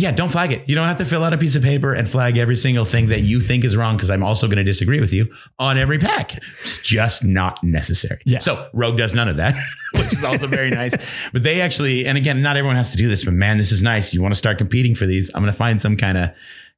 yeah, 0.00 0.12
don't 0.12 0.28
flag 0.30 0.52
it. 0.52 0.68
You 0.68 0.76
don't 0.76 0.86
have 0.86 0.98
to 0.98 1.04
fill 1.04 1.24
out 1.24 1.32
a 1.34 1.38
piece 1.38 1.56
of 1.56 1.62
paper 1.64 1.92
and 1.92 2.08
flag 2.08 2.38
every 2.38 2.54
single 2.54 2.84
thing 2.84 3.08
that 3.08 3.20
you 3.22 3.40
think 3.40 3.64
is 3.64 3.76
wrong 3.76 3.96
because 3.96 4.10
I'm 4.10 4.22
also 4.22 4.46
going 4.46 4.58
to 4.58 4.64
disagree 4.64 5.00
with 5.00 5.12
you 5.12 5.34
on 5.58 5.76
every 5.76 5.98
pack. 5.98 6.38
It's 6.50 6.80
just 6.80 7.24
not 7.24 7.62
necessary. 7.64 8.20
Yeah. 8.24 8.38
So 8.38 8.68
Rogue 8.72 8.96
does 8.96 9.12
none 9.14 9.28
of 9.28 9.36
that, 9.38 9.54
which 9.94 10.12
is 10.14 10.24
also 10.24 10.46
very 10.46 10.70
nice. 10.70 10.94
But 11.32 11.42
they 11.42 11.60
actually, 11.60 12.06
and 12.06 12.16
again, 12.16 12.40
not 12.42 12.56
everyone 12.56 12.76
has 12.76 12.92
to 12.92 12.96
do 12.96 13.08
this, 13.08 13.24
but 13.24 13.34
man, 13.34 13.58
this 13.58 13.72
is 13.72 13.82
nice. 13.82 14.14
You 14.14 14.22
want 14.22 14.32
to 14.32 14.38
start 14.38 14.56
competing 14.56 14.94
for 14.94 15.04
these? 15.04 15.30
I'm 15.34 15.42
going 15.42 15.52
to 15.52 15.58
find 15.58 15.80
some 15.80 15.96
kind 15.96 16.16
of 16.16 16.30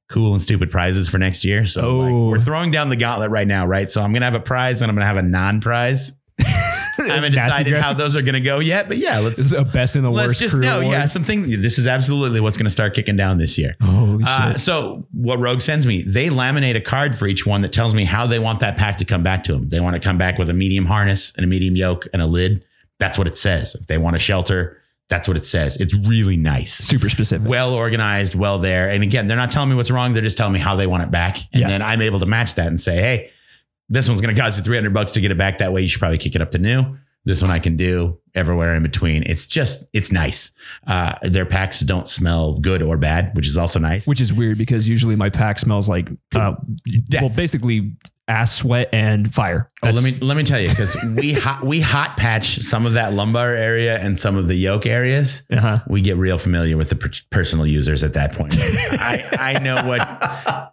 cool 0.08 0.32
and 0.32 0.40
stupid 0.42 0.70
prizes 0.70 1.08
for 1.08 1.18
next 1.18 1.44
year. 1.44 1.66
So 1.66 1.98
like, 1.98 2.12
Oh. 2.12 2.30
we're 2.30 2.38
throwing 2.40 2.70
down 2.70 2.88
the 2.88 2.96
gauntlet 2.96 3.30
right 3.30 3.46
now, 3.46 3.66
right? 3.66 3.88
So 3.90 4.02
I'm 4.02 4.12
going 4.12 4.22
to 4.22 4.26
have 4.26 4.34
a 4.34 4.40
prize 4.40 4.80
and 4.82 4.90
I'm 4.90 4.96
going 4.96 5.02
to 5.02 5.06
have 5.06 5.18
a 5.18 5.22
non-prize. 5.22 6.14
I 6.40 6.44
haven't 7.08 7.32
decided 7.32 7.74
how 7.76 7.92
those 7.92 8.16
are 8.16 8.22
going 8.22 8.34
to 8.34 8.40
go 8.40 8.58
yet, 8.58 8.88
but 8.88 8.98
yeah, 8.98 9.18
let's 9.18 9.38
This 9.38 9.46
is 9.46 9.52
a 9.52 9.64
best 9.64 9.96
in 9.96 10.02
the 10.02 10.10
let's 10.10 10.28
worst 10.28 10.40
just 10.40 10.56
know. 10.56 10.80
award. 10.80 10.92
Yeah, 10.92 11.06
something. 11.06 11.60
This 11.60 11.78
is 11.78 11.86
absolutely 11.86 12.40
what's 12.40 12.56
going 12.56 12.64
to 12.66 12.70
start 12.70 12.94
kicking 12.94 13.16
down 13.16 13.38
this 13.38 13.56
year. 13.58 13.74
Holy 13.82 14.24
Uh, 14.26 14.52
shit. 14.52 14.60
so 14.60 15.06
what 15.12 15.38
Rogue 15.38 15.60
sends 15.60 15.86
me, 15.86 16.02
they 16.02 16.28
laminate 16.28 16.76
a 16.76 16.80
card 16.80 17.16
for 17.16 17.26
each 17.26 17.46
one 17.46 17.60
that 17.62 17.72
tells 17.72 17.94
me 17.94 18.04
how 18.04 18.26
they 18.26 18.38
want 18.38 18.60
that 18.60 18.76
pack 18.76 18.98
to 18.98 19.04
come 19.04 19.22
back 19.22 19.42
to 19.44 19.52
them. 19.52 19.68
They 19.68 19.80
want 19.80 19.94
to 19.94 20.00
come 20.00 20.18
back 20.18 20.38
with 20.38 20.50
a 20.50 20.54
medium 20.54 20.86
harness 20.86 21.32
and 21.36 21.44
a 21.44 21.46
medium 21.48 21.76
yoke 21.76 22.06
and 22.12 22.20
a 22.22 22.26
lid. 22.26 22.64
That's 22.98 23.16
what 23.16 23.26
it 23.26 23.36
says. 23.36 23.74
If 23.74 23.86
they 23.86 23.96
want 23.98 24.16
a 24.16 24.18
shelter, 24.18 24.76
that's 25.08 25.26
what 25.26 25.36
it 25.36 25.44
says. 25.44 25.76
It's 25.78 25.94
really 25.94 26.36
nice. 26.36 26.72
Super 26.74 27.08
specific. 27.08 27.48
Well 27.48 27.74
organized, 27.74 28.34
well 28.36 28.58
there. 28.58 28.90
And 28.90 29.02
again, 29.02 29.26
they're 29.26 29.36
not 29.36 29.50
telling 29.50 29.68
me 29.70 29.74
what's 29.74 29.90
wrong. 29.90 30.12
They're 30.12 30.22
just 30.22 30.36
telling 30.36 30.52
me 30.52 30.60
how 30.60 30.76
they 30.76 30.86
want 30.86 31.02
it 31.02 31.10
back. 31.10 31.38
And 31.52 31.62
Yeah. 31.62 31.68
then 31.68 31.82
I'm 31.82 32.00
able 32.02 32.20
to 32.20 32.26
match 32.26 32.54
that 32.54 32.66
and 32.68 32.80
say, 32.80 32.96
hey, 33.00 33.30
this 33.90 34.08
one's 34.08 34.20
going 34.20 34.34
to 34.34 34.40
cost 34.40 34.56
you 34.56 34.64
300 34.64 34.94
bucks 34.94 35.12
to 35.12 35.20
get 35.20 35.30
it 35.30 35.36
back 35.36 35.58
that 35.58 35.72
way. 35.72 35.82
You 35.82 35.88
should 35.88 35.98
probably 35.98 36.18
kick 36.18 36.34
it 36.34 36.40
up 36.40 36.52
to 36.52 36.58
new. 36.58 36.96
This 37.24 37.42
one 37.42 37.50
I 37.50 37.58
can 37.58 37.76
do 37.76 38.18
everywhere 38.34 38.74
in 38.74 38.82
between. 38.82 39.24
It's 39.24 39.46
just, 39.46 39.86
it's 39.92 40.10
nice. 40.10 40.52
Uh, 40.86 41.16
their 41.22 41.44
packs 41.44 41.80
don't 41.80 42.08
smell 42.08 42.58
good 42.60 42.80
or 42.80 42.96
bad, 42.96 43.36
which 43.36 43.46
is 43.46 43.58
also 43.58 43.78
nice. 43.78 44.06
which 44.06 44.20
is 44.22 44.32
weird 44.32 44.56
because 44.56 44.88
usually 44.88 45.16
my 45.16 45.28
pack 45.28 45.58
smells 45.58 45.86
like 45.88 46.08
uh, 46.34 46.54
well 47.20 47.28
basically 47.28 47.92
ass 48.30 48.54
sweat 48.54 48.88
and 48.92 49.32
fire. 49.34 49.70
Oh, 49.82 49.90
let 49.90 50.04
me 50.04 50.12
let 50.20 50.36
me 50.36 50.42
tell 50.44 50.60
you 50.60 50.68
because 50.68 50.96
we 51.18 51.32
hot 51.34 51.64
we 51.64 51.80
hot 51.80 52.16
patch 52.16 52.58
some 52.60 52.86
of 52.86 52.92
that 52.92 53.12
lumbar 53.12 53.52
area 53.54 53.98
and 53.98 54.18
some 54.18 54.36
of 54.36 54.46
the 54.46 54.54
yoke 54.54 54.86
areas. 54.86 55.42
uh-huh. 55.50 55.80
We 55.88 56.00
get 56.00 56.16
real 56.16 56.38
familiar 56.38 56.76
with 56.76 56.90
the 56.90 56.96
per- 56.96 57.10
personal 57.30 57.66
users 57.66 58.02
at 58.04 58.12
that 58.14 58.32
point. 58.34 58.54
I 58.58 59.24
I 59.56 59.58
know 59.58 59.76
what 59.86 60.00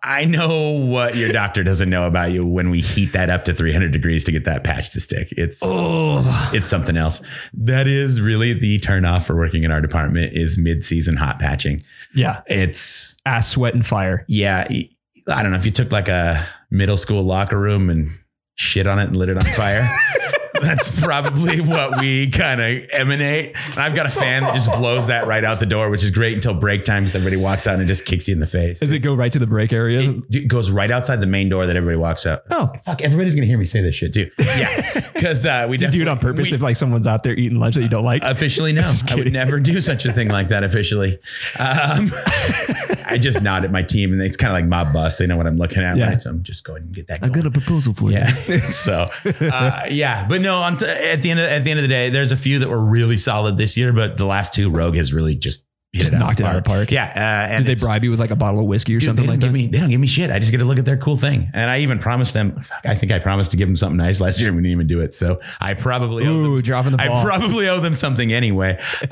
I 0.03 0.25
know 0.25 0.71
what 0.71 1.15
your 1.15 1.31
doctor 1.31 1.63
doesn't 1.63 1.89
know 1.89 2.05
about 2.05 2.31
you 2.31 2.45
when 2.45 2.69
we 2.69 2.81
heat 2.81 3.13
that 3.13 3.29
up 3.29 3.45
to 3.45 3.53
300 3.53 3.91
degrees 3.91 4.23
to 4.25 4.31
get 4.31 4.45
that 4.45 4.63
patch 4.63 4.91
to 4.91 4.99
stick. 4.99 5.29
It's 5.31 5.59
Oh. 5.63 6.51
it's 6.53 6.69
something 6.69 6.95
else. 6.97 7.21
That 7.53 7.87
is 7.87 8.21
really 8.21 8.53
the 8.53 8.77
turn 8.79 9.03
off 9.05 9.25
for 9.25 9.35
working 9.35 9.63
in 9.63 9.71
our 9.71 9.81
department 9.81 10.33
is 10.33 10.57
mid 10.57 10.83
season 10.85 11.15
hot 11.15 11.39
patching. 11.39 11.83
Yeah. 12.13 12.41
It's 12.47 13.17
Ass 13.25 13.47
sweat 13.49 13.73
and 13.73 13.85
fire. 13.85 14.25
yeah, 14.27 14.67
I 14.69 15.43
don't 15.43 15.51
know 15.51 15.57
if 15.57 15.65
you 15.65 15.71
took 15.71 15.91
like 15.91 16.07
a 16.07 16.47
middle 16.69 16.97
school 16.97 17.23
locker 17.23 17.59
room 17.59 17.89
and 17.89 18.17
shit 18.55 18.87
on 18.87 18.99
it 18.99 19.07
and 19.07 19.15
lit 19.15 19.29
it 19.29 19.37
on 19.37 19.43
fire. 19.53 19.87
That's 20.61 20.99
probably 20.99 21.61
what 21.61 21.99
we 21.99 22.29
kind 22.29 22.61
of 22.61 22.89
emanate. 22.91 23.55
And 23.71 23.79
I've 23.79 23.95
got 23.95 24.05
a 24.05 24.09
fan 24.09 24.43
that 24.43 24.53
just 24.53 24.71
blows 24.71 25.07
that 25.07 25.27
right 25.27 25.43
out 25.43 25.59
the 25.59 25.65
door, 25.65 25.89
which 25.89 26.03
is 26.03 26.11
great 26.11 26.33
until 26.35 26.53
break 26.53 26.83
time 26.83 27.03
because 27.03 27.15
everybody 27.15 27.37
walks 27.37 27.67
out 27.67 27.75
and 27.75 27.83
it 27.83 27.87
just 27.87 28.05
kicks 28.05 28.27
you 28.27 28.33
in 28.33 28.39
the 28.39 28.47
face. 28.47 28.79
Does 28.79 28.91
it 28.91 28.99
go 28.99 29.15
right 29.15 29.31
to 29.31 29.39
the 29.39 29.47
break 29.47 29.71
area? 29.73 30.11
It, 30.11 30.23
it 30.29 30.47
goes 30.47 30.71
right 30.71 30.89
outside 30.91 31.21
the 31.21 31.27
main 31.27 31.49
door 31.49 31.65
that 31.67 31.75
everybody 31.75 31.97
walks 31.97 32.25
out. 32.25 32.43
oh, 32.51 32.71
Fuck, 32.83 33.01
everybody's 33.01 33.35
gonna 33.35 33.47
hear 33.47 33.57
me 33.57 33.65
say 33.65 33.81
this 33.81 33.95
shit 33.95 34.13
too. 34.13 34.29
Yeah, 34.37 35.01
because 35.13 35.45
uh, 35.45 35.67
we 35.69 35.77
do 35.77 35.89
do 35.89 36.01
it 36.01 36.07
on 36.07 36.19
purpose 36.19 36.51
we- 36.51 36.55
if 36.55 36.61
like 36.61 36.77
someone's 36.77 37.07
out 37.07 37.23
there 37.23 37.33
eating 37.33 37.59
lunch 37.59 37.75
that 37.75 37.81
you 37.81 37.89
don't 37.89 38.03
like? 38.05 38.23
Officially, 38.23 38.71
no. 38.73 38.87
I 39.09 39.15
would 39.15 39.33
never 39.33 39.59
do 39.59 39.79
such 39.81 40.05
a 40.05 40.13
thing 40.13 40.29
like 40.29 40.49
that 40.49 40.63
officially. 40.63 41.19
Um, 41.59 42.11
I 43.09 43.17
just 43.19 43.41
nod 43.41 43.63
at 43.63 43.71
my 43.71 43.83
team 43.83 44.11
and 44.13 44.21
it's 44.21 44.37
kind 44.37 44.51
of 44.51 44.55
like 44.55 44.65
mob 44.65 44.93
boss. 44.93 45.17
They 45.17 45.27
know 45.27 45.37
what 45.37 45.47
I'm 45.47 45.57
looking 45.57 45.83
at. 45.83 45.97
Yeah. 45.97 46.09
Right? 46.09 46.21
So 46.21 46.29
I'm 46.29 46.43
just 46.43 46.63
going 46.63 46.83
and 46.83 46.93
get 46.93 47.07
that 47.07 47.21
going. 47.21 47.31
I 47.31 47.35
got 47.35 47.45
a 47.45 47.51
proposal 47.51 47.93
for 47.93 48.09
you. 48.11 48.17
yeah. 48.17 48.27
so, 48.27 49.07
uh, 49.41 49.85
yeah, 49.89 50.27
but 50.27 50.41
no, 50.41 50.46
on 50.55 50.77
t- 50.77 50.85
at 50.85 51.21
the 51.21 51.31
end 51.31 51.39
of, 51.39 51.45
at 51.45 51.63
the 51.63 51.71
end 51.71 51.79
of 51.79 51.83
the 51.83 51.87
day, 51.89 52.09
there's 52.09 52.31
a 52.31 52.37
few 52.37 52.59
that 52.59 52.69
were 52.69 52.83
really 52.83 53.17
solid 53.17 53.57
this 53.57 53.77
year, 53.77 53.93
but 53.93 54.17
the 54.17 54.25
last 54.25 54.53
two 54.53 54.69
Rogue 54.69 54.95
has 54.95 55.13
really 55.13 55.35
just 55.35 55.65
Just 55.95 56.13
it 56.13 56.17
knocked 56.17 56.39
it 56.39 56.45
out 56.45 56.55
of 56.55 56.63
the 56.63 56.69
park. 56.69 56.91
Yeah. 56.91 57.11
Uh, 57.15 57.53
and 57.53 57.65
Did 57.65 57.77
they 57.77 57.81
bribe 57.85 58.03
you 58.03 58.11
with 58.11 58.19
like 58.19 58.29
a 58.31 58.35
bottle 58.35 58.59
of 58.59 58.65
whiskey 58.67 58.95
or 58.95 58.99
Dude, 58.99 59.07
something 59.07 59.25
like 59.25 59.39
that? 59.39 59.51
me 59.51 59.67
they 59.67 59.79
don't 59.79 59.89
give 59.89 59.99
me 59.99 60.05
shit. 60.07 60.29
I 60.29 60.37
just 60.39 60.51
get 60.51 60.57
to 60.59 60.65
look 60.65 60.77
at 60.79 60.85
their 60.85 60.97
cool 60.97 61.15
thing. 61.15 61.49
And 61.53 61.71
I 61.71 61.79
even 61.79 61.97
promised 61.99 62.33
them 62.33 62.61
I 62.83 62.93
think 62.93 63.11
I 63.11 63.19
promised 63.19 63.51
to 63.51 63.57
give 63.57 63.67
them 63.67 63.75
something 63.75 63.97
nice 63.97 64.19
last 64.21 64.39
year 64.39 64.49
and 64.49 64.57
we 64.57 64.63
didn't 64.63 64.73
even 64.73 64.87
do 64.87 65.01
it. 65.01 65.15
So 65.15 65.39
I 65.59 65.73
probably 65.73 66.27
owe 66.27 66.43
them 66.43 66.61
dropping 66.61 66.91
the 66.91 66.97
Ball. 66.97 67.17
I 67.17 67.23
probably 67.23 67.67
owe 67.69 67.79
them 67.79 67.95
something 67.95 68.31
anyway. 68.33 68.79
Um, 69.03 69.09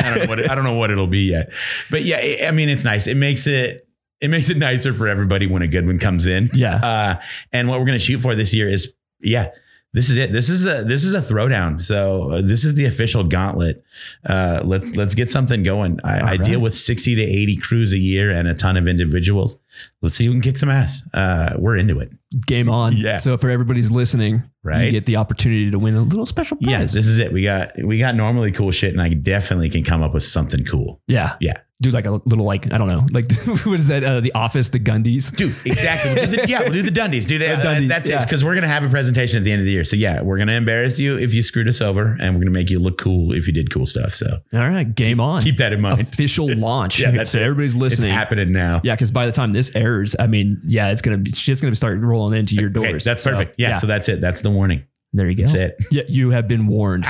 I 0.00 0.14
don't 0.14 0.18
know 0.20 0.26
what 0.28 0.38
it, 0.40 0.50
I 0.50 0.54
don't 0.54 0.64
know 0.64 0.74
what 0.74 0.90
it'll 0.90 1.06
be 1.06 1.30
yet, 1.30 1.52
but 1.90 2.02
yeah, 2.02 2.16
I 2.16 2.48
I 2.48 2.50
mean, 2.50 2.68
it's 2.68 2.84
nice. 2.84 3.06
It 3.06 3.16
makes 3.16 3.46
it 3.46 3.86
it 4.20 4.28
makes 4.28 4.48
it 4.48 4.56
nicer 4.56 4.92
for 4.94 5.06
everybody 5.06 5.46
when 5.46 5.60
a 5.62 5.68
good 5.68 5.86
one 5.86 5.98
comes 5.98 6.24
in. 6.26 6.50
yeah. 6.54 6.76
Uh, 6.76 7.20
and 7.52 7.68
what 7.68 7.78
we're 7.78 7.84
going 7.86 7.98
to 7.98 8.04
shoot 8.04 8.20
for 8.20 8.34
this 8.34 8.54
year 8.54 8.68
is, 8.68 8.92
yeah, 9.20 9.50
this 9.94 10.10
is 10.10 10.16
it. 10.18 10.32
This 10.32 10.50
is 10.50 10.66
a 10.66 10.82
this 10.84 11.04
is 11.04 11.14
a 11.14 11.20
throwdown. 11.20 11.80
So 11.80 12.32
uh, 12.32 12.40
this 12.42 12.64
is 12.64 12.74
the 12.74 12.84
official 12.84 13.22
gauntlet. 13.24 13.82
Uh, 14.28 14.60
let's 14.64 14.94
let's 14.96 15.14
get 15.14 15.30
something 15.30 15.62
going. 15.62 16.00
I, 16.04 16.18
I 16.18 16.30
All 16.32 16.38
deal 16.38 16.60
with 16.60 16.74
sixty 16.74 17.14
to 17.14 17.22
eighty 17.22 17.56
crews 17.56 17.92
a 17.92 17.98
year 17.98 18.30
and 18.30 18.46
a 18.48 18.54
ton 18.54 18.76
of 18.76 18.86
individuals. 18.88 19.56
Let's 20.02 20.16
see 20.16 20.26
who 20.26 20.32
can 20.32 20.40
kick 20.42 20.56
some 20.56 20.68
ass. 20.68 21.02
Uh, 21.14 21.54
we're 21.58 21.76
into 21.76 22.00
it. 22.00 22.10
Game 22.46 22.68
on. 22.68 22.96
Yeah. 22.96 23.18
So 23.18 23.38
for 23.38 23.50
everybody's 23.50 23.90
listening, 23.92 24.42
Right. 24.64 24.86
you 24.86 24.90
get 24.90 25.06
the 25.06 25.16
opportunity 25.16 25.70
to 25.70 25.78
win 25.78 25.94
a 25.94 26.02
little 26.02 26.26
special 26.26 26.56
prize. 26.56 26.70
Yeah, 26.70 26.80
this 26.80 27.06
is 27.06 27.18
it. 27.20 27.32
We 27.32 27.42
got 27.44 27.72
we 27.82 27.98
got 27.98 28.16
normally 28.16 28.50
cool 28.50 28.72
shit, 28.72 28.92
and 28.92 29.00
I 29.00 29.10
definitely 29.10 29.70
can 29.70 29.84
come 29.84 30.02
up 30.02 30.12
with 30.12 30.24
something 30.24 30.64
cool. 30.64 31.00
yeah. 31.06 31.36
Yeah. 31.40 31.58
Do 31.82 31.90
like 31.90 32.06
a 32.06 32.12
little 32.24 32.44
like 32.46 32.72
I 32.72 32.78
don't 32.78 32.86
know 32.86 33.04
like 33.12 33.24
what 33.66 33.80
is 33.80 33.88
that? 33.88 34.04
Uh, 34.04 34.20
the 34.20 34.32
Office, 34.32 34.68
the 34.68 34.78
Gundies. 34.78 35.34
Dude, 35.36 35.54
exactly. 35.66 36.14
We'll 36.14 36.26
do 36.30 36.36
the- 36.42 36.48
yeah, 36.48 36.62
we'll 36.62 36.72
do 36.72 36.82
the 36.82 36.90
Dundies, 36.92 37.26
dude. 37.26 37.42
Uh, 37.44 37.60
Dundies, 37.60 37.88
that's 37.88 38.08
it. 38.08 38.20
Because 38.20 38.44
we're 38.44 38.54
gonna 38.54 38.68
have 38.68 38.84
a 38.84 38.88
presentation 38.88 39.38
at 39.38 39.44
the 39.44 39.50
end 39.50 39.58
of 39.60 39.66
the 39.66 39.72
year. 39.72 39.82
So 39.84 39.96
yeah, 39.96 40.22
we're 40.22 40.38
gonna 40.38 40.52
embarrass 40.52 41.00
you 41.00 41.18
if 41.18 41.34
you 41.34 41.42
screwed 41.42 41.66
us 41.66 41.80
over, 41.80 42.16
and 42.20 42.34
we're 42.34 42.40
gonna 42.42 42.52
make 42.52 42.70
you 42.70 42.78
look 42.78 42.96
cool 42.96 43.32
if 43.32 43.48
you 43.48 43.52
did 43.52 43.72
cool 43.72 43.86
stuff. 43.86 44.14
So 44.14 44.38
All 44.52 44.60
right, 44.60 44.94
game 44.94 45.18
on. 45.18 45.42
keep 45.42 45.56
that 45.56 45.72
in 45.72 45.80
mind. 45.80 46.00
Official 46.02 46.48
launch. 46.56 47.00
Yeah, 47.00 47.10
that's 47.10 47.32
so 47.32 47.38
it. 47.38 47.42
everybody's 47.42 47.74
listening 47.74 48.10
It's 48.10 48.16
happening 48.16 48.52
now. 48.52 48.80
Yeah, 48.84 48.94
because 48.94 49.10
by 49.10 49.26
the 49.26 49.32
time 49.32 49.52
this 49.52 49.74
airs, 49.74 50.14
I 50.18 50.28
mean, 50.28 50.62
yeah, 50.64 50.90
it's 50.90 51.02
gonna 51.02 51.18
be 51.18 51.30
it's 51.32 51.60
gonna 51.60 51.74
start 51.74 51.98
rolling 52.00 52.38
into 52.38 52.54
your 52.54 52.68
doors. 52.68 52.88
Okay, 52.88 52.98
that's 53.04 53.24
So, 53.24 53.32
perfect. 53.32 53.56
yeah, 53.58 53.78
So 53.78 53.88
that's 53.88 54.08
it. 54.08 54.20
That's 54.20 54.42
the 54.42 54.50
warning. 54.50 54.84
there 55.12 55.28
you 55.28 55.36
go. 55.36 55.42
That's 55.42 55.54
it. 55.54 55.76
Yeah, 55.90 56.02
you 56.08 56.30
have 56.30 56.46
been 56.46 56.68
warned. 56.68 57.04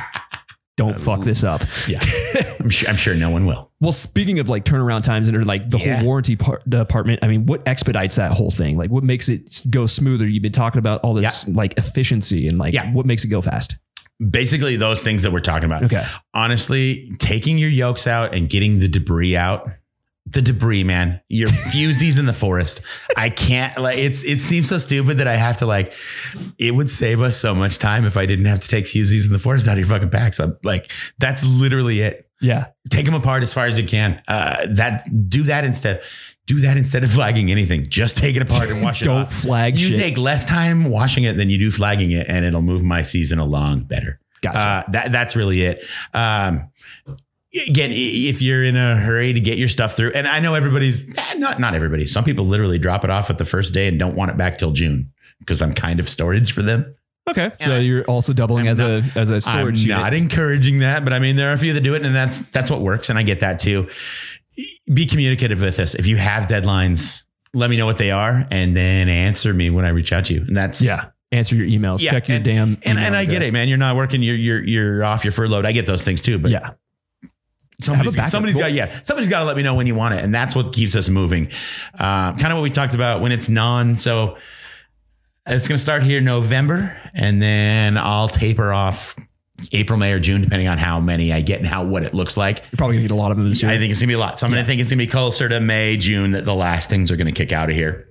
Don't 0.77 0.95
uh, 0.95 0.99
fuck 0.99 1.20
this 1.20 1.45
up. 1.45 1.62
Yeah. 1.87 2.01
I'm 2.61 2.68
sure. 2.68 2.89
I'm 2.89 2.97
sure 2.97 3.14
no 3.14 3.31
one 3.31 3.47
will. 3.47 3.70
Well, 3.81 3.93
speaking 3.93 4.39
of 4.41 4.49
like 4.49 4.64
turnaround 4.64 5.03
times 5.05 5.29
and 5.29 5.37
or 5.37 5.45
like 5.45 5.68
the 5.70 5.79
Yeah. 5.79 5.97
whole 5.99 6.07
warranty 6.07 6.35
part 6.37 6.68
department, 6.68 7.20
I 7.22 7.29
mean, 7.29 7.47
what 7.47 7.66
expedites 7.68 8.16
that 8.16 8.33
whole 8.33 8.51
thing? 8.51 8.77
Like, 8.77 8.91
what 8.91 9.05
makes 9.05 9.29
it 9.29 9.62
go 9.70 9.87
smoother? 9.87 10.27
You've 10.27 10.43
been 10.43 10.51
talking 10.53 10.79
about 10.81 11.01
all 11.03 11.14
this 11.14 11.47
like 11.47 11.75
efficiency 11.79 12.47
and 12.49 12.59
like 12.59 12.75
Yeah. 12.75 12.93
what 12.93 13.07
makes 13.07 13.25
it 13.25 13.29
go 13.29 13.41
fast. 13.41 13.77
Basically, 14.31 14.77
those 14.77 15.03
things 15.03 15.22
that 15.25 15.33
we're 15.33 15.41
talking 15.41 15.66
about. 15.66 15.83
Okay, 15.85 16.05
honestly, 16.33 17.12
taking 17.18 17.59
your 17.59 17.70
yokes 17.70 18.07
out 18.07 18.33
and 18.35 18.49
getting 18.49 18.79
the 18.79 18.89
debris 18.89 19.37
out. 19.37 19.68
The 20.27 20.41
debris, 20.41 20.85
man. 20.85 21.20
Your 21.29 21.49
fusees 21.49 22.18
in 22.18 22.25
the 22.27 22.33
forest. 22.33 22.81
I 23.16 23.29
can't 23.29 23.77
like 23.79 23.99
it's 23.99 24.25
it 24.25 24.41
seems 24.41 24.68
so 24.68 24.79
stupid 24.79 25.18
that 25.18 25.29
I 25.29 25.37
have 25.37 25.59
to 25.59 25.66
like 25.66 25.93
it 26.59 26.75
would 26.75 26.91
save 26.91 27.20
us 27.20 27.37
so 27.37 27.55
much 27.55 27.79
time 27.79 28.07
if 28.07 28.16
I 28.16 28.25
didn't 28.25 28.47
have 28.47 28.61
to 28.61 28.68
take 28.68 28.87
fusees 28.87 29.27
in 29.27 29.33
the 29.33 29.39
forest 29.39 29.68
out 29.68 29.72
of 29.72 29.79
your 29.81 29.87
fucking 29.89 30.09
packs. 30.11 30.41
I'm 30.41 30.57
like, 30.64 30.91
that's 31.18 31.45
literally 31.45 32.01
it. 32.01 32.29
yeah, 32.41 32.66
Take 32.91 33.05
them 33.05 33.14
apart 33.14 33.43
as 33.43 33.53
far 33.53 33.66
as 33.66 33.79
you 33.79 33.85
can. 33.87 34.22
Uh 34.27 34.66
that 34.70 35.07
do 35.29 35.43
that 35.45 35.64
instead. 35.64 36.03
Do 36.47 36.61
that 36.61 36.77
instead 36.79 37.05
of 37.05 37.11
flagging 37.11 37.51
anything. 37.51 37.87
Just 37.87 38.16
take 38.16 38.35
it 38.37 38.43
apart 38.43 38.70
and 38.70 38.83
wash 38.83 39.03
it 39.03 39.05
don't 39.05 39.22
off. 39.22 39.33
flag 39.33 39.79
You 39.79 39.89
shit. 39.89 39.97
take 39.99 40.16
less 40.18 40.45
time 40.47 40.91
washing 40.91 41.25
it 41.25 41.37
than 41.37 41.49
you 41.51 41.59
do 41.59 41.70
flagging 41.70 42.12
it, 42.12 42.27
and 42.29 42.45
it'll 42.47 42.61
move 42.62 42.83
my 42.83 43.03
season 43.03 43.39
along 43.39 43.85
better. 43.85 44.20
gotcha. 44.43 44.59
Uh, 44.59 44.83
that 44.91 45.12
that's 45.12 45.37
really 45.37 45.62
it. 45.62 45.85
Um, 46.12 46.70
again, 47.68 47.90
if 47.92 48.42
you're 48.42 48.64
in 48.64 48.76
a 48.76 48.96
hurry 48.96 49.32
to 49.32 49.40
get 49.40 49.59
your 49.59 49.68
stuff 49.68 49.96
through, 49.96 50.12
and 50.14 50.26
I 50.26 50.40
know 50.40 50.55
everybody's 50.55 51.07
eh, 51.16 51.34
not 51.38 51.59
not 51.61 51.74
everybody. 51.74 52.07
Some 52.07 52.24
people 52.24 52.44
literally 52.46 52.78
drop 52.78 53.05
it 53.05 53.11
off 53.11 53.30
at 53.30 53.38
the 53.38 53.44
first 53.44 53.74
day 53.74 53.88
and 53.88 53.98
don't 53.98 54.14
want 54.16 54.30
it 54.30 54.36
back 54.36 54.59
till 54.59 54.72
June 54.72 55.12
because 55.38 55.61
I'm 55.62 55.72
kind 55.72 56.00
of 56.00 56.09
storage 56.09 56.52
for 56.52 56.62
them. 56.62 56.94
okay, 57.28 57.44
and 57.44 57.61
so 57.62 57.74
I- 57.76 57.78
you're 57.78 58.05
also 58.05 58.32
doubling 58.32 58.66
I'm 58.68 58.72
as 58.72 58.80
a 58.80 59.02
as 59.16 59.30
a 59.30 59.34
I'm 59.34 59.40
storage 59.40 59.82
unit. 59.84 59.98
not 59.98 60.14
encouraging 60.14 60.78
that, 60.80 61.05
but 61.05 61.12
I 61.12 61.18
mean 61.18 61.36
there 61.36 61.50
are 61.50 61.55
a 61.55 61.59
few 61.59 61.72
that 61.74 61.80
do 61.82 61.94
it, 61.94 62.05
and 62.05 62.14
that's 62.14 62.40
that's 62.50 62.70
what 62.70 62.80
works, 62.80 63.09
and 63.11 63.18
I 63.18 63.22
get 63.22 63.40
that 63.40 63.59
too. 63.59 63.88
Be 64.92 65.07
communicative 65.07 65.61
with 65.61 65.78
us. 65.80 65.94
If 65.94 66.07
you 66.07 66.16
have 66.16 66.46
deadlines, 66.46 67.22
let 67.55 67.70
me 67.70 67.76
know 67.76 67.86
what 67.86 67.98
they 67.98 68.11
are, 68.11 68.46
and 68.50 68.76
then 68.76 69.09
answer 69.09 69.52
me 69.52 69.70
when 69.70 69.84
I 69.84 69.88
reach 69.88 70.12
out 70.12 70.26
to 70.26 70.34
you. 70.34 70.40
And 70.46 70.57
that's 70.57 70.80
yeah, 70.82 71.07
answer 71.32 71.57
your 71.57 71.66
emails. 71.66 72.00
Yeah, 72.00 72.12
Check 72.12 72.28
your 72.28 72.36
and- 72.36 72.44
damn. 72.44 72.78
And, 72.84 72.98
and 72.98 73.16
I 73.16 73.24
get 73.24 73.42
it, 73.42 73.52
man. 73.52 73.68
You're 73.68 73.78
not 73.78 73.96
working. 73.96 74.22
You're 74.22 74.36
you're 74.36 74.62
you're 74.64 75.05
off 75.05 75.24
your 75.24 75.32
furlough. 75.32 75.62
I 75.64 75.72
get 75.72 75.86
those 75.86 76.05
things 76.05 76.22
too. 76.22 76.38
But 76.38 76.50
Yeah, 76.52 76.70
somebody's, 77.81 78.31
somebody's 78.31 78.57
got 78.57 78.72
yeah 78.72 79.01
somebody's 79.03 79.29
got 79.29 79.41
to 79.41 79.45
let 79.45 79.57
me 79.57 79.62
know 79.62 79.75
when 79.75 79.87
you 79.87 79.95
want 79.95 80.14
it 80.14 80.22
and 80.22 80.35
that's 80.35 80.55
what 80.55 80.72
keeps 80.72 80.95
us 80.95 81.09
moving. 81.09 81.47
Um, 81.99 82.37
kind 82.37 82.47
of 82.47 82.55
what 82.55 82.62
we 82.62 82.70
talked 82.70 82.95
about 82.95 83.20
when 83.20 83.33
it's 83.33 83.49
non 83.49 83.97
so 83.97 84.37
it's 85.47 85.68
going 85.68 85.77
to 85.77 85.83
start 85.83 86.03
here 86.03 86.20
november 86.20 86.97
and 87.14 87.43
then 87.43 87.99
i'll 87.99 88.29
taper 88.29 88.72
off 88.72 89.14
april 89.72 89.99
may 89.99 90.12
or 90.12 90.18
june 90.20 90.41
depending 90.41 90.68
on 90.68 90.79
how 90.79 91.01
many 91.01 91.33
i 91.33 91.41
get 91.41 91.59
and 91.59 91.68
how 91.68 91.85
what 91.85 92.03
it 92.03 92.14
looks 92.14 92.37
like. 92.37 92.59
You're 92.70 92.77
probably 92.79 92.97
gonna 92.97 93.09
get 93.09 93.14
a 93.14 93.16
lot 93.16 93.31
of 93.31 93.37
them 93.37 93.49
this 93.49 93.62
year. 93.62 93.70
i 93.70 93.77
think 93.77 93.91
it's 93.91 94.01
going 94.01 94.09
to 94.09 94.12
be 94.12 94.14
a 94.14 94.18
lot 94.18 94.39
so 94.39 94.47
i'm 94.47 94.53
going 94.53 94.62
to 94.62 94.66
think 94.66 94.81
it's 94.81 94.91
going 94.91 94.99
to 94.99 95.05
be 95.05 95.11
closer 95.11 95.49
to 95.49 95.61
may 95.61 95.97
june 95.97 96.31
that 96.33 96.45
the 96.45 96.55
last 96.55 96.89
things 96.89 97.11
are 97.11 97.16
going 97.16 97.27
to 97.27 97.33
kick 97.33 97.53
out 97.53 97.68
of 97.70 97.77
here 97.77 98.09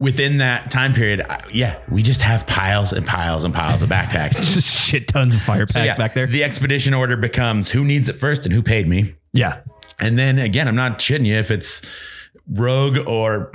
within 0.00 0.38
that 0.38 0.70
time 0.70 0.92
period 0.92 1.20
I- 1.28 1.40
yeah 1.52 1.78
we 1.88 2.02
just 2.02 2.20
have 2.22 2.46
piles 2.46 2.92
and 2.92 3.06
piles 3.06 3.44
and 3.44 3.54
piles 3.54 3.80
of 3.82 3.88
backpacks 3.88 4.34
just 4.54 4.68
shit 4.68 5.06
tons 5.08 5.34
of 5.34 5.42
fire 5.42 5.60
packs 5.66 5.72
So, 5.74 5.82
yeah, 5.82 5.96
back 5.96 6.14
there. 6.14 6.26
the 6.26 6.42
expedition 6.44 6.94
order 6.94 7.16
becomes 7.16 7.70
who 7.70 7.84
needs 7.84 8.08
it 8.08 8.14
first 8.14 8.44
and 8.44 8.52
who 8.54 8.62
paid 8.62 8.88
me 8.88 9.14
yeah, 9.32 9.62
and 9.98 10.16
then 10.18 10.38
again, 10.38 10.68
I'm 10.68 10.76
not 10.76 11.00
shitting 11.00 11.24
you 11.26 11.34
if 11.36 11.50
it's 11.50 11.82
Rogue 12.48 12.98
or 13.06 13.50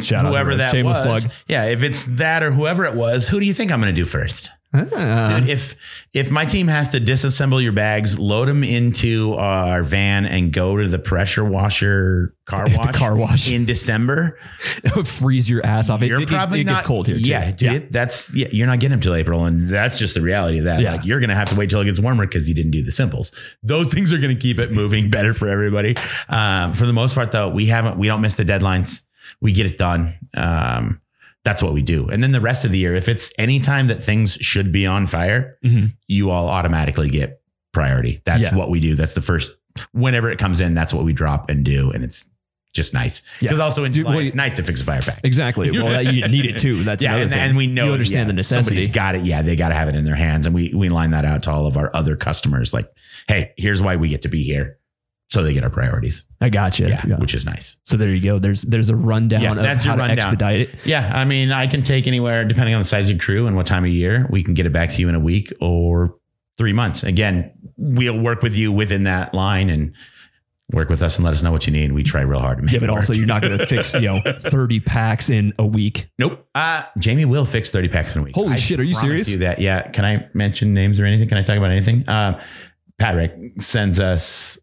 shout 0.00 0.24
whoever 0.24 0.56
that 0.56 0.70
shameless 0.70 0.98
was. 0.98 1.24
plug. 1.24 1.32
Yeah, 1.48 1.64
if 1.66 1.82
it's 1.82 2.04
that 2.04 2.42
or 2.42 2.50
whoever 2.52 2.84
it 2.86 2.94
was, 2.94 3.28
who 3.28 3.38
do 3.40 3.44
you 3.44 3.52
think 3.52 3.70
I'm 3.72 3.80
going 3.80 3.94
to 3.94 4.00
do 4.00 4.06
first? 4.06 4.50
Ah. 4.74 5.38
Dude, 5.38 5.50
if 5.50 5.76
if 6.14 6.30
my 6.30 6.46
team 6.46 6.66
has 6.68 6.88
to 6.90 7.00
disassemble 7.00 7.62
your 7.62 7.72
bags, 7.72 8.18
load 8.18 8.48
them 8.48 8.64
into 8.64 9.34
our 9.34 9.82
van, 9.82 10.24
and 10.24 10.50
go 10.50 10.76
to 10.78 10.88
the 10.88 10.98
pressure 10.98 11.44
washer 11.44 12.34
car 12.46 12.68
The 12.68 12.76
wash, 12.78 12.94
car 12.96 13.14
wash. 13.14 13.50
in 13.52 13.66
December, 13.66 14.38
freeze 15.04 15.50
your 15.50 15.64
ass 15.66 15.90
off. 15.90 16.02
It, 16.02 16.06
you're 16.06 16.22
it, 16.22 16.28
probably 16.28 16.60
it, 16.62 16.64
not. 16.64 16.76
gets 16.76 16.86
cold 16.86 17.06
here. 17.06 17.16
Too. 17.18 17.22
Yeah, 17.22 17.50
dude, 17.52 17.72
it- 17.72 17.92
that's 17.92 18.34
yeah. 18.34 18.48
You're 18.50 18.66
not 18.66 18.80
getting 18.80 18.92
them 18.92 19.00
till 19.02 19.14
April, 19.14 19.44
and 19.44 19.68
that's 19.68 19.98
just 19.98 20.14
the 20.14 20.22
reality 20.22 20.58
of 20.60 20.64
that. 20.64 20.80
Yeah. 20.80 20.92
Like 20.92 21.04
you're 21.04 21.20
gonna 21.20 21.34
have 21.34 21.50
to 21.50 21.54
wait 21.54 21.68
till 21.68 21.80
it 21.82 21.84
gets 21.84 22.00
warmer 22.00 22.26
because 22.26 22.48
you 22.48 22.54
didn't 22.54 22.72
do 22.72 22.82
the 22.82 22.92
simples. 22.92 23.30
Those 23.62 23.92
things 23.92 24.10
are 24.10 24.18
gonna 24.18 24.34
keep 24.34 24.58
it 24.58 24.72
moving 24.72 25.10
better 25.10 25.34
for 25.34 25.48
everybody. 25.48 25.96
Um, 26.30 26.72
for 26.72 26.86
the 26.86 26.94
most 26.94 27.14
part, 27.14 27.30
though, 27.32 27.50
we 27.50 27.66
haven't. 27.66 27.98
We 27.98 28.06
don't 28.06 28.22
miss 28.22 28.36
the 28.36 28.44
deadlines. 28.44 29.02
We 29.42 29.52
get 29.52 29.66
it 29.66 29.76
done. 29.76 30.14
Um, 30.34 31.01
that's 31.44 31.62
what 31.62 31.72
we 31.72 31.82
do. 31.82 32.08
And 32.08 32.22
then 32.22 32.32
the 32.32 32.40
rest 32.40 32.64
of 32.64 32.70
the 32.72 32.78
year, 32.78 32.94
if 32.94 33.08
it's 33.08 33.32
any 33.38 33.58
time 33.60 33.88
that 33.88 34.02
things 34.04 34.34
should 34.40 34.70
be 34.72 34.86
on 34.86 35.06
fire, 35.06 35.56
Mhm. 35.64 35.94
you 36.06 36.30
all 36.30 36.48
automatically 36.48 37.08
get 37.10 37.40
priority. 37.72 38.20
That's 38.24 38.42
Yeah. 38.42 38.54
what 38.54 38.70
we 38.70 38.80
do. 38.80 38.94
That's 38.94 39.14
the 39.14 39.22
first. 39.22 39.52
Whenever 39.92 40.30
it 40.30 40.38
comes 40.38 40.60
in, 40.60 40.74
that's 40.74 40.92
what 40.94 41.04
we 41.04 41.12
drop 41.12 41.48
and 41.50 41.64
do, 41.64 41.90
and 41.90 42.04
it's 42.04 42.26
just 42.74 42.94
nice. 42.94 43.22
Yeah. 43.40 43.48
Because 43.48 43.60
also 43.60 43.84
in 43.84 43.92
July, 43.92 44.16
well, 44.16 44.24
it's 44.24 44.34
nice 44.34 44.54
to 44.54 44.62
fix 44.62 44.80
a 44.80 44.84
fire 44.84 45.02
pack. 45.02 45.20
Exactly. 45.24 45.70
Well, 45.72 45.88
that, 45.90 46.12
you 46.14 46.26
need 46.28 46.44
it 46.46 46.58
too. 46.58 46.84
That's 46.84 47.02
Yeah, 47.02 47.10
another 47.10 47.22
and, 47.22 47.30
thing. 47.30 47.40
and 47.40 47.56
we 47.56 47.66
know 47.66 47.86
you 47.86 47.92
understand 47.92 48.20
yeah, 48.26 48.26
the 48.28 48.32
necessity. 48.34 48.76
Somebody's 48.76 48.94
got 48.94 49.14
it. 49.14 49.24
Yeah, 49.24 49.42
they 49.42 49.56
got 49.56 49.68
to 49.70 49.74
have 49.74 49.88
it 49.88 49.94
in 49.94 50.04
their 50.04 50.14
hands, 50.14 50.46
and 50.46 50.54
we 50.54 50.72
we 50.74 50.88
line 50.88 51.10
that 51.10 51.24
out 51.24 51.42
to 51.44 51.50
all 51.50 51.66
of 51.66 51.76
our 51.76 51.90
other 51.94 52.16
customers. 52.16 52.72
Like, 52.72 52.88
hey, 53.28 53.52
here's 53.56 53.82
why 53.82 53.96
we 53.96 54.08
get 54.08 54.22
to 54.22 54.28
be 54.28 54.42
here, 54.42 54.78
so 55.32 55.42
they 55.42 55.54
get 55.54 55.64
our 55.64 55.70
priorities. 55.70 56.26
I 56.40 56.50
got 56.50 56.78
you. 56.78 56.86
Yeah, 56.88 57.16
which 57.16 57.34
is 57.34 57.46
nice. 57.46 57.78
So 57.84 57.96
there 57.96 58.08
you 58.14 58.20
go. 58.20 58.38
There's 58.38 58.62
there's 58.62 58.90
a 58.90 58.96
rundown 58.96 59.40
Yeah, 59.42 59.52
of 59.52 59.56
that's 59.62 59.84
how 59.84 59.92
your 59.94 60.02
to 60.04 60.08
rundown. 60.08 60.18
expedite 60.26 60.60
it. 60.60 60.70
Yeah, 60.84 61.10
I 61.14 61.24
mean, 61.24 61.50
I 61.52 61.66
can 61.66 61.82
take 61.82 62.06
anywhere 62.06 62.44
depending 62.44 62.74
on 62.74 62.80
the 62.80 62.86
size 62.86 63.08
of 63.08 63.16
your 63.16 63.22
crew 63.22 63.46
and 63.46 63.56
what 63.56 63.66
time 63.66 63.84
of 63.84 63.90
year. 63.90 64.26
We 64.30 64.42
can 64.42 64.54
get 64.54 64.66
it 64.66 64.72
back 64.72 64.90
to 64.90 65.00
you 65.00 65.08
in 65.08 65.14
a 65.14 65.20
week 65.20 65.52
or 65.60 66.14
three 66.58 66.72
months. 66.74 67.02
Again, 67.02 67.50
we'll 67.78 68.18
work 68.18 68.42
with 68.42 68.54
you 68.54 68.70
within 68.72 69.04
that 69.04 69.32
line 69.32 69.70
and 69.70 69.94
work 70.70 70.88
with 70.88 71.02
us 71.02 71.16
and 71.16 71.24
let 71.24 71.32
us 71.34 71.42
know 71.42 71.50
what 71.52 71.66
you 71.66 71.72
need. 71.72 71.92
We 71.92 72.02
try 72.02 72.20
real 72.22 72.40
hard 72.40 72.58
to 72.58 72.62
make 72.64 72.72
Yeah, 72.72 72.78
it 72.78 72.80
but 72.80 72.90
also 72.90 73.12
work. 73.12 73.18
you're 73.18 73.26
not 73.26 73.42
going 73.42 73.56
to 73.58 73.66
fix, 73.66 73.94
you 73.94 74.00
know, 74.02 74.20
30 74.38 74.80
packs 74.80 75.28
in 75.30 75.52
a 75.58 75.66
week. 75.66 76.08
Nope. 76.18 76.46
Uh, 76.54 76.84
Jamie 76.98 77.24
will 77.24 77.44
fix 77.44 77.70
30 77.70 77.88
packs 77.88 78.14
in 78.14 78.20
a 78.20 78.24
week. 78.24 78.34
Holy 78.34 78.52
I 78.52 78.56
shit, 78.56 78.78
are 78.80 78.82
you 78.84 78.94
serious? 78.94 79.28
You 79.30 79.38
that. 79.38 79.58
Yeah. 79.60 79.88
Can 79.90 80.04
I 80.04 80.28
mention 80.34 80.72
names 80.74 81.00
or 81.00 81.04
anything? 81.04 81.28
Can 81.28 81.38
I 81.38 81.42
talk 81.42 81.56
about 81.56 81.70
anything? 81.70 82.04
Um, 82.08 82.36
Patrick 82.98 83.34
sends 83.60 83.98
us 83.98 84.58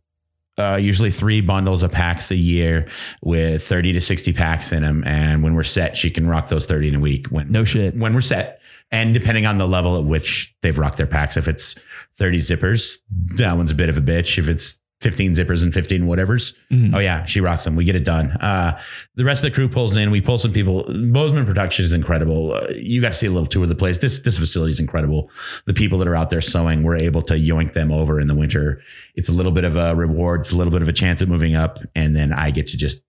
uh, 0.60 0.76
usually 0.76 1.10
three 1.12 1.42
bundles 1.42 1.84
of 1.84 1.92
packs 1.92 2.32
a 2.32 2.36
year 2.36 2.88
with 3.22 3.64
30 3.66 3.94
to 3.94 4.02
60 4.02 4.34
packs 4.34 4.72
in 4.72 4.84
them. 4.84 5.04
And 5.06 5.42
when 5.44 5.54
we're 5.56 5.64
set, 5.64 5.96
she 5.96 6.10
can 6.10 6.28
rock 6.28 6.50
those 6.50 6.66
30 6.66 6.90
in 6.90 6.96
a 6.96 7.00
week 7.00 7.28
when, 7.28 7.52
No 7.52 7.64
shit. 7.64 7.96
when 7.96 8.14
we're 8.14 8.22
set. 8.22 8.60
And 8.92 9.14
depending 9.14 9.46
on 9.46 9.60
the 9.60 9.68
level 9.68 9.98
at 9.98 10.04
which 10.06 10.56
they've 10.62 10.78
rocked 10.78 10.98
their 10.98 11.06
packs, 11.08 11.38
if 11.38 11.48
it's 11.48 11.76
30 12.16 12.40
zippers, 12.40 12.98
that 13.36 13.56
one's 13.56 13.70
a 13.72 13.76
bit 13.76 13.90
of 13.90 13.98
a 13.98 14.02
bitch. 14.02 14.38
If 14.40 14.50
it's 14.50 14.79
15 15.02 15.32
zippers 15.34 15.64
and 15.64 15.74
15 15.74 16.02
whatevers, 16.04 16.54
Mhm. 16.72 16.94
oh 16.94 17.00
yeah, 17.00 17.24
she 17.24 17.40
rocks 17.40 17.64
them. 17.64 17.76
We 17.78 17.86
get 17.86 17.96
it 17.96 18.04
done. 18.04 18.32
Uh, 18.32 18.78
the 19.16 19.24
rest 19.24 19.44
of 19.46 19.50
the 19.52 19.56
crew 19.56 19.70
pulls 19.70 19.96
in. 19.96 20.12
We 20.12 20.20
pull 20.20 20.38
some 20.38 20.52
people. 20.52 20.84
Bozeman 21.12 21.46
production 21.46 21.86
is 21.86 21.94
incredible. 21.94 22.54
Uh, 22.54 22.68
you 22.76 23.00
got 23.00 23.14
to 23.14 23.18
see 23.18 23.28
a 23.28 23.32
little 23.32 23.48
tour 23.48 23.64
of 23.64 23.70
the 23.70 23.76
place. 23.76 24.00
This 24.00 24.20
this 24.20 24.38
facility 24.38 24.72
is 24.72 24.80
incredible. 24.80 25.32
The 25.68 25.74
people 25.74 26.00
that 26.00 26.08
are 26.10 26.16
out 26.16 26.30
there 26.30 26.42
sewing, 26.42 26.84
we're 26.84 26.98
able 26.98 27.22
to 27.24 27.36
yoink 27.36 27.74
them 27.74 27.92
over 27.94 28.20
in 28.20 28.28
the 28.28 28.36
winter. 28.36 28.82
It's 29.16 29.30
a 29.30 29.34
little 29.34 29.54
bit 29.54 29.64
of 29.64 29.78
a 29.78 29.96
reward. 29.96 30.42
It's 30.42 30.52
a 30.52 30.58
little 30.58 30.72
bit 30.72 30.82
of 30.82 30.90
a 30.90 30.94
chance 30.94 31.22
at 31.22 31.30
moving 31.30 31.56
up, 31.56 31.80
and 31.96 32.14
then 32.16 32.34
I 32.34 32.52
get 32.52 32.68
to 32.68 32.78
just 32.78 33.02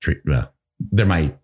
treat. 0.00 0.18
Well, 0.24 0.52
they're 0.92 1.06
my 1.06 1.34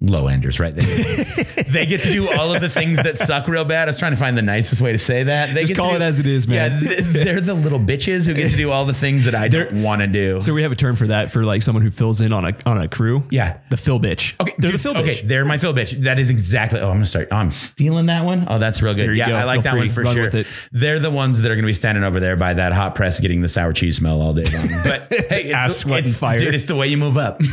low 0.00 0.28
enders, 0.28 0.58
right? 0.58 0.74
They, 0.74 0.84
they 1.68 1.86
get 1.86 2.00
to 2.02 2.10
do 2.10 2.30
all 2.30 2.54
of 2.54 2.60
the 2.60 2.68
things 2.68 2.96
that 3.02 3.18
suck 3.18 3.48
real 3.48 3.64
bad. 3.64 3.82
I 3.82 3.90
was 3.90 3.98
trying 3.98 4.12
to 4.12 4.16
find 4.16 4.36
the 4.36 4.42
nicest 4.42 4.80
way 4.80 4.92
to 4.92 4.98
say 4.98 5.24
that. 5.24 5.54
They 5.54 5.62
Just 5.62 5.68
get 5.68 5.74
to 5.74 5.80
call 5.80 5.90
do- 5.90 5.96
it 5.96 6.02
as 6.02 6.20
it 6.20 6.26
is, 6.26 6.48
man. 6.48 6.78
Yeah, 6.82 7.00
they're 7.00 7.40
the 7.40 7.54
little 7.54 7.78
bitches 7.78 8.26
who 8.26 8.34
get 8.34 8.50
to 8.50 8.56
do 8.56 8.70
all 8.70 8.84
the 8.84 8.94
things 8.94 9.24
that 9.26 9.34
I 9.34 9.48
don't 9.48 9.82
want 9.82 10.00
to 10.00 10.06
do. 10.06 10.40
So 10.40 10.54
we 10.54 10.62
have 10.62 10.72
a 10.72 10.76
term 10.76 10.96
for 10.96 11.06
that 11.08 11.30
for 11.30 11.44
like 11.44 11.62
someone 11.62 11.82
who 11.82 11.90
fills 11.90 12.20
in 12.20 12.32
on 12.32 12.44
a 12.46 12.56
on 12.66 12.80
a 12.80 12.88
crew. 12.88 13.24
yeah. 13.30 13.58
The 13.70 13.76
fill 13.76 14.00
bitch. 14.00 14.34
Okay, 14.40 14.54
They're 14.58 14.70
dude, 14.70 14.80
the 14.80 14.82
fill 14.82 14.96
Okay, 14.96 15.10
bitch. 15.10 15.28
they're 15.28 15.44
my 15.44 15.58
fill 15.58 15.74
bitch. 15.74 16.02
That 16.04 16.18
is 16.18 16.30
exactly. 16.30 16.80
Oh, 16.80 16.88
I'm 16.88 16.94
gonna 16.96 17.06
start. 17.06 17.28
Oh, 17.30 17.36
I'm 17.36 17.50
stealing 17.50 18.06
that 18.06 18.24
one. 18.24 18.46
Oh, 18.48 18.58
that's 18.58 18.80
real 18.82 18.94
good. 18.94 19.04
There 19.08 19.14
Yeah, 19.14 19.28
go. 19.28 19.36
I 19.36 19.44
like 19.44 19.62
Feel 19.62 19.72
that 19.72 19.78
one 19.78 19.88
for 19.90 20.06
sure. 20.06 20.30
They're 20.72 20.98
the 20.98 21.10
ones 21.10 21.42
that 21.42 21.50
are 21.50 21.54
gonna 21.56 21.66
be 21.66 21.72
standing 21.74 22.04
over 22.04 22.20
there 22.20 22.36
by 22.36 22.54
that 22.54 22.72
hot 22.72 22.94
press, 22.94 23.20
getting 23.20 23.42
the 23.42 23.48
sour 23.48 23.72
cheese 23.72 23.96
smell 23.96 24.20
all 24.22 24.32
day 24.34 24.44
long. 24.56 24.68
But 24.82 25.02
hey, 25.28 25.44
it's, 25.44 25.54
Ass, 25.54 25.68
the, 25.72 25.74
sweat, 25.80 26.04
and 26.04 26.14
fire. 26.14 26.38
dude, 26.38 26.54
it's 26.54 26.64
the 26.64 26.74
way 26.76 26.86
you 26.88 26.96
move 26.96 27.16
up. 27.18 27.40
you 27.42 27.48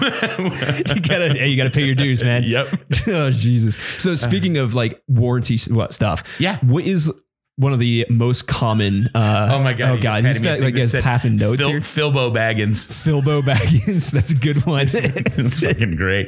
gotta 1.02 1.46
you 1.48 1.58
gotta 1.58 1.70
pay 1.72 1.84
your 1.84 1.96
dues, 1.96 2.24
man. 2.24 2.37
Yep. 2.46 2.68
oh 3.08 3.30
Jesus. 3.32 3.78
So 4.00 4.16
speaking 4.16 4.58
of 4.58 4.74
like 4.74 5.02
warranty 5.08 5.58
what 5.72 5.94
stuff, 5.94 6.24
Yeah. 6.40 6.58
What 6.60 6.86
is 6.86 7.12
one 7.56 7.74
of 7.74 7.80
the 7.80 8.06
most 8.10 8.48
common? 8.48 9.10
Uh, 9.16 9.50
Oh 9.52 9.64
my 9.64 9.74
god! 9.74 9.98
Oh 9.98 10.02
god! 10.02 10.24
He's 10.24 10.38
handed 10.38 10.44
me 10.44 10.50
a 10.68 10.72
got, 10.72 10.80
like 10.80 10.88
said 10.88 11.04
passing 11.04 11.38
notes 11.38 11.60
Phil, 11.60 11.70
here. 11.70 11.80
Philbo 11.80 12.32
Baggins. 12.32 12.86
Philbo 12.88 13.42
Baggins. 13.44 14.12
That's 14.12 14.32
a 14.32 14.36
good 14.36 14.66
one. 14.66 14.90
It's 14.94 15.60
fucking 15.62 15.96
great. 15.96 16.28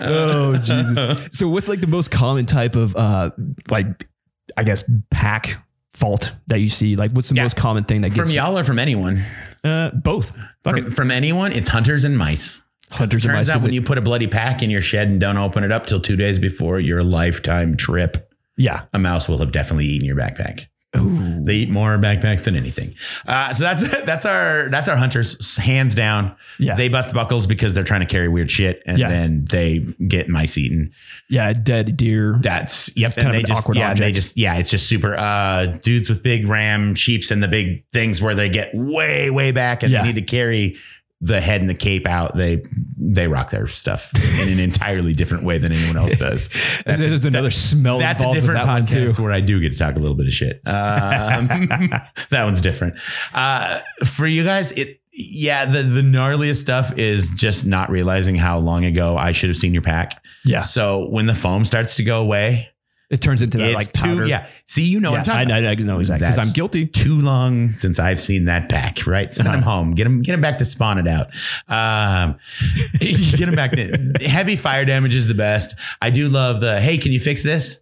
oh 0.00 0.56
Jesus. 0.62 1.28
So 1.38 1.48
what's 1.48 1.68
like 1.68 1.80
the 1.80 1.86
most 1.86 2.10
common 2.10 2.44
type 2.46 2.76
of 2.76 2.94
uh 2.96 3.30
like 3.70 4.08
I 4.56 4.64
guess 4.64 4.84
pack 5.10 5.56
fault 5.92 6.34
that 6.48 6.60
you 6.60 6.68
see? 6.68 6.96
Like 6.96 7.12
what's 7.12 7.28
the 7.28 7.34
Yeah. 7.36 7.42
most 7.42 7.56
common 7.56 7.84
thing 7.84 8.02
that 8.02 8.10
gets 8.10 8.20
From 8.20 8.30
y'all 8.30 8.58
or 8.58 8.64
from 8.64 8.78
anyone? 8.78 9.22
uh 9.64 9.90
both. 9.90 10.32
From, 10.64 10.90
from 10.90 11.10
anyone? 11.10 11.52
It's 11.52 11.68
hunters 11.68 12.04
and 12.04 12.16
mice. 12.18 12.62
Hunters 12.92 13.24
and 13.24 13.34
Turns 13.34 13.48
mice. 13.48 13.56
out 13.56 13.62
when 13.62 13.70
they- 13.70 13.74
you 13.76 13.82
put 13.82 13.98
a 13.98 14.02
bloody 14.02 14.26
pack 14.26 14.62
in 14.62 14.70
your 14.70 14.80
shed 14.80 15.08
and 15.08 15.20
don't 15.20 15.36
open 15.38 15.64
it 15.64 15.72
up 15.72 15.86
till 15.86 16.00
two 16.00 16.16
days 16.16 16.38
before 16.38 16.78
your 16.80 17.02
lifetime 17.02 17.76
trip, 17.76 18.30
yeah. 18.56 18.82
a 18.92 18.98
mouse 18.98 19.28
will 19.28 19.38
have 19.38 19.52
definitely 19.52 19.86
eaten 19.86 20.06
your 20.06 20.16
backpack. 20.16 20.66
Ooh. 20.96 21.44
They 21.44 21.56
eat 21.56 21.68
more 21.68 21.98
backpacks 21.98 22.44
than 22.44 22.56
anything. 22.56 22.94
Uh, 23.26 23.52
so 23.52 23.64
that's 23.64 23.82
that's 24.06 24.24
our 24.24 24.70
that's 24.70 24.88
our 24.88 24.96
hunters 24.96 25.58
hands 25.58 25.94
down. 25.94 26.34
Yeah. 26.58 26.74
They 26.74 26.88
bust 26.88 27.12
buckles 27.12 27.46
because 27.46 27.74
they're 27.74 27.84
trying 27.84 28.00
to 28.00 28.06
carry 28.06 28.28
weird 28.28 28.50
shit, 28.50 28.82
and 28.86 28.98
Yeah. 28.98 29.08
then 29.08 29.44
they 29.50 29.80
get 30.08 30.30
mice 30.30 30.56
eaten. 30.56 30.92
yeah, 31.28 31.52
dead 31.52 31.98
deer. 31.98 32.38
That's 32.40 32.90
yep. 32.96 33.14
kind 33.14 33.26
and 33.26 33.28
of 33.28 33.32
they 33.34 33.40
an 33.40 33.46
just 33.46 33.62
awkward 33.62 33.76
yeah 33.76 33.92
they 33.92 34.10
just 34.12 34.38
yeah 34.38 34.56
it's 34.56 34.70
just 34.70 34.88
super. 34.88 35.14
Uh, 35.14 35.66
dudes 35.66 36.08
with 36.08 36.22
big 36.22 36.46
ram 36.48 36.94
sheeps 36.94 37.30
and 37.30 37.42
the 37.42 37.48
big 37.48 37.84
things 37.92 38.22
where 38.22 38.34
they 38.34 38.48
get 38.48 38.70
way 38.74 39.28
way 39.28 39.52
back 39.52 39.82
and 39.82 39.92
Yeah. 39.92 40.00
they 40.00 40.08
need 40.12 40.14
to 40.14 40.22
carry 40.22 40.76
the 41.20 41.40
head 41.40 41.60
and 41.60 41.70
the 41.70 41.74
cape 41.74 42.06
out. 42.06 42.36
They 42.36 42.62
they 42.98 43.28
rock 43.28 43.50
their 43.50 43.68
stuff 43.68 44.12
in 44.42 44.52
an 44.52 44.60
entirely 44.60 45.12
different 45.12 45.44
way 45.44 45.58
than 45.58 45.72
anyone 45.72 45.96
else 45.96 46.16
does. 46.16 46.50
then 46.86 47.00
there's 47.00 47.24
another 47.24 47.50
smell. 47.50 47.98
That's 47.98 48.22
a 48.22 48.32
different 48.32 48.64
that 48.64 48.88
podcast 48.88 49.18
where 49.18 49.32
I 49.32 49.40
do 49.40 49.60
get 49.60 49.72
to 49.72 49.78
talk 49.78 49.96
a 49.96 49.98
little 49.98 50.16
bit 50.16 50.26
of 50.26 50.32
shit. 50.32 50.62
Um, 50.76 51.46
that 52.30 52.44
one's 52.44 52.60
different. 52.60 52.98
Uh, 53.32 53.80
for 54.04 54.26
you 54.26 54.44
guys, 54.44 54.72
it 54.72 55.00
yeah, 55.12 55.64
the 55.64 55.82
the 55.82 56.02
gnarliest 56.02 56.56
stuff 56.56 56.96
is 56.98 57.30
just 57.30 57.64
not 57.64 57.90
realizing 57.90 58.36
how 58.36 58.58
long 58.58 58.84
ago 58.84 59.16
I 59.16 59.32
should 59.32 59.48
have 59.48 59.56
seen 59.56 59.72
your 59.72 59.82
pack. 59.82 60.22
Yeah. 60.44 60.60
So 60.60 61.08
when 61.08 61.26
the 61.26 61.34
foam 61.34 61.64
starts 61.64 61.96
to 61.96 62.04
go 62.04 62.20
away, 62.20 62.68
It 63.08 63.20
turns 63.20 63.40
into 63.40 63.58
that 63.58 63.66
it's 63.68 63.74
like 63.76 63.92
too 63.92 64.00
powder. 64.02 64.26
yeah. 64.26 64.48
See, 64.64 64.82
you 64.82 64.98
know 64.98 65.10
Yeah, 65.12 65.18
what 65.18 65.28
I'm 65.28 65.34
talking 65.46 65.50
I, 65.52 65.58
about. 65.58 65.68
I, 65.78 65.80
I 65.80 65.84
know 65.84 66.00
exactly 66.00 66.26
because 66.28 66.44
I'm 66.44 66.52
guilty. 66.52 66.86
Too 66.86 67.20
long 67.20 67.72
since 67.74 68.00
I've 68.00 68.20
seen 68.20 68.46
that 68.46 68.68
pack, 68.68 69.06
right? 69.06 69.32
Send 69.32 69.46
Uh-huh. 69.48 69.58
him 69.58 69.62
home. 69.62 69.90
Get 69.94 70.06
him, 70.08 70.22
get 70.22 70.34
him 70.34 70.40
back 70.40 70.58
to 70.58 70.64
spawn 70.64 70.98
it 70.98 71.06
out. 71.06 71.28
Um, 71.68 72.36
get 72.98 73.48
him 73.48 73.54
back 73.54 73.70
to 73.72 73.96
heavy 74.26 74.56
fire 74.56 74.84
damage 74.84 75.14
is 75.14 75.28
the 75.28 75.34
best. 75.34 75.76
I 76.02 76.10
do 76.10 76.28
love 76.28 76.60
the, 76.60 76.80
hey, 76.80 76.98
can 76.98 77.12
you 77.12 77.20
fix 77.20 77.42
this? 77.44 77.80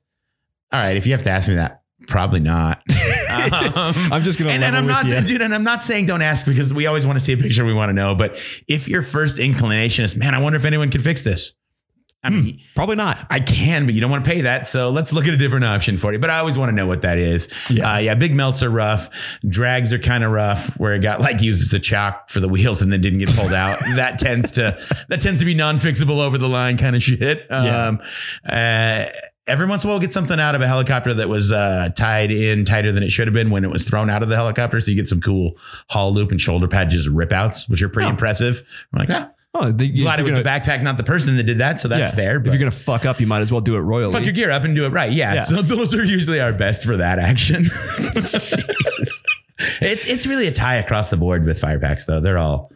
All 0.73 0.81
right. 0.81 0.97
If 0.97 1.07
you 1.07 1.13
have 1.13 1.23
to 1.23 1.31
ask 1.31 1.49
me 1.49 1.55
that, 1.55 1.83
probably 2.07 2.41
not. 2.41 2.83
Um, 3.35 3.95
I'm 4.13 4.23
just 4.23 4.39
gonna 4.39 4.53
and, 4.53 4.63
and 4.63 4.77
I'm 4.77 4.87
not, 4.87 5.07
you. 5.07 5.21
dude, 5.21 5.43
and 5.43 5.53
I'm 5.53 5.65
not 5.65 5.83
saying 5.83 6.07
don't 6.07 6.23
ask 6.23 6.47
because 6.47 6.73
we 6.73 6.87
always 6.87 7.05
want 7.05 7.19
to 7.19 7.25
see 7.25 7.33
a 7.33 7.37
picture. 7.37 7.65
We 7.65 7.75
want 7.75 7.89
to 7.91 7.93
know. 7.93 8.15
But 8.15 8.37
if 8.69 8.87
your 8.89 9.03
first 9.03 9.39
inclination 9.41 10.05
is, 10.05 10.17
man, 10.17 10.35
I 10.37 10.41
wonder 10.41 10.57
if 10.57 10.65
anyone 10.65 10.89
can 10.91 11.01
fix 11.01 11.23
this. 11.23 11.53
I 12.25 12.31
mean, 12.31 12.61
Probably 12.75 12.97
not. 12.97 13.27
I 13.31 13.39
can, 13.41 13.85
but 13.85 13.95
you 13.95 14.01
don't 14.01 14.11
want 14.11 14.25
to 14.25 14.31
pay 14.31 14.41
that. 14.41 14.67
So 14.67 14.91
let's 14.91 15.13
look 15.13 15.29
at 15.29 15.35
a 15.35 15.37
different 15.37 15.65
option 15.65 15.99
for 15.99 16.13
you. 16.13 16.19
But 16.19 16.31
I 16.31 16.39
always 16.39 16.57
want 16.59 16.71
to 16.71 16.75
know 16.75 16.87
what 16.87 17.03
that 17.03 17.19
is. 17.19 17.49
Yeah. 17.71 17.95
Uh, 17.95 17.99
yeah. 17.99 18.15
Big 18.15 18.35
melts 18.35 18.63
are 18.63 18.71
rough. 18.71 19.11
Drags 19.49 19.93
are 19.93 19.99
kind 19.99 20.25
of 20.25 20.33
rough 20.33 20.69
where 20.81 20.95
it 20.95 21.01
got 21.03 21.21
like 21.21 21.41
used 21.43 21.61
as 21.63 21.73
a 21.75 21.79
chalk 21.79 22.31
for 22.31 22.41
the 22.41 22.49
wheels 22.49 22.83
and 22.83 22.91
then 22.93 23.01
didn't 23.01 23.19
get 23.21 23.29
pulled 23.37 23.53
out. 23.53 23.79
that 23.97 24.19
tends 24.19 24.51
to, 24.53 24.77
that 25.09 25.21
tends 25.21 25.41
to 25.41 25.45
be 25.47 25.55
non-fixable 25.55 26.19
over 26.25 26.39
the 26.39 26.49
line 26.49 26.77
kind 26.79 26.97
of 26.97 27.03
shit. 27.03 27.47
Yeah. 27.51 27.87
Um, 27.89 28.01
uh, 28.49 29.07
Every 29.47 29.67
once 29.67 29.85
in 29.85 29.89
a 29.89 29.91
while, 29.91 29.99
we'll 29.99 30.07
get 30.07 30.15
something 30.15 30.41
out 30.41 30.55
of 30.55 30.63
a 30.63 30.67
helicopter 30.67 31.13
that 31.13 31.29
was 31.29 31.53
uh, 31.53 31.91
tied 31.95 32.31
in 32.31 32.65
tighter 32.65 32.93
than 32.93 33.03
it 33.03 33.11
should 33.11 33.27
have 33.27 33.35
been 33.35 33.51
when 33.51 33.63
it 33.63 33.69
was 33.69 33.85
thrown 33.85 34.09
out 34.09 34.23
of 34.23 34.31
the 34.31 34.37
helicopter. 34.37 34.81
So 34.81 34.91
you 34.91 34.97
get 34.97 35.07
some 35.07 35.21
cool 35.21 35.59
haul 35.91 36.15
loop 36.15 36.31
and 36.31 36.41
shoulder 36.41 36.67
pad 36.67 36.89
just 36.89 37.11
rip 37.11 37.31
outs, 37.31 37.69
which 37.69 37.83
are 37.83 37.91
pretty 37.91 38.07
Oh. 38.07 38.13
impressive. 38.13 38.63
I'm 38.95 39.01
like, 39.01 39.11
ah, 39.11 39.31
Oh, 39.57 39.71
the, 39.71 39.89
glad 39.89 40.19
it 40.19 40.25
was 40.25 40.33
the 40.33 40.43
backpack, 40.43 40.83
not 40.83 40.97
the 40.97 41.05
person 41.05 41.37
that 41.37 41.45
did 41.45 41.59
that. 41.59 41.79
So 41.79 41.87
that's 41.87 42.13
fair. 42.13 42.39
If 42.39 42.47
you're 42.47 42.59
gonna 42.59 42.73
fuck 42.73 43.05
up, 43.05 43.21
you 43.21 43.27
might 43.29 43.41
as 43.41 43.53
well 43.53 43.61
do 43.61 43.77
it 43.77 43.81
royally. 43.81 44.13
fuck 44.13 44.25
your 44.25 44.33
gear 44.33 44.51
up 44.51 44.65
and 44.65 44.75
do 44.75 44.85
it 44.85 44.91
right. 44.91 45.13
Yeah. 45.13 45.35
Yeah. 45.35 45.45
So 45.45 45.63
those 45.63 45.95
are 45.95 46.05
usually 46.05 46.41
our 46.41 46.53
best 46.53 46.85
for 46.85 46.97
that 46.97 47.21
action. 47.21 47.65
it's 49.81 50.07
it's 50.09 50.27
really 50.27 50.49
a 50.49 50.53
tie 50.53 50.77
across 50.77 51.11
the 51.11 51.17
board 51.17 51.45
with 51.45 51.61
fire 51.61 51.79
packs 51.79 52.05
though. 52.05 52.21
They're 52.21 52.39
all 52.39 52.73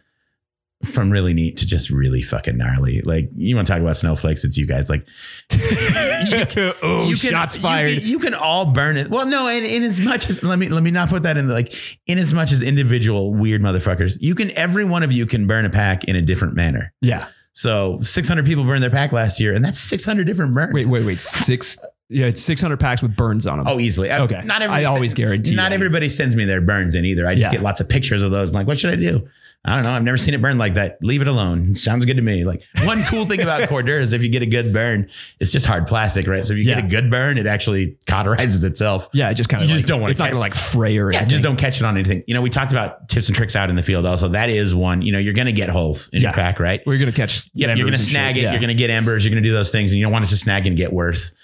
from 0.84 1.10
really 1.10 1.34
neat 1.34 1.56
to 1.56 1.66
just 1.66 1.90
really 1.90 2.22
fucking 2.22 2.56
gnarly. 2.56 3.00
Like 3.02 3.30
you 3.36 3.56
want 3.56 3.66
to 3.66 3.72
talk 3.72 3.82
about 3.82 3.96
snowflakes? 3.96 4.44
It's 4.44 4.56
you 4.56 4.66
guys. 4.66 4.88
Like 4.88 5.06
oh, 5.52 7.06
you 7.08 7.16
can, 7.16 7.30
shots 7.30 7.56
you 7.56 7.62
fired. 7.62 7.98
can- 7.98 8.06
You 8.06 8.18
can, 8.18 8.34
all 8.34 8.66
burn 8.66 8.96
it. 8.96 9.08
Well, 9.10 9.26
no, 9.26 9.48
and 9.48 9.64
in 9.64 9.82
as 9.82 10.00
much 10.00 10.28
as 10.30 10.42
let 10.42 10.58
me 10.58 10.68
let 10.68 10.82
me 10.82 10.90
not 10.90 11.08
put 11.08 11.22
that 11.24 11.36
in 11.36 11.48
the, 11.48 11.54
like 11.54 11.72
in 12.06 12.18
as 12.18 12.32
much 12.34 12.52
as 12.52 12.62
individual 12.62 13.34
weird 13.34 13.60
motherfuckers, 13.62 14.18
you 14.20 14.34
can 14.34 14.50
every 14.52 14.84
one 14.84 15.02
of 15.02 15.12
you 15.12 15.26
can 15.26 15.46
burn 15.46 15.64
a 15.64 15.70
pack 15.70 16.04
in 16.04 16.16
a 16.16 16.22
different 16.22 16.54
manner. 16.54 16.92
yeah. 17.00 17.28
So 17.54 17.98
600 18.00 18.46
people 18.46 18.62
burned 18.62 18.84
their 18.84 18.90
pack 18.90 19.10
last 19.10 19.40
year, 19.40 19.52
and 19.52 19.64
that's 19.64 19.80
600 19.80 20.28
different 20.28 20.54
burns. 20.54 20.72
Wait, 20.72 20.86
wait, 20.86 21.04
wait. 21.04 21.20
Six. 21.20 21.76
Yeah, 22.08 22.26
it's 22.26 22.40
600 22.40 22.78
packs 22.78 23.02
with 23.02 23.16
burns 23.16 23.48
on 23.48 23.58
them. 23.58 23.66
Oh, 23.66 23.80
easily. 23.80 24.12
I- 24.12 24.20
Okay. 24.20 24.42
Not 24.44 24.62
every 24.62 24.76
I 24.76 24.78
everybody 24.78 24.84
always 24.86 25.12
guarantee 25.14 25.56
Not 25.56 25.72
everybody 25.72 26.08
sends 26.08 26.36
me 26.36 26.44
their 26.44 26.60
burns 26.60 26.94
in 26.94 27.04
either. 27.04 27.26
I 27.26 27.34
just 27.34 27.46
Yeah. 27.50 27.56
get 27.58 27.62
lots 27.64 27.80
of 27.80 27.88
pictures 27.88 28.22
of 28.22 28.30
those. 28.30 28.50
I'm 28.50 28.54
like, 28.54 28.68
what 28.68 28.78
should 28.78 28.92
I 28.92 28.96
do? 28.96 29.26
I 29.64 29.74
don't 29.74 29.82
know. 29.82 29.90
I've 29.92 30.04
never 30.04 30.16
seen 30.16 30.32
it 30.34 30.40
burn 30.40 30.56
like 30.56 30.74
that. 30.74 30.98
Leave 31.02 31.20
it 31.20 31.26
alone. 31.26 31.74
Sounds 31.74 32.04
good 32.06 32.16
to 32.16 32.22
me. 32.22 32.44
Like 32.44 32.62
one 32.84 33.02
cool 33.02 33.26
thing 33.26 33.42
about 33.42 33.62
Cordura 33.68 33.98
is 34.00 34.12
if 34.12 34.22
you 34.22 34.28
get 34.30 34.40
a 34.40 34.46
good 34.46 34.72
burn, 34.72 35.10
it's 35.40 35.50
just 35.52 35.66
hard 35.66 35.86
plastic, 35.88 36.26
right? 36.28 36.44
So 36.44 36.52
if 36.54 36.60
you 36.60 36.64
Yeah. 36.64 36.76
get 36.76 36.84
a 36.84 36.88
good 36.88 37.10
burn, 37.10 37.36
it 37.38 37.46
actually 37.46 37.98
cauterizes 38.06 38.64
itself. 38.64 39.08
Yeah, 39.12 39.28
it 39.30 39.34
just 39.34 39.50
kind 39.50 39.62
of 39.62 39.68
You 39.68 39.74
of 39.74 39.80
just 39.80 39.88
don't 39.88 40.00
wanna 40.00 40.12
It's 40.12 40.20
not 40.20 40.26
catch- 40.26 40.32
gonna 40.34 40.40
like 40.40 40.54
fray 40.54 40.96
or 40.96 41.10
Yeah, 41.10 41.18
anything. 41.18 41.30
just 41.30 41.42
don't 41.42 41.58
catch 41.58 41.80
it 41.80 41.84
on 41.84 41.96
anything. 41.96 42.22
You 42.26 42.34
know, 42.34 42.40
we 42.40 42.50
talked 42.50 42.70
about 42.72 43.08
tips 43.08 43.26
and 43.28 43.36
tricks 43.36 43.56
out 43.56 43.68
in 43.68 43.76
the 43.76 43.82
field. 43.82 44.06
Also, 44.06 44.28
that 44.28 44.48
is 44.48 44.74
one. 44.74 45.02
You 45.02 45.12
know, 45.12 45.18
you're 45.18 45.34
going 45.34 45.46
to 45.46 45.52
get 45.52 45.68
holes 45.68 46.08
in 46.12 46.22
your 46.22 46.32
pack, 46.32 46.60
right? 46.60 46.80
We're 46.86 46.96
gonna 46.98 47.12
catch. 47.12 47.50
Yep, 47.54 47.76
you're 47.76 47.86
going 47.86 47.92
to 47.92 47.98
snag 47.98 48.36
shit. 48.36 48.44
it. 48.44 48.46
Yeah. 48.46 48.52
You're 48.52 48.60
going 48.60 48.68
to 48.68 48.74
get 48.74 48.90
embers. 48.90 49.24
You're 49.24 49.32
going 49.32 49.42
to 49.42 49.48
do 49.48 49.52
those 49.54 49.70
things, 49.72 49.90
and 49.92 49.98
you 49.98 50.04
don't 50.04 50.12
want 50.12 50.24
it 50.24 50.28
to 50.28 50.36
snag 50.36 50.66
and 50.66 50.76
get 50.76 50.92
worse. 50.92 51.34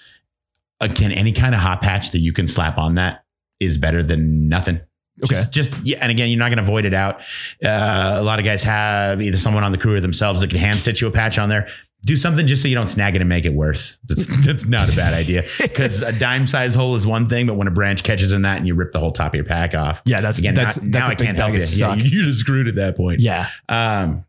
Again, 0.81 1.11
any 1.11 1.31
kind 1.33 1.53
of 1.53 1.61
hot 1.61 1.81
patch 1.81 2.11
that 2.11 2.19
you 2.19 2.33
can 2.33 2.47
slap 2.47 2.77
on 2.77 2.95
that 2.95 3.23
is 3.59 3.77
better 3.77 4.01
than 4.01 4.49
nothing. 4.49 4.79
Okay. 5.23 5.35
Just, 5.35 5.51
just 5.51 5.71
yeah, 5.83 5.97
and 6.01 6.11
again, 6.11 6.29
you're 6.29 6.39
not 6.39 6.49
going 6.49 6.57
to 6.57 6.63
void 6.63 6.83
it 6.85 6.93
out. 6.93 7.21
Uh, 7.63 8.17
a 8.19 8.23
lot 8.23 8.37
of 8.39 8.45
guys 8.45 8.63
have 8.63 9.21
either 9.21 9.37
someone 9.37 9.63
on 9.63 9.71
the 9.71 9.77
crew 9.77 9.95
or 9.95 9.99
themselves 10.01 10.41
that 10.41 10.49
can 10.49 10.59
hand 10.59 10.77
stitch 10.79 11.01
you 11.01 11.07
a 11.07 11.11
patch 11.11 11.37
on 11.39 11.47
there. 11.47 11.69
do 12.05 12.17
something 12.17 12.45
just 12.45 12.61
so 12.61 12.67
you 12.67 12.75
don't 12.75 12.87
snag 12.89 13.15
it 13.15 13.21
and 13.21 13.29
make 13.29 13.45
it 13.45 13.53
worse. 13.53 13.97
That's 14.07 14.25
that's 14.45 14.65
not 14.65 14.91
a 14.91 14.95
bad 14.95 15.13
idea 15.19 15.43
because 15.61 16.01
a 16.01 16.11
dime 16.19 16.45
size 16.45 16.75
hole 16.75 16.95
is 16.95 17.07
one 17.07 17.27
thing, 17.27 17.47
but 17.47 17.53
when 17.55 17.67
a 17.67 17.71
branch 17.71 18.03
catches 18.03 18.33
in 18.33 18.41
that 18.41 18.57
and 18.57 18.67
you 18.67 18.75
rip 18.75 18.91
the 18.91 18.99
whole 18.99 19.09
top 19.11 19.31
of 19.31 19.35
your 19.35 19.45
pack 19.45 19.73
off, 19.73 20.01
Yeah, 20.05 20.19
that's 20.21 20.39
again, 20.39 20.53
that's 20.53 20.81
now, 20.81 20.99
that's 20.99 21.07
now 21.07 21.11
I 21.11 21.15
can't 21.15 21.37
help 21.37 21.53
you. 21.53 21.59
Yeah, 21.59 21.65
suck. 21.65 21.97
you 21.99 22.23
just 22.23 22.39
screwed 22.39 22.67
at 22.67 22.75
that 22.75 22.97
point. 22.97 23.21
Yeah. 23.21 23.47
Um, 23.69 24.25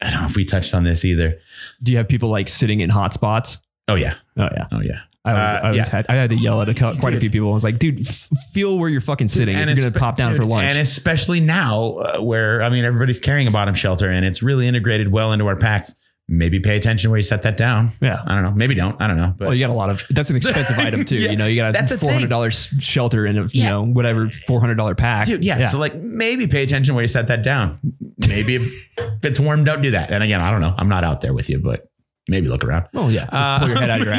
I 0.00 0.10
don't 0.10 0.20
know 0.20 0.26
if 0.26 0.36
we 0.36 0.44
touched 0.44 0.74
on 0.74 0.84
this 0.84 1.04
either. 1.04 1.38
Do 1.82 1.92
you 1.92 1.98
have 1.98 2.08
people 2.08 2.28
like 2.30 2.48
sitting 2.48 2.80
in 2.80 2.90
hot 2.90 3.12
spots? 3.14 3.58
Oh 3.88 3.94
yeah, 3.94 4.14
Oh 4.36 4.48
yeah. 4.52 4.66
oh 4.72 4.80
yeah. 4.80 5.00
I 5.26 5.30
always, 5.32 5.42
Uh, 5.42 5.56
I, 5.56 5.60
always 5.62 5.76
yeah. 5.76 5.88
had 5.90 6.06
I 6.08 6.14
had 6.14 6.30
to 6.30 6.36
yell 6.36 6.62
at 6.62 6.68
a, 6.68 6.74
quite 6.74 7.14
a 7.14 7.20
few 7.20 7.30
people. 7.30 7.50
I 7.50 7.54
was 7.54 7.64
like, 7.64 7.78
dude, 7.78 8.06
f- 8.06 8.28
feel 8.52 8.78
where 8.78 8.88
you're 8.88 9.00
fucking 9.00 9.28
sitting. 9.28 9.56
if 9.56 9.66
you're 9.76 9.90
gonna 9.90 9.98
pop 9.98 10.16
down 10.16 10.30
dude, 10.32 10.38
for 10.40 10.44
lunch. 10.46 10.68
and 10.70 10.78
especially 10.78 11.40
now 11.40 11.94
uh, 11.98 12.20
where 12.22 12.62
I 12.62 12.68
mean 12.68 12.84
everybody's 12.84 13.20
carrying 13.20 13.46
a 13.46 13.50
bottom 13.50 13.74
shelter 13.74 14.10
and 14.10 14.24
it's 14.24 14.42
really 14.42 14.66
integrated 14.68 15.10
well 15.12 15.32
into 15.32 15.46
our 15.46 15.56
packs. 15.56 15.94
Maybe 16.28 16.58
pay 16.58 16.76
attention 16.76 17.10
where 17.10 17.18
you 17.18 17.22
set 17.22 17.42
that 17.42 17.56
down. 17.56 17.92
yeah. 18.00 18.20
I 18.26 18.34
don't 18.34 18.42
know. 18.42 18.50
Maybe 18.50 18.74
don't. 18.74 19.00
I 19.00 19.06
don't 19.06 19.16
know. 19.16 19.32
But 19.38 19.44
Well, 19.46 19.54
you 19.54 19.64
got 19.64 19.72
a 19.72 19.76
lot 19.78 19.90
of. 19.90 20.02
That's 20.10 20.28
an 20.28 20.34
expensive 20.34 20.76
item 20.76 21.04
too. 21.10 21.14
Yeah, 21.14 21.30
you 21.30 21.36
know, 21.36 21.46
you 21.46 21.54
got 21.54 21.76
a 21.76 21.98
four 21.98 22.10
hundred 22.10 22.30
dollars 22.30 22.66
shelter 22.80 23.26
in 23.26 23.38
a, 23.38 23.42
you 23.42 23.48
Yeah. 23.62 23.70
know 23.70 23.84
whatever 23.84 24.28
four 24.28 24.58
hundred 24.58 24.74
dollar 24.74 24.96
pack. 24.96 25.28
Dude, 25.28 25.44
yeah, 25.44 25.68
So 25.68 25.78
like 25.78 25.94
maybe 25.94 26.48
pay 26.48 26.64
attention 26.64 26.96
where 26.96 27.02
you 27.02 27.08
set 27.08 27.28
that 27.28 27.44
down. 27.44 27.78
Maybe 28.26 28.56
if 28.56 28.90
it's 29.22 29.38
warm, 29.38 29.62
don't 29.62 29.82
do 29.82 29.92
that. 29.92 30.10
And 30.10 30.24
again, 30.24 30.40
I 30.40 30.50
don't 30.50 30.60
know. 30.60 30.74
I'm 30.76 30.88
not 30.88 31.04
out 31.04 31.20
there 31.20 31.32
with 31.32 31.48
you, 31.48 31.60
but 31.60 31.88
maybe 32.28 32.48
look 32.48 32.64
around. 32.64 32.86
Oh 32.94 33.08
yeah. 33.08 33.26
Just 33.30 33.60
pull 33.60 33.68
your 33.70 33.78
head 33.78 33.90
out 33.90 34.00
of 34.00 34.06
your 34.06 34.14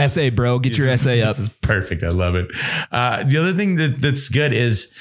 ass. 0.00 0.12
SA, 0.14 0.30
bro. 0.30 0.58
Get 0.58 0.76
your 0.76 0.86
This 0.86 1.04
is- 1.06 1.20
SA 1.20 1.30
up. 1.30 1.36
This 1.36 1.38
is 1.40 1.48
perfect. 1.48 2.02
I 2.02 2.08
love 2.08 2.34
it. 2.34 2.48
Uh, 2.90 3.24
the 3.24 3.36
other 3.38 3.52
thing 3.52 3.76
that, 3.76 4.00
that's 4.00 4.28
good 4.28 4.52
is 4.52 4.92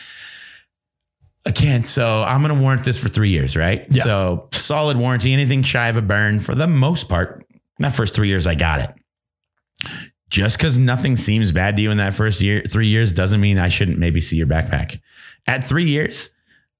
again, 1.45 1.83
so 1.83 2.21
I'm 2.23 2.41
going 2.41 2.55
to 2.55 2.61
warrant 2.61 2.83
this 2.83 2.97
for 2.97 3.09
three 3.09 3.29
years, 3.29 3.55
right? 3.57 3.85
Yeah. 3.89 4.03
So 4.03 4.47
solid 4.53 4.97
warranty, 4.97 5.33
anything 5.33 5.63
shy 5.63 5.87
of 5.89 5.97
a 5.97 6.01
burn 6.01 6.39
for 6.39 6.53
the 6.55 6.67
most 6.67 7.09
part. 7.09 7.45
That 7.79 7.95
first 7.95 8.13
three 8.13 8.27
years, 8.27 8.45
I 8.45 8.53
got 8.55 8.79
it. 8.81 9.89
Just 10.29 10.57
because 10.57 10.77
nothing 10.77 11.15
seems 11.15 11.51
bad 11.51 11.75
to 11.77 11.81
you 11.83 11.91
in 11.91 11.97
that 11.97 12.13
first 12.13 12.39
year, 12.41 12.61
three 12.61 12.87
years, 12.87 13.11
doesn't 13.11 13.41
mean 13.41 13.59
I 13.59 13.67
shouldn't 13.69 13.97
maybe 13.97 14.21
see 14.21 14.37
your 14.37 14.47
backpack. 14.47 14.99
At 15.47 15.65
three 15.65 15.85
years, 15.89 16.29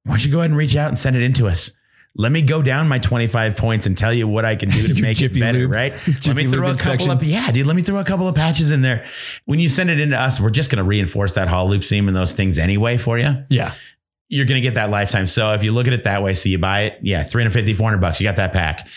why 0.03 0.13
don't 0.13 0.25
you 0.25 0.31
go 0.31 0.39
ahead 0.39 0.51
and 0.51 0.57
reach 0.57 0.75
out 0.75 0.89
and 0.89 0.97
send 0.97 1.15
it 1.15 1.21
in 1.23 1.33
to 1.33 1.47
us? 1.47 1.71
Let 2.15 2.31
me 2.31 2.41
go 2.41 2.61
down 2.61 2.89
my 2.89 2.99
25 2.99 3.55
points 3.55 3.85
and 3.85 3.97
tell 3.97 4.13
you 4.13 4.27
what 4.27 4.43
I 4.43 4.55
can 4.57 4.69
do 4.69 4.93
to 4.93 5.01
make 5.01 5.21
it 5.21 5.33
better, 5.39 5.59
Lube- 5.59 5.71
right? 5.71 5.93
Let 6.27 6.35
me 6.35 6.45
throw 6.45 6.69
a 6.69 6.75
couple 6.75 7.09
of 7.09 7.23
yeah, 7.23 7.49
dude. 7.51 7.65
Let 7.65 7.75
me 7.75 7.81
throw 7.81 7.99
a 7.99 8.03
couple 8.03 8.27
of 8.27 8.35
patches 8.35 8.69
in 8.69 8.81
there. 8.81 9.05
When 9.45 9.59
you 9.59 9.69
send 9.69 9.89
it 9.89 9.99
into 9.99 10.19
us, 10.19 10.39
we're 10.39 10.49
just 10.49 10.69
going 10.69 10.77
to 10.77 10.83
reinforce 10.83 11.33
that 11.33 11.47
haul 11.47 11.69
loop 11.69 11.83
seam 11.83 12.07
and 12.07 12.15
those 12.17 12.33
things 12.33 12.59
anyway 12.59 12.97
for 12.97 13.17
you. 13.17 13.45
Yeah. 13.49 13.73
You're 14.27 14.45
going 14.45 14.61
to 14.61 14.67
get 14.67 14.75
that 14.75 14.89
lifetime. 14.89 15.25
So 15.25 15.53
if 15.53 15.63
you 15.63 15.71
look 15.71 15.87
at 15.87 15.93
it 15.93 16.03
that 16.03 16.21
way, 16.21 16.33
so 16.33 16.49
you 16.49 16.57
buy 16.57 16.81
it, 16.83 16.99
yeah, 17.01 17.23
350, 17.23 17.73
400 17.73 17.97
bucks, 17.99 18.19
you 18.19 18.27
got 18.27 18.35
that 18.37 18.53
pack. 18.53 18.87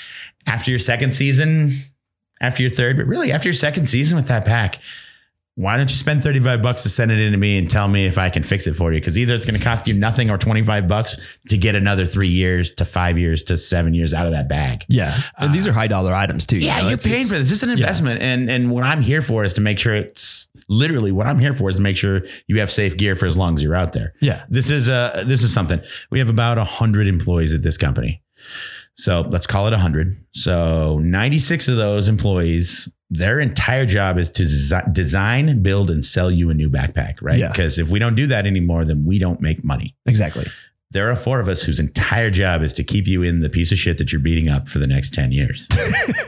After 0.46 0.70
your 0.70 0.78
second 0.78 1.12
season, 1.12 1.72
after 2.40 2.62
your 2.62 2.70
third, 2.70 2.96
but 2.96 3.06
really 3.06 3.32
after 3.32 3.48
your 3.48 3.54
second 3.54 3.86
season 3.86 4.16
with 4.16 4.28
that 4.28 4.44
pack, 4.44 4.80
why 5.56 5.76
don't 5.76 5.88
you 5.88 5.94
spend 5.96 6.20
35 6.22 6.62
bucks 6.62 6.82
to 6.82 6.88
send 6.88 7.12
it 7.12 7.20
in 7.20 7.30
to 7.30 7.38
me 7.38 7.56
and 7.56 7.70
tell 7.70 7.86
me 7.86 8.06
if 8.06 8.18
I 8.18 8.28
can 8.28 8.42
fix 8.42 8.66
it 8.66 8.74
for 8.74 8.92
you? 8.92 8.98
Because 9.00 9.16
either 9.16 9.34
it's 9.34 9.44
going 9.44 9.56
to 9.56 9.62
cost 9.64 9.86
you 9.86 9.94
nothing 9.94 10.28
or 10.28 10.36
25 10.36 10.88
bucks 10.88 11.16
to 11.48 11.56
get 11.56 11.76
another 11.76 12.06
three 12.06 12.28
years 12.28 12.72
to 12.74 12.84
five 12.84 13.16
years 13.18 13.42
to 13.44 13.56
seven 13.56 13.94
years 13.94 14.12
out 14.12 14.26
of 14.26 14.32
that 14.32 14.48
bag. 14.48 14.84
Yeah. 14.88 15.16
And 15.38 15.54
these 15.54 15.68
are 15.68 15.72
high 15.72 15.86
dollar 15.86 16.12
items 16.12 16.44
too. 16.46 16.56
you 16.58 16.66
Yeah, 16.66 16.78
know? 16.78 16.82
you're 16.88 16.94
It's- 16.94 17.06
paying 17.06 17.26
for 17.26 17.38
this. 17.38 17.52
Is 17.52 17.62
an 17.62 17.70
investment, 17.70 18.20
and 18.20 18.50
and 18.50 18.68
what 18.70 18.82
I'm 18.82 19.00
here 19.00 19.22
for 19.22 19.44
is 19.44 19.54
to 19.54 19.60
make 19.60 19.78
sure 19.78 19.94
it's 19.94 20.48
literally 20.68 21.12
what 21.12 21.26
I'm 21.28 21.38
here 21.38 21.54
for 21.54 21.68
is 21.68 21.76
to 21.76 21.82
make 21.82 21.96
sure 21.96 22.22
you 22.48 22.58
have 22.58 22.70
safe 22.70 22.96
gear 22.96 23.14
for 23.14 23.26
as 23.26 23.36
long 23.38 23.54
as 23.54 23.62
you're 23.62 23.76
out 23.76 23.92
there. 23.92 24.14
Yeah. 24.20 24.42
This 24.48 24.70
is 24.70 24.88
uh 24.88 25.22
this 25.24 25.44
is 25.44 25.52
something. 25.54 25.80
We 26.10 26.18
have 26.18 26.30
about 26.30 26.58
a 26.58 26.64
hundred 26.64 27.06
employees 27.06 27.54
at 27.54 27.62
this 27.62 27.76
company, 27.78 28.22
so 28.96 29.22
let's 29.22 29.46
call 29.46 29.66
it 29.66 29.74
hundred. 29.74 30.24
So 30.30 30.98
96 30.98 31.68
of 31.68 31.76
those 31.76 32.08
employees, 32.08 32.88
their 33.10 33.40
entire 33.40 33.86
job 33.86 34.18
is 34.18 34.30
to 34.30 34.42
desi- 34.42 34.92
design, 34.92 35.62
build, 35.62 35.90
and 35.90 36.04
sell 36.04 36.30
you 36.30 36.50
a 36.50 36.54
new 36.54 36.70
backpack, 36.70 37.20
right? 37.20 37.38
Yeah. 37.38 37.48
Because 37.48 37.78
if 37.78 37.90
we 37.90 37.98
don't 37.98 38.14
do 38.14 38.26
that 38.28 38.46
anymore, 38.46 38.84
then 38.84 39.04
we 39.04 39.18
don't 39.18 39.40
make 39.40 39.64
money. 39.64 39.96
Exactly. 40.06 40.46
There 40.92 41.10
are 41.10 41.16
four 41.16 41.40
of 41.40 41.48
us 41.48 41.62
whose 41.62 41.80
entire 41.80 42.30
job 42.30 42.62
is 42.62 42.72
to 42.74 42.84
keep 42.84 43.08
you 43.08 43.24
in 43.24 43.40
the 43.40 43.50
piece 43.50 43.72
of 43.72 43.78
shit 43.78 43.98
that 43.98 44.12
you're 44.12 44.20
beating 44.20 44.48
up 44.48 44.68
for 44.68 44.78
the 44.78 44.86
next 44.86 45.12
10 45.12 45.32
years. 45.32 45.68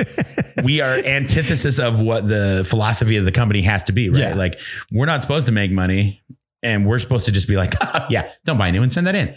we 0.64 0.80
are 0.80 0.94
antithesis 1.04 1.78
of 1.78 2.00
what 2.00 2.26
the 2.26 2.66
philosophy 2.68 3.16
of 3.16 3.24
the 3.24 3.30
company 3.30 3.62
has 3.62 3.84
to 3.84 3.92
be, 3.92 4.08
right? 4.08 4.18
Yeah. 4.18 4.34
Like 4.34 4.58
we're 4.90 5.06
not 5.06 5.22
supposed 5.22 5.46
to 5.46 5.52
make 5.52 5.70
money 5.70 6.20
and 6.62 6.86
we're 6.86 6.98
supposed 6.98 7.26
to 7.26 7.32
just 7.32 7.46
be 7.48 7.56
like, 7.56 7.74
oh, 7.80 8.06
yeah, 8.10 8.30
don't 8.44 8.58
buy 8.58 8.70
new 8.70 8.80
one, 8.80 8.90
send 8.90 9.06
that 9.06 9.14
in. 9.14 9.34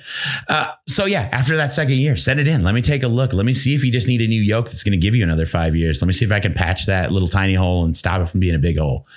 Uh, 0.48 0.68
so 0.88 1.06
yeah, 1.06 1.30
after 1.32 1.58
that 1.58 1.72
second 1.72 1.96
year, 1.96 2.16
send 2.16 2.40
it 2.40 2.48
in. 2.48 2.64
Let 2.64 2.74
me 2.74 2.82
take 2.82 3.04
a 3.04 3.08
look. 3.08 3.34
Let 3.34 3.46
me 3.46 3.54
see 3.54 3.76
if 3.76 3.84
you 3.84 3.92
just 3.92 4.08
need 4.08 4.22
a 4.22 4.28
new 4.28 4.42
yoke 4.42 4.66
that's 4.68 4.84
going 4.84 4.92
to 4.92 4.98
give 4.98 5.16
you 5.16 5.24
another 5.24 5.46
five 5.46 5.76
years. 5.76 6.02
Let 6.02 6.08
me 6.08 6.14
see 6.14 6.26
if 6.26 6.32
I 6.32 6.40
can 6.40 6.54
patch 6.54 6.86
that 6.88 7.12
little 7.12 7.28
tiny 7.28 7.54
hole 7.56 7.86
and 7.86 7.96
stop 7.96 8.22
it 8.22 8.28
from 8.30 8.40
being 8.40 8.56
a 8.56 8.60
big 8.60 8.78
hole. 8.80 9.08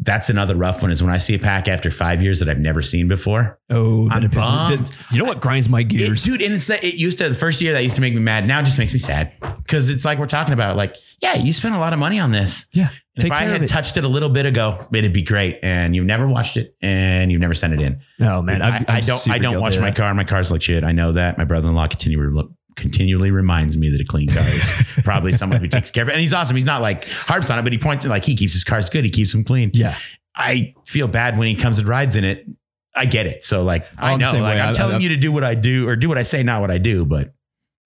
That's 0.00 0.30
another 0.30 0.54
rough 0.54 0.80
one 0.82 0.92
is 0.92 1.02
when 1.02 1.12
I 1.12 1.18
see 1.18 1.34
a 1.34 1.40
pack 1.40 1.66
after 1.66 1.90
five 1.90 2.22
years 2.22 2.38
that 2.38 2.48
I've 2.48 2.60
never 2.60 2.82
seen 2.82 3.08
before. 3.08 3.58
Oh, 3.68 4.08
I'm 4.10 4.28
bummed. 4.28 4.88
you 5.10 5.18
know 5.18 5.24
what 5.24 5.40
grinds 5.40 5.68
my 5.68 5.80
It- 5.80 5.88
gears? 5.88 6.22
dude, 6.22 6.40
and 6.40 6.54
it's 6.54 6.68
that 6.68 6.84
it 6.84 6.94
used 6.94 7.18
to 7.18 7.28
the 7.28 7.34
first 7.34 7.60
year 7.60 7.72
that 7.72 7.82
used 7.82 7.96
to 7.96 8.00
make 8.00 8.14
me 8.14 8.20
mad. 8.20 8.46
Now 8.46 8.60
it 8.60 8.62
just 8.64 8.78
makes 8.78 8.92
me 8.92 9.00
sad 9.00 9.32
because 9.56 9.90
it's 9.90 10.04
like 10.04 10.20
we're 10.20 10.26
talking 10.26 10.54
about, 10.54 10.76
like, 10.76 10.94
yeah, 11.20 11.34
you 11.34 11.52
spent 11.52 11.74
a 11.74 11.78
lot 11.78 11.92
of 11.92 11.98
money 11.98 12.20
on 12.20 12.30
this. 12.30 12.66
yeah. 12.72 12.90
And 13.18 13.26
if 13.26 13.32
I 13.32 13.44
had 13.44 13.66
touched 13.68 13.96
it 13.96 14.04
a 14.04 14.08
little 14.08 14.28
bit 14.28 14.46
ago, 14.46 14.86
it'd 14.92 15.12
be 15.12 15.22
great. 15.22 15.58
And 15.62 15.94
you've 15.94 16.06
never 16.06 16.28
watched 16.28 16.56
it, 16.56 16.76
and 16.80 17.30
you've 17.32 17.40
never 17.40 17.54
sent 17.54 17.74
it 17.74 17.80
in. 17.80 18.00
Oh 18.20 18.42
man, 18.42 18.62
I, 18.62 18.84
I 18.88 19.00
don't. 19.00 19.28
I 19.28 19.38
don't 19.38 19.60
wash 19.60 19.78
my 19.78 19.90
car. 19.90 20.12
My 20.14 20.24
car's 20.24 20.50
like 20.52 20.62
shit. 20.62 20.84
I 20.84 20.92
know 20.92 21.12
that. 21.12 21.38
My 21.38 21.44
brother-in-law 21.44 21.88
continually 21.88 22.48
continually 22.76 23.32
reminds 23.32 23.76
me 23.76 23.88
that 23.90 24.00
a 24.00 24.04
clean 24.04 24.28
car 24.28 24.46
is 24.46 24.84
probably 25.04 25.32
someone 25.32 25.60
who 25.60 25.66
takes 25.66 25.90
care 25.90 26.04
of 26.04 26.08
it. 26.08 26.12
And 26.12 26.20
he's 26.20 26.32
awesome. 26.32 26.54
He's 26.56 26.64
not 26.64 26.80
like 26.80 27.08
harps 27.08 27.50
on 27.50 27.58
it, 27.58 27.62
but 27.62 27.72
he 27.72 27.78
points 27.78 28.04
it 28.04 28.08
like 28.08 28.24
he 28.24 28.36
keeps 28.36 28.52
his 28.52 28.62
cars 28.62 28.88
good. 28.88 29.04
He 29.04 29.10
keeps 29.10 29.32
them 29.32 29.42
clean. 29.42 29.72
Yeah. 29.74 29.96
I 30.36 30.74
feel 30.86 31.08
bad 31.08 31.36
when 31.36 31.48
he 31.48 31.56
comes 31.56 31.80
and 31.80 31.88
rides 31.88 32.14
in 32.14 32.22
it. 32.24 32.46
I 32.94 33.06
get 33.06 33.26
it. 33.26 33.42
So 33.42 33.64
like 33.64 33.84
I 33.98 34.12
I'm 34.12 34.20
the 34.20 34.32
know, 34.32 34.38
like 34.38 34.54
way. 34.56 34.60
I'm 34.60 34.70
I- 34.70 34.72
telling 34.74 34.96
I- 34.96 34.98
you 35.00 35.08
to 35.10 35.16
do 35.16 35.32
what 35.32 35.42
I 35.42 35.54
do 35.54 35.88
or 35.88 35.96
do 35.96 36.08
what 36.08 36.18
I 36.18 36.22
say, 36.22 36.42
not 36.44 36.60
what 36.60 36.70
I 36.70 36.78
do. 36.78 37.04
But 37.04 37.32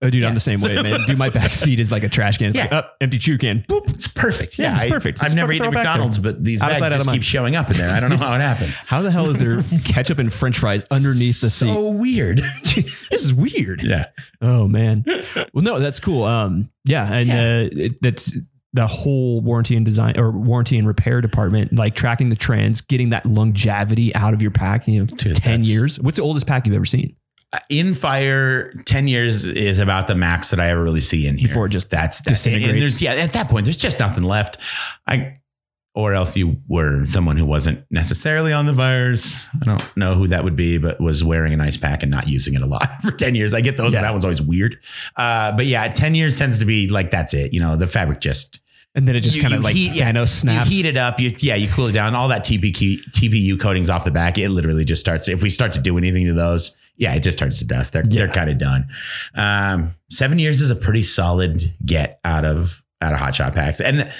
Oh, 0.02 0.10
dude, 0.10 0.24
I'm 0.24 0.34
the 0.34 0.40
same 0.40 0.60
way, 0.60 0.82
man. 0.82 1.00
Dude, 1.06 1.16
my 1.16 1.28
back 1.30 1.52
seat 1.52 1.78
is 1.78 1.92
like 1.92 2.02
a 2.02 2.08
trash 2.08 2.38
can. 2.38 2.48
It's 2.48 2.56
Yeah. 2.56 2.62
like, 2.64 2.72
up, 2.72 2.96
empty 3.00 3.18
chew 3.18 3.38
can. 3.38 3.64
Boop. 3.68 3.88
it's 3.94 4.08
perfect. 4.08 4.58
Yeah, 4.58 4.74
it's 4.74 4.84
I- 4.84 4.88
perfect. 4.88 5.22
I've 5.22 5.34
never 5.34 5.52
eaten 5.52 5.66
at 5.66 5.72
it 5.72 5.74
back 5.74 5.84
there. 5.84 5.92
McDonald's, 5.92 6.18
but 6.18 6.42
these 6.42 6.60
Out 6.62 6.66
of 6.66 6.74
bags 6.74 6.78
sight, 6.80 6.86
out 6.92 6.92
of 7.00 7.04
just 7.04 7.14
keep 7.14 7.22
showing 7.22 7.54
up 7.56 7.70
in 7.70 7.76
there. 7.76 7.90
I 7.90 8.00
don't 8.00 8.10
know 8.10 8.16
how 8.16 8.34
it 8.34 8.40
happens. 8.40 8.80
How 8.80 9.02
the 9.02 9.10
hell 9.12 9.30
is 9.30 9.38
there 9.38 9.62
ketchup 9.84 10.18
and 10.18 10.32
French 10.32 10.58
fries 10.58 10.84
underneath 10.90 11.40
the 11.40 11.50
seat? 11.50 11.66
So 11.72 11.88
weird. 11.90 12.38
this 12.64 13.22
is 13.22 13.32
weird. 13.32 13.82
yeah. 13.82 14.06
Oh 14.40 14.66
man. 14.68 15.04
Well, 15.54 15.62
no, 15.62 15.78
that's 15.78 16.00
cool. 16.00 16.24
Um, 16.24 16.70
yeah, 16.84 17.12
and 17.12 17.26
Yeah. 17.28 17.34
Uh, 17.40 17.68
it, 17.86 17.92
that's 18.02 18.36
the 18.74 18.86
whole 18.86 19.40
warranty 19.42 19.76
and 19.76 19.84
design 19.84 20.18
or 20.18 20.32
warranty 20.32 20.78
and 20.78 20.88
repair 20.88 21.20
department, 21.20 21.74
like 21.74 21.94
tracking 21.94 22.28
the 22.30 22.36
trends, 22.36 22.80
getting 22.80 23.10
that 23.10 23.24
longevity 23.26 24.14
out 24.14 24.34
of 24.34 24.40
your 24.42 24.50
pack. 24.50 24.88
You 24.88 25.00
know, 25.00 25.06
Dude, 25.06 25.36
ten 25.36 25.62
years. 25.62 26.00
What's 26.00 26.16
the 26.16 26.22
oldest 26.22 26.46
pack 26.46 26.66
you've 26.66 26.74
ever 26.74 26.86
seen? 26.86 27.14
In 27.68 27.92
fire 27.94 28.72
10 28.86 29.08
years 29.08 29.44
is 29.44 29.78
about 29.78 30.08
the 30.08 30.14
max 30.14 30.50
that 30.50 30.58
i 30.60 30.68
ever 30.70 30.82
really 30.82 31.00
see 31.02 31.26
in 31.26 31.36
here 31.36 31.48
Before 31.48 31.68
just 31.68 31.90
that's 31.90 32.20
that, 32.22 32.30
disintegrates. 32.30 32.72
and 32.72 32.80
there's 32.80 33.02
yeah 33.02 33.12
at 33.14 33.32
that 33.34 33.48
point 33.48 33.64
there's 33.64 33.76
just 33.76 33.98
nothing 33.98 34.24
left 34.24 34.56
i 35.06 35.34
or 35.94 36.14
else 36.14 36.34
you 36.38 36.56
were 36.68 37.04
someone 37.04 37.36
who 37.36 37.44
wasn't 37.44 37.84
necessarily 37.90 38.52
on 38.54 38.64
the 38.64 38.72
fires 38.72 39.48
i 39.60 39.64
don't 39.66 39.96
know 39.96 40.14
who 40.14 40.26
that 40.28 40.44
would 40.44 40.56
be 40.56 40.78
but 40.78 40.98
was 41.00 41.22
wearing 41.22 41.52
an 41.52 41.60
ice 41.60 41.76
pack 41.76 42.02
and 42.02 42.10
not 42.10 42.26
using 42.26 42.54
it 42.54 42.62
a 42.62 42.66
lot 42.66 42.88
for 43.02 43.10
10 43.12 43.34
years 43.34 43.52
i 43.52 43.60
get 43.60 43.76
those 43.76 43.92
Yeah. 43.92 44.00
that 44.00 44.12
one's 44.12 44.24
always 44.24 44.40
weird 44.40 44.78
uh, 45.16 45.52
but 45.54 45.66
yeah 45.66 45.86
10 45.88 46.14
years 46.14 46.38
tends 46.38 46.58
to 46.60 46.64
be 46.64 46.88
like 46.88 47.10
that's 47.10 47.34
it 47.34 47.52
you 47.52 47.60
know 47.60 47.76
the 47.76 47.86
fabric 47.86 48.20
just 48.20 48.60
And 48.94 49.06
then 49.08 49.14
it 49.16 49.20
just 49.20 49.40
kind 49.42 49.52
of 49.54 49.62
like 49.62 49.74
heat- 49.74 49.92
yeah, 49.92 50.10
Thanos 50.12 50.28
snaps. 50.28 50.70
you 50.70 50.76
heat 50.76 50.86
it 50.86 50.98
up. 50.98 51.18
You, 51.18 51.34
yeah, 51.38 51.54
you 51.54 51.66
cool 51.68 51.86
it 51.86 51.92
down. 51.92 52.14
All 52.14 52.28
that 52.28 52.44
TPQ, 52.44 53.00
TPU 53.16 53.58
coatings 53.58 53.88
off 53.88 54.04
the 54.04 54.10
back, 54.10 54.36
it 54.36 54.50
literally 54.50 54.84
just 54.84 55.00
starts. 55.00 55.30
If 55.30 55.42
we 55.42 55.48
start 55.48 55.72
to 55.72 55.80
do 55.80 55.96
anything 55.96 56.26
to 56.26 56.34
those, 56.34 56.76
yeah, 56.96 57.14
it 57.14 57.22
just 57.22 57.38
starts 57.38 57.58
to 57.58 57.64
dust. 57.66 57.92
They're 57.92 58.04
Yeah. 58.08 58.26
they're 58.26 58.34
kind 58.34 58.50
of 58.50 58.58
done. 58.58 58.88
Um, 59.34 59.94
seven 60.10 60.38
years 60.38 60.60
is 60.60 60.70
a 60.70 60.76
pretty 60.76 61.02
solid 61.02 61.74
get 61.84 62.20
out 62.24 62.44
of 62.44 62.82
out 63.00 63.12
of 63.12 63.18
hot 63.18 63.34
shot 63.34 63.52
packs, 63.52 63.80
and 63.80 64.12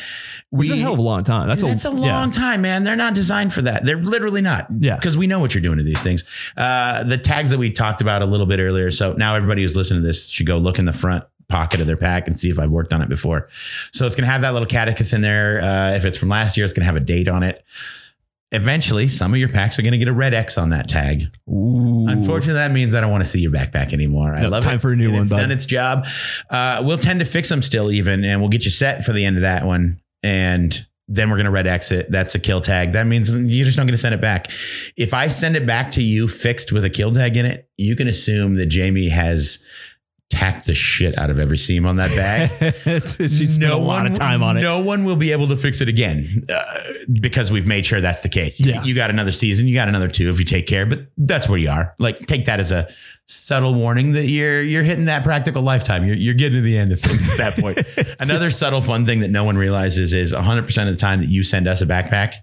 Which 0.51 0.69
is 0.69 0.77
a 0.77 0.83
hell 0.83 0.95
of 0.95 0.99
a 0.99 1.03
long 1.03 1.23
time. 1.23 1.47
That's, 1.47 1.63
that's 1.63 1.85
a 1.85 1.91
long 1.91 2.31
yeah. 2.31 2.31
time, 2.35 2.63
man. 2.63 2.83
They're 2.83 2.97
not 2.97 3.15
designed 3.15 3.55
for 3.55 3.63
that. 3.63 3.85
They're 3.85 3.97
literally 3.97 4.41
not. 4.43 4.67
Yeah. 4.81 4.97
Because 4.97 5.17
we 5.17 5.29
know 5.29 5.39
what 5.39 5.55
you're 5.55 5.63
doing 5.63 5.79
to 5.79 5.85
these 5.85 6.03
things. 6.03 6.25
Uh, 6.57 7.05
the 7.05 7.17
tags 7.17 7.51
that 7.51 7.59
we 7.59 7.71
talked 7.71 8.01
about 8.01 8.23
a 8.23 8.27
little 8.27 8.45
bit 8.47 8.59
earlier. 8.59 8.91
So 8.91 9.13
now 9.13 9.37
everybody 9.37 9.63
who's 9.63 9.77
listening 9.77 10.03
to 10.03 10.07
this 10.07 10.29
should 10.29 10.47
go 10.47 10.59
look 10.59 10.81
in 10.81 10.85
the 10.85 10.93
front 10.93 11.25
pocket 11.49 11.81
of 11.81 11.87
their 11.87 11.97
pack 11.97 12.27
and 12.27 12.37
see 12.37 12.51
if 12.51 12.59
I've 12.59 12.71
worked 12.71 12.93
on 12.93 13.03
it 13.03 13.09
before. 13.09 13.49
So 13.93 14.05
it's 14.05 14.17
going 14.17 14.27
to 14.27 14.33
have 14.33 14.41
that 14.43 14.53
little 14.53 14.67
catechus 14.69 15.15
in 15.15 15.21
there. 15.21 15.61
Uh, 15.63 15.93
if 15.93 16.05
it's 16.05 16.17
from 16.17 16.31
last 16.31 16.57
year, 16.57 16.65
it's 16.65 16.73
going 16.73 16.83
to 16.83 16.87
have 16.87 16.97
a 16.97 17.01
date 17.01 17.29
on 17.29 17.43
it. 17.45 17.65
Eventually, 18.55 19.09
some 19.09 19.33
of 19.33 19.39
your 19.39 19.49
packs 19.49 19.79
are 19.79 19.83
going 19.83 19.93
to 19.93 19.99
get 19.99 20.09
a 20.09 20.13
red 20.13 20.35
X 20.35 20.59
on 20.59 20.69
that 20.71 20.89
tag. 20.89 21.25
Ooh. 21.49 22.07
Unfortunately, 22.09 22.55
that 22.55 22.71
means 22.71 22.95
I 22.95 23.01
don't 23.01 23.11
want 23.11 23.25
to 23.25 23.29
see 23.31 23.41
your 23.41 23.51
backpack 23.51 23.93
anymore. 23.93 24.35
I 24.35 24.43
No, 24.43 24.51
love 24.51 24.63
time 24.63 24.77
it. 24.77 24.83
for 24.83 24.93
a 24.93 24.97
new 24.97 25.07
and 25.07 25.15
one, 25.15 25.23
It's 25.23 25.31
bud. 25.31 25.39
done 25.41 25.51
its 25.51 25.67
job. 25.67 26.07
Uh, 26.51 26.83
we'll 26.85 26.99
tend 26.99 27.21
to 27.21 27.25
fix 27.27 27.49
them 27.49 27.63
still, 27.63 27.91
even, 27.91 28.25
and 28.25 28.41
we'll 28.41 28.51
get 28.51 28.65
you 28.65 28.71
set 28.71 29.05
for 29.05 29.13
the 29.13 29.25
end 29.25 29.37
of 29.37 29.43
that 29.43 29.65
one. 29.65 30.01
And 30.23 30.87
then 31.09 31.31
we're 31.31 31.37
going 31.37 31.47
to 31.47 31.51
red 31.51 31.67
exit. 31.67 32.11
That's 32.11 32.35
a 32.35 32.39
kill 32.39 32.61
tag. 32.61 32.93
That 32.93 33.07
means 33.07 33.31
you're 33.37 33.65
just 33.65 33.77
not 33.77 33.85
going 33.85 33.95
to 33.95 33.99
send 33.99 34.15
it 34.15 34.21
back. 34.21 34.51
If 34.97 35.15
I 35.15 35.29
send 35.29 35.57
it 35.57 35.67
back 35.67 35.91
to 35.93 36.03
you 36.03 36.29
fixed 36.29 36.73
with 36.73 36.85
a 36.85 36.91
kill 36.91 37.13
tag 37.13 37.37
in 37.37 37.45
it, 37.47 37.69
you 37.77 37.97
can 37.97 38.07
assume 38.07 38.55
that 38.57 38.67
Jamie 38.67 39.09
has 39.09 39.59
tack 40.33 40.65
the 40.65 40.75
shit 40.75 41.17
out 41.19 41.31
of 41.31 41.39
every 41.39 41.59
seam 41.59 41.85
on 41.87 41.97
that 41.97 42.11
bag. 42.17 43.01
she 43.29 43.47
spent 43.47 43.71
a 43.71 43.77
lot 43.77 44.07
of 44.07 44.15
time 44.15 44.43
on 44.43 44.57
it. 44.57 44.63
No 44.63 44.81
one 44.83 45.05
will 45.05 45.17
be 45.17 45.31
able 45.33 45.47
to 45.49 45.57
fix 45.57 45.81
it 45.81 45.89
again 45.89 46.47
uh, 46.49 46.63
because 47.21 47.53
we've 47.53 47.67
made 47.67 47.85
sure 47.87 48.01
that's 48.01 48.21
the 48.21 48.29
case. 48.29 48.59
You- 48.59 48.81
You 48.83 48.95
got 48.95 49.11
another 49.11 49.33
season, 49.33 49.69
you 49.69 49.75
got 49.75 49.89
another 49.89 50.09
two 50.09 50.31
if 50.31 50.39
you 50.39 50.45
take 50.45 50.67
care, 50.67 50.87
but 50.87 51.01
that's 51.19 51.49
where 51.49 51.59
you 51.59 51.69
are. 51.71 51.95
Like 51.99 52.19
take 52.21 52.47
that 52.47 52.59
as 52.61 52.73
a 52.73 52.89
subtle 53.27 53.75
warning 53.75 54.13
that 54.13 54.27
you're 54.27 54.63
you're 54.63 54.83
hitting 54.83 55.05
that 55.05 55.23
practical 55.23 55.63
lifetime. 55.63 56.05
You're 56.05 56.17
you're 56.17 56.35
getting 56.35 56.57
to 56.57 56.63
the 56.63 56.77
end 56.77 56.93
of 56.93 57.01
things 57.01 57.31
at 57.31 57.37
that 57.39 57.57
point. 57.63 58.17
another 58.21 58.51
subtle 58.51 58.81
fun 58.83 59.07
thing 59.07 59.21
that 59.21 59.31
no 59.31 59.45
one 59.45 59.57
realizes 59.57 60.13
is 60.13 60.33
100% 60.33 60.83
of 60.89 60.89
the 60.89 60.97
time 60.97 61.21
that 61.21 61.29
you 61.29 61.43
send 61.43 61.69
us 61.69 61.83
a 61.83 61.87
backpack, 61.87 62.35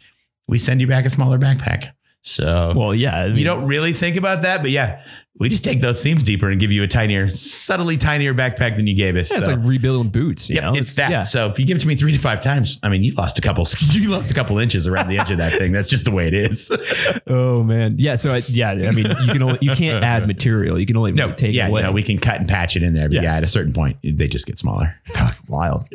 we 0.47 0.57
send 0.59 0.79
you 0.79 0.87
back 0.87 1.05
a 1.05 1.09
smaller 1.09 1.37
backpack. 1.39 1.89
So 2.29 2.73
Well, 2.75 2.93
yeah. 2.95 3.17
I 3.17 3.27
mean, 3.27 3.37
you 3.37 3.43
don't 3.43 3.65
really 3.65 3.93
think 3.93 4.15
about 4.15 4.43
that, 4.43 4.61
but 4.61 4.71
yeah, 4.71 5.03
we 5.39 5.47
just 5.47 5.63
take 5.63 5.79
those 5.79 6.01
seams 6.01 6.21
deeper 6.23 6.49
and 6.49 6.59
give 6.59 6.69
you 6.69 6.83
a 6.83 6.87
tinier, 6.87 7.29
subtly 7.29 7.95
tinier 7.95 8.33
backpack 8.33 8.75
than 8.75 8.87
you 8.87 8.95
gave 8.95 9.15
us. 9.15 9.31
yeah, 9.31 9.37
it's 9.37 9.47
like 9.47 9.59
rebuilding 9.61 10.11
boots. 10.11 10.49
You 10.49 10.55
Yep, 10.55 10.63
know? 10.63 10.71
it's 10.75 10.95
that. 10.95 11.11
Yeah. 11.11 11.21
So 11.21 11.47
if 11.49 11.57
you 11.57 11.65
give 11.65 11.77
it 11.77 11.79
to 11.79 11.87
me 11.87 11.95
three 11.95 12.11
to 12.11 12.17
five 12.19 12.41
times, 12.41 12.77
I 12.83 12.89
mean, 12.89 13.03
you 13.05 13.13
lost 13.13 13.39
a 13.39 13.41
couple. 13.41 13.65
You 13.91 14.09
lost 14.09 14.29
a 14.29 14.33
couple 14.33 14.57
inches 14.59 14.85
around 14.87 15.07
the 15.07 15.17
edge 15.17 15.31
of 15.31 15.37
that 15.37 15.53
thing. 15.53 15.71
That's 15.71 15.87
just 15.87 16.03
the 16.05 16.11
way 16.11 16.27
it 16.27 16.33
is. 16.33 16.71
Oh 17.27 17.63
man. 17.63 17.95
Yeah. 17.97 18.15
So 18.15 18.31
I, 18.33 18.37
yeah, 18.47 18.71
I 18.71 18.91
mean, 18.91 19.05
you 19.05 19.31
can 19.31 19.41
only 19.41 19.57
you 19.61 19.73
can't 19.75 20.03
add 20.13 20.25
material. 20.27 20.79
You 20.79 20.85
can 20.85 20.97
only 20.97 21.11
No, 21.13 21.31
take 21.31 21.55
yeah, 21.55 21.67
away. 21.67 21.81
you 21.81 21.87
know, 21.87 21.91
we 21.93 22.03
can 22.03 22.17
cut 22.19 22.39
and 22.39 22.47
patch 22.49 22.75
it 22.75 22.83
in 22.83 22.93
there, 22.93 23.07
but 23.07 23.15
Yeah. 23.15 23.21
yeah, 23.23 23.35
at 23.35 23.43
a 23.43 23.47
certain 23.47 23.73
point, 23.73 23.97
they 24.03 24.27
just 24.27 24.45
get 24.45 24.57
smaller. 24.57 24.95
God, 25.13 25.35
wild. 25.47 25.85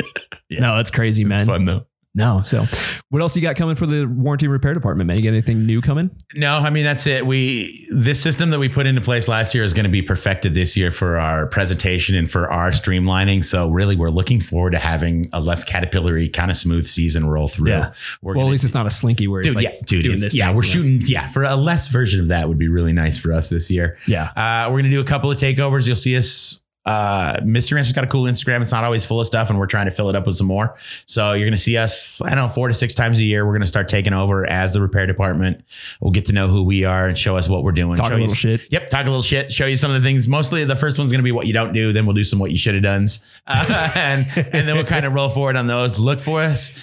Yeah. 0.48 0.60
No, 0.60 0.76
that's 0.76 0.90
crazy, 0.90 1.24
man. 1.24 1.38
It's 1.40 1.46
fun 1.48 1.64
though. 1.64 1.86
No. 2.16 2.42
So, 2.42 2.66
what 3.08 3.20
else 3.22 3.34
you 3.34 3.42
got 3.42 3.56
coming 3.56 3.74
for 3.74 3.86
the 3.86 4.06
warranty 4.06 4.46
repair 4.46 4.72
department, 4.72 5.08
man? 5.08 5.16
You 5.16 5.24
got 5.24 5.30
anything 5.30 5.66
new 5.66 5.80
coming? 5.80 6.10
No, 6.34 6.58
I 6.58 6.70
mean 6.70 6.84
that's 6.84 7.06
it. 7.06 7.26
We 7.26 7.88
this 7.90 8.22
system 8.22 8.50
that 8.50 8.60
we 8.60 8.68
put 8.68 8.86
into 8.86 9.00
place 9.00 9.26
last 9.26 9.54
year 9.54 9.64
is 9.64 9.74
going 9.74 9.84
to 9.84 9.90
be 9.90 10.02
perfected 10.02 10.54
this 10.54 10.76
year 10.76 10.90
for 10.90 11.18
our 11.18 11.46
presentation 11.46 12.14
and 12.14 12.30
for 12.30 12.50
our 12.50 12.70
streamlining. 12.70 13.44
So 13.44 13.68
really, 13.68 13.96
we're 13.96 14.10
looking 14.10 14.40
forward 14.40 14.70
to 14.70 14.78
having 14.78 15.28
a 15.32 15.40
less 15.40 15.64
caterpillary, 15.64 16.28
kind 16.28 16.50
of 16.50 16.56
smooth 16.56 16.86
season 16.86 17.26
roll 17.26 17.48
through. 17.48 17.70
Yeah. 17.70 17.92
We're 18.22 18.34
well, 18.34 18.42
gonna 18.42 18.46
at 18.48 18.52
least 18.52 18.64
it's 18.64 18.74
not 18.74 18.86
a 18.86 18.90
slinky 18.90 19.26
where 19.26 19.42
Dude, 19.42 19.56
like 19.56 19.64
yeah, 19.64 19.72
dude, 19.84 20.04
doing 20.04 20.20
this. 20.20 20.34
yeah, 20.34 20.52
we're 20.52 20.62
shooting, 20.62 21.00
yeah, 21.06 21.26
for 21.26 21.42
a 21.42 21.56
less 21.56 21.88
version 21.88 22.20
of 22.20 22.28
that 22.28 22.48
would 22.48 22.58
be 22.58 22.68
really 22.68 22.92
nice 22.92 23.18
for 23.18 23.32
us 23.32 23.48
this 23.48 23.70
year. 23.70 23.98
Yeah. 24.06 24.30
Uh, 24.36 24.70
we're 24.70 24.78
gonna 24.78 24.90
do 24.90 25.00
a 25.00 25.04
couple 25.04 25.30
of 25.30 25.36
takeovers. 25.36 25.86
You'll 25.86 25.96
see 25.96 26.16
us. 26.16 26.60
Uh, 26.86 27.40
Mystery 27.44 27.76
Ranch 27.76 27.86
has 27.86 27.92
got 27.94 28.04
a 28.04 28.06
cool 28.06 28.24
Instagram. 28.24 28.60
It's 28.60 28.72
not 28.72 28.84
always 28.84 29.06
full 29.06 29.18
of 29.20 29.26
stuff, 29.26 29.48
and 29.50 29.58
we're 29.58 29.66
trying 29.66 29.86
to 29.86 29.90
fill 29.90 30.10
it 30.10 30.16
up 30.16 30.26
with 30.26 30.36
some 30.36 30.46
more. 30.46 30.76
So 31.06 31.32
you're 31.32 31.46
gonna 31.46 31.56
see 31.56 31.76
us. 31.76 32.20
I 32.22 32.28
don't 32.30 32.38
know, 32.38 32.48
four 32.48 32.68
to 32.68 32.74
six 32.74 32.94
times 32.94 33.20
a 33.20 33.24
year. 33.24 33.46
We're 33.46 33.54
gonna 33.54 33.66
start 33.66 33.88
taking 33.88 34.12
over 34.12 34.44
as 34.46 34.74
the 34.74 34.82
repair 34.82 35.06
department. 35.06 35.64
We'll 36.00 36.10
get 36.12 36.26
to 36.26 36.32
know 36.32 36.48
who 36.48 36.62
we 36.62 36.84
are 36.84 37.08
and 37.08 37.16
show 37.16 37.36
us 37.36 37.48
what 37.48 37.64
we're 37.64 37.72
doing. 37.72 37.96
Talk 37.96 38.08
show 38.08 38.14
a 38.14 38.16
you- 38.18 38.22
little 38.24 38.34
shit. 38.34 38.70
Yep, 38.70 38.90
talk 38.90 39.02
a 39.06 39.10
little 39.10 39.22
shit. 39.22 39.50
Show 39.52 39.66
you 39.66 39.76
some 39.76 39.90
of 39.90 40.02
the 40.02 40.06
things. 40.06 40.28
Mostly, 40.28 40.64
the 40.66 40.76
first 40.76 40.98
one's 40.98 41.10
gonna 41.10 41.22
be 41.22 41.32
what 41.32 41.46
you 41.46 41.52
don't 41.54 41.72
do. 41.72 41.92
Then 41.92 42.04
we'll 42.06 42.14
do 42.14 42.24
some 42.24 42.38
what 42.38 42.50
you 42.50 42.58
should 42.58 42.74
have 42.74 42.82
done, 42.82 43.06
uh, 43.46 43.90
and 43.96 44.26
and 44.36 44.68
then 44.68 44.74
we'll 44.76 44.84
kind 44.84 45.06
of 45.06 45.14
roll 45.14 45.28
forward 45.30 45.56
on 45.56 45.66
those. 45.66 45.98
Look 45.98 46.20
for 46.20 46.40
us 46.42 46.74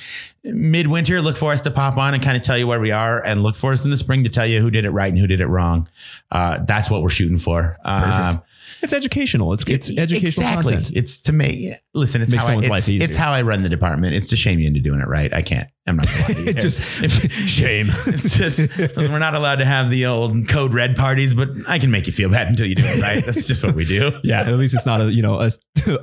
midwinter. 0.44 1.22
Look 1.22 1.38
for 1.38 1.52
us 1.54 1.62
to 1.62 1.72
pop 1.72 1.98
on 1.98 2.14
and 2.16 2.24
kind 2.24 2.36
of 2.36 2.44
tell 2.44 2.58
you 2.58 2.66
where 2.68 2.80
we 2.80 2.90
are, 2.92 3.24
and 3.24 3.44
look 3.44 3.56
for 3.56 3.72
us 3.74 3.86
in 3.86 3.92
the 3.92 3.98
spring 3.98 4.24
to 4.24 4.30
tell 4.30 4.46
you 4.48 4.60
who 4.62 4.72
did 4.72 4.86
it 4.86 4.90
right 4.90 5.10
and 5.10 5.20
who 5.20 5.28
did 5.28 5.42
it 5.42 5.48
wrong. 5.48 5.88
Uh, 6.32 6.60
that's 6.66 6.90
what 6.90 7.04
we're 7.04 7.10
shooting 7.10 7.38
for. 7.38 7.78
Um, 7.86 8.42
It's 8.82 8.94
educational. 8.94 9.54
It's 9.54 9.64
it's 9.68 9.90
educational 9.98 10.48
exactly. 10.48 10.74
content. 10.74 10.96
It's 10.96 11.22
to 11.24 11.32
make 11.32 11.76
listen. 11.94 12.22
It's 12.22 12.32
Make 12.32 12.40
how 12.42 12.46
I, 12.46 12.48
someone's 12.48 12.66
it's, 12.66 12.72
life 12.72 12.90
easier. 12.90 13.04
it's 13.04 13.16
how 13.16 13.32
I 13.32 13.42
run 13.42 13.62
the 13.64 13.70
department. 13.70 14.16
It's 14.16 14.30
to 14.30 14.36
shame 14.36 14.60
you 14.60 14.68
into 14.68 14.80
doing 14.80 15.00
it 15.00 15.08
right. 15.08 15.34
I 15.34 15.42
can't. 15.42 15.70
I'm 15.88 15.98
not 15.98 16.08
gonna 16.08 16.22
lie 16.22 16.34
to 16.34 16.44
you. 16.44 16.54
Just 16.54 16.82
shame. 17.48 17.88
It's 18.08 18.38
just 18.38 18.78
we're 18.98 19.20
not 19.20 19.36
allowed 19.36 19.58
to 19.58 19.66
have 19.66 19.90
the 19.90 20.06
old 20.06 20.48
code 20.48 20.74
red 20.74 20.96
parties, 20.96 21.34
but 21.34 21.50
I 21.68 21.80
can 21.80 21.92
make 21.92 22.08
you 22.08 22.14
feel 22.14 22.30
bad 22.30 22.48
until 22.48 22.68
you 22.68 22.76
do 22.76 22.84
it 22.86 23.02
right. 23.02 23.24
That's 23.26 23.48
just 23.48 23.64
what 23.64 23.76
we 23.76 23.86
do. 23.86 24.12
yeah. 24.24 24.42
At 24.42 24.54
least 24.54 24.74
it's 24.74 24.86
not 24.86 25.02
a 25.02 25.12
you 25.12 25.22
know 25.22 25.40
a, 25.42 25.52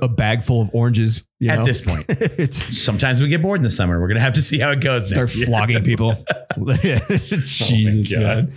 a 0.01 0.07
bag 0.07 0.43
full 0.43 0.61
of 0.61 0.69
oranges. 0.73 1.25
You 1.39 1.49
At 1.51 1.59
know? 1.59 1.65
this 1.65 1.81
point, 1.81 2.05
it's 2.09 2.77
sometimes 2.77 3.21
we 3.21 3.29
get 3.29 3.41
bored 3.41 3.59
in 3.59 3.63
the 3.63 3.71
summer. 3.71 3.99
We're 3.99 4.09
gonna 4.09 4.19
have 4.19 4.33
to 4.33 4.41
see 4.41 4.59
how 4.59 4.71
it 4.71 4.81
goes. 4.81 5.09
start 5.09 5.27
next 5.27 5.37
year. 5.37 5.45
flogging 5.47 5.83
people. 5.83 6.15
Jesus, 6.65 8.11
oh 8.13 8.19
God. 8.19 8.49
man. 8.49 8.53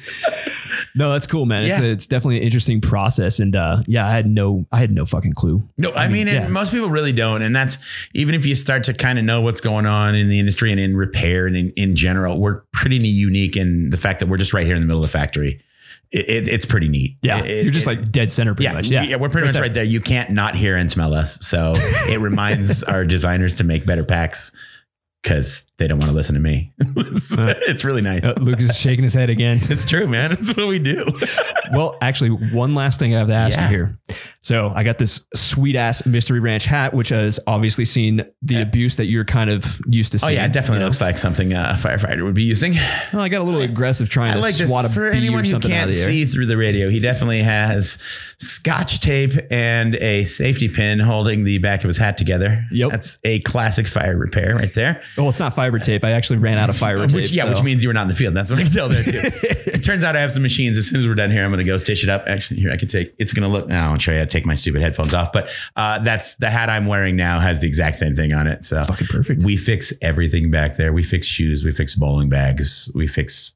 No, 0.94 1.10
that's 1.12 1.27
cool, 1.27 1.47
man. 1.47 1.64
It's 1.64 1.78
Yeah. 1.78 1.86
a, 1.86 1.90
it's 1.90 2.06
definitely 2.06 2.36
an 2.39 2.43
interesting 2.43 2.81
process, 2.81 3.40
and 3.40 3.56
uh, 3.56 3.82
yeah, 3.86 4.06
I 4.06 4.10
had 4.10 4.27
no, 4.27 4.66
I 4.70 4.78
had 4.78 4.90
no 4.93 5.06
fucking 5.06 5.32
clue. 5.32 5.62
No, 5.78 5.93
I 5.93 6.09
mean, 6.09 6.27
yeah. 6.27 6.43
and 6.44 6.52
most 6.52 6.70
people 6.73 6.90
really 6.90 7.12
don't. 7.12 7.40
And 7.43 7.56
that's 7.56 7.78
even 8.14 8.35
if 8.35 8.44
you 8.44 8.55
start 8.55 8.85
to 8.85 8.94
kind 8.94 9.19
of 9.19 9.24
know 9.24 9.40
what's 9.40 9.60
going 9.62 9.86
on 9.86 10.14
in 10.14 10.28
the 10.28 10.39
industry 10.39 10.70
and 10.70 10.78
in 10.78 10.97
repair 10.97 11.47
and 11.47 11.56
in, 11.56 11.70
in 11.77 11.97
general, 11.97 12.39
we're 12.39 12.62
pretty 12.73 12.97
unique 12.97 13.56
in 13.56 13.89
the 13.90 13.97
fact 13.97 14.20
that 14.20 14.28
we're 14.28 14.36
just 14.36 14.52
right 14.52 14.66
here 14.66 14.74
in 14.74 14.82
the 14.82 14.86
middle 14.86 15.02
of 15.02 15.10
the 15.10 15.16
factory. 15.19 15.62
It, 16.10 16.28
it, 16.28 16.48
it's 16.48 16.66
pretty 16.66 16.89
neat. 16.89 17.16
Yeah, 17.23 17.43
It- 17.43 17.64
you're 17.64 17.73
just 17.73 17.86
it- 17.86 17.97
like 17.98 18.12
dead 18.12 18.31
center, 18.31 18.52
pretty 18.55 18.64
yeah, 18.64 18.73
much. 18.74 18.89
yeah, 18.89 19.02
Yeah, 19.02 19.16
we're 19.16 19.31
pretty 19.31 19.47
much 19.47 19.59
right 19.59 19.73
there. 19.73 19.85
You 19.85 20.01
can't 20.02 20.28
not 20.31 20.55
hear 20.56 20.77
and 20.77 20.90
smell 20.90 21.14
us. 21.14 21.39
So 21.47 21.73
it 22.06 22.20
reminds 22.20 22.82
our 22.85 23.06
designers 23.06 23.56
to 23.56 23.64
make 23.64 23.86
better 23.86 24.05
packs 24.05 24.52
because 25.23 25.66
they 25.82 25.88
don't 25.88 25.98
want 25.98 26.10
to 26.10 26.14
listen 26.14 26.34
to 26.36 26.40
me. 26.40 26.72
it's, 26.78 27.34
it's 27.38 27.84
really 27.84 28.02
nice. 28.02 28.24
Uh, 28.24 28.34
Lucas 28.40 28.70
is 28.70 28.78
shaking 28.78 29.02
his 29.02 29.14
head 29.14 29.30
again. 29.30 29.59
it's 29.62 29.84
true, 29.84 30.06
man. 30.06 30.30
It's 30.30 30.56
what 30.56 30.68
we 30.68 30.78
do. 30.78 31.04
well, 31.72 31.96
actually, 32.00 32.30
one 32.30 32.76
last 32.76 33.00
thing 33.00 33.16
I 33.16 33.18
have 33.18 33.26
to 33.28 33.34
ask 33.34 33.56
Yeah. 33.56 33.64
you 33.64 33.68
here. 33.76 33.98
So 34.44 34.72
I 34.74 34.82
got 34.82 34.98
this 34.98 35.24
sweet 35.34 35.76
ass 35.76 36.04
Mystery 36.04 36.40
Ranch 36.40 36.64
hat, 36.64 36.94
which 36.94 37.10
has 37.10 37.38
obviously 37.46 37.84
seen 37.84 38.24
the 38.42 38.60
abuse 38.60 38.96
that 38.96 39.06
you're 39.06 39.24
kind 39.24 39.48
of 39.50 39.80
used 39.86 40.12
to 40.12 40.18
seeing. 40.18 40.32
Oh 40.32 40.34
yeah, 40.34 40.46
it 40.46 40.52
definitely 40.52 40.78
you 40.78 40.80
know? 40.80 40.86
looks 40.86 41.00
like 41.00 41.16
something 41.16 41.52
uh, 41.54 41.76
a 41.76 41.80
firefighter 41.80 42.24
would 42.24 42.34
be 42.34 42.42
using. 42.42 42.74
Well, 43.12 43.22
I 43.22 43.28
got 43.28 43.40
a 43.40 43.44
little 43.44 43.60
aggressive 43.60 44.09
trying 44.09 44.32
I 44.32 44.34
to 44.34 44.40
like 44.40 44.56
this 44.56 44.68
swat 44.68 44.84
a 44.84 44.88
for 44.88 45.10
bee 45.12 45.16
anyone 45.16 45.40
or 45.40 45.42
who 45.44 45.50
something 45.50 45.70
out 45.72 45.74
can't 45.76 45.90
of 45.90 45.94
the 45.94 46.00
air. 46.02 46.06
see 46.09 46.24
through 46.24 46.46
the 46.46 46.56
radio. 46.56 46.90
He 46.90 46.98
definitely 46.98 47.42
has 47.44 47.98
scotch 48.38 48.98
tape 49.00 49.32
and 49.50 49.94
a 49.96 50.24
safety 50.24 50.68
pin 50.68 50.98
holding 50.98 51.44
the 51.44 51.59
back 51.59 51.84
of 51.84 51.88
his 51.88 51.96
hat 51.98 52.18
together. 52.18 52.64
Yep. 52.72 52.90
that's 52.90 53.18
a 53.22 53.38
classic 53.40 53.86
fire 53.86 54.16
repair 54.18 54.56
right 54.56 54.74
there. 54.74 55.02
Well, 55.16 55.28
it's 55.28 55.38
not 55.38 55.54
fiber 55.72 55.78
tape. 55.84 56.04
I 56.04 56.12
actually 56.12 56.38
ran 56.38 56.56
out 56.56 56.68
of 56.68 56.76
fiber 56.76 57.06
tape. 57.06 57.14
Which 57.14 57.30
yeah, 57.30 57.44
so- 57.44 57.50
which 57.50 57.62
means 57.62 57.82
you 57.82 57.88
were 57.88 57.94
not 57.94 58.02
in 58.02 58.08
the 58.08 58.14
field. 58.14 58.34
That's 58.34 58.50
what 58.50 58.58
I 58.58 58.62
can 58.64 58.72
tell 58.72 58.88
there 58.88 59.02
too. 59.02 59.20
it 59.22 59.82
turns 59.82 60.04
out 60.04 60.16
I 60.16 60.20
have 60.20 60.32
some 60.32 60.42
machines. 60.42 60.76
As 60.78 60.88
soon 60.88 61.00
as 61.00 61.06
we're 61.08 61.14
done 61.14 61.30
here, 61.30 61.44
I'm 61.44 61.50
going 61.50 61.58
to 61.58 61.64
go 61.64 61.76
stitch 61.78 62.02
it 62.02 62.08
up. 62.10 62.24
Actually, 62.26 62.60
here 62.60 62.70
I 62.70 62.76
can 62.76 62.88
take. 62.88 63.14
It's 63.18 63.32
going 63.32 63.42
to 63.42 63.48
look. 63.48 63.68
Now 63.68 63.92
I'll 63.92 63.98
show 63.98 64.12
you 64.12 64.18
how 64.18 64.24
to 64.24 64.30
take 64.30 64.44
my 64.46 64.54
stupid 64.54 64.82
headphones 64.82 65.14
off. 65.14 65.32
But 65.32 65.48
uh, 65.76 65.98
that's 66.00 66.36
the 66.36 66.50
hat 66.50 66.68
I'm 66.70 66.86
wearing 66.86 67.16
now 67.16 67.40
has 67.40 67.60
the 67.60 67.66
exact 67.66 67.96
same 67.96 68.14
thing 68.14 68.32
on 68.32 68.46
it. 68.46 68.64
So 68.64 68.84
fucking 68.84 69.06
perfect. 69.08 69.42
we 69.44 69.56
fix 69.56 69.92
everything 70.02 70.50
back 70.50 70.76
there. 70.76 70.92
We 70.92 71.02
fix 71.02 71.26
shoes. 71.26 71.64
We 71.64 71.72
fix 71.72 71.94
bowling 71.94 72.28
bags. 72.28 72.90
We 72.94 73.06
fix 73.06 73.54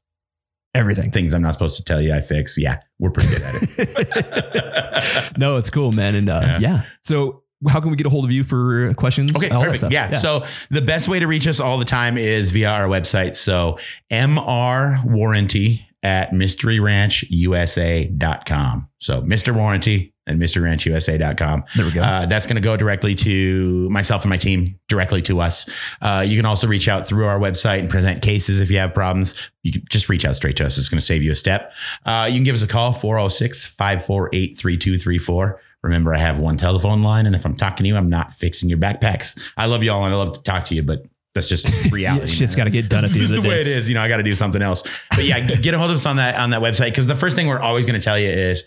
Everything. 0.73 1.09
things 1.11 1.33
I'm 1.33 1.41
not 1.41 1.53
supposed 1.53 1.77
to 1.77 1.83
tell 1.83 2.01
you. 2.01 2.13
I 2.13 2.21
fix. 2.21 2.57
Yeah, 2.57 2.81
we're 2.99 3.09
pretty 3.09 3.29
good 3.33 3.41
at 3.41 3.63
it. 3.79 5.37
no, 5.37 5.57
it's 5.57 5.69
cool, 5.71 5.91
man. 5.91 6.13
And 6.13 6.29
uh, 6.29 6.41
yeah. 6.43 6.59
Yeah. 6.59 6.83
So, 7.01 7.43
how 7.67 7.81
can 7.81 7.89
we 7.89 7.97
get 7.97 8.05
a 8.05 8.09
hold 8.09 8.25
of 8.25 8.31
you 8.31 8.43
for 8.43 8.93
questions? 8.95 9.35
Okay, 9.35 9.49
perfect. 9.49 9.79
stuff? 9.79 9.91
Yeah. 9.91 10.17
So 10.17 10.45
the 10.69 10.81
best 10.81 11.07
way 11.07 11.19
to 11.19 11.27
reach 11.27 11.47
us 11.47 11.59
all 11.59 11.77
the 11.77 11.85
time 11.85 12.17
is 12.17 12.51
via 12.51 12.69
our 12.69 12.87
website. 12.87 13.35
So 13.35 13.79
MR 14.11 15.03
Warranty 15.05 15.85
at 16.03 16.31
mysteryranchusa.com. 16.31 18.87
So 18.99 19.21
Mr. 19.21 19.55
Warranty 19.55 20.13
and 20.27 20.39
mysteryranchusa.com. 20.41 21.63
there 21.75 21.85
we 21.85 21.91
go. 21.91 22.01
Uh, 22.01 22.25
that's 22.25 22.45
going 22.45 22.55
to 22.57 22.61
go 22.61 22.75
directly 22.77 23.15
to 23.15 23.89
myself 23.89 24.23
and 24.23 24.29
my 24.29 24.37
team, 24.37 24.65
directly 24.89 25.21
to 25.23 25.39
us. 25.39 25.67
Uh, 26.01 26.23
you 26.27 26.37
can 26.37 26.45
also 26.45 26.67
reach 26.67 26.87
out 26.89 27.07
through 27.07 27.25
our 27.25 27.39
website 27.39 27.79
and 27.79 27.89
present 27.89 28.21
cases 28.21 28.61
if 28.61 28.69
you 28.69 28.77
have 28.77 28.93
problems. 28.93 29.49
You 29.63 29.71
can 29.71 29.83
just 29.89 30.09
reach 30.09 30.25
out 30.25 30.35
straight 30.35 30.57
to 30.57 30.65
us. 30.65 30.77
It's 30.77 30.89
going 30.89 30.99
to 30.99 31.05
save 31.05 31.23
you 31.23 31.31
a 31.31 31.35
step. 31.35 31.73
Uh, 32.05 32.27
you 32.29 32.35
can 32.35 32.43
give 32.43 32.55
us 32.55 32.61
a 32.61 32.67
call, 32.67 32.91
406 32.93 33.65
548 33.65 34.57
3234. 34.57 35.61
Remember, 35.83 36.13
I 36.13 36.17
have 36.17 36.39
one 36.39 36.57
telephone 36.57 37.03
line, 37.03 37.25
and 37.25 37.35
if 37.35 37.45
I'm 37.45 37.55
talking 37.55 37.83
to 37.83 37.87
you, 37.87 37.95
I'm 37.95 38.09
not 38.09 38.33
fixing 38.33 38.67
your 38.69 38.79
backpacks. 38.79 39.39
I 39.57 39.67
love 39.67 39.83
you 39.83 39.91
all 39.91 40.03
and 40.05 40.13
I 40.13 40.17
love 40.17 40.33
to 40.33 40.41
talk 40.43 40.63
to 40.65 40.75
you, 40.75 40.83
but 40.83 41.03
that's 41.35 41.47
just 41.47 41.67
reality. 41.91 42.21
Yeah, 42.21 42.25
shit's 42.25 42.57
man. 42.57 42.65
gotta 42.65 42.71
get 42.71 42.89
done 42.89 43.05
at 43.05 43.11
the 43.11 43.19
This 43.19 43.29
end 43.31 43.33
is 43.33 43.37
of 43.39 43.43
the 43.43 43.49
way 43.49 43.61
it 43.61 43.67
is. 43.67 43.87
You 43.87 43.95
know, 43.95 44.01
I 44.01 44.07
got 44.07 44.17
to 44.17 44.23
do 44.23 44.33
something 44.35 44.61
else. 44.61 44.81
But 45.11 45.25
yeah, 45.25 45.39
get 45.39 45.73
a 45.73 45.77
hold 45.77 45.91
of 45.91 45.95
us 45.95 46.05
on 46.05 46.15
that 46.17 46.35
on 46.35 46.49
that 46.49 46.61
website 46.61 46.87
because 46.89 47.05
the 47.07 47.15
first 47.15 47.35
thing 47.35 47.47
we're 47.47 47.59
always 47.59 47.85
going 47.85 47.99
to 47.99 48.03
tell 48.03 48.17
you 48.19 48.29
is, 48.29 48.63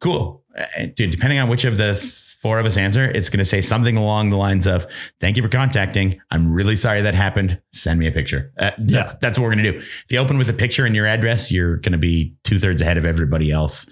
cool, 0.00 0.44
Uh, 0.56 0.86
dude. 0.94 1.10
Depending 1.10 1.38
on 1.38 1.48
which 1.48 1.64
of 1.64 1.76
the 1.78 1.94
th- 1.94 2.12
four 2.42 2.58
of 2.58 2.64
us 2.66 2.76
answer, 2.78 3.04
it's 3.04 3.28
going 3.28 3.38
to 3.38 3.44
say 3.44 3.60
something 3.60 3.96
along 3.96 4.30
the 4.30 4.36
lines 4.36 4.66
of, 4.66 4.86
"Thank 5.20 5.36
you 5.38 5.42
for 5.42 5.48
contacting. 5.48 6.20
I'm 6.30 6.52
really 6.52 6.76
sorry 6.76 7.00
that 7.02 7.14
happened. 7.14 7.58
Send 7.72 7.98
me 7.98 8.06
a 8.06 8.12
picture." 8.12 8.52
Uh, 8.58 8.70
that's, 8.78 9.12
Yeah. 9.12 9.18
that's 9.20 9.38
what 9.38 9.44
we're 9.44 9.54
going 9.54 9.64
to 9.64 9.72
do. 9.72 9.78
If 9.78 10.06
you 10.10 10.18
open 10.18 10.36
with 10.38 10.48
a 10.50 10.54
picture 10.54 10.84
and 10.84 10.94
your 10.94 11.06
address, 11.06 11.50
you're 11.50 11.78
going 11.78 11.92
to 11.92 11.98
be 11.98 12.34
two 12.44 12.58
thirds 12.58 12.80
ahead 12.82 12.98
of 12.98 13.04
everybody 13.06 13.50
else 13.50 13.86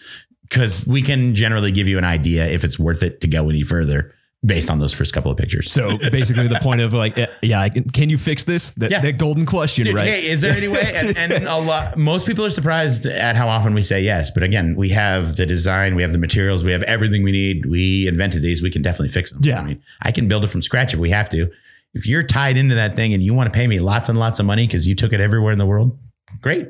because 0.49 0.87
we 0.87 1.03
can 1.03 1.35
generally 1.35 1.73
give 1.73 1.87
you 1.89 1.99
an 1.99 2.05
idea 2.05 2.47
if 2.47 2.65
it's 2.65 2.79
worth 2.79 3.03
it 3.03 3.21
to 3.21 3.29
go 3.29 3.49
any 3.49 3.63
further 3.63 4.15
based 4.47 4.71
on 4.71 4.79
those 4.79 4.95
first 4.95 5.13
couple 5.13 5.33
of 5.33 5.37
pictures. 5.37 5.69
so 5.71 5.99
basically, 6.13 6.47
the 6.47 6.61
point 6.61 6.81
of 6.81 6.95
like, 6.95 7.19
eh, 7.19 7.27
yeah, 7.43 7.69
can 7.69 8.09
you 8.09 8.17
fix 8.17 8.45
this? 8.45 8.71
That, 8.77 8.89
Yeah. 8.93 9.01
that 9.01 9.19
golden 9.19 9.47
question, 9.47 9.85
Dude, 9.85 9.97
right? 9.97 10.07
Hey, 10.09 10.27
is 10.29 10.41
there 10.43 10.57
any 10.57 10.69
way? 10.69 10.95
And, 11.17 11.33
and 11.33 11.45
a 11.49 11.59
lot, 11.59 11.99
most 11.99 12.25
people 12.25 12.45
are 12.45 12.51
surprised 12.51 13.05
at 13.05 13.35
how 13.35 13.49
often 13.49 13.75
we 13.75 13.83
say 13.83 14.01
yes. 14.01 14.31
But 14.31 14.45
again, 14.45 14.77
we 14.77 14.91
have 14.91 15.35
the 15.35 15.45
design, 15.45 15.97
we 15.97 16.03
have 16.03 16.13
the 16.13 16.19
materials, 16.19 16.63
we 16.63 16.71
have 16.71 16.85
everything 16.85 17.25
we 17.25 17.33
need. 17.33 17.67
We 17.67 18.07
invented 18.07 18.43
these. 18.43 18.63
We 18.63 18.71
can 18.71 18.81
definitely 18.81 19.09
fix 19.09 19.33
them. 19.33 19.41
Yeah. 19.43 19.61
I 19.61 19.65
mean, 19.65 19.83
I 20.03 20.13
can 20.13 20.29
build 20.29 20.45
it 20.45 20.49
from 20.49 20.63
scratch 20.63 20.95
if 20.95 21.01
we 21.01 21.11
have 21.11 21.29
to. 21.31 21.51
If 21.95 22.07
you're 22.07 22.23
tied 22.23 22.57
into 22.57 22.77
that 22.77 22.95
thing 22.95 23.13
and 23.15 23.23
you 23.23 23.35
want 23.35 23.51
to 23.51 23.55
pay 23.55 23.67
me 23.67 23.81
lots 23.81 24.09
and 24.09 24.19
lots 24.21 24.39
of 24.39 24.47
money 24.47 24.69
because 24.69 24.87
you 24.87 24.95
took 24.95 25.13
it 25.13 25.21
everywhere 25.21 25.53
in 25.53 25.59
the 25.59 25.67
world, 25.67 25.99
great. 26.41 26.69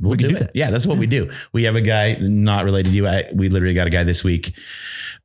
We'll 0.00 0.12
We 0.12 0.16
can 0.18 0.28
do, 0.28 0.30
do 0.30 0.36
it. 0.36 0.38
that. 0.46 0.50
Yeah, 0.56 0.70
that's 0.70 0.86
what 0.86 0.98
we 0.98 1.06
do. 1.06 1.30
We 1.52 1.64
have 1.64 1.76
a 1.76 1.80
guy 1.80 2.14
not 2.20 2.64
related 2.64 2.90
to 2.90 2.94
you. 2.96 3.06
I, 3.06 3.24
we 3.34 3.48
literally 3.48 3.74
got 3.74 3.86
a 3.86 3.90
guy 3.90 4.02
this 4.04 4.24
week. 4.24 4.54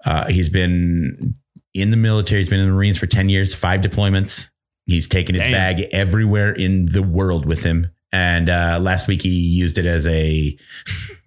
Uh, 0.03 0.27
he's 0.29 0.49
been 0.49 1.35
in 1.73 1.91
the 1.91 1.97
military. 1.97 2.41
He's 2.41 2.49
been 2.49 2.59
in 2.59 2.67
the 2.67 2.73
Marines 2.73 2.97
for 2.97 3.07
10 3.07 3.29
years, 3.29 3.53
five 3.55 3.81
deployments. 3.81 4.49
He's 4.85 5.07
taken 5.07 5.35
his 5.35 5.43
Damn. 5.43 5.53
bag 5.53 5.87
everywhere 5.91 6.51
in 6.53 6.85
the 6.87 7.01
world 7.03 7.45
with 7.45 7.63
him. 7.63 7.87
And 8.11 8.49
uh, 8.49 8.79
last 8.81 9.07
week 9.07 9.23
he 9.23 9.29
used 9.29 9.77
it 9.77 9.85
as 9.85 10.05
a 10.07 10.57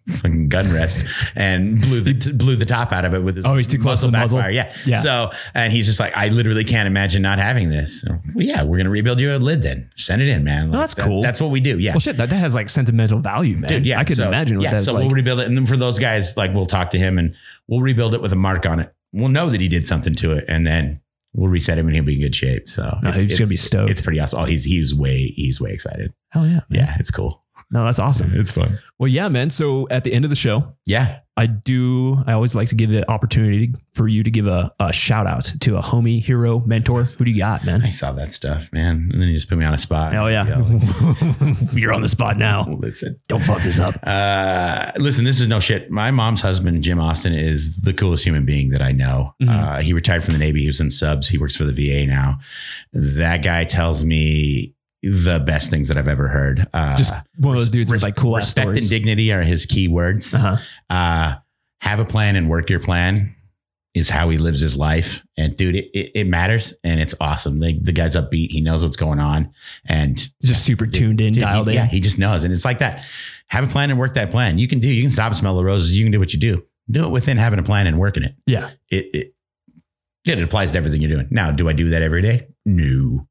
fucking 0.09 0.49
gun 0.49 0.73
rest 0.73 1.05
and 1.37 1.81
blew 1.81 2.01
the 2.01 2.15
blew 2.33 2.57
the 2.57 2.65
top 2.65 2.93
out 2.93 3.05
of 3.05 3.15
it 3.15 3.23
with 3.23 3.37
his 3.37 3.45
Oh, 3.45 3.57
he's 3.57 3.67
too 3.67 3.79
close 3.79 4.01
to 4.01 4.07
the 4.07 4.13
muzzle? 4.13 4.39
backfire. 4.39 4.51
Yeah. 4.53 4.75
Yeah. 4.87 5.01
So 5.01 5.31
and 5.55 5.73
he's 5.73 5.87
just 5.87 6.01
like, 6.01 6.17
I 6.17 6.29
literally 6.29 6.65
can't 6.65 6.87
imagine 6.87 7.23
not 7.23 7.39
having 7.39 7.69
this. 7.71 8.05
Well, 8.09 8.21
yeah, 8.45 8.63
we're 8.63 8.79
gonna 8.79 8.91
rebuild 8.91 9.21
you 9.21 9.35
a 9.35 9.39
lid 9.39 9.63
then. 9.63 9.91
Send 9.97 10.23
it 10.23 10.29
in, 10.29 10.45
man. 10.45 10.67
No, 10.71 10.73
Like, 10.79 10.83
that's 10.83 10.95
that- 10.95 11.05
cool. 11.05 11.23
That's 11.23 11.41
what 11.41 11.51
we 11.51 11.61
do. 11.61 11.79
Yeah. 11.79 11.93
Well, 11.93 12.01
shit, 12.01 12.17
that, 12.17 12.31
that 12.31 12.37
has 12.37 12.55
like 12.55 12.69
sentimental 12.71 13.21
value, 13.21 13.57
man. 13.57 13.69
Dude, 13.69 13.87
yeah. 13.87 13.99
I 14.01 14.05
could 14.05 14.17
so, 14.17 14.29
imagine 14.29 14.59
what 14.59 14.65
Yeah, 14.65 14.81
so 14.81 14.95
like. 14.95 15.03
we'll 15.03 15.11
rebuild 15.11 15.41
it, 15.41 15.47
and 15.47 15.57
then 15.57 15.67
for 15.67 15.77
those 15.77 15.99
guys, 15.99 16.37
like 16.37 16.55
we'll 16.55 16.67
talk 16.67 16.91
to 16.91 16.99
him 16.99 17.19
and 17.19 17.35
we'll 17.67 17.81
rebuild 17.81 18.15
it 18.15 18.23
with 18.23 18.33
a 18.33 18.37
mark 18.37 18.67
on 18.67 18.81
it. 18.81 18.93
We'll 19.13 19.29
know 19.29 19.49
that 19.51 19.61
he 19.61 19.69
did 19.69 19.87
something 19.87 20.15
to 20.17 20.33
it, 20.33 20.45
and 20.49 20.67
then 20.67 21.01
we'll 21.35 21.49
reset 21.51 21.79
him, 21.79 21.87
and 21.87 21.95
he'll 21.95 22.05
be 22.05 22.15
in 22.15 22.21
good 22.21 22.35
shape. 22.35 22.69
So 22.69 22.99
No, 23.03 23.09
it's- 23.11 23.23
he's 23.23 23.39
gonna 23.39 23.49
be 23.49 23.57
stoked. 23.57 23.91
It's 23.91 24.01
pretty 24.01 24.21
awesome. 24.21 24.41
Oh, 24.41 24.45
he's 24.45 24.65
he's 24.65 24.95
way 24.95 25.29
he's 25.37 25.61
way 25.61 25.73
excited. 25.73 26.13
Hell 26.31 26.47
yeah. 26.47 26.61
man. 26.69 26.81
Yeah, 26.81 26.97
it's 26.99 27.11
cool. 27.11 27.43
No, 27.70 27.85
that's 27.85 27.99
awesome. 27.99 28.31
It's 28.35 28.51
fun. 28.51 28.78
Well, 28.99 29.09
yeah, 29.09 29.28
man. 29.28 29.51
So 29.51 29.86
at 29.90 30.03
the 30.05 30.12
end 30.15 30.24
of 30.24 30.31
the 30.31 30.36
show, 30.36 30.74
Yeah. 30.86 31.20
I 31.36 31.47
do. 31.47 32.16
I 32.27 32.32
always 32.32 32.57
like 32.57 32.69
to 32.70 32.74
give 32.74 32.90
the 32.90 33.09
opportunity 33.09 33.73
for 33.93 34.09
you 34.09 34.24
to 34.24 34.31
give 34.31 34.49
a, 34.49 34.73
a 34.81 34.93
shout 34.93 35.24
out 35.28 35.45
to 35.61 35.77
a 35.77 35.81
homie, 35.81 36.20
hero, 36.20 36.59
mentor. 36.66 37.05
Who 37.05 37.24
do 37.24 37.31
you 37.31 37.39
got, 37.39 37.65
man? 37.65 37.81
I 37.85 37.90
saw 37.90 38.11
that 38.15 38.32
stuff, 38.32 38.73
man, 38.73 39.09
and 39.12 39.23
then 39.23 39.28
you 39.28 39.35
just 39.36 39.49
put 39.49 39.57
me 39.57 39.65
on 39.65 39.73
a 39.73 39.78
spot. 39.78 40.16
Oh 40.16 40.27
yeah. 40.27 40.49
Yo, 40.59 41.55
You're 41.74 41.93
on 41.95 42.03
the 42.03 42.09
spot 42.09 42.39
now. 42.39 42.66
listen. 42.81 43.20
Don't 43.28 43.45
fuck 43.45 43.62
this 43.62 43.78
up. 43.78 43.95
Uh, 44.03 44.90
listen, 44.99 45.24
this 45.24 45.39
is 45.40 45.47
no 45.47 45.61
shit. 45.61 45.93
My 45.93 46.11
mom's 46.11 46.40
husband, 46.43 46.82
Jim 46.82 46.99
Austin, 46.99 47.32
is 47.35 47.82
the 47.82 47.93
coolest 47.95 48.24
human 48.24 48.45
being 48.45 48.70
that 48.70 48.82
I 48.82 48.90
know. 48.90 49.35
Mhm. 49.40 49.49
Uh, 49.49 49.78
he 49.78 49.93
retired 49.93 50.24
from 50.24 50.32
the 50.35 50.40
Navy. 50.40 50.62
He 50.62 50.66
was 50.66 50.81
in 50.81 50.90
subs. 50.90 51.28
He 51.28 51.39
works 51.39 51.55
for 51.55 51.65
the 51.65 51.73
VA 51.73 52.05
now. 52.05 52.40
That 52.93 53.45
guy 53.45 53.62
tells 53.62 54.05
me 54.05 54.74
the 55.03 55.43
best 55.47 55.70
things 55.70 55.89
that 55.89 55.97
I've 55.97 56.09
ever 56.09 56.29
heard. 56.29 56.66
Uh, 56.73 56.97
Just 56.97 57.15
one 57.37 57.55
of 57.55 57.61
those 57.61 57.70
dudes 57.70 57.91
with 57.91 58.03
like 58.03 58.16
cool 58.16 58.37
respect 58.37 58.77
and 58.77 58.89
dignity 58.89 59.33
are 59.33 59.43
his 59.43 59.66
key 59.66 59.89
words. 59.89 60.35
Uh-huh. 60.35 60.57
Uh, 60.91 61.35
have 61.81 62.01
a 62.01 62.05
plan 62.05 62.37
and 62.37 62.51
work 62.51 62.69
your 62.70 62.81
plan 62.81 63.35
is 63.95 64.11
how 64.11 64.29
he 64.29 64.39
lives 64.39 64.61
his 64.61 64.77
life. 64.77 65.25
And 65.37 65.55
dude, 65.55 65.77
it, 65.77 65.91
it, 65.95 66.12
it 66.15 66.27
matters 66.27 66.75
and 66.85 67.01
it's 67.01 67.15
awesome. 67.20 67.59
The, 67.59 67.79
the 67.81 67.93
guy's 67.93 68.16
upbeat. 68.16 68.51
He 68.51 68.61
knows 68.61 68.83
what's 68.83 68.97
going 68.97 69.19
on. 69.19 69.53
And 69.87 70.16
Just 70.43 70.65
super 70.65 70.87
tuned 70.87 71.20
in, 71.20 71.33
Dude, 71.33 71.43
dialed 71.43 71.69
he, 71.69 71.75
in. 71.75 71.79
Yeah, 71.79 71.87
he 71.87 72.01
just 72.01 72.19
knows. 72.19 72.45
And 72.45 72.53
it's 72.53 72.65
like 72.65 72.79
that. 72.81 73.05
Have 73.49 73.65
a 73.65 73.66
plan 73.66 73.91
and 73.91 73.99
work 73.99 74.15
that 74.15 74.31
plan. 74.31 74.59
You 74.59 74.69
can 74.69 74.79
do, 74.79 74.89
you 74.89 75.03
can 75.03 75.11
stop 75.11 75.35
smell 75.35 75.57
the 75.57 75.65
roses. 75.65 75.97
You 75.97 76.05
can 76.05 76.12
do 76.12 76.19
what 76.19 76.33
you 76.33 76.39
do. 76.39 76.65
Do 76.91 77.07
it 77.07 77.11
within 77.11 77.37
having 77.39 77.59
a 77.59 77.62
plan 77.62 77.87
and 77.87 77.99
working 77.99 78.23
it. 78.25 78.35
Yeah. 78.47 78.70
It, 78.91 79.15
it, 79.15 79.35
yeah, 80.24 80.35
it 80.35 80.43
applies 80.43 80.73
to 80.73 80.78
everything 80.78 81.01
you're 81.01 81.11
doing. 81.11 81.28
Now, 81.31 81.51
do 81.51 81.69
I 81.69 81.73
do 81.73 81.90
that 81.90 82.03
every 82.03 82.23
day? 82.23 82.49
No. 82.66 83.27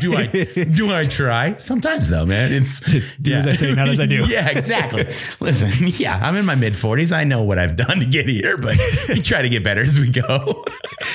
do 0.00 0.14
I 0.14 0.26
do 0.74 0.94
I 0.94 1.04
try? 1.04 1.56
Sometimes 1.56 2.10
though, 2.10 2.26
man. 2.26 2.52
It's 2.52 2.80
Do 3.20 3.32
as 3.32 3.46
I 3.46 3.52
say, 3.52 3.72
not 3.72 3.88
as 3.88 4.00
I 4.00 4.06
do. 4.06 4.24
yeah, 4.28 4.50
exactly. 4.50 5.06
Listen, 5.40 5.70
yeah, 5.96 6.18
I'm 6.22 6.36
in 6.36 6.44
my 6.44 6.54
mid 6.54 6.74
40s. 6.74 7.16
I 7.16 7.24
know 7.24 7.42
what 7.42 7.58
I've 7.58 7.76
done 7.76 8.00
to 8.00 8.04
get 8.04 8.28
here, 8.28 8.58
but 8.58 8.76
we 9.08 9.22
try 9.22 9.40
to 9.40 9.48
get 9.48 9.64
better 9.64 9.80
as 9.80 9.98
we 9.98 10.10
go. 10.10 10.64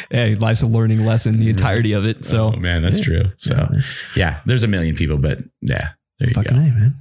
Hey, 0.09 0.35
life's 0.35 0.63
a 0.63 0.67
learning 0.67 1.05
lesson, 1.05 1.33
the 1.33 1.41
mm-hmm. 1.41 1.49
entirety 1.49 1.93
of 1.93 2.05
it. 2.05 2.25
So, 2.25 2.53
oh, 2.53 2.57
man, 2.57 2.81
that's 2.81 2.99
true. 2.99 3.25
So 3.37 3.69
yeah, 4.15 4.41
there's 4.45 4.63
a 4.63 4.67
million 4.67 4.95
people, 4.95 5.17
but 5.17 5.39
yeah, 5.61 5.89
there 6.17 6.29
you 6.29 6.33
fucking 6.33 6.53
go. 6.53 6.59
A, 6.59 6.63
man. 6.63 6.95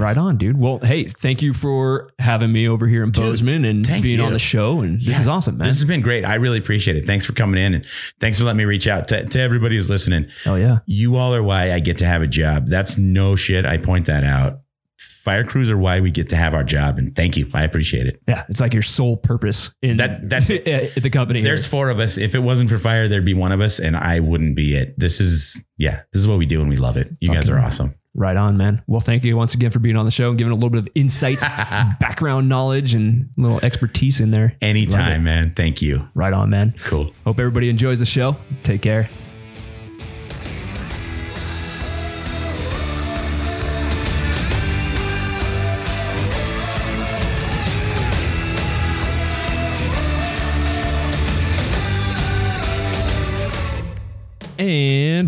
Right 0.00 0.16
on, 0.16 0.36
dude. 0.38 0.58
Well, 0.58 0.78
hey, 0.78 1.04
thank 1.04 1.42
you 1.42 1.52
for 1.54 2.10
having 2.18 2.50
me 2.52 2.68
over 2.68 2.86
here 2.88 3.02
in 3.04 3.10
Dude, 3.10 3.24
Bozeman 3.24 3.64
and 3.64 3.86
being 4.02 4.18
you. 4.18 4.24
on 4.24 4.32
the 4.32 4.38
show. 4.38 4.80
And 4.80 5.00
this 5.00 5.18
is 5.20 5.28
awesome, 5.28 5.58
man. 5.58 5.66
This 5.68 5.76
has 5.80 5.84
been 5.86 6.00
great. 6.00 6.24
I 6.24 6.36
really 6.36 6.58
appreciate 6.58 6.96
it. 6.96 7.06
Thanks 7.06 7.24
for 7.24 7.32
coming 7.32 7.62
in 7.62 7.74
and 7.74 7.84
thanks 8.20 8.38
for 8.38 8.44
letting 8.44 8.58
me 8.58 8.64
reach 8.64 8.86
out 8.86 9.08
to, 9.08 9.24
to 9.26 9.40
everybody 9.40 9.76
who's 9.76 9.90
listening. 9.90 10.26
oh 10.46 10.54
yeah. 10.56 10.78
You 10.86 11.16
all 11.16 11.34
are 11.34 11.42
why 11.42 11.72
I 11.72 11.80
get 11.80 11.98
to 11.98 12.06
have 12.06 12.22
a 12.22 12.26
job. 12.26 12.66
That's 12.68 12.96
no 12.98 13.36
shit. 13.36 13.66
I 13.66 13.76
point 13.78 14.06
that 14.06 14.24
out. 14.24 14.60
Fire 14.98 15.44
crews 15.44 15.70
are 15.70 15.78
why 15.78 16.00
we 16.00 16.10
get 16.10 16.28
to 16.30 16.36
have 16.36 16.52
our 16.52 16.64
job. 16.64 16.98
And 16.98 17.14
thank 17.14 17.36
you. 17.36 17.48
I 17.54 17.62
appreciate 17.62 18.06
it. 18.08 18.20
Yeah, 18.26 18.42
it's 18.48 18.60
like 18.60 18.72
your 18.72 18.82
sole 18.82 19.16
purpose 19.16 19.70
in 19.80 19.98
That- 19.98 20.28
that's 20.28 20.50
at 20.50 20.94
the 20.96 21.10
company. 21.10 21.40
here. 21.40 21.48
There's 21.50 21.64
four 21.66 21.90
of 21.90 22.00
us. 22.00 22.18
If 22.18 22.34
it 22.34 22.40
wasn't 22.40 22.70
for 22.70 22.78
fire, 22.78 23.06
there'd 23.06 23.24
be 23.24 23.34
one 23.34 23.52
of 23.52 23.60
us, 23.60 23.78
and 23.78 23.96
I 23.96 24.18
wouldn't 24.18 24.56
be 24.56 24.74
it. 24.74 24.98
This 24.98 25.20
is, 25.20 25.62
yeah, 25.78 26.00
this 26.12 26.20
is 26.22 26.26
what 26.26 26.38
we 26.38 26.46
do 26.46 26.60
and 26.60 26.68
we 26.68 26.76
love 26.76 26.96
it. 26.96 27.08
You 27.20 27.32
guys 27.32 27.48
are 27.48 27.58
awesome. 27.60 27.94
Right 28.14 28.36
on, 28.36 28.56
man. 28.56 28.82
Well, 28.86 29.00
thank 29.00 29.24
you 29.24 29.36
once 29.36 29.54
again 29.54 29.70
for 29.70 29.78
being 29.78 29.96
on 29.96 30.04
the 30.04 30.10
show 30.10 30.28
and 30.30 30.38
giving 30.38 30.52
a 30.52 30.54
little 30.54 30.70
bit 30.70 30.80
of 30.80 30.88
insight, 30.94 31.40
background 32.00 32.48
knowledge, 32.48 32.94
and 32.94 33.30
a 33.38 33.40
little 33.40 33.60
expertise 33.64 34.20
in 34.20 34.30
there. 34.30 34.56
Anytime, 34.60 35.24
man. 35.24 35.52
Thank 35.54 35.82
you. 35.82 36.08
Right 36.14 36.32
on, 36.32 36.50
man. 36.50 36.74
Cool. 36.84 37.12
Hope 37.24 37.38
everybody 37.38 37.68
enjoys 37.68 38.00
the 38.00 38.06
show. 38.06 38.36
Take 38.62 38.82
care. 38.82 39.08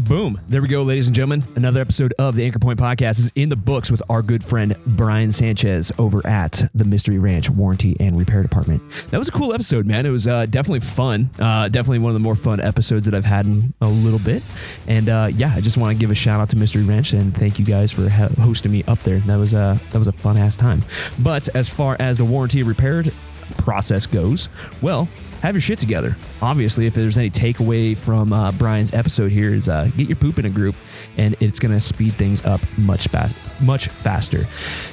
Boom, 0.05 0.39
there 0.49 0.61
we 0.61 0.69
go, 0.69 0.83
ladies 0.83 1.07
and 1.07 1.15
gentlemen. 1.15 1.43
Another 1.57 1.81
episode 1.81 2.13
of 2.19 2.35
the 2.35 2.45
Anchor 2.45 2.59
Point 2.59 2.79
Podcast 2.79 3.19
is 3.19 3.33
in 3.35 3.49
the 3.49 3.57
books 3.57 3.91
with 3.91 4.03
our 4.11 4.21
good 4.23 4.45
friend 4.45 4.77
Brian 4.85 5.31
Sanchez 5.31 5.91
over 5.99 6.25
at 6.27 6.63
the 6.75 6.85
Mystery 6.85 7.19
Ranch 7.19 7.49
Warranty 7.49 7.97
and 7.99 8.19
Repair 8.19 8.43
Department. 8.43 8.83
That 9.11 9.19
was 9.19 9.29
a 9.29 9.33
cool 9.33 9.55
episode, 9.55 9.87
man. 9.87 10.05
It 10.05 10.11
was 10.11 10.29
uh, 10.29 10.47
definitely 10.47 10.81
fun. 10.81 11.31
Uh, 11.41 11.69
definitely 11.69 12.01
one 12.01 12.11
of 12.11 12.21
the 12.21 12.25
more 12.25 12.35
fun 12.35 12.61
episodes 12.61 13.07
that 13.07 13.15
I've 13.15 13.25
had 13.25 13.47
in 13.47 13.73
a 13.81 13.89
little 13.89 14.19
bit. 14.19 14.43
And 14.87 15.09
uh, 15.09 15.31
yeah, 15.35 15.53
I 15.55 15.61
just 15.61 15.79
want 15.79 15.97
to 15.97 15.99
give 15.99 16.11
a 16.11 16.15
shout 16.15 16.39
out 16.39 16.51
to 16.51 16.57
Mystery 16.57 16.83
Ranch 16.83 17.15
and 17.15 17.35
thank 17.35 17.59
you 17.59 17.65
guys 17.65 17.91
for 17.91 18.09
ha- 18.11 18.29
hosting 18.41 18.73
me 18.73 18.85
up 18.87 19.01
there. 19.01 19.19
That 19.21 19.37
was 19.37 19.55
a 19.55 19.81
that 19.93 19.99
was 19.99 20.09
a 20.09 20.13
fun 20.13 20.37
ass 20.37 20.55
time. 20.57 20.83
But 21.21 21.49
as 21.55 21.69
far 21.69 21.97
as 21.99 22.19
the 22.19 22.25
warranty 22.27 22.63
repaired 22.63 23.11
process 23.57 24.07
goes, 24.07 24.49
well, 24.83 25.09
have 25.45 25.55
your 25.55 25.61
shit 25.61 25.79
together. 25.79 26.17
Obviously, 26.41 26.87
if 26.87 26.95
there's 26.95 27.19
any 27.19 27.29
takeaway 27.29 27.95
from 27.95 28.33
uh, 28.33 28.51
Brian's 28.53 28.95
episode 28.95 29.31
here, 29.31 29.53
is 29.53 29.69
uh, 29.69 29.91
get 29.95 30.09
your 30.09 30.17
poop 30.17 30.39
in 30.39 30.47
a 30.47 30.51
group, 30.51 30.75
and 31.19 31.37
it's 31.39 31.59
gonna 31.59 31.81
speed 31.81 32.15
things 32.15 32.43
up 32.47 32.63
much 32.79 33.09
fast, 33.09 33.37
much 33.61 33.89
faster. 33.89 34.47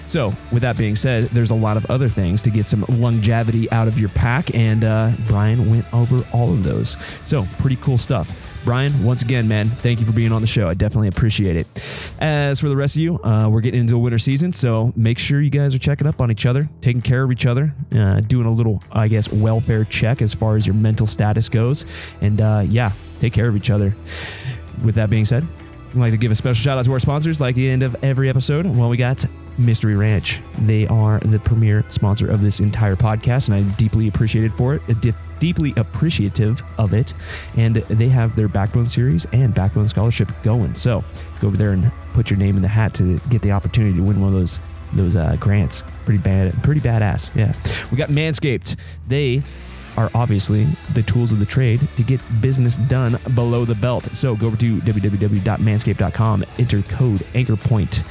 So, 0.07 0.33
with 0.51 0.61
that 0.63 0.77
being 0.77 0.97
said, 0.97 1.25
there's 1.25 1.51
a 1.51 1.55
lot 1.55 1.77
of 1.77 1.85
other 1.89 2.09
things 2.09 2.41
to 2.43 2.49
get 2.49 2.65
some 2.65 2.83
longevity 2.89 3.71
out 3.71 3.87
of 3.87 3.97
your 3.97 4.09
pack, 4.09 4.53
and 4.53 4.83
uh, 4.83 5.11
Brian 5.25 5.69
went 5.69 5.85
over 5.93 6.21
all 6.33 6.51
of 6.51 6.65
those. 6.65 6.97
So, 7.23 7.47
pretty 7.59 7.77
cool 7.77 7.97
stuff. 7.97 8.50
Brian, 8.63 9.03
once 9.03 9.23
again, 9.23 9.47
man, 9.47 9.67
thank 9.69 9.99
you 9.99 10.05
for 10.05 10.11
being 10.11 10.31
on 10.31 10.41
the 10.41 10.47
show. 10.47 10.69
I 10.69 10.75
definitely 10.75 11.07
appreciate 11.07 11.55
it. 11.55 11.67
As 12.19 12.59
for 12.59 12.69
the 12.69 12.75
rest 12.75 12.95
of 12.95 13.01
you, 13.01 13.17
uh, 13.23 13.49
we're 13.49 13.61
getting 13.61 13.81
into 13.81 13.95
a 13.95 13.99
winter 13.99 14.19
season, 14.19 14.53
so 14.53 14.93
make 14.95 15.17
sure 15.17 15.41
you 15.41 15.49
guys 15.49 15.73
are 15.73 15.79
checking 15.79 16.05
up 16.05 16.21
on 16.21 16.29
each 16.29 16.45
other, 16.45 16.69
taking 16.79 17.01
care 17.01 17.23
of 17.23 17.31
each 17.31 17.47
other, 17.47 17.73
uh, 17.95 18.19
doing 18.21 18.45
a 18.45 18.51
little, 18.51 18.81
I 18.91 19.07
guess, 19.07 19.31
welfare 19.31 19.83
check 19.83 20.21
as 20.21 20.35
far 20.35 20.55
as 20.55 20.67
your 20.67 20.75
mental 20.75 21.07
status 21.07 21.49
goes. 21.49 21.85
And 22.21 22.39
uh, 22.39 22.63
yeah, 22.67 22.91
take 23.19 23.33
care 23.33 23.47
of 23.47 23.55
each 23.55 23.71
other. 23.71 23.95
With 24.83 24.95
that 24.95 25.09
being 25.09 25.25
said, 25.25 25.45
I'd 25.89 25.95
like 25.95 26.11
to 26.11 26.17
give 26.17 26.31
a 26.31 26.35
special 26.35 26.61
shout 26.61 26.77
out 26.77 26.85
to 26.85 26.93
our 26.93 26.99
sponsors, 26.99 27.41
like 27.41 27.55
the 27.55 27.67
end 27.69 27.81
of 27.83 27.95
every 28.03 28.29
episode. 28.29 28.65
Well, 28.65 28.89
we 28.89 28.97
got 28.97 29.25
Mystery 29.57 29.95
Ranch. 29.95 30.41
They 30.59 30.87
are 30.87 31.19
the 31.19 31.39
premier 31.39 31.83
sponsor 31.89 32.29
of 32.29 32.41
this 32.41 32.59
entire 32.59 32.95
podcast, 32.95 33.49
and 33.49 33.55
I'm 33.55 33.71
deeply 33.71 34.07
appreciated 34.07 34.53
for 34.53 34.75
it. 34.75 34.81
Deeply 35.41 35.73
appreciative 35.75 36.63
of 36.77 36.93
it. 36.93 37.13
And 37.57 37.75
they 37.75 38.07
have 38.07 38.37
their 38.37 38.47
Backbone 38.47 38.87
series 38.87 39.25
and 39.33 39.53
Backbone 39.53 39.89
Scholarship 39.89 40.31
going. 40.43 40.75
So 40.75 41.03
go 41.41 41.47
over 41.47 41.57
there 41.57 41.71
and 41.71 41.91
put 42.13 42.29
your 42.29 42.39
name 42.39 42.55
in 42.55 42.61
the 42.61 42.69
hat 42.69 42.93
to 42.95 43.17
get 43.29 43.41
the 43.41 43.51
opportunity 43.51 43.97
to 43.97 44.03
win 44.03 44.21
one 44.21 44.33
of 44.33 44.39
those 44.39 44.59
those 44.93 45.15
uh, 45.15 45.35
grants. 45.39 45.83
Pretty 46.05 46.21
bad, 46.21 46.53
pretty 46.63 46.81
badass. 46.81 47.33
Yeah. 47.35 47.53
We 47.91 47.97
got 47.97 48.09
Manscaped. 48.09 48.75
They 49.07 49.41
are 49.97 50.09
obviously 50.13 50.65
the 50.93 51.03
tools 51.03 51.31
of 51.31 51.39
the 51.39 51.45
trade 51.45 51.81
to 51.97 52.03
get 52.03 52.21
business 52.41 52.77
done 52.77 53.17
below 53.35 53.65
the 53.65 53.75
belt. 53.75 54.05
So 54.13 54.35
go 54.35 54.47
over 54.47 54.57
to 54.57 54.77
www.manscaped.com, 54.79 56.45
enter 56.59 56.81
code 56.83 57.19
AnchorPoint, 57.33 58.03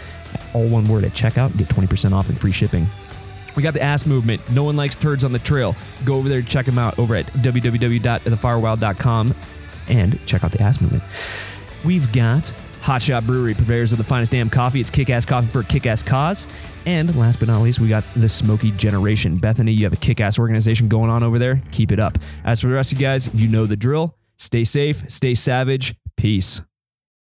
all 0.54 0.68
one 0.68 0.84
word 0.84 1.04
at 1.04 1.12
checkout, 1.12 1.56
get 1.56 1.68
20% 1.68 2.12
off 2.12 2.28
and 2.28 2.38
free 2.38 2.52
shipping. 2.52 2.86
We 3.56 3.62
got 3.62 3.74
the 3.74 3.82
ass 3.82 4.06
movement. 4.06 4.48
No 4.50 4.64
one 4.64 4.76
likes 4.76 4.96
turds 4.96 5.24
on 5.24 5.32
the 5.32 5.38
trail. 5.38 5.76
Go 6.04 6.16
over 6.16 6.28
there 6.28 6.38
and 6.38 6.48
check 6.48 6.66
them 6.66 6.78
out 6.78 6.98
over 6.98 7.14
at 7.14 7.26
www.thefirewild.com 7.26 9.34
and 9.88 10.26
check 10.26 10.44
out 10.44 10.52
the 10.52 10.62
ass 10.62 10.80
movement. 10.80 11.02
We've 11.84 12.10
got 12.12 12.52
Hot 12.82 13.02
Shot 13.02 13.26
Brewery, 13.26 13.54
purveyors 13.54 13.92
of 13.92 13.98
the 13.98 14.04
finest 14.04 14.32
damn 14.32 14.50
coffee. 14.50 14.80
It's 14.80 14.90
kick 14.90 15.10
ass 15.10 15.24
coffee 15.24 15.48
for 15.48 15.60
a 15.60 15.64
kick 15.64 15.86
ass 15.86 16.02
cause. 16.02 16.46
And 16.86 17.14
last 17.16 17.38
but 17.38 17.48
not 17.48 17.60
least, 17.60 17.80
we 17.80 17.88
got 17.88 18.04
the 18.16 18.28
Smokey 18.28 18.70
Generation. 18.72 19.36
Bethany, 19.36 19.72
you 19.72 19.84
have 19.84 19.92
a 19.92 19.96
kick 19.96 20.20
ass 20.20 20.38
organization 20.38 20.88
going 20.88 21.10
on 21.10 21.22
over 21.22 21.38
there. 21.38 21.62
Keep 21.72 21.92
it 21.92 22.00
up. 22.00 22.18
As 22.44 22.60
for 22.60 22.68
the 22.68 22.74
rest 22.74 22.92
of 22.92 23.00
you 23.00 23.06
guys, 23.06 23.32
you 23.34 23.48
know 23.48 23.66
the 23.66 23.76
drill. 23.76 24.16
Stay 24.38 24.64
safe, 24.64 25.04
stay 25.08 25.34
savage. 25.34 25.94
Peace. 26.16 26.62